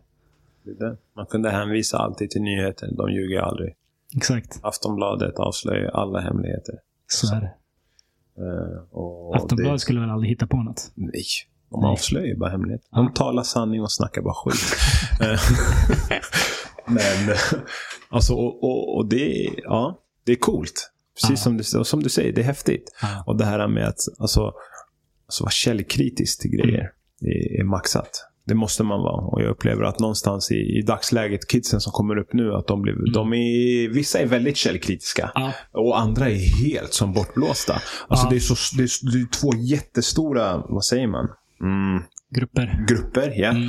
[1.15, 2.89] Man kunde hänvisa alltid till nyheter.
[2.97, 3.75] De ljuger aldrig.
[4.15, 4.59] Exakt.
[4.61, 6.75] Aftonbladet avslöjar alla hemligheter.
[7.07, 7.53] Så är det.
[8.91, 10.91] Och Aftonbladet det, skulle väl aldrig hitta på något.
[10.95, 11.23] nej,
[11.69, 11.91] de Nej.
[11.91, 12.87] avslöjar bara hemligheter.
[12.91, 14.75] De talar sanning och snackar bara skit.
[15.21, 15.39] Eh,
[16.87, 17.35] Men,
[18.09, 20.91] alltså, och, och, och det, ja, det är coolt.
[21.21, 22.95] Precis som, du, som du säger, det är häftigt.
[23.01, 23.23] Ja.
[23.27, 24.53] Och det här med att alltså,
[25.25, 27.31] alltså vara källkritisk till grejer Mm.
[27.31, 28.27] är, är maxat.
[28.47, 29.25] Det måste man vara.
[29.25, 32.81] Och jag upplever att någonstans i, i dagsläget, kidsen som kommer upp nu, att de
[32.81, 33.11] blir, Mm.
[33.13, 35.31] de är, vissa är väldigt källkritiska.
[35.35, 35.53] Ja.
[35.71, 37.73] Och andra är helt som bortblåsta.
[38.07, 38.29] Alltså Ja.
[38.29, 41.27] det, är så, det, är, det är två jättestora, vad säger man?
[41.61, 42.03] Mm,
[42.35, 42.85] Grupper.
[42.87, 43.49] grupper, ja.
[43.49, 43.67] Mm.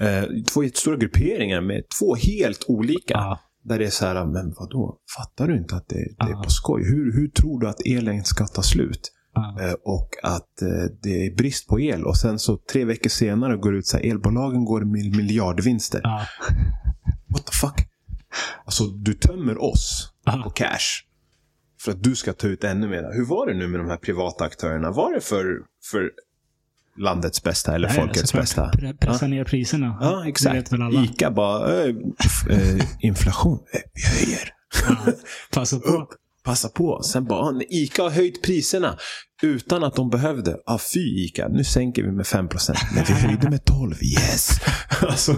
[0.00, 3.14] Eh, två jättestora grupperingar med två helt olika.
[3.14, 3.40] Ja.
[3.64, 4.96] Där det är så här, men vadå?
[5.18, 5.96] Fattar du inte att det,
[6.26, 6.82] det är på skoj?
[6.84, 9.12] Hur, hur tror du att elen ska ta slut?
[9.42, 9.62] Ja.
[9.68, 10.68] Eh, och att eh,
[11.02, 12.04] det är brist på el.
[12.04, 16.00] Och sen så tre veckor senare går det ut så här, elbolagen går med miljardvinster.
[16.04, 16.26] Ja.
[17.28, 17.88] What the fuck?
[18.64, 20.40] Alltså, du tömmer oss Ja.
[20.44, 21.04] på cash.
[21.80, 23.10] För att du ska ta ut ännu mer.
[23.14, 24.90] Hur var det nu med de här privata aktörerna?
[24.90, 25.44] Var det för,
[25.90, 26.10] för
[26.98, 28.42] landets bästa eller Nej, folkets såklart.
[28.42, 28.70] bästa?
[28.74, 29.98] Pre- Pressa ner priserna.
[30.00, 30.56] Ja, exakt.
[30.56, 31.02] vet väl alla.
[31.04, 31.94] Ica bara, äh,
[32.50, 33.58] äh, inflation,
[33.94, 34.48] vi höjer.
[34.88, 35.12] Ja.
[35.52, 35.88] Passa på.
[35.88, 36.08] Upp,
[36.44, 37.02] passa på.
[37.02, 38.98] Sen bara, ah, Ica har höjt priserna
[39.42, 40.56] utan att de behövde.
[40.66, 42.74] Ah, fy Ica, nu sänker vi med 5%.
[42.94, 44.50] Men vi höjde med 12, yes.
[45.00, 45.32] alltså,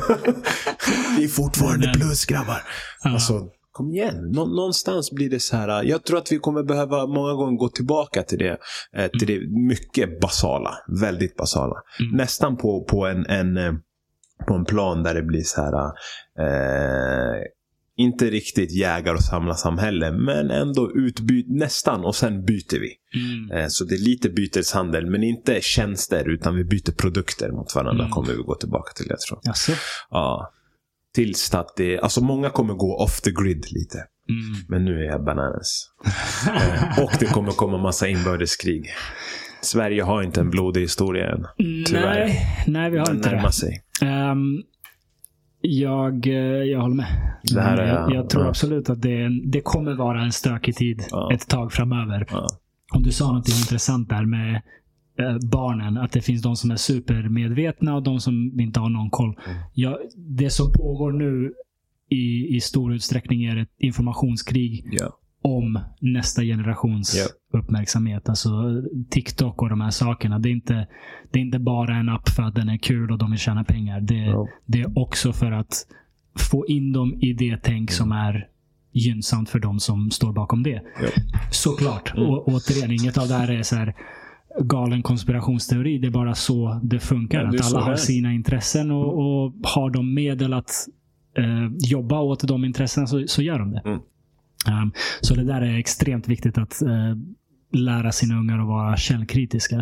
[1.18, 2.62] vi är fortfarande plus grabbar.
[3.02, 4.30] Alltså, kom igen.
[4.32, 5.82] Nå någonstans blir det så här.
[5.82, 8.58] Jag tror att vi kommer behöva många gånger gå tillbaka till det.
[8.96, 10.74] Eh, till det mycket basala.
[11.00, 11.74] Väldigt basala.
[12.00, 12.16] Mm.
[12.16, 13.72] Nästan på, på en, en eh,
[14.46, 15.74] på en plan där det blir så här.
[16.38, 17.42] Eh,
[17.96, 22.92] inte riktigt jägar och samlarsamhälle, men ändå utbyt nästan och sen byter vi.
[23.20, 23.50] Mm.
[23.62, 28.04] Eh, så det är lite byteshandel, men inte tjänster utan vi byter produkter mot varandra
[28.04, 28.10] Mm.
[28.12, 29.38] kommer vi gå tillbaka till, jag tror.
[29.42, 29.72] Jaså?
[30.10, 30.52] Ja.
[31.14, 33.98] Tills att det, alltså många kommer gå off the grid lite.
[34.28, 34.64] Mm.
[34.68, 35.88] Men nu är jag bananas.
[36.46, 38.90] eh, och det kommer komma massa inbördeskrig.
[39.60, 41.46] Sverige har inte en blodig historia än.
[41.86, 42.18] Tyvärr.
[42.26, 43.52] Nej, nej, vi har Den inte det.
[43.52, 43.82] sig.
[44.02, 44.62] Ehm,
[45.68, 46.32] jag, eh,
[46.64, 47.06] jag håller med.
[47.54, 48.48] Det här är- jag, jag tror ja.
[48.48, 51.32] absolut att det, det kommer vara en stökig tid Ja.
[51.32, 52.26] ett tag framöver.
[52.30, 52.46] Ja.
[52.94, 54.54] Och du sa något intressant där med
[55.18, 55.96] eh, barnen.
[55.98, 59.38] Att det finns de som är supermedvetna och de som inte har någon koll.
[59.46, 59.58] Mm.
[59.74, 61.52] Ja, det som pågår nu
[62.10, 65.18] i, i stor utsträckning är ett informationskrig Ja.
[65.42, 67.26] om nästa generations Ja.
[67.54, 68.28] Uppmärksamhet.
[68.28, 68.50] Alltså
[69.10, 70.38] TikTok och de här sakerna.
[70.38, 70.86] Det är, inte,
[71.30, 73.64] det är inte bara en app för att den är kul och de vill tjäna
[73.64, 74.00] pengar.
[74.00, 74.48] Det, Ja.
[74.66, 75.86] det är också för att
[76.38, 78.48] få in dem i det tänk som är
[78.92, 80.82] gynnsamt för de som står bakom det.
[81.02, 81.08] Ja.
[81.50, 82.14] Såklart.
[82.16, 82.28] Mm.
[82.28, 83.94] Och, återigen, inget av det här är så här
[84.60, 85.98] galen konspirationsteori.
[85.98, 87.42] Det är bara så det funkar.
[87.42, 90.88] Ja, att alla har sina intressen och, och har de medel att
[91.38, 93.82] eh, jobba åt de intressena så, så gör de det.
[93.84, 94.00] Mm.
[94.82, 97.14] Um, så det där är extremt viktigt att eh,
[97.72, 99.74] lära sina ungar att vara källkritiska.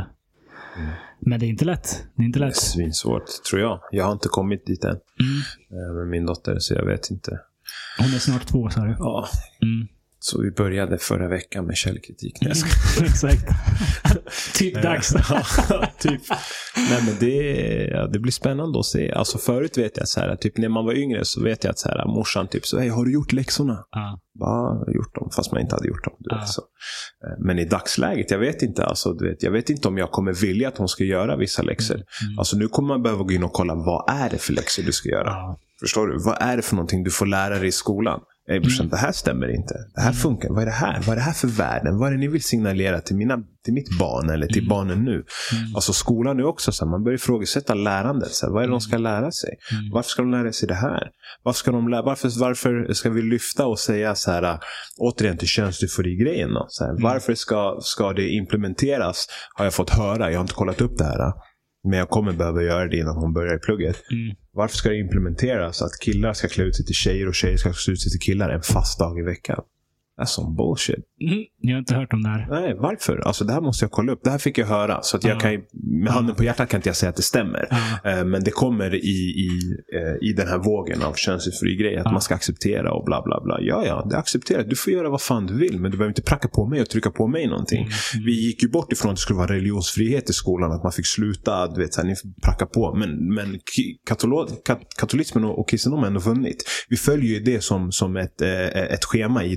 [0.76, 0.90] Mm.
[1.20, 2.04] Men det är inte lätt.
[2.14, 2.56] Det är inte Det är lätt.
[2.56, 3.80] svinsvårt, tror jag.
[3.90, 5.88] Jag har inte kommit dit än Mm.
[5.88, 7.40] eh, med min dotter, så jag vet inte.
[7.98, 8.96] Hon är snart två sa du.
[8.98, 9.28] Ja,
[9.62, 9.88] Mm.
[10.24, 12.36] Så vi började förra veckan med källkritik.
[12.39, 13.09] Skojar.
[13.11, 13.44] Exakt.
[14.59, 15.15] typ dags.
[15.70, 16.20] Ja, typ.
[16.90, 17.35] Nej, men det,
[17.90, 19.12] ja, det blir spännande att se.
[19.12, 21.78] Alltså förut vet jag så här, typ när man var yngre så vet jag att
[21.78, 23.85] så här, morsan typ så, hej, har du gjort läxorna?
[23.90, 24.19] Ja.
[24.40, 26.15] Bara, gjort dem, fast man inte hade gjort dem.
[26.19, 26.39] Du Ja.
[26.40, 26.62] vet, så.
[27.27, 28.85] Eh, Men i dagsläget, jag vet inte.
[28.85, 31.62] Alltså, du vet, jag vet inte om jag kommer vilja att hon ska göra vissa
[31.62, 31.94] läxor.
[31.94, 32.39] Mm.
[32.39, 34.93] Alltså nu kommer man behöva gå in och kolla, vad är det för läxor du
[34.93, 35.35] ska göra?
[35.81, 36.19] Förstår du?
[36.19, 38.20] Vad är det för någonting du får lära dig i skolan?
[38.51, 39.74] Ey brorsan, det här stämmer inte.
[39.94, 40.48] Det här funkar.
[40.48, 40.98] Vad är det här?
[40.98, 41.98] Vad är det här för världen?
[41.98, 45.12] Vad är det ni vill signalera till, mina, till mitt barn eller till barnen nu?
[45.12, 45.74] Mm.
[45.74, 48.31] Alltså skolan är också så här, man börjar ifrågasätta lärandet.
[48.31, 49.51] Så här, vad är det de ska lära sig?
[49.73, 49.90] Mm.
[49.93, 51.10] Varför ska de lära sig det här?
[51.43, 54.59] Varför ska, de lära, varför, varför ska vi lyfta och säga så här,
[54.98, 56.51] återigen till könsdysfori-grejen
[57.02, 59.27] Varför ska, ska det implementeras?
[59.55, 60.31] Har jag fått höra.
[60.31, 61.32] Jag har inte kollat upp det här.
[61.84, 63.96] Men jag kommer behöva göra det innan hon börjar i plugget.
[64.10, 64.36] Mm.
[64.52, 67.72] Varför ska det implementeras att killar ska klä ut sig till tjejer och tjejer ska
[67.72, 69.64] klä ut sig till killar en fast dag i veckan?
[70.20, 70.97] That's some bullshit.
[71.30, 71.44] Mm.
[71.60, 72.47] Jag har inte hört om det här.
[72.51, 73.18] Nej, varför?
[73.26, 74.20] Alltså det här måste jag kolla upp.
[74.24, 75.02] Det här fick jag höra.
[75.02, 75.40] Så att jag Ja.
[75.40, 75.62] kan,
[76.02, 77.68] med handen på hjärtat kan inte jag säga att det stämmer.
[78.05, 78.98] Eh, Men det kommer i,
[79.47, 79.48] i,
[79.97, 81.97] eh, i den här vågen av könsfri grej.
[81.97, 83.59] Att man ska acceptera och bla bla bla.
[83.60, 84.70] Ja, ja, det är accepterat.
[84.70, 85.78] Du får göra vad fan du vill.
[85.80, 87.80] Men du behöver inte pracka på mig och trycka på mig någonting.
[87.80, 88.24] Mm.
[88.26, 90.72] Vi gick ju bort ifrån att det skulle vara religionsfrihet i skolan.
[90.72, 92.94] Att man fick sluta, du vet, så här, ni pracka på.
[92.94, 93.59] Men, men
[94.09, 96.64] katolo, kat, katolismen och, och kristendomen har ändå vunnit.
[96.89, 99.56] Vi följer ju det som, som ett, eh, ett schema i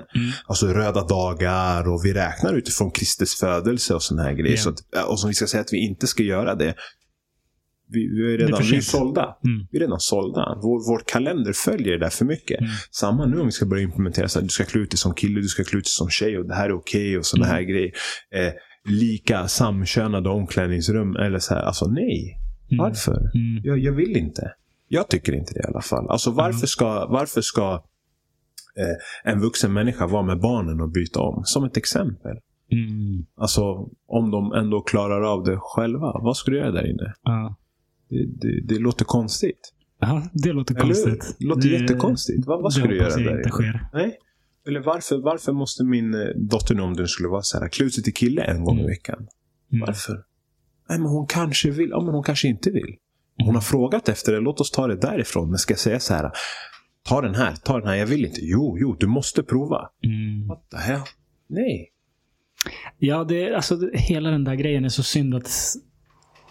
[0.00, 0.24] datumen.
[0.24, 0.32] Mm.
[0.46, 4.56] Alltså röda dagar och vi räknar utifrån Kristus födelse och såna här grejer.
[4.56, 4.62] Ja.
[4.62, 6.74] Så att, och som vi ska säga att vi inte ska göra det.
[7.88, 9.36] Vi, vi är redan vi är sålda.
[9.44, 9.66] Mm.
[9.70, 10.58] Vi är redan sålda.
[10.62, 12.60] Vår, vår kalender följer det där för mycket.
[12.60, 12.72] Mm.
[12.90, 15.14] Samma nu om vi ska börja implementera så att du ska klä ut dig som
[15.14, 17.44] kille, du ska klä ut dig som tjej och det här är okej och såna
[17.44, 17.54] Mm.
[17.56, 17.92] här grejer.
[18.34, 18.52] Eh,
[18.88, 21.62] lika samkönade omklädningsrum eller så här.
[21.62, 22.38] Alltså nej.
[22.70, 22.84] Mm.
[22.84, 23.30] Varför?
[23.34, 23.62] Mm.
[23.64, 24.52] Jag, jag vill inte.
[24.88, 26.10] Jag tycker inte det i alla fall.
[26.10, 27.84] Alltså varför ska, varför ska
[28.78, 31.42] eh, en vuxen människa vara med barnen och byta om?
[31.44, 32.36] Som ett exempel.
[32.72, 33.26] Mm.
[33.36, 33.62] Alltså
[34.08, 36.12] om de ändå klarar av det själva.
[36.22, 37.14] Vad ska du göra där inne?
[37.22, 37.56] Ja.
[38.08, 39.72] Det, det, det låter konstigt.
[40.00, 41.36] Ja, det låter Eller konstigt.
[41.38, 42.46] Det låter jättekonstigt.
[42.46, 43.48] Vad, vad ska du göra där inte inne?
[43.50, 43.88] sker.
[43.92, 44.18] Nej.
[44.68, 47.86] Eller varför, varför måste min eh, dotter nu, om den skulle vara så här, klä
[47.86, 48.90] ut sig till kille en gång i Mm.
[48.90, 49.26] veckan?
[49.72, 49.86] Mm.
[49.86, 50.22] Varför?
[50.88, 51.88] Nej, men hon kanske vill.
[51.90, 52.96] Ja, men hon kanske inte vill.
[53.38, 53.54] Hon Mm.
[53.54, 54.40] har frågat efter det.
[54.40, 55.48] Låt oss ta det därifrån.
[55.50, 56.30] Men ska jag säga så här.
[57.08, 57.94] Ta den här, ta den här.
[57.96, 58.40] Jag vill inte.
[58.42, 59.88] Jo, jo, du måste prova.
[60.04, 60.48] Mm.
[60.48, 61.00] What the hell?
[61.48, 61.88] Nej.
[62.98, 65.50] Ja, det, alltså, hela den där grejen är så synd att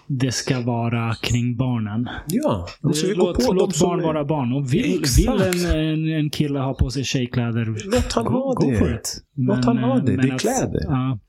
[0.07, 2.09] det ska vara kring barnen.
[2.27, 4.53] Ja, måste vi gå låt på låt barn är- vara barn.
[4.53, 5.45] Och vill, Exakt.
[5.55, 8.95] vill en, en, en kille ha på sig tjejkläder, Låt han ha go det.
[8.95, 9.23] it.
[9.35, 10.15] Låt han ha eh, det.
[10.17, 10.81] Det är att- kläder.
[10.83, 11.19] Ja,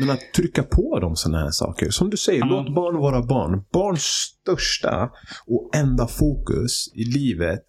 [0.00, 1.90] Men att trycka på dem sådana här saker.
[1.90, 2.46] Som du säger, Ja.
[2.46, 3.64] låt barn vara barn.
[3.72, 5.10] Barns största
[5.46, 7.64] och enda fokus i livet,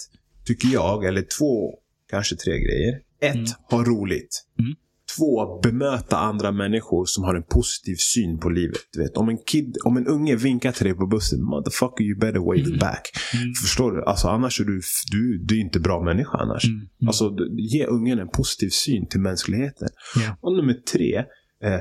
[0.50, 1.74] tycker jag, eller två,
[2.10, 3.00] kanske tre grejer.
[3.22, 3.45] Ett, Mm.
[3.69, 4.45] ha roligt.
[4.60, 4.74] Mm.
[5.18, 8.78] Två, bemöta andra människor som har en positiv syn på livet.
[8.94, 12.19] Du vet, om, en kid, om en unge vinkar till dig på bussen, motherfucker you
[12.19, 13.10] better wave it back.
[13.34, 13.53] Mm.
[13.53, 14.03] Förstår du?
[14.03, 16.66] Alltså, annars är du, du, du är inte bra människa annars.
[16.66, 16.78] Mm.
[16.78, 17.08] Mm.
[17.08, 19.88] Alltså, ge ungen en positiv syn till mänskligheten.
[20.16, 20.38] Ja.
[20.42, 21.16] Och nummer tre,
[21.64, 21.80] eh,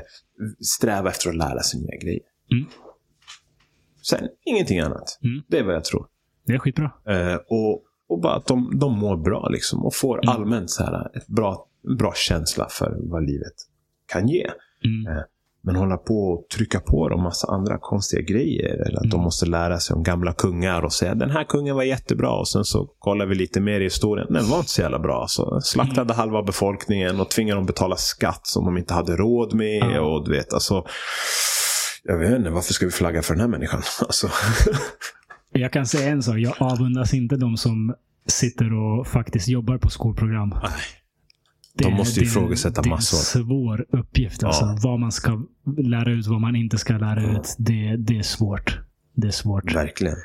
[0.77, 2.21] sträva efter att lära sig nya grejer.
[2.51, 2.65] Mm.
[4.09, 5.19] Sen, ingenting annat.
[5.23, 5.41] Mm.
[5.47, 6.05] Det är vad jag tror.
[6.45, 6.91] Det är skitbra.
[7.09, 9.85] Eh, och, och bara att de, de mår bra liksom.
[9.85, 10.35] Och får Mm.
[10.35, 11.65] allmänt så här, ett bra,
[11.97, 13.53] bra känsla för vad livet
[14.11, 14.49] kan ge.
[14.85, 15.17] Mm.
[15.17, 15.23] Eh,
[15.61, 18.73] Men hålla på och trycka på dem massa andra konstiga grejer.
[18.87, 19.23] Eller att de Mm.
[19.23, 22.31] måste lära sig om gamla kungar och säga den här kungen var jättebra.
[22.31, 24.27] Och sen så kollar vi lite mer i historien.
[24.33, 25.25] Den var inte så jävla bra.
[25.27, 26.15] Så slaktade Mm.
[26.15, 29.99] halva befolkningen och tvingade dem betala skatt som de inte hade råd med.
[30.01, 30.85] Och du vet, alltså.
[32.03, 33.81] Jag vet inte, varför ska vi flagga för den här människan?
[34.01, 34.27] Alltså,
[35.51, 36.37] Jag kan säga en sak.
[36.37, 37.95] Jag avundas inte de som
[38.27, 40.49] sitter och faktiskt jobbar på skolprogram.
[40.49, 40.71] nej.
[41.73, 43.39] De måste är- ifrågasätta Det är massor.
[43.39, 44.43] en svår uppgift.
[44.43, 44.65] Alltså.
[44.65, 44.77] Ja.
[44.83, 45.43] Vad man ska
[45.77, 47.29] lära ut, vad man inte ska lära Ja.
[47.39, 47.55] ut.
[47.59, 48.79] Det, det är svårt.
[49.13, 49.75] Det är svårt.
[49.75, 50.15] Verkligen.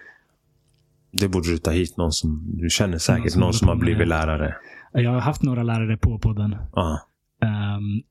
[1.12, 3.76] Det borde du ta hit någon som, du känner säkert, Någon som någon som har
[3.76, 4.54] blivit lärare.
[4.92, 6.56] Jag har haft några lärare på podden.
[6.74, 7.00] Ja.
[7.42, 8.02] Ehm,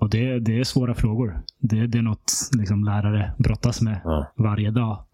[0.00, 1.42] och det, det är svåra frågor.
[1.58, 4.32] Det, det är något liksom, lärare brottas med ja.
[4.36, 5.04] varje dag.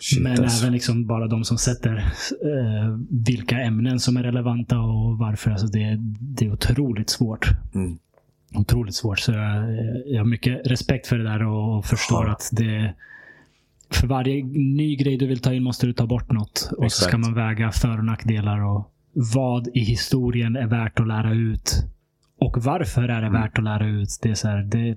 [0.00, 0.62] Shit, Men alltså.
[0.64, 1.96] även liksom bara de som sätter
[2.44, 5.50] eh, vilka ämnen som är relevanta och varför.
[5.50, 7.48] Alltså det, det är otroligt svårt.
[7.74, 7.98] Mm.
[8.54, 9.18] Otroligt svårt.
[9.18, 9.64] Så jag,
[10.06, 12.32] jag har mycket respekt för det där och förstår Ja.
[12.32, 12.94] att det
[13.90, 16.70] för varje ny grej du vill ta in måste du ta bort något.
[16.78, 17.24] Och så ska Exakt.
[17.24, 21.84] man väga för och nackdelar och vad i historien är värt att lära ut.
[22.40, 23.32] Och varför är det Mm.
[23.42, 24.08] värt att lära ut?
[24.22, 24.96] Det är, så här, det är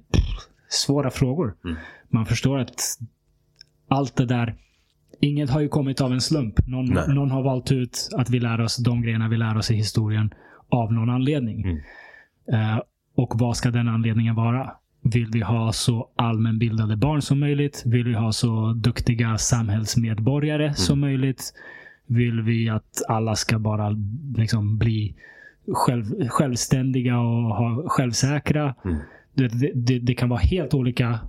[0.69, 1.55] svåra frågor.
[1.65, 1.77] Mm.
[2.09, 2.81] Man förstår att
[3.87, 4.55] allt det där
[5.21, 6.67] Inget har ju kommit av en slump.
[6.67, 6.85] Någon,
[7.15, 10.33] någon har valt ut att vi lär oss de grejerna vi lär oss i historien
[10.69, 11.61] av någon anledning.
[11.61, 11.77] Mm.
[12.53, 12.79] Eh,
[13.15, 14.71] och vad ska den anledningen vara?
[15.03, 17.83] Vill vi ha så allmänbildade barn som möjligt?
[17.85, 20.73] Vill vi ha så duktiga samhällsmedborgare Mm.
[20.75, 21.53] som möjligt?
[22.07, 23.89] Vill vi att alla ska bara
[24.37, 25.15] liksom bli
[25.73, 28.75] själv, självständiga och ha, självsäkra?
[28.85, 28.97] Mm.
[29.33, 31.19] Det, det, det, kan vara helt olika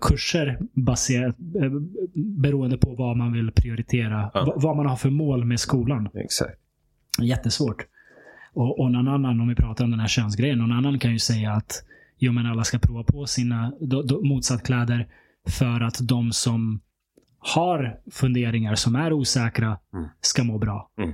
[0.00, 1.70] kurser baserat, eh,
[2.14, 4.30] beroende på vad man vill prioritera.
[4.34, 4.44] Ja.
[4.44, 6.08] Va- Vad man har för mål med skolan.
[6.14, 6.58] Exakt.
[7.22, 7.86] Jättesvårt.
[8.52, 11.18] Och, och någon annan, om vi pratar om den här könsgrejen, någon annan kan ju
[11.18, 11.72] säga att
[12.18, 15.06] jo, men alla ska prova på sina do, do, motsattkläder
[15.48, 16.80] för att de som
[17.38, 20.08] har funderingar som är osäkra Mm.
[20.20, 20.90] ska må bra.
[20.98, 21.12] Mm.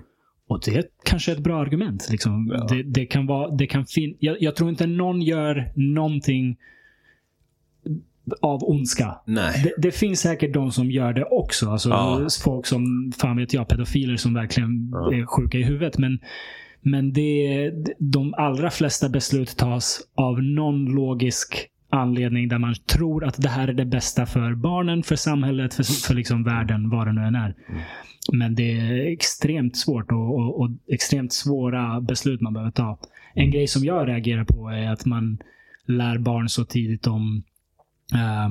[0.48, 2.08] Och det är kanske ett bra argument.
[2.10, 2.50] Liksom.
[2.54, 2.66] Ja.
[2.68, 6.56] Det, det kan vara, det kan fin- jag, jag tror inte någon gör någonting
[8.42, 9.15] av ondska.
[9.26, 9.62] Nej.
[9.65, 11.70] Det, det finns säkert de som gör det också.
[11.70, 12.28] Alltså Ja.
[12.44, 15.15] Folk som, fan vet jag, pedofiler som verkligen Ja.
[15.15, 15.99] är sjuka i huvudet.
[15.99, 16.18] Men,
[16.81, 23.42] men det, de allra flesta beslut tas av någon logisk anledning där man tror att
[23.42, 27.12] det här är det bästa för barnen, för samhället, för, för liksom världen, vad det
[27.12, 27.55] nu än är.
[27.68, 27.81] Mm.
[28.33, 32.99] Men det är extremt svårt och, och, och extremt svåra beslut man behöver ta.
[33.34, 35.39] En grej som jag reagerar på är att man
[35.86, 37.42] lär barn så tidigt om
[38.14, 38.50] eh,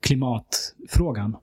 [0.00, 1.36] klimatfrågan.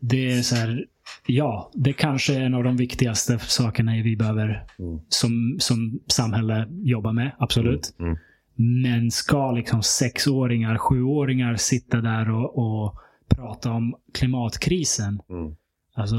[0.00, 0.86] Det är så här,
[1.26, 5.00] ja, det kanske är en av de viktigaste sakerna vi behöver Mm.
[5.08, 7.30] som, som samhälle jobba med.
[7.38, 7.94] Absolut.
[7.98, 8.16] Mm.
[8.54, 12.94] Men ska liksom sexåringar, sjuåringar sitta där och, och
[13.28, 15.20] prata om klimatkrisen?
[15.30, 15.56] Mm.
[15.94, 16.16] Alltså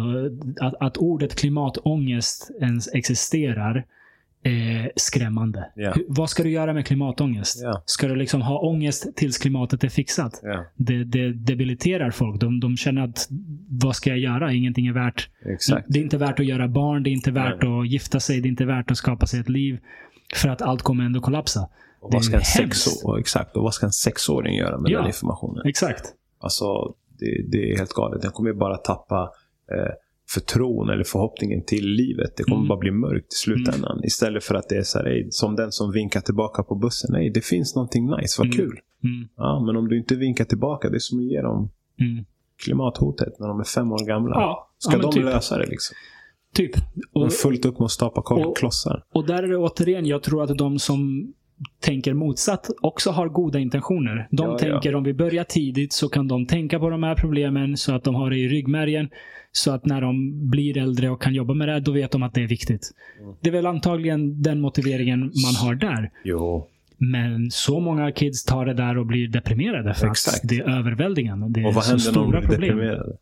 [0.60, 3.85] att, att ordet klimatångest ens existerar
[4.44, 5.70] är skrämmande.
[5.76, 5.92] Ja.
[5.95, 7.61] Hur, vad ska du göra med klimatångest?
[7.64, 7.84] Ja.
[7.86, 10.40] Ska du liksom ha ångest tills klimatet är fixat?
[10.44, 10.66] Ja.
[10.76, 12.42] Det, det debiliterar folk.
[12.42, 13.28] De, de känner att
[13.70, 14.53] vad ska jag göra?
[14.53, 15.30] Ingenting är värt.
[15.45, 15.86] Exakt.
[15.90, 17.03] Det är inte värt att göra barn.
[17.03, 18.42] Det är inte värt att gifta sig.
[18.42, 19.80] Det är inte värt att skapa sig ett liv.
[20.36, 21.70] För att allt kommer ändå kollapsa.
[22.00, 22.88] Och vad, ska en hemskt.
[22.88, 24.98] sexå- och exakt, och vad ska en sexåring göra med Ja.
[25.00, 25.68] den informationen?
[25.68, 26.14] Exakt.
[26.40, 28.22] Alltså, det, det är helt galet.
[28.22, 29.32] Den kommer ju bara tappa
[29.72, 29.92] eh,
[30.34, 32.38] förtroen eller förhoppningen till livet.
[32.38, 32.68] Det kommer Mm.
[32.68, 34.03] bara bli mörkt i slutändan.
[34.03, 37.10] Istället för att det är så här, "Ey, som den som vinkar tillbaka på bussen.
[37.14, 38.35] Nej, det finns någonting nice.
[38.42, 38.58] Vad Mm.
[38.58, 38.80] kul.
[39.03, 41.69] Mm, Ja, men om du inte vinkar tillbaka, det är som att ge dem
[42.00, 42.26] mm.
[42.64, 44.35] klimathotet när de är fem år gamla.
[44.35, 45.95] Ja, Ska ja, de typ, lösa det liksom?
[46.53, 46.72] typ.
[47.14, 49.03] De är Och, fullt upp med att stapa och- klossar.
[49.14, 51.34] och där är det återigen, jag tror att de som
[51.80, 54.27] tänker motsatt också har goda intentioner.
[54.32, 54.58] De Ja, ja.
[54.58, 58.03] tänker om vi börjar tidigt så kan de tänka på de här problemen så att
[58.03, 59.10] de har det i ryggmärgen.
[59.52, 62.34] Så att när de blir äldre och kan jobba med det, då vet de att
[62.34, 62.92] det är viktigt.
[63.22, 63.36] Mm.
[63.42, 66.12] Det är väl antagligen den motiveringen man har där.
[66.24, 66.68] Jo.
[66.98, 70.44] Men så många kids tar det där och blir deprimerade för Exakt.
[70.44, 71.48] att det är överväldigande.
[71.50, 72.78] Det är Och vad så händer när de stora blir problem.
[72.78, 73.18] deprimerade?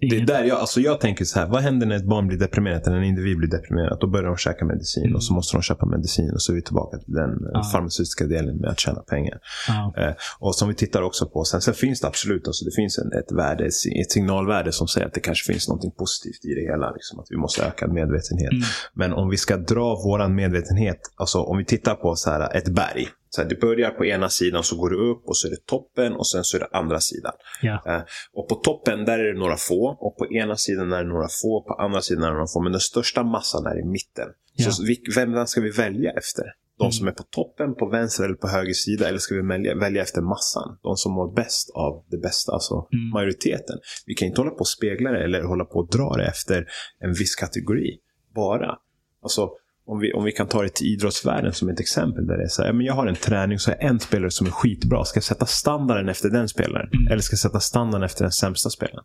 [0.00, 2.26] Det är Inget- där jag, alltså jag tänker så här, vad händer när ett barn
[2.26, 3.98] blir deprimerat eller en individ blir deprimerad?
[4.00, 5.16] Då börjar de käka medicin Mm.
[5.16, 7.62] och så måste de köpa medicin och så är vi tillbaka till den Ja.
[7.72, 9.38] farmaceutiska delen med att tjäna pengar.
[9.68, 9.94] Ja.
[9.96, 12.98] Eh, och som vi tittar också på, sen, sen finns det absolut, alltså det finns
[12.98, 13.64] en, ett värde,
[14.00, 16.90] ett signalvärde som säger att det kanske finns något positivt i det hela.
[16.92, 18.52] Liksom, att vi måste öka medvetenhet.
[18.52, 18.64] Mm.
[18.94, 22.68] Men om vi ska dra våran medvetenhet, alltså om vi tittar på så här, ett
[22.68, 23.08] berg.
[23.28, 25.66] Så här, du börjar på ena sidan så går du upp och så är det
[25.66, 27.32] toppen och sen så är det andra sidan.
[27.62, 27.82] Ja.
[27.86, 31.08] Eh, och på toppen där är det några få och på ena sidan är det
[31.08, 32.60] några få, på andra sidan är det några få.
[32.62, 34.28] Men den största massan är i mitten.
[34.54, 34.70] Ja.
[34.70, 36.44] Så vi, vem, vem ska vi välja efter?
[36.78, 36.92] De Mm.
[36.92, 39.08] som är på toppen, på vänster eller på höger sida?
[39.08, 40.78] Eller ska vi välja, välja efter massan?
[40.82, 43.10] De som mår bäst av det bästa, alltså Mm.
[43.10, 43.78] majoriteten.
[44.06, 46.66] Vi kan inte hålla på och spegla det eller hålla på och dra det efter
[47.00, 47.98] en viss kategori.
[48.34, 48.78] Bara.
[49.22, 49.50] Alltså,
[49.86, 52.26] om vi, om vi kan ta det till idrottsvärlden som ett exempel.
[52.26, 54.46] Där det är så här, men jag har en träning så är en spelare som
[54.46, 55.04] är skitbra.
[55.04, 56.88] Ska jag sätta standarden efter den spelaren?
[56.92, 57.06] Mm.
[57.12, 59.04] Eller ska jag sätta standarden efter den sämsta spelaren?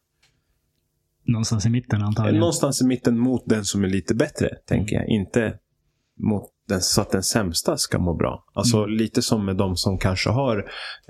[1.28, 2.40] Någonstans i mitten antagligen.
[2.40, 5.08] Någonstans i mitten mot den som är lite bättre, tänker jag.
[5.10, 5.54] Inte
[6.20, 8.46] mot den, så att den sämsta ska må bra.
[8.54, 8.90] Alltså Mm.
[8.98, 10.58] lite som med de som kanske har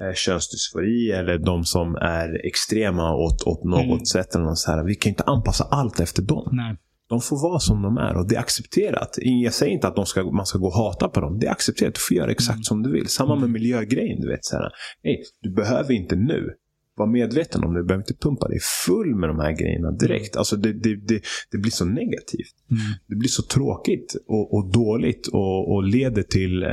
[0.01, 4.05] eh, könsdysfori eller de som är extrema åt, åt något Mm.
[4.05, 4.35] sätt.
[4.35, 4.83] Eller något så här.
[4.83, 6.49] Vi kan inte anpassa allt efter dem.
[6.51, 6.77] Nej.
[7.11, 9.09] De får vara som de är och det är accepterat.
[9.21, 11.39] Jag säger inte att de ska, man ska gå och hata på dem.
[11.39, 11.93] Det är accepterat.
[11.93, 12.63] Du får göra exakt Mm.
[12.63, 13.07] som du vill.
[13.07, 13.51] Samma med Mm.
[13.51, 14.21] miljögrejen.
[14.21, 14.69] Du vet, så här,
[15.03, 16.49] hey, du behöver inte nu.
[16.95, 17.79] Var medveten om det.
[17.79, 20.35] Du behöver inte pumpa dig full med de här grejerna direkt.
[20.35, 22.55] Alltså det, det, det, det blir så negativt.
[22.71, 22.81] Mm.
[23.07, 26.69] Det blir så tråkigt och, och dåligt och, och leder till, eh,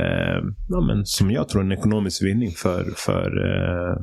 [0.69, 3.95] ja, men, som jag tror, en ekonomisk vinning för, för eh,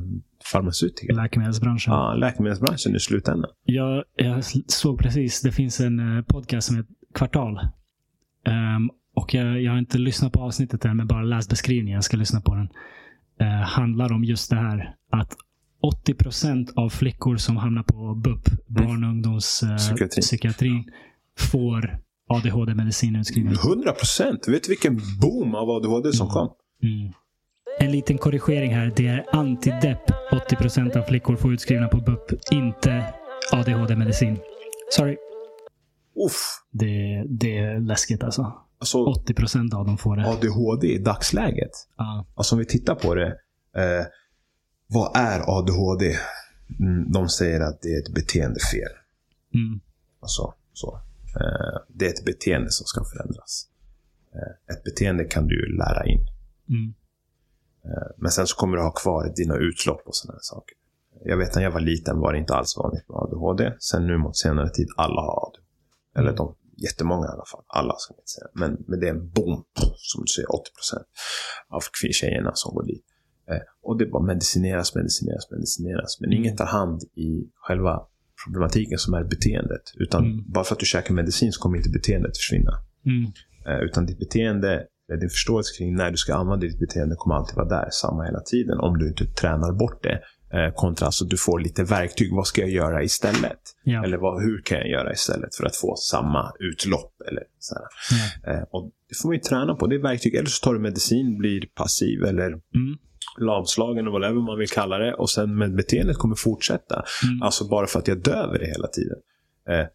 [0.51, 1.13] farmaceutiker.
[1.13, 1.93] Läkemedelsbranschen.
[1.93, 3.49] Ja, läkemedelsbranschen i slutändan.
[3.65, 7.57] Jag, jag såg precis, det finns en eh, podcast som heter Kvartal.
[8.47, 11.95] Ehm, och jag, jag har inte lyssnat på avsnittet än, men bara läst beskrivningen.
[11.95, 12.67] Jag ska lyssna på den.
[13.41, 15.35] Uh, handlar om just det här att
[15.81, 20.21] 80 procent av flickor som hamnar på BUP, barn och ungdomspsykiatrin, Psykiatrin.
[20.21, 20.83] psykiatrin,
[21.37, 23.53] får ADHD-medicin utskriven.
[23.53, 24.47] 100 procent.
[24.47, 26.33] Vet du vilken boom av ADHD som Mm.
[26.33, 26.49] kom?
[26.83, 27.13] Mm.
[27.79, 28.93] En liten korrigering här.
[28.95, 33.13] Det är antidepp 80 procent av flickor får utskrivna på BUP, inte
[33.51, 34.39] ADHD-medicin.
[34.91, 35.17] Sorry.
[36.25, 36.63] Uff.
[36.71, 38.53] Det, det är läskigt alltså.
[38.79, 40.27] Alltså, 80 procent av dem får det.
[40.27, 41.71] ADHD i dagsläget.
[41.97, 42.25] Ja.
[42.35, 43.27] Alltså om vi tittar på det.
[43.75, 44.05] Eh,
[44.87, 46.15] vad är ADHD?
[46.79, 48.91] Mm, de säger att det är ett beteendefel.
[49.53, 49.79] Mm.
[50.19, 51.01] Alltså, så.
[51.39, 53.67] Eh, det är ett beteende som ska förändras.
[54.33, 56.27] Eh, ett beteende kan du lära in.
[56.69, 56.93] Mm.
[57.87, 60.75] Eh, men sen så kommer du ha kvar dina utlopp och sådana saker.
[61.25, 63.73] Jag vet när jag var liten var det inte alls vanligt med ADHD.
[63.79, 65.59] Sen nu mot senare tid, alla har ADHD.
[66.17, 66.35] Eller Mm.
[66.35, 67.63] de, jättemånga i alla fall.
[67.67, 68.47] Alla ska man inte säga.
[68.53, 69.63] Men, men det är en boom,
[69.95, 71.03] som du säger, 80%
[71.69, 73.05] av tjejerna som går dit.
[73.49, 76.19] Eh, och det bara medicineras, medicineras, medicineras.
[76.19, 76.39] Men Mm.
[76.43, 78.01] ingen tar hand i själva
[78.45, 79.81] problematiken som är beteendet.
[79.95, 80.51] Utan Mm.
[80.51, 82.71] bara för att du käkar medicin så kommer inte beteendet försvinna.
[83.05, 83.31] Mm.
[83.67, 87.55] Eh, utan ditt beteende, din förståelse kring när du ska använda ditt beteende kommer alltid
[87.55, 88.79] vara där, samma hela tiden.
[88.79, 90.21] Om du inte tränar bort det.
[90.53, 92.35] Eh, kontra alltså du får lite verktyg.
[92.35, 93.59] Vad ska jag göra istället?
[93.83, 94.03] Ja.
[94.03, 97.13] Eller vad, hur kan jag göra istället för att få samma utlopp?
[97.29, 97.75] Eller så.
[98.45, 98.51] Ja.
[98.53, 99.87] Eh, och det får man ju träna på.
[99.87, 100.35] Det är verktyg.
[100.35, 102.97] Eller så tar du medicin, blir passiv eller Mm.
[103.39, 105.13] lamslagen eller whatever man vill kalla det.
[105.13, 106.95] Och sen men beteendet kommer fortsätta.
[107.23, 107.41] Mm.
[107.41, 109.17] Alltså bara för att jag döver det hela tiden.
[109.69, 109.85] Eh,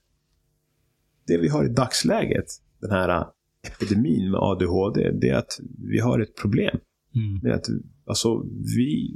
[1.26, 2.46] det vi har i dagsläget,
[2.80, 3.24] den här
[3.66, 5.58] epidemin med ADHD, det är att
[5.90, 6.76] vi har ett problem.
[7.14, 7.40] Mm.
[7.42, 7.66] Det är att
[8.06, 8.42] alltså,
[8.76, 9.14] vi,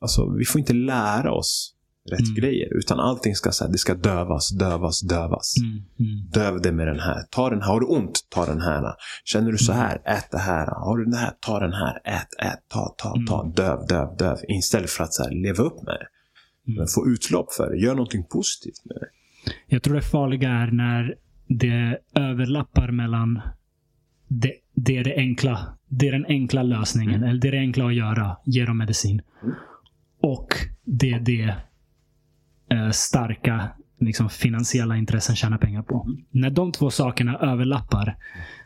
[0.00, 1.74] alltså, vi får inte lära oss
[2.10, 2.34] rätt Mm.
[2.34, 2.76] grejer.
[2.78, 5.54] Utan allting ska, så här, det ska dövas, dövas, dövas.
[5.58, 5.70] Mm.
[6.10, 6.30] Mm.
[6.30, 7.22] Döv det med den här.
[7.30, 7.68] Ta den här.
[7.68, 8.20] Har du ont?
[8.28, 8.94] Ta den här.
[9.24, 9.84] Känner du så Mm.
[9.84, 10.02] här?
[10.04, 10.66] Ät det här.
[10.66, 11.32] Har du den här?
[11.40, 12.00] Ta den här.
[12.04, 13.40] Ät, ät, ta, ta, ta.
[13.42, 13.52] Mm.
[13.54, 14.36] Döv, döv, döv.
[14.48, 16.06] Istället för att så här, leva upp med det.
[16.72, 16.86] Mm.
[16.86, 17.76] Få utlopp för det.
[17.78, 19.08] Gör någonting positivt med det.
[19.66, 21.14] Jag tror det farliga är när
[21.48, 23.40] det överlappar mellan
[24.28, 25.76] det, det är det enkla.
[25.88, 27.14] Det är den enkla lösningen.
[27.14, 27.28] Mm.
[27.28, 28.36] Eller det är det enkla att göra.
[28.44, 29.22] Ge dem medicin.
[29.42, 29.54] Mm.
[30.20, 30.48] Och
[30.84, 31.54] det är det
[32.70, 33.68] eh, starka
[34.00, 36.04] liksom, finansiella intressen tjänar pengar på.
[36.06, 36.24] Mm.
[36.30, 38.16] När de två sakerna överlappar,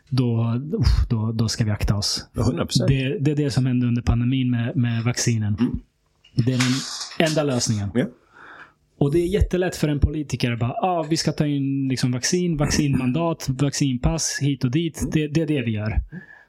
[0.09, 0.61] då,
[1.09, 2.29] då, då ska vi akta oss.
[2.37, 2.87] 100 procent.
[2.87, 5.55] Det, det är det som hände under pandemin med, med vaccinen.
[5.59, 5.79] Mm.
[6.35, 7.91] Det är den enda lösningen.
[7.93, 8.05] Ja.
[9.03, 12.11] Och det är jättelätt för en politiker att bara, ah, vi ska ta in liksom
[12.11, 15.07] vaccin, vaccinmandat, vaccinpass hit och dit.
[15.11, 16.01] Det, det är det vi gör.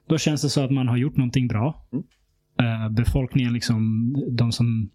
[0.06, 1.86] Då känns det så att man har gjort någonting bra.
[1.92, 2.04] Mm.
[2.60, 4.90] Eh, befolkningen, liksom, de som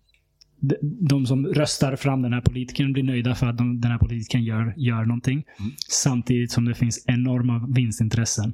[0.60, 4.00] de, de som röstar fram den här politikern blir nöjda för att de, den här
[4.00, 5.44] politikern gör, gör någonting.
[5.60, 5.72] Mm.
[5.90, 8.54] Samtidigt som det finns enorma vinstintressen.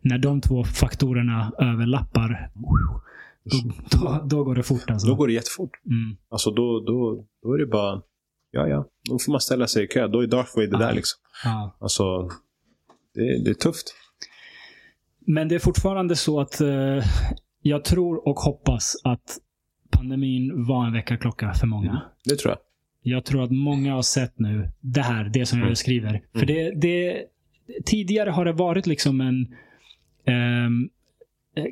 [0.00, 2.50] När de två faktorerna överlappar,
[3.44, 5.08] då, då, då går det fort alltså.
[5.08, 5.70] Då går det jättefort.
[5.86, 6.16] Mm.
[6.30, 8.02] Alltså då, då, då är det bara
[8.50, 8.86] ja, ja.
[9.10, 10.08] Då får man ställa sig i kö.
[10.08, 10.78] Då är Darth Vader Ja.
[10.78, 11.20] där liksom.
[11.44, 11.76] Ja.
[11.80, 12.28] Alltså,
[13.14, 13.94] det, det är tufft.
[15.26, 17.02] Men det är fortfarande så att eh,
[17.62, 19.38] jag tror och hoppas att
[19.90, 21.90] pandemin var en väckarklocka för många.
[21.90, 22.02] Mm.
[22.24, 22.58] Det tror jag.
[23.02, 25.72] Jag tror att många har sett nu det här, det som jag Mm.
[25.72, 26.22] beskriver.
[26.38, 27.24] För det, det,
[27.86, 29.46] tidigare har det varit liksom en
[30.66, 30.90] um,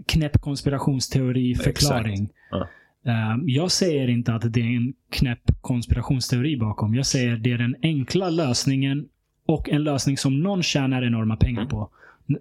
[0.06, 2.28] knäpp konspirationsteori-förklaring.
[2.50, 2.68] Ja.
[3.06, 6.94] Ehm, jag säger inte att det är en knäpp konspirationsteori bakom.
[6.94, 9.06] Jag säger det är den enkla lösningen
[9.46, 11.70] och en lösning som någon tjänar enorma pengar Mm.
[11.70, 11.90] på.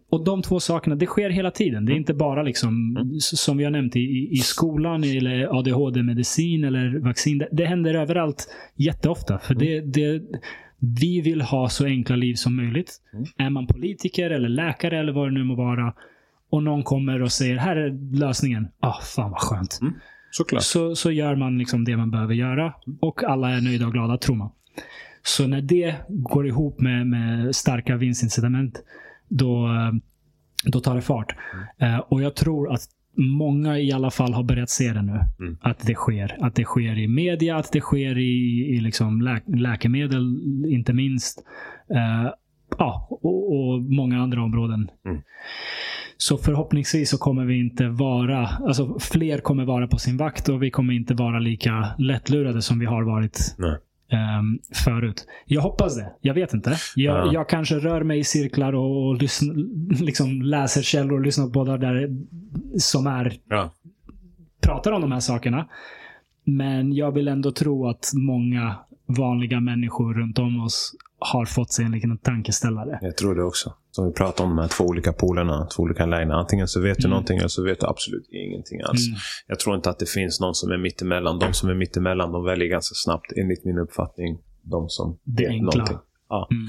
[0.10, 1.85] Och de två sakerna, det sker hela tiden.
[1.85, 3.19] Det är inte bara liksom, Mm.
[3.19, 4.00] som vi har nämnt i,
[4.32, 7.38] i- skolan eller ADHD-medicin eller vaccin.
[7.38, 9.40] Det, det händer överallt jätteofta.
[9.40, 10.22] För det, det,
[10.80, 12.92] vi vill ha så enkla liv som möjligt.
[13.14, 13.26] Mm.
[13.38, 15.94] Är man politiker eller läkare eller vad det nu må vara
[16.50, 18.68] och någon kommer och säger här är lösningen.
[18.80, 19.80] Ah, fan vad skönt.
[20.38, 20.64] Såklart.
[20.64, 24.17] Så, så gör man liksom det man behöver göra och alla är nöjda och glada
[24.17, 24.49] tror man.
[25.23, 28.83] Så när det går ihop med, med starka vinstincitament
[29.27, 29.69] då,
[30.64, 31.35] då tar det fart.
[31.77, 32.81] Eh, och jag tror att
[33.17, 35.19] många i alla fall har börjat se det nu.
[35.39, 35.57] Mm.
[35.61, 36.38] Att det sker.
[36.39, 41.43] Att det sker i media, att det sker i, i liksom lä läkemedel inte minst.
[41.89, 42.33] Eh,
[42.77, 44.92] ja, och, och många andra områden.
[45.06, 45.22] Mm.
[46.18, 50.64] Så förhoppningsvis så kommer vi inte vara, alltså fler kommer vara på sin vakt och
[50.64, 53.56] vi kommer inte vara lika lättlurade som vi har varit
[54.11, 55.26] ehm, förut.
[55.45, 56.11] Jag hoppas det.
[56.22, 56.69] Jag vet inte.
[56.95, 57.34] Jag, Ja.
[57.34, 59.45] jag kanske rör mig i cirklar och, och lyssn,
[60.00, 62.10] liksom läser källor och lyssnar på båda där
[62.77, 63.72] som är, Ja.
[64.61, 65.68] pratar om de här sakerna.
[66.44, 70.95] Men jag vill ändå tro att många vanliga människor runt om oss
[71.33, 72.99] har fått sig en liten tankeställare.
[73.01, 73.73] Jag tror det också.
[73.91, 76.35] Som vi pratade om, här två olika polerna, två olika lägena.
[76.35, 77.09] Antingen så vet du Mm.
[77.09, 79.07] någonting eller så vet du absolut ingenting alls.
[79.07, 79.19] Mm.
[79.47, 81.39] Jag tror inte att det finns någon som är mittemellan.
[81.39, 85.51] De som är mittemellan, de väljer ganska snabbt, enligt min uppfattning, de som Det vet
[85.51, 85.65] enkla.
[85.71, 85.97] någonting.
[86.29, 86.47] Ja.
[86.51, 86.67] Mm.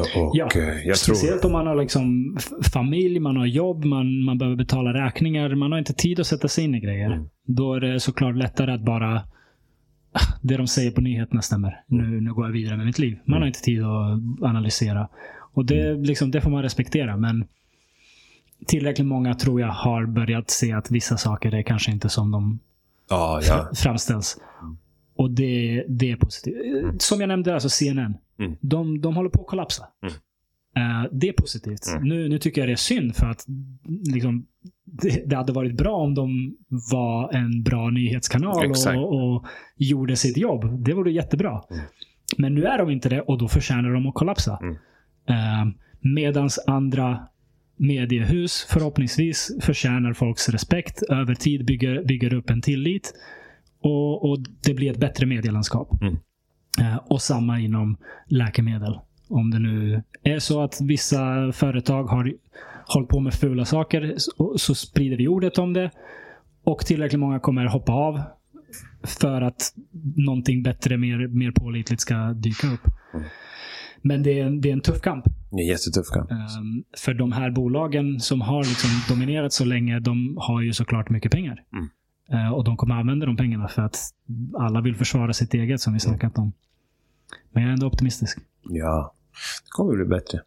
[0.00, 1.14] Och Ja, eh, jag tror...
[1.14, 2.36] Speciellt om man har liksom
[2.72, 5.54] familj, man har jobb, man, man behöver betala räkningar.
[5.54, 7.12] Man har inte tid att sätta sig in i grejer.
[7.12, 7.28] Mm.
[7.46, 9.22] Då är det såklart lättare att bara "Ah,
[10.42, 11.80] det de säger på nyheterna stämmer.
[11.86, 13.18] Nu, nu går jag vidare med mitt liv.
[13.24, 13.40] Man Mm.
[13.42, 15.08] har inte tid att analysera.
[15.52, 17.16] Och det, liksom, det får man respektera.
[17.16, 17.44] Men
[18.66, 22.58] tillräckligt många tror jag har börjat se att vissa saker är kanske inte som de
[23.10, 23.68] Ja, ja.
[23.74, 24.36] framställs.
[24.62, 24.76] Mm.
[25.16, 27.02] Och det, det är positivt.
[27.02, 28.16] Som jag nämnde, alltså CNN.
[28.38, 28.56] Mm.
[28.60, 29.84] De, de håller på att kollapsa.
[30.02, 30.14] Mm.
[30.76, 31.86] Eh, det är positivt.
[31.92, 32.08] Mm.
[32.08, 33.46] Nu, nu tycker jag det är synd för att
[34.14, 34.46] liksom,
[34.84, 36.56] det, det hade varit bra om de
[36.92, 39.46] var en bra nyhetskanal och, och
[39.76, 40.84] gjorde sitt jobb.
[40.84, 41.62] Det vore jättebra.
[41.70, 41.84] Mm.
[42.38, 44.58] Men nu är de inte det och då förtjänar de att kollapsa.
[44.62, 44.76] Mm.
[45.28, 47.26] Eh, medans andra
[47.76, 51.02] mediehus förhoppningsvis förtjänar folks respekt.
[51.02, 53.14] Över tid bygger, bygger upp en tillit.
[53.80, 56.02] Och, och det blir ett bättre medielandskap.
[56.02, 56.16] Mm.
[56.80, 57.96] Eh, och samma inom
[58.26, 58.98] läkemedel.
[59.28, 62.32] Om det nu är så att vissa företag har
[62.86, 65.90] hållit på med fula saker så, så sprider vi ordet om det.
[66.64, 68.22] Och tillräckligt många kommer hoppa av
[69.02, 69.74] för att
[70.16, 72.86] någonting bättre, mer, mer pålitligt ska dyka upp.
[73.14, 73.26] Mm.
[74.02, 75.24] Men det är, en, det är en tuff kamp.
[75.50, 76.30] Det är jättetuff kamp.
[76.30, 81.10] Um, för de här bolagen som har liksom dominerat så länge, de har ju såklart
[81.10, 81.62] mycket pengar.
[81.72, 81.88] Mm.
[82.32, 83.96] Uh, och de kommer använda de pengarna för att
[84.58, 86.52] alla vill försvara sitt eget som vi snackat om.
[87.52, 88.38] Men jag är ändå optimistisk.
[88.62, 89.14] Ja.
[89.64, 90.40] Det kommer bli bättre.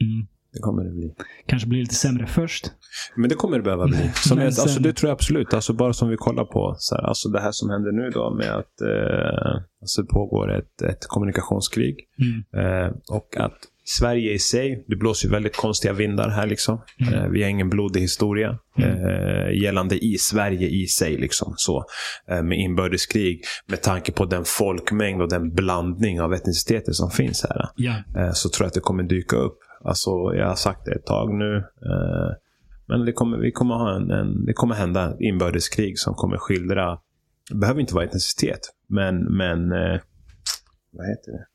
[0.00, 0.26] Mm.
[0.54, 1.14] Det kommer det bli.
[1.46, 2.70] Kanske blir lite sämre först.
[3.16, 4.10] Men det kommer det behöva bli.
[4.14, 5.54] Som jag, alltså, det tror jag absolut.
[5.54, 6.74] Alltså, bara som vi kollar på.
[6.78, 10.52] Så här, alltså det här som händer nu då med att eh, alltså, det pågår
[10.58, 11.96] ett, ett kommunikationskrig.
[12.18, 12.84] Mm.
[12.84, 16.80] Eh, och att Sverige i sig, det blåser ju väldigt konstiga vindar här liksom.
[17.00, 17.14] Mm.
[17.14, 21.54] Eh, vi har ingen blodig historia eh, gällande i Sverige i sig liksom.
[21.56, 21.84] Så,
[22.30, 23.44] eh, med inbördeskrig.
[23.66, 27.68] Med tanke på den folkmängd och den blandning av etniciteter som finns här.
[28.16, 29.58] Eh, så tror jag att det kommer dyka upp.
[29.84, 31.56] Alltså, jag har sagt det ett tag nu.
[31.56, 32.32] Eh,
[32.86, 36.98] men det kommer, vi kommer ha en, en, det kommer hända inbördeskrig som kommer skildra,
[37.50, 40.00] det behöver inte vara etnicitet, men, men eh,
[40.90, 41.46] vad heter det?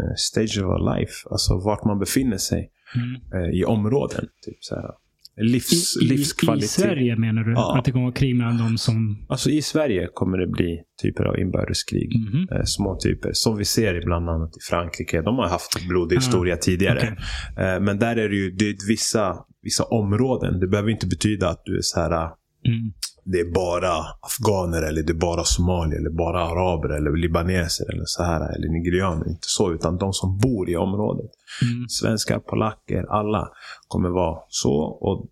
[0.00, 3.50] Eh, stage of our life, alltså vart man befinner sig Mm.
[3.50, 4.28] i områden.
[4.44, 4.90] Typ så här.
[5.36, 6.64] Livs, I, i, livskvalitet.
[6.64, 7.52] I Sverige menar du?
[7.52, 7.78] Ja.
[7.78, 9.26] Att det kommer att vara krig mellan de som...
[9.28, 12.10] Alltså i Sverige kommer det bli typer av inbördeskrig.
[12.18, 12.48] Mhm.
[12.52, 13.30] Eh, små typer.
[13.32, 15.22] Som vi ser bland annat i Frankrike.
[15.22, 16.98] De har haft blodig Ah, historia tidigare.
[16.98, 17.64] okej.
[17.74, 20.60] Eh, men där är det ju det är vissa, vissa områden.
[20.60, 22.12] Det behöver inte betyda att du är så här.
[22.24, 22.30] eh,
[22.66, 22.92] Mm.
[23.24, 23.92] Det är bara
[24.28, 28.68] afghaner eller det är bara somalier eller bara araber eller libaneser eller så här eller
[28.68, 29.28] nigerianer.
[29.28, 31.30] Inte så, utan de som bor i området.
[31.62, 31.88] Mm.
[31.88, 33.48] Svenskar, polacker, alla
[33.94, 34.74] kommer vara så.
[34.82, 35.26] Och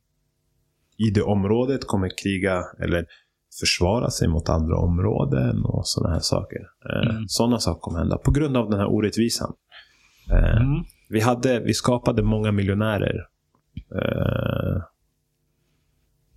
[0.97, 3.07] i det området kommer kriga, eller
[3.61, 6.61] försvara sig mot andra områden och sådana här saker.
[6.91, 7.29] Eh, Mm.
[7.29, 9.53] Sådana saker kommer hända på grund av den här orättvisan.
[10.31, 10.85] Eh, Mm.
[11.09, 13.17] vi, hade, vi skapade många miljonärer
[13.95, 14.83] eh,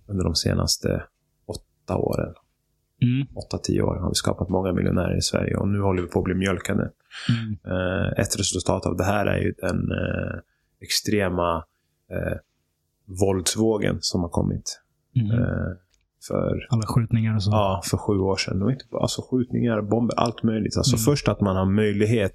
[0.08, 1.02] under de senaste
[1.46, 2.34] åtta åren.
[3.02, 3.26] Mm.
[3.34, 6.18] åtta, tio år har vi skapat många miljonärer i Sverige och nu håller vi på
[6.18, 6.84] att bli mjölkande.
[7.28, 7.56] Mm.
[7.72, 10.34] Eh, ett resultat av det här är ju den eh,
[10.80, 11.64] extrema
[12.10, 12.36] eh,
[13.04, 14.80] våldsvågen som har kommit.
[15.16, 15.30] Mm.
[15.30, 15.72] Eh,
[16.28, 17.50] för, Alla skjutningar och så.
[17.50, 18.62] ja, för sju år sedan.
[18.62, 20.76] Och inte bara, alltså skjutningar, bomber, allt möjligt.
[20.76, 21.04] Alltså Mm.
[21.04, 22.32] först att man har möjlighet,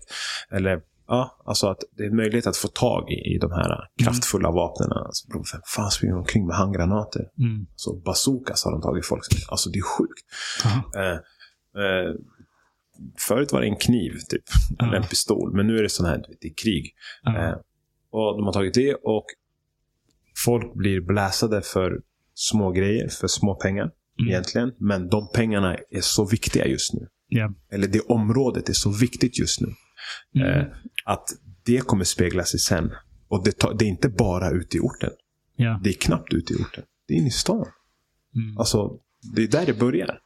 [0.51, 4.51] eller ja, alltså att det är möjlighet att få tag i, i de här kraftfulla
[4.51, 4.91] vapnen.
[4.91, 7.29] Alltså, bro, vem fan springer omkring med handgranater?
[7.39, 7.65] Mm.
[7.75, 9.21] Så bazookas har de tagit folk.
[9.49, 10.25] Alltså det är sjukt.
[10.95, 11.11] Eh,
[11.83, 12.15] eh,
[13.27, 14.43] förut var det en kniv, typ.
[14.79, 15.53] Eller en pistol.
[15.55, 16.93] Men nu är det sån här, det är krig.
[17.27, 17.55] Eh,
[18.11, 19.25] och de har tagit det och
[20.45, 22.01] folk blir bläsade för
[22.33, 24.31] små grejer, för små pengar Mm.
[24.31, 24.71] egentligen.
[24.77, 27.07] Men de pengarna är så viktiga just nu.
[27.27, 27.53] Ja.
[27.71, 29.67] Eller det området är så viktigt just nu.
[30.35, 30.59] Mm.
[30.59, 30.65] Eh,
[31.05, 31.29] att
[31.65, 32.91] det kommer spegla sig sen.
[33.27, 35.09] Och det, tar, det är inte bara ute i orten.
[35.55, 35.79] ja.
[35.83, 36.83] Det är knappt ute i orten.
[37.07, 37.65] Det är inne i stan.
[38.35, 38.57] Mm.
[38.57, 38.99] Alltså,
[39.35, 40.19] det är där det börjar.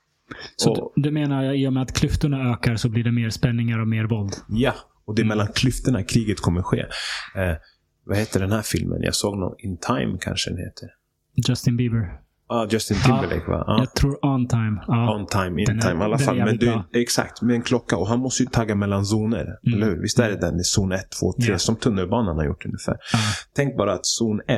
[0.55, 3.29] Så och- du, du menar i och med att klyftorna ökar så blir det mer
[3.29, 4.33] spänningar och mer våld?
[4.49, 4.73] Ja,
[5.05, 5.37] och det är Mm.
[5.37, 6.79] mellan klyftorna kriget kommer ske.
[7.35, 7.55] Eh,
[8.05, 9.01] vad heter den här filmen?
[9.01, 10.89] Jag såg någon In Time kanske den heter.
[11.47, 12.21] Justin Bieber.
[12.49, 13.63] Ja, Justin Timberlake va?
[13.67, 13.79] Ja.
[13.79, 14.83] Jag tror On Time.
[14.87, 15.15] Ja.
[15.15, 16.01] On time, in Den är- time.
[16.01, 16.37] I alla är fall.
[16.37, 17.97] Men du, exakt, med en klocka.
[17.97, 19.57] Och han måste ju tagga mellan zoner.
[19.67, 19.73] Mm.
[19.81, 20.01] Eller hur?
[20.01, 20.55] Visst är det den?
[20.59, 21.51] Är zon 1, 2, 3.
[21.51, 21.57] Ja.
[21.57, 22.97] Som tunnelbanan har gjort ungefär.
[23.55, 24.57] Tänk bara att zon 1,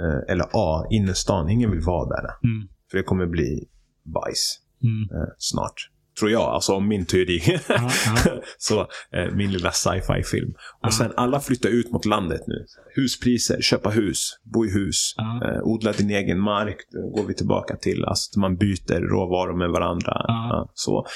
[0.00, 1.48] eh, eller A, innerstan.
[1.48, 2.24] Ingen vill vara där.
[2.44, 2.68] Mm.
[2.90, 3.64] För det kommer bli
[4.04, 5.02] bajs Mm.
[5.02, 5.90] eh, snart.
[6.18, 7.40] Tror jag, alltså om min teori.
[7.68, 8.40] Ja, ja.
[8.58, 8.80] så
[9.12, 10.52] eh, min lilla sci-fi-film.
[10.56, 10.88] Ja.
[10.88, 12.64] Och sen alla flyttar ut mot landet nu.
[12.96, 15.14] Huspriser, köpa hus, bo i hus,
[15.44, 16.76] eh, odla din egen mark.
[17.16, 20.12] Går vi tillbaka till alltså, att man byter råvaror med varandra.
[20.26, 20.70] Ja.
[20.74, 21.06] Så.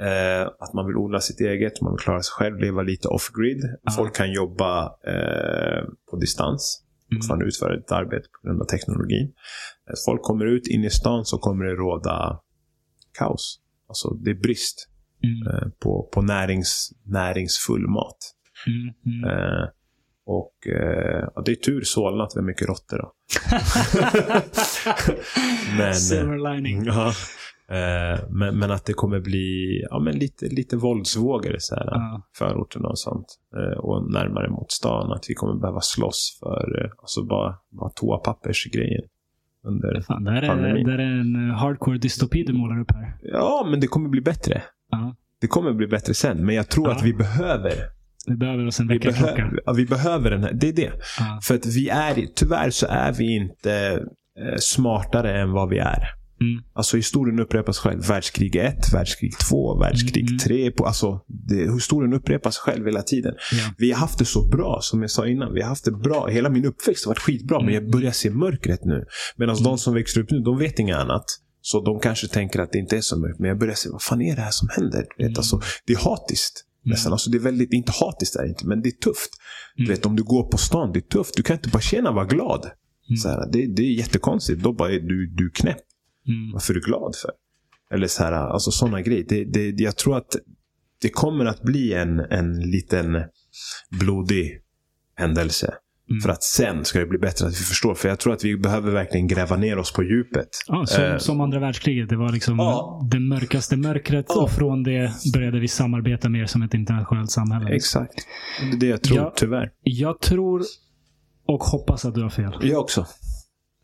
[0.00, 3.62] Eh, att man vill odla sitt eget, man vill klara sig själv, leva lite off-grid.
[3.96, 6.82] Folk kan jobba eh, på distans.
[7.10, 7.20] Mm.
[7.20, 9.32] Fortfarande utföra ett arbete på grund av teknologin.
[10.06, 12.40] Folk kommer ut in i stan så kommer det råda
[13.18, 13.61] kaos.
[13.92, 14.88] Alltså det är brist
[15.24, 15.46] Mm.
[15.56, 18.16] eh, på, på närings, näringsfull mat.
[18.66, 18.94] Mm.
[19.18, 19.30] Mm.
[19.30, 19.68] Eh,
[20.26, 22.98] och eh, ja, det är tur Solna att vi har mycket råttor.
[22.98, 23.12] då.
[25.78, 26.84] men, Silver lining.
[26.86, 27.08] ja,
[27.68, 32.22] eh, men, men att det kommer bli ja, men lite, lite våldsvågor här, Ja.
[32.38, 33.26] förorterna och sånt.
[33.56, 35.12] Eh, och närmare mot stan.
[35.12, 39.04] Att vi kommer behöva slåss för eh, alltså bara, bara toapappersgrejen.
[39.64, 42.90] Under, Fan, det här är, det här är en eh, hardcore dystopi du målar upp
[42.90, 43.16] här.
[43.22, 44.62] ja, men det kommer bli bättre.
[44.90, 45.16] Ja.
[45.40, 46.46] Det kommer bli bättre sen.
[46.46, 46.94] Men jag tror Ja.
[46.96, 47.72] att vi behöver
[48.26, 49.34] Vi behöver oss en vi väckarklocka.
[49.34, 50.52] behöver, ja, vi behöver den här.
[50.52, 50.90] Det är det.
[51.18, 51.40] Ja.
[51.42, 53.74] För att vi är, tyvärr så är vi inte
[54.40, 56.02] eh, smartare än vad vi är.
[56.42, 56.62] Mm.
[56.74, 58.00] Alltså historien upprepas själv.
[58.08, 60.70] Världskrig 1, världskrig 2, världskrig Mm, 3.
[60.70, 63.34] På, alltså, det, historien upprepas själv hela tiden.
[63.52, 63.74] Ja.
[63.78, 65.54] Vi har haft det så bra, som jag sa innan.
[65.54, 66.26] Vi har haft det bra.
[66.26, 67.84] Hela min uppväxt har varit skitbra, men Mm.
[67.84, 69.04] jag börjar se mörkret nu.
[69.36, 71.24] Medan de som växer upp nu, de vet inget annat.
[71.64, 73.38] Så de kanske tänker att det inte är så mörkt.
[73.38, 74.98] Men jag börjar se, vad fan är det här som händer?
[75.16, 75.34] Du vet, Mm.
[75.36, 76.64] alltså, det är hatiskt.
[76.84, 77.12] Nästan.
[77.12, 79.30] Alltså, det är väldigt, inte hatiskt är det inte, men det är tufft.
[79.76, 79.94] Du Mm.
[79.94, 81.36] vet, om du går på stan, det är tufft.
[81.36, 82.64] Du kan inte bara känna vara glad.
[83.08, 83.16] Mm.
[83.16, 84.62] Så här, det, det är jättekonstigt.
[84.62, 85.76] Då bara du, du är knäpp.
[86.28, 86.52] Mm.
[86.52, 87.30] Varför är du glad för?
[87.94, 89.24] Eller så här, alltså sådana grejer.
[89.28, 90.36] Det, det, jag tror att
[91.02, 93.16] det kommer att bli en, en liten
[94.00, 94.60] blodig
[95.16, 95.74] händelse.
[96.10, 96.20] Mm.
[96.20, 97.94] För att sen ska det bli bättre att vi förstår.
[97.94, 100.48] För jag tror att vi behöver verkligen gräva ner oss på djupet.
[100.66, 102.08] Ja, som, Eh, som andra världskriget.
[102.08, 103.08] Det var liksom Ja.
[103.10, 104.42] det mörkaste mörkret Ja.
[104.42, 107.70] och från det började vi samarbeta mer som ett internationellt samhälle.
[107.74, 108.14] Exakt.
[108.60, 109.32] Det är det jag tror, Ja.
[109.36, 109.70] tyvärr.
[109.82, 110.62] Jag tror
[111.46, 112.52] och hoppas att du har fel.
[112.62, 113.06] Jag också.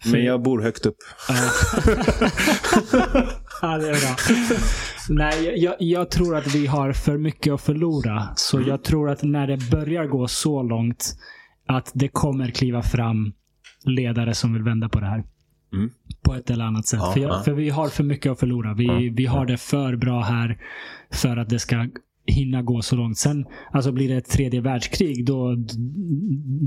[0.05, 0.97] Men jag bor högt upp.
[3.63, 4.17] ja, det är bra.
[5.09, 8.29] Nej, jag, jag tror att vi har för mycket att förlora.
[8.37, 8.69] Så Mm.
[8.69, 11.17] jag tror att när det börjar gå så långt
[11.67, 13.33] att det kommer kliva fram
[13.85, 15.25] ledare som vill vända på det här.
[15.73, 15.91] Mm.
[16.23, 17.01] På ett eller annat sätt.
[17.03, 17.43] Ja, för, jag, ja.
[17.43, 18.75] för vi har för mycket att förlora.
[18.75, 20.59] Vi, Ja, vi har det för bra här
[21.13, 21.89] för att det ska
[22.29, 23.19] hinna gå så långt.
[23.19, 25.57] Sen alltså blir det ett tredje världskrig, då,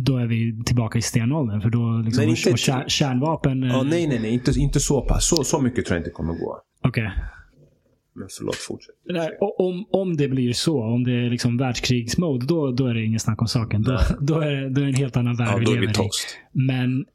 [0.06, 1.62] då är vi tillbaka i stenåldern.
[1.62, 3.64] För då liksom, Men inte- kär, kärnvapen...
[3.64, 4.34] eh, Ja, nej, nej, nej.
[4.34, 5.28] Inte, inte så pass.
[5.30, 6.58] Så, så mycket tror jag inte kommer gå.
[6.84, 7.12] Okej.
[8.16, 8.96] Men förlåt, fortsätt.
[9.10, 13.04] Nej, Om, om det blir så, om det är liksom världskrigsmode, då, då är det
[13.06, 13.82] ingen snack om saken.
[13.82, 15.92] Då, då, är det, då är det en helt annan värld Ja, vi lever vi
[15.94, 16.10] i.
[16.68, 17.06] Men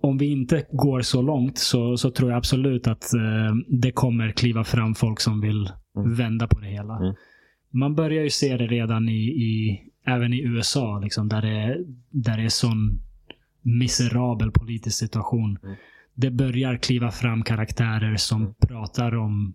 [0.00, 4.30] om vi inte går så långt så, så tror jag absolut att eh, det kommer
[4.32, 6.14] kliva fram folk som vill Mm.
[6.14, 6.96] vända på det hela.
[6.96, 7.14] Mm.
[7.70, 12.36] Man börjar ju se det redan i, i även i USA, liksom, där, det, där
[12.36, 13.00] det är sån
[13.62, 15.58] miserabel politisk situation.
[15.62, 15.76] Mm.
[16.14, 18.54] det börjar kliva fram karaktärer som Mm.
[18.54, 19.54] pratar om,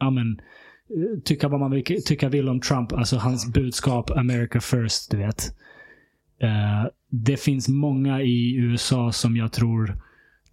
[0.00, 2.92] ja men, eh, tycka vad man vill, tycka vill om Trump.
[2.92, 5.42] Alltså hans budskap America first, du vet.
[6.40, 9.98] Eh, det finns många i USA som jag tror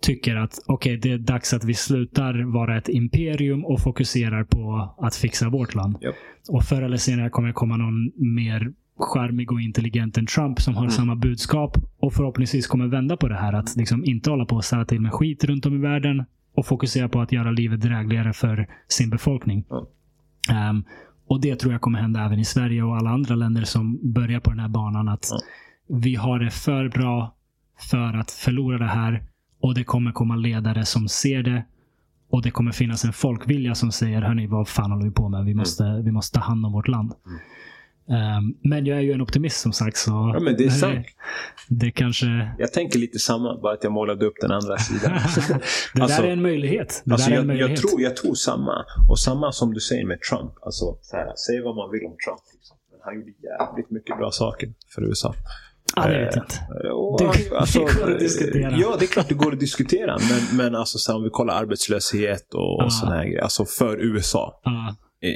[0.06, 4.94] tycker att okej, det är dags att vi slutar vara ett imperium och fokuserar på
[4.98, 5.98] att fixa vårt land.
[6.02, 6.16] Japp.
[6.50, 10.74] Och förr eller senare kommer det komma någon mer charmig och intelligent än Trump som
[10.76, 10.92] har Mm.
[10.92, 13.54] samma budskap och förhoppningsvis kommer vända på det här.
[13.54, 16.26] Att liksom inte hålla på och ställa till med skit runt om i världen
[16.56, 19.66] och fokusera på att göra livet drägligare för sin befolkning.
[19.70, 19.88] Ja.
[20.54, 20.84] Ehm,
[21.28, 24.40] och det tror jag kommer hända även i Sverige och alla andra länder som börjar
[24.40, 25.10] på den här banan.
[25.10, 25.98] Att Ja.
[25.98, 27.36] vi har det för bra
[27.90, 29.24] för att förlora det här
[29.66, 31.64] och det kommer komma ledare som ser det
[32.30, 35.40] och det kommer finnas en folkvilja som säger, hörni, vad fan håller vi på med?
[35.46, 35.58] Vi Mm.
[35.58, 37.12] måste, vi måste ta hand om vårt land.
[38.10, 39.98] Ehm, men jag är ju en optimist som sagt.
[39.98, 41.06] Så Ja, men det är sant.
[41.70, 42.28] det kanske...
[42.58, 45.12] Jag tänker lite samma, bara att jag målade upp den andra sidan.
[45.94, 47.02] det Alltså- där är en möjlighet.
[47.06, 47.80] Det Alltså där är en jag, jag, möjlighet.
[47.82, 48.86] tror, jag tror samma.
[49.10, 50.52] Och samma som du säger med Trump.
[50.62, 52.40] Alltså, så här, säg vad man vill om Trump.
[52.54, 52.78] Liksom.
[52.92, 55.34] Men han gjorde jävligt mycket bra saker för USA.
[55.96, 56.90] Ja, det vet eh, jag inte.
[56.92, 58.72] Och, Det- alltså, det går att diskutera.
[58.78, 60.18] Ja, det är klart det går att diskutera.
[60.30, 63.42] Men, men alltså, så om vi kollar arbetslöshet och, och sådana här grejer.
[63.42, 64.62] Alltså för USA.
[64.64, 65.30] Ja, eh,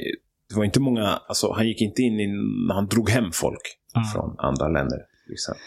[0.48, 2.28] Det var inte många, alltså han gick inte in i,
[2.72, 3.60] han drog hem folk
[3.94, 4.02] Ja.
[4.14, 4.98] från andra länder.
[5.26, 5.62] Till exempel.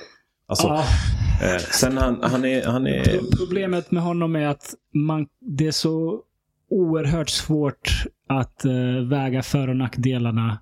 [0.47, 5.27] Alltså, eh, sen han, han är, han är Pro- Problemet med honom är att man,
[5.57, 6.21] det är så
[6.69, 8.71] oerhört svårt att eh,
[9.09, 10.59] väga för och nackdelarna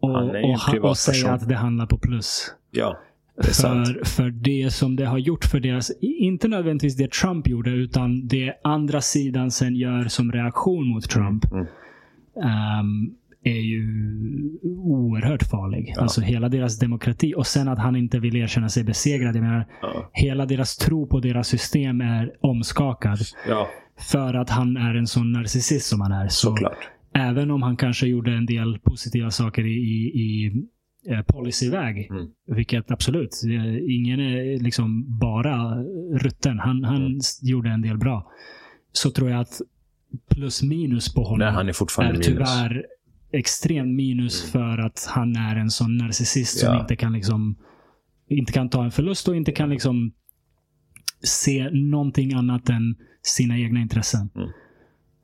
[0.00, 2.54] och, Han är och, och säga att det handlar på plus.
[2.70, 2.98] ja.
[3.44, 8.26] För, för det som det har gjort för deras, inte nödvändigtvis det Trump gjorde, utan
[8.28, 11.44] det andra sidan sen gör som reaktion mot Trump.
[11.52, 11.66] Mm.
[12.42, 13.10] ehm,
[13.44, 13.84] är ju
[14.62, 15.92] oerhört farlig.
[15.96, 16.02] Ja.
[16.02, 17.34] Alltså hela deras demokrati.
[17.36, 19.36] Och sen att han inte vill erkänna sig besegrad.
[19.36, 20.10] Jag menar, Ja.
[20.12, 23.18] hela deras tro på deras system är omskakad.
[23.48, 26.28] ja, För att han är en sån narcissist som han är.
[26.28, 26.78] Så såklart.
[27.14, 29.70] även om han kanske gjorde en del positiva saker i,
[30.14, 30.52] i,
[31.26, 32.10] policyväg.
[32.10, 32.26] Mm.
[32.46, 35.74] Vilket absolut, eh, ingen är liksom bara
[36.18, 36.58] rutten.
[36.58, 37.18] Han, han Mm.
[37.42, 38.30] gjorde en del bra.
[38.92, 39.60] Så tror jag att
[40.30, 42.26] plus minus på honom Nej, han är fortfarande är minus.
[42.26, 42.84] tyvärr
[43.32, 44.52] extrem minus Mm.
[44.52, 46.80] för att han är en sån narcissist som Ja.
[46.80, 47.56] inte kan liksom
[48.28, 50.12] inte kan ta en förlust och inte kan liksom
[51.22, 54.30] se någonting annat än sina egna intressen.
[54.34, 54.48] Mm.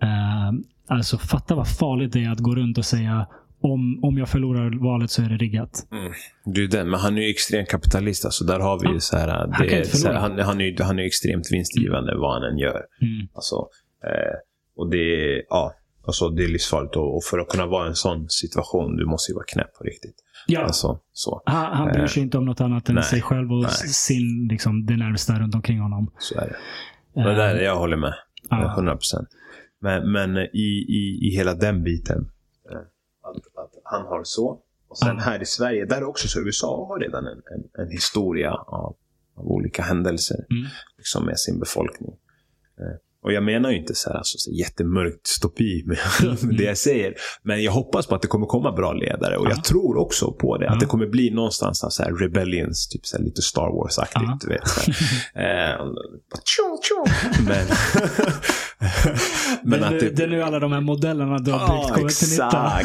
[0.03, 0.53] Eh,
[0.87, 3.27] alltså fatta vad farligt det är att gå runt och säga
[3.61, 5.87] om, om jag förlorar valet så är det riggat.
[5.93, 6.13] Mm.
[6.45, 8.25] Du är den, men han är ju extrem kapitalist.
[8.25, 10.83] Alltså, där har vi ju så här, det, inte så här han, han, är, ju-
[10.83, 12.81] han är extremt vinstgivande vad han än gör.
[13.03, 13.29] Mm.
[13.35, 13.57] Alltså,
[14.05, 14.35] eh,
[14.77, 15.75] och det ja,
[16.07, 16.97] alltså, det är livsfarligt.
[16.97, 19.75] Och, och för att kunna vara i en sån situation, du måste ju vara knäpp
[19.79, 20.15] på riktigt.
[20.47, 23.23] Ja, Alltså, så, han, han bryr eh, sig inte om något annat än nej, sig
[23.23, 23.71] själv och nej.
[23.89, 26.13] sin, liksom, det närmsta runt omkring honom.
[26.19, 26.57] så är det.
[27.23, 28.15] Det Eh, där, jag håller med.
[28.51, 28.73] ja.
[28.75, 29.29] 100 procent.
[29.81, 32.31] Men, men i, i, i hela den biten.
[33.37, 34.61] Eh, Att, han har så.
[34.89, 36.41] Och sen här i Sverige, där också så.
[36.41, 38.97] USA har redan en, en, en historia av,
[39.37, 40.37] av olika händelser.
[40.51, 40.67] Mm.
[40.99, 42.11] Liksom med sin befolkning.
[42.81, 45.99] Eh, Och jag menar ju inte så här, alltså, så jättemörkt dystopi med,
[46.59, 47.15] det jag säger.
[47.43, 49.37] Men jag hoppas på att det kommer komma bra ledare.
[49.37, 49.51] Och Ja.
[49.51, 50.65] jag tror också på det.
[50.65, 50.73] Ja.
[50.73, 54.23] Att det kommer bli någonstans så här rebellions, typ så här, lite Star Wars-aktigt.
[54.23, 54.39] Ja.
[54.41, 55.75] Du vet, så här.
[55.75, 55.87] eh.
[57.49, 57.67] Men,
[59.63, 61.95] Men men att det, det är nu alla de här modellerna du har Ja, byggt
[61.95, 62.81] kommer till nytta.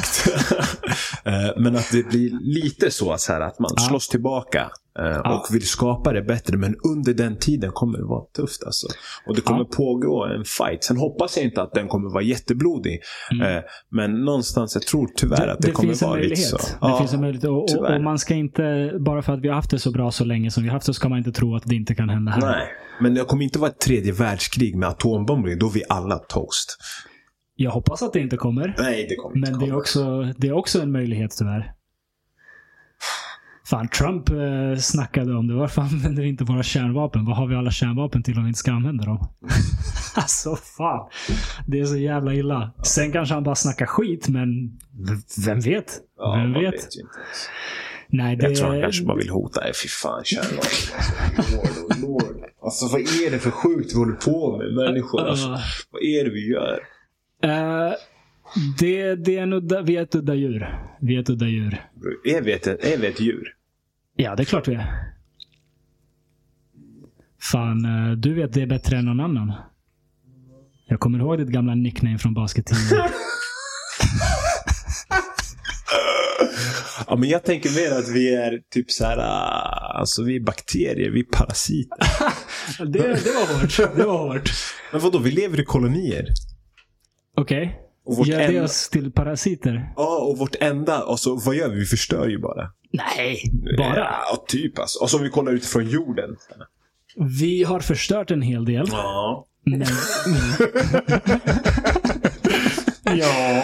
[1.26, 3.84] Eh, Men att det blir lite så, så här, att man Ja.
[3.84, 5.40] slåss tillbaka Ja.
[5.50, 6.58] och vill skapa det bättre.
[6.58, 8.64] Men under den tiden kommer det vara tufft.
[8.66, 8.88] Alltså.
[9.28, 9.76] Och det kommer Ja.
[9.78, 10.84] pågå en fight.
[10.84, 13.00] Sen hoppas jag inte att den kommer vara jätteblodig.
[13.32, 13.58] Mm.
[13.58, 16.58] Eh, Men någonstans, jag tror tyvärr att det, kommer finns en vara lite så.
[16.58, 17.46] Det Ja, finns en möjlighet.
[17.50, 20.12] Och, och, och man ska inte, bara för att vi har haft det så bra
[20.12, 22.10] så länge som vi har haft, så ska man inte tro att det inte kan
[22.10, 22.42] hända här.
[22.42, 22.68] Nej,
[23.02, 25.56] men det kommer inte vara ett tredje världskrig med atombomber.
[25.56, 26.78] Då är vi alla toast.
[27.56, 28.76] Jag hoppas att det inte kommer.
[28.80, 29.80] Nej, det kommer inte Men det är, komma.
[29.80, 31.72] också, det är också en möjlighet tyvärr.
[33.72, 35.54] Fan, Trump eh, snackade om det.
[35.54, 37.26] Varför använder vi inte våra kärnvapen?
[37.26, 39.28] Vad har vi alla kärnvapen till om vi inte ska använda dem?
[40.16, 41.10] alltså fan.
[41.68, 42.72] Det är så jävla illa.
[42.84, 44.80] Sen kanske han bara snackar skit, men
[45.46, 46.00] vem vet?
[46.18, 46.74] Ja, vem vet?
[46.74, 46.88] vet.
[48.08, 49.62] Nej, det Jag tror han kanske bara vill hota.
[49.64, 50.60] Nej, fy fan, kärnvapen.
[51.38, 52.46] Alltså, Lord, oh Lord.
[52.64, 55.22] Alltså, vad är det för sjukt vi håller på med, människor?
[55.28, 55.60] Alltså, Ja.
[55.92, 56.80] vad är det vi gör?
[57.44, 57.94] Eh,
[58.80, 60.80] det, det är en udda, vi är ett udda djur.
[61.02, 61.86] Vi är ett udda djur.
[62.26, 63.56] Är vi ett, är vi ett djur?
[64.22, 65.14] Ja, det är klart vi är.
[67.52, 69.54] Fan, eh, du vet det bättre än någon annan.
[70.88, 72.82] Jag kommer ihåg ditt gamla nickname från baskettiden.
[77.08, 80.40] Ja, men jag tänker mer att vi är typ så här, ah, alltså vi är
[80.40, 81.98] bakterier, vi är parasiter.
[82.86, 83.96] det, det var hårt.
[83.98, 84.50] Det var hårt.
[84.92, 86.26] Men vadå, vi lever i kolonier.
[87.38, 87.80] Okej.
[88.06, 89.94] Vårt Gör det enda- oss till parasiter?
[89.96, 91.80] Ja, och vårt enda, alltså vad gör vi?
[91.80, 92.72] Vi förstör ju bara.
[92.92, 93.98] Nej, bara.
[93.98, 95.00] Ja, typ alltså.
[95.00, 96.36] Och så om vi kollar utifrån jorden.
[97.40, 98.86] Vi har förstört en hel del.
[98.92, 99.48] Ja.
[99.66, 99.82] Men,
[103.04, 103.64] Ja.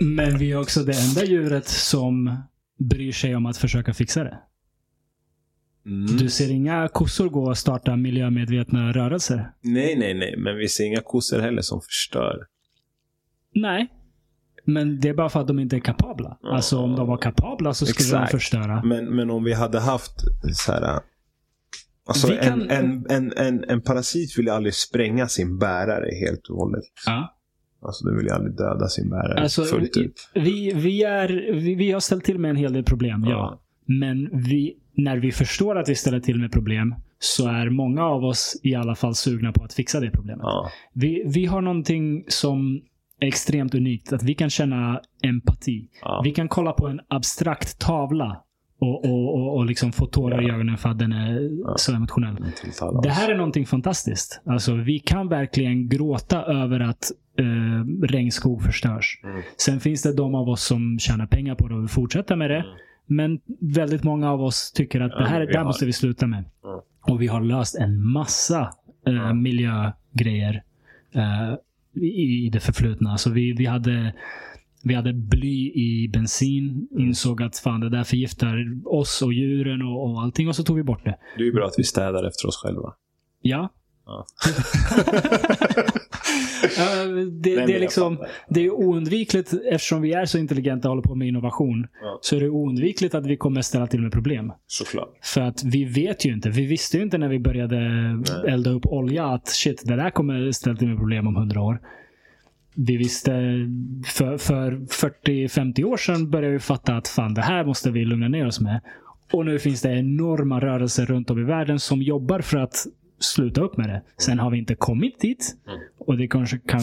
[0.00, 2.36] men vi är också det enda djuret som
[2.78, 4.38] bryr sig om att försöka fixa det.
[5.86, 6.16] Mm.
[6.16, 9.50] Du ser inga kossor gå och starta miljömedvetna rörelser.
[9.60, 10.36] Nej, nej, nej.
[10.38, 12.46] Men vi ser inga kossor heller som förstör.
[13.54, 13.88] Nej.
[14.64, 16.38] Men det är bara för att de inte är kapabla.
[16.42, 18.32] Alltså om de var kapabla så skulle Exakt.
[18.32, 18.82] de förstöra.
[18.84, 20.12] Men, men om vi hade haft
[20.54, 21.00] så här...
[22.06, 26.10] Alltså Vi kan- en, en, en, en, en parasit vill ju aldrig spränga sin bärare
[26.26, 26.84] helt och hållet.
[27.06, 27.36] Ja.
[27.82, 30.30] Alltså den vill ju aldrig döda sin bärare Alltså, fullt ut.
[30.34, 33.30] Vi, vi, är, vi, vi har ställt till med en hel del problem, ja.
[33.30, 33.60] Ja.
[33.86, 38.24] Men vi, när vi förstår att vi ställer till med problem så är många av
[38.24, 40.42] oss i alla fall sugna på att fixa det problemet.
[40.42, 40.70] Ja.
[40.92, 42.82] Vi, vi har någonting som
[43.22, 44.12] extremt unikt.
[44.12, 45.88] Att vi kan känna empati.
[46.02, 46.20] Ja.
[46.24, 48.42] Vi kan kolla på en abstrakt tavla
[48.78, 50.54] och, och, och, och liksom få tårar i Ja.
[50.54, 52.36] ögonen för att den är så emotionell.
[53.02, 54.40] Det här är någonting fantastiskt.
[54.46, 59.20] Alltså, vi kan verkligen gråta över att eh, regnskog förstörs.
[59.24, 59.42] Mm.
[59.56, 62.50] Sen finns det de av oss som tjänar pengar på det och vill fortsätta med
[62.50, 62.56] det.
[62.56, 62.70] Mm.
[63.06, 66.26] Men väldigt många av oss tycker att Ja, det här, det här måste vi sluta
[66.26, 66.38] med.
[66.38, 66.80] Mm.
[67.02, 68.60] Och vi har löst en massa
[69.06, 69.32] eh, Ja.
[69.32, 70.62] miljögrejer
[71.14, 71.54] eh,
[71.94, 73.18] i, i det förflutna.
[73.18, 74.14] Så vi, vi, hade,
[74.82, 76.88] vi hade bly i bensin.
[76.98, 80.48] Insåg att fan, det där förgiftar oss och djuren och, och allting.
[80.48, 81.18] Och så tog vi bort det.
[81.36, 82.94] Det är ju bra att vi städar efter oss själva.
[83.40, 83.68] Ja.
[84.06, 84.26] Ja.
[87.42, 91.14] Det, det, är liksom, det är oundvikligt, eftersom vi är så intelligenta och håller på
[91.14, 92.18] med innovation, Ja.
[92.22, 94.52] så är det oundvikligt att vi kommer ställa till med problem.
[94.66, 95.08] Såklart.
[95.22, 96.50] För att vi vet ju inte.
[96.50, 97.78] Vi visste ju inte när vi började
[98.48, 101.80] elda upp olja att shit, det där kommer ställa till med problem om hundra år.
[102.74, 103.30] Vi visste
[104.06, 108.28] för, för 40-50 år sedan började vi fatta att fan, det här måste vi lugna
[108.28, 108.80] ner oss med.
[109.32, 112.86] Och nu finns det enorma rörelser runt om i världen som jobbar för att
[113.24, 114.02] sluta upp med det.
[114.18, 115.56] Sen har vi inte kommit dit.
[115.66, 115.80] Mm.
[115.98, 116.80] Och det kanske, kan,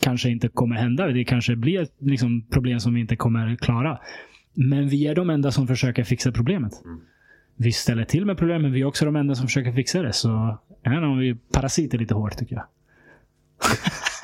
[0.00, 1.06] kanske inte kommer hända.
[1.06, 3.98] Det kanske blir ett liksom, problem som vi inte kommer klara.
[4.54, 6.84] Men vi är de enda som försöker fixa problemet.
[6.84, 7.00] Mm.
[7.56, 10.12] Vi ställer till med problem, men vi är också de enda som försöker fixa det.
[10.12, 12.64] Så inte om vi parasiter lite hårt tycker jag.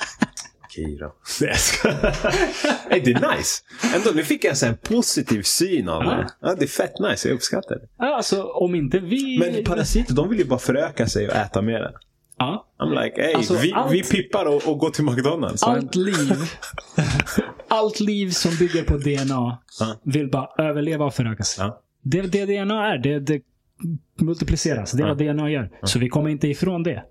[0.78, 1.14] Okej då.
[2.90, 3.62] hey, det är nice.
[3.94, 6.28] Ändå, nu fick jag en positiv syn av det.
[6.40, 7.28] Ja, det är fett nice.
[7.28, 7.88] Jag uppskattar det.
[7.98, 9.38] Ja, Alltså om inte vi...
[9.38, 11.90] Men parasiter, de vill ju bara föröka sig och äta mer.
[12.38, 12.66] Ja.
[12.78, 15.62] I'm like, hey, Alltså, vi, allt- vi pippar och, och går till McDonalds.
[15.62, 16.32] Allt liv.
[17.68, 19.96] allt liv som bygger på DNA Ja.
[20.02, 21.64] vill bara överleva och föröka sig.
[21.64, 21.82] Ja.
[22.02, 22.98] Det är det DNA är.
[22.98, 23.40] Det, det
[24.20, 24.92] multipliceras.
[24.92, 25.14] Det är Ja.
[25.14, 25.70] vad DNA gör.
[25.82, 27.04] Så vi kommer inte ifrån det.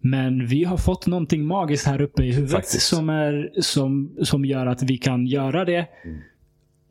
[0.00, 2.86] Men vi har fått någonting magiskt här uppe i huvudet Faktiskt.
[2.86, 5.86] som, är, som, som gör att vi kan göra det.
[6.04, 6.18] Mm.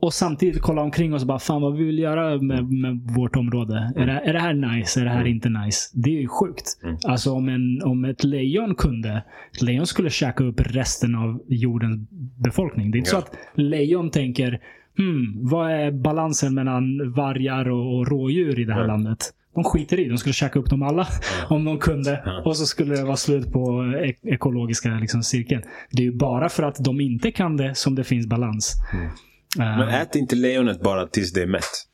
[0.01, 3.35] Och samtidigt kolla omkring oss och bara, fan vad vi vill göra med, med vårt
[3.35, 3.93] område.
[3.95, 5.01] Är, det, är det här nice?
[5.01, 5.89] Är det här inte nice?
[5.93, 6.79] Det är ju sjukt.
[6.83, 6.95] Mm.
[7.07, 9.23] Alltså om, en, om ett lejon kunde,
[9.53, 12.91] ett lejon skulle käka upp resten av jordens befolkning.
[12.91, 13.21] Det är inte Ja.
[13.21, 14.59] så att lejon tänker,
[14.97, 19.33] hmm, vad är balansen mellan vargar och, och rådjur i det här landet?
[19.55, 20.09] De skiter i.
[20.09, 21.07] De skulle käka upp dem alla
[21.49, 22.41] om de kunde.
[22.45, 25.61] Och så skulle det vara slut på ek ekologiska liksom, cirkeln.
[25.91, 28.75] Det är ju bara för att de inte kan det som det finns balans.
[28.93, 29.05] Mm.
[29.05, 31.85] Eh, Men äter inte lejonet bara tills det är mätt?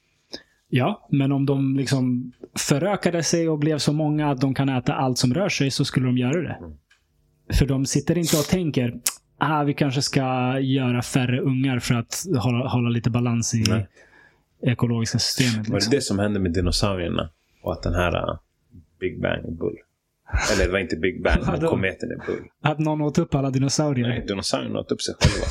[0.69, 4.93] Ja, men om de liksom förökade sig och blev så många att de kan äta
[4.93, 6.53] allt som rör sig så skulle de göra det.
[6.59, 6.71] Mm.
[7.53, 8.93] För de sitter inte och tänker
[9.37, 13.87] ah, vi kanske ska göra färre ungar för att hålla, hålla lite balans i Nej.
[14.65, 15.69] ekologiska systemet.
[15.69, 15.91] Var Liksom.
[15.91, 17.29] det det som hände med dinosaurierna?
[17.65, 18.37] Och att den här uh,
[18.99, 19.75] Big Bang är bull?
[20.53, 22.43] Eller det var inte Big Bang, men kometen är bull.
[22.61, 24.07] Att någon åt upp alla dinosaurier.
[24.07, 25.45] Nej, dinosaurierna åt upp sig själva.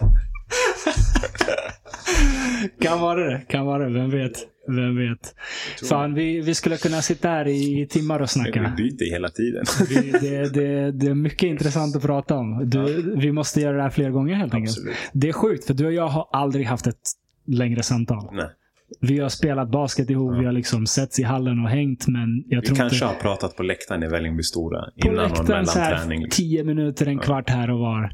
[2.80, 3.42] Kan vara det.
[3.48, 3.94] Kan vara det.
[3.94, 4.32] Vem vet?
[4.68, 5.34] Vem vet?
[5.88, 8.74] Fan, vi, vi skulle kunna sitta här i timmar och Vi snacka.
[8.76, 9.64] byter hela tiden.
[9.88, 12.70] Vi, det, det, det är mycket intressant att prata om.
[12.70, 14.76] Du, Vi måste göra det här fler gånger helt enkelt.
[15.12, 17.02] Det är sjukt, för du och jag har aldrig haft ett
[17.46, 18.28] längre samtal.
[18.32, 18.46] Nej.
[19.00, 22.60] Vi har spelat basket ihop, vi har liksom setts i hallen och hängt, men jag
[22.60, 23.06] Vi tror kanske inte...
[23.06, 26.30] har pratat på läktaren i Vällingby Stora På innan och läktaren så här liksom.
[26.30, 28.12] tio minuter, en kvart här och var.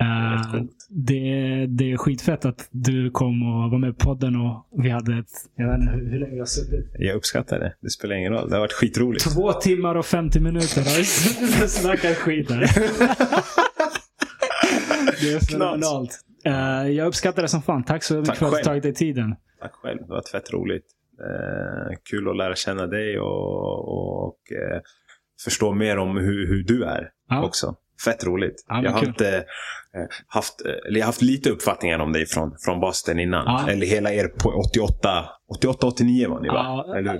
[0.00, 0.70] Eh, rätt coolt.
[0.88, 5.18] det, det är skitfett att du kom och var med på podden och vi hade
[5.18, 5.26] ett...
[5.56, 6.86] Jag vet inte hur, hur länge har suttit.
[6.98, 7.74] Jag uppskattar det.
[7.80, 8.48] Det spelar ingen roll.
[8.48, 9.34] Det har varit skitroligt.
[9.34, 12.60] Två timmar och 50 minuter har vi snackat skit här.
[15.20, 16.20] Det är fenomenalt.
[16.44, 17.84] Eh, jag uppskattar det som fan.
[17.84, 19.34] Tack så mycket Tack för att du tagit dig tiden.
[19.62, 19.98] Tack själv.
[19.98, 20.84] Det har varit fett roligt.
[21.20, 24.80] Eh, kul att lära känna dig och, och eh,
[25.44, 27.44] förstå mer om hur, hur du är Ja.
[27.44, 27.74] också.
[28.04, 28.64] Fett roligt.
[28.68, 29.42] Ja, jag, har inte, eh,
[30.26, 33.44] haft, eh, eller haft lite uppfattningar om dig från, från Boston innan.
[33.46, 33.70] Ja.
[33.70, 35.24] Eller hela er på 88,
[35.56, 36.84] 88 89 var ni va?
[36.86, 37.06] Hur?
[37.06, 37.12] eh,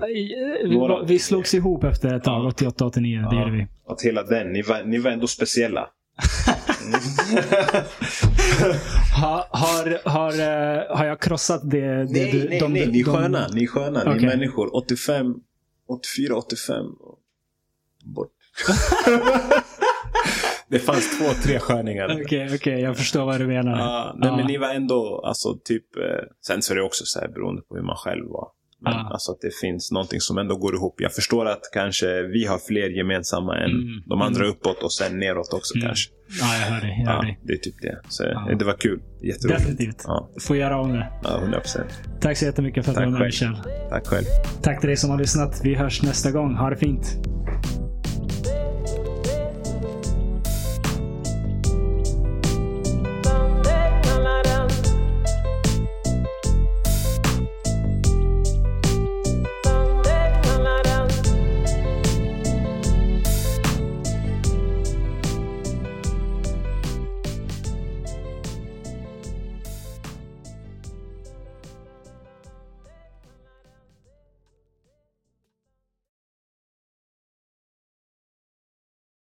[0.69, 3.01] vi, Några- vi slogs ihop efter ett tag, 88-89.
[3.31, 3.41] Det Ja.
[3.43, 3.67] gjorde vi.
[3.89, 5.89] Att hela den, ni var, ni var ändå speciella.
[9.21, 12.49] Ha, har, har, eh, har jag krossat det, det Nej, du...
[12.49, 12.87] nej, de- nej.
[12.87, 13.47] Ni är de- sköna.
[13.55, 14.05] Ni är sköna.
[14.05, 14.25] Ni Okej.
[14.25, 14.77] är människor.
[14.77, 15.35] 85,
[15.89, 16.87] 84, 85.
[17.01, 17.19] och
[18.05, 18.31] Bort.
[20.69, 22.21] det fanns två, tre sköningar.
[22.25, 22.81] Okej, okej.
[22.81, 23.79] jag förstår vad du menar.
[23.79, 24.37] Ja, nej, Ja.
[24.37, 26.03] men ni var ändå, alltså typ, eh,
[26.47, 28.49] sen så är det också så här beroende på hur man själv var.
[28.85, 29.09] Men Ja.
[29.13, 30.95] alltså att det finns någonting som ändå går ihop.
[31.01, 34.03] Jag förstår att kanske vi har fler gemensamma än Mm.
[34.07, 35.87] de andra uppåt och sen neråt också Mm.
[35.87, 36.11] kanske.
[36.41, 36.97] Ja, jag hör dig.
[37.05, 37.39] Jag hör Ja, dig.
[37.43, 37.99] det är typ det.
[38.09, 38.55] Så Ja.
[38.59, 39.01] det var kul.
[39.23, 39.59] Jätteroligt.
[39.61, 40.05] Definitivt.
[40.07, 41.13] Ja, Får göra om det.
[41.25, 41.91] ja 100 procent.
[42.21, 43.51] Tack så jättemycket för att du var med själv.
[43.51, 43.73] Michel.
[43.91, 44.25] Tack själv.
[44.63, 45.61] Tack till dig som har lyssnat.
[45.65, 46.55] Vi hörs nästa gång.
[46.55, 47.17] Ha det fint.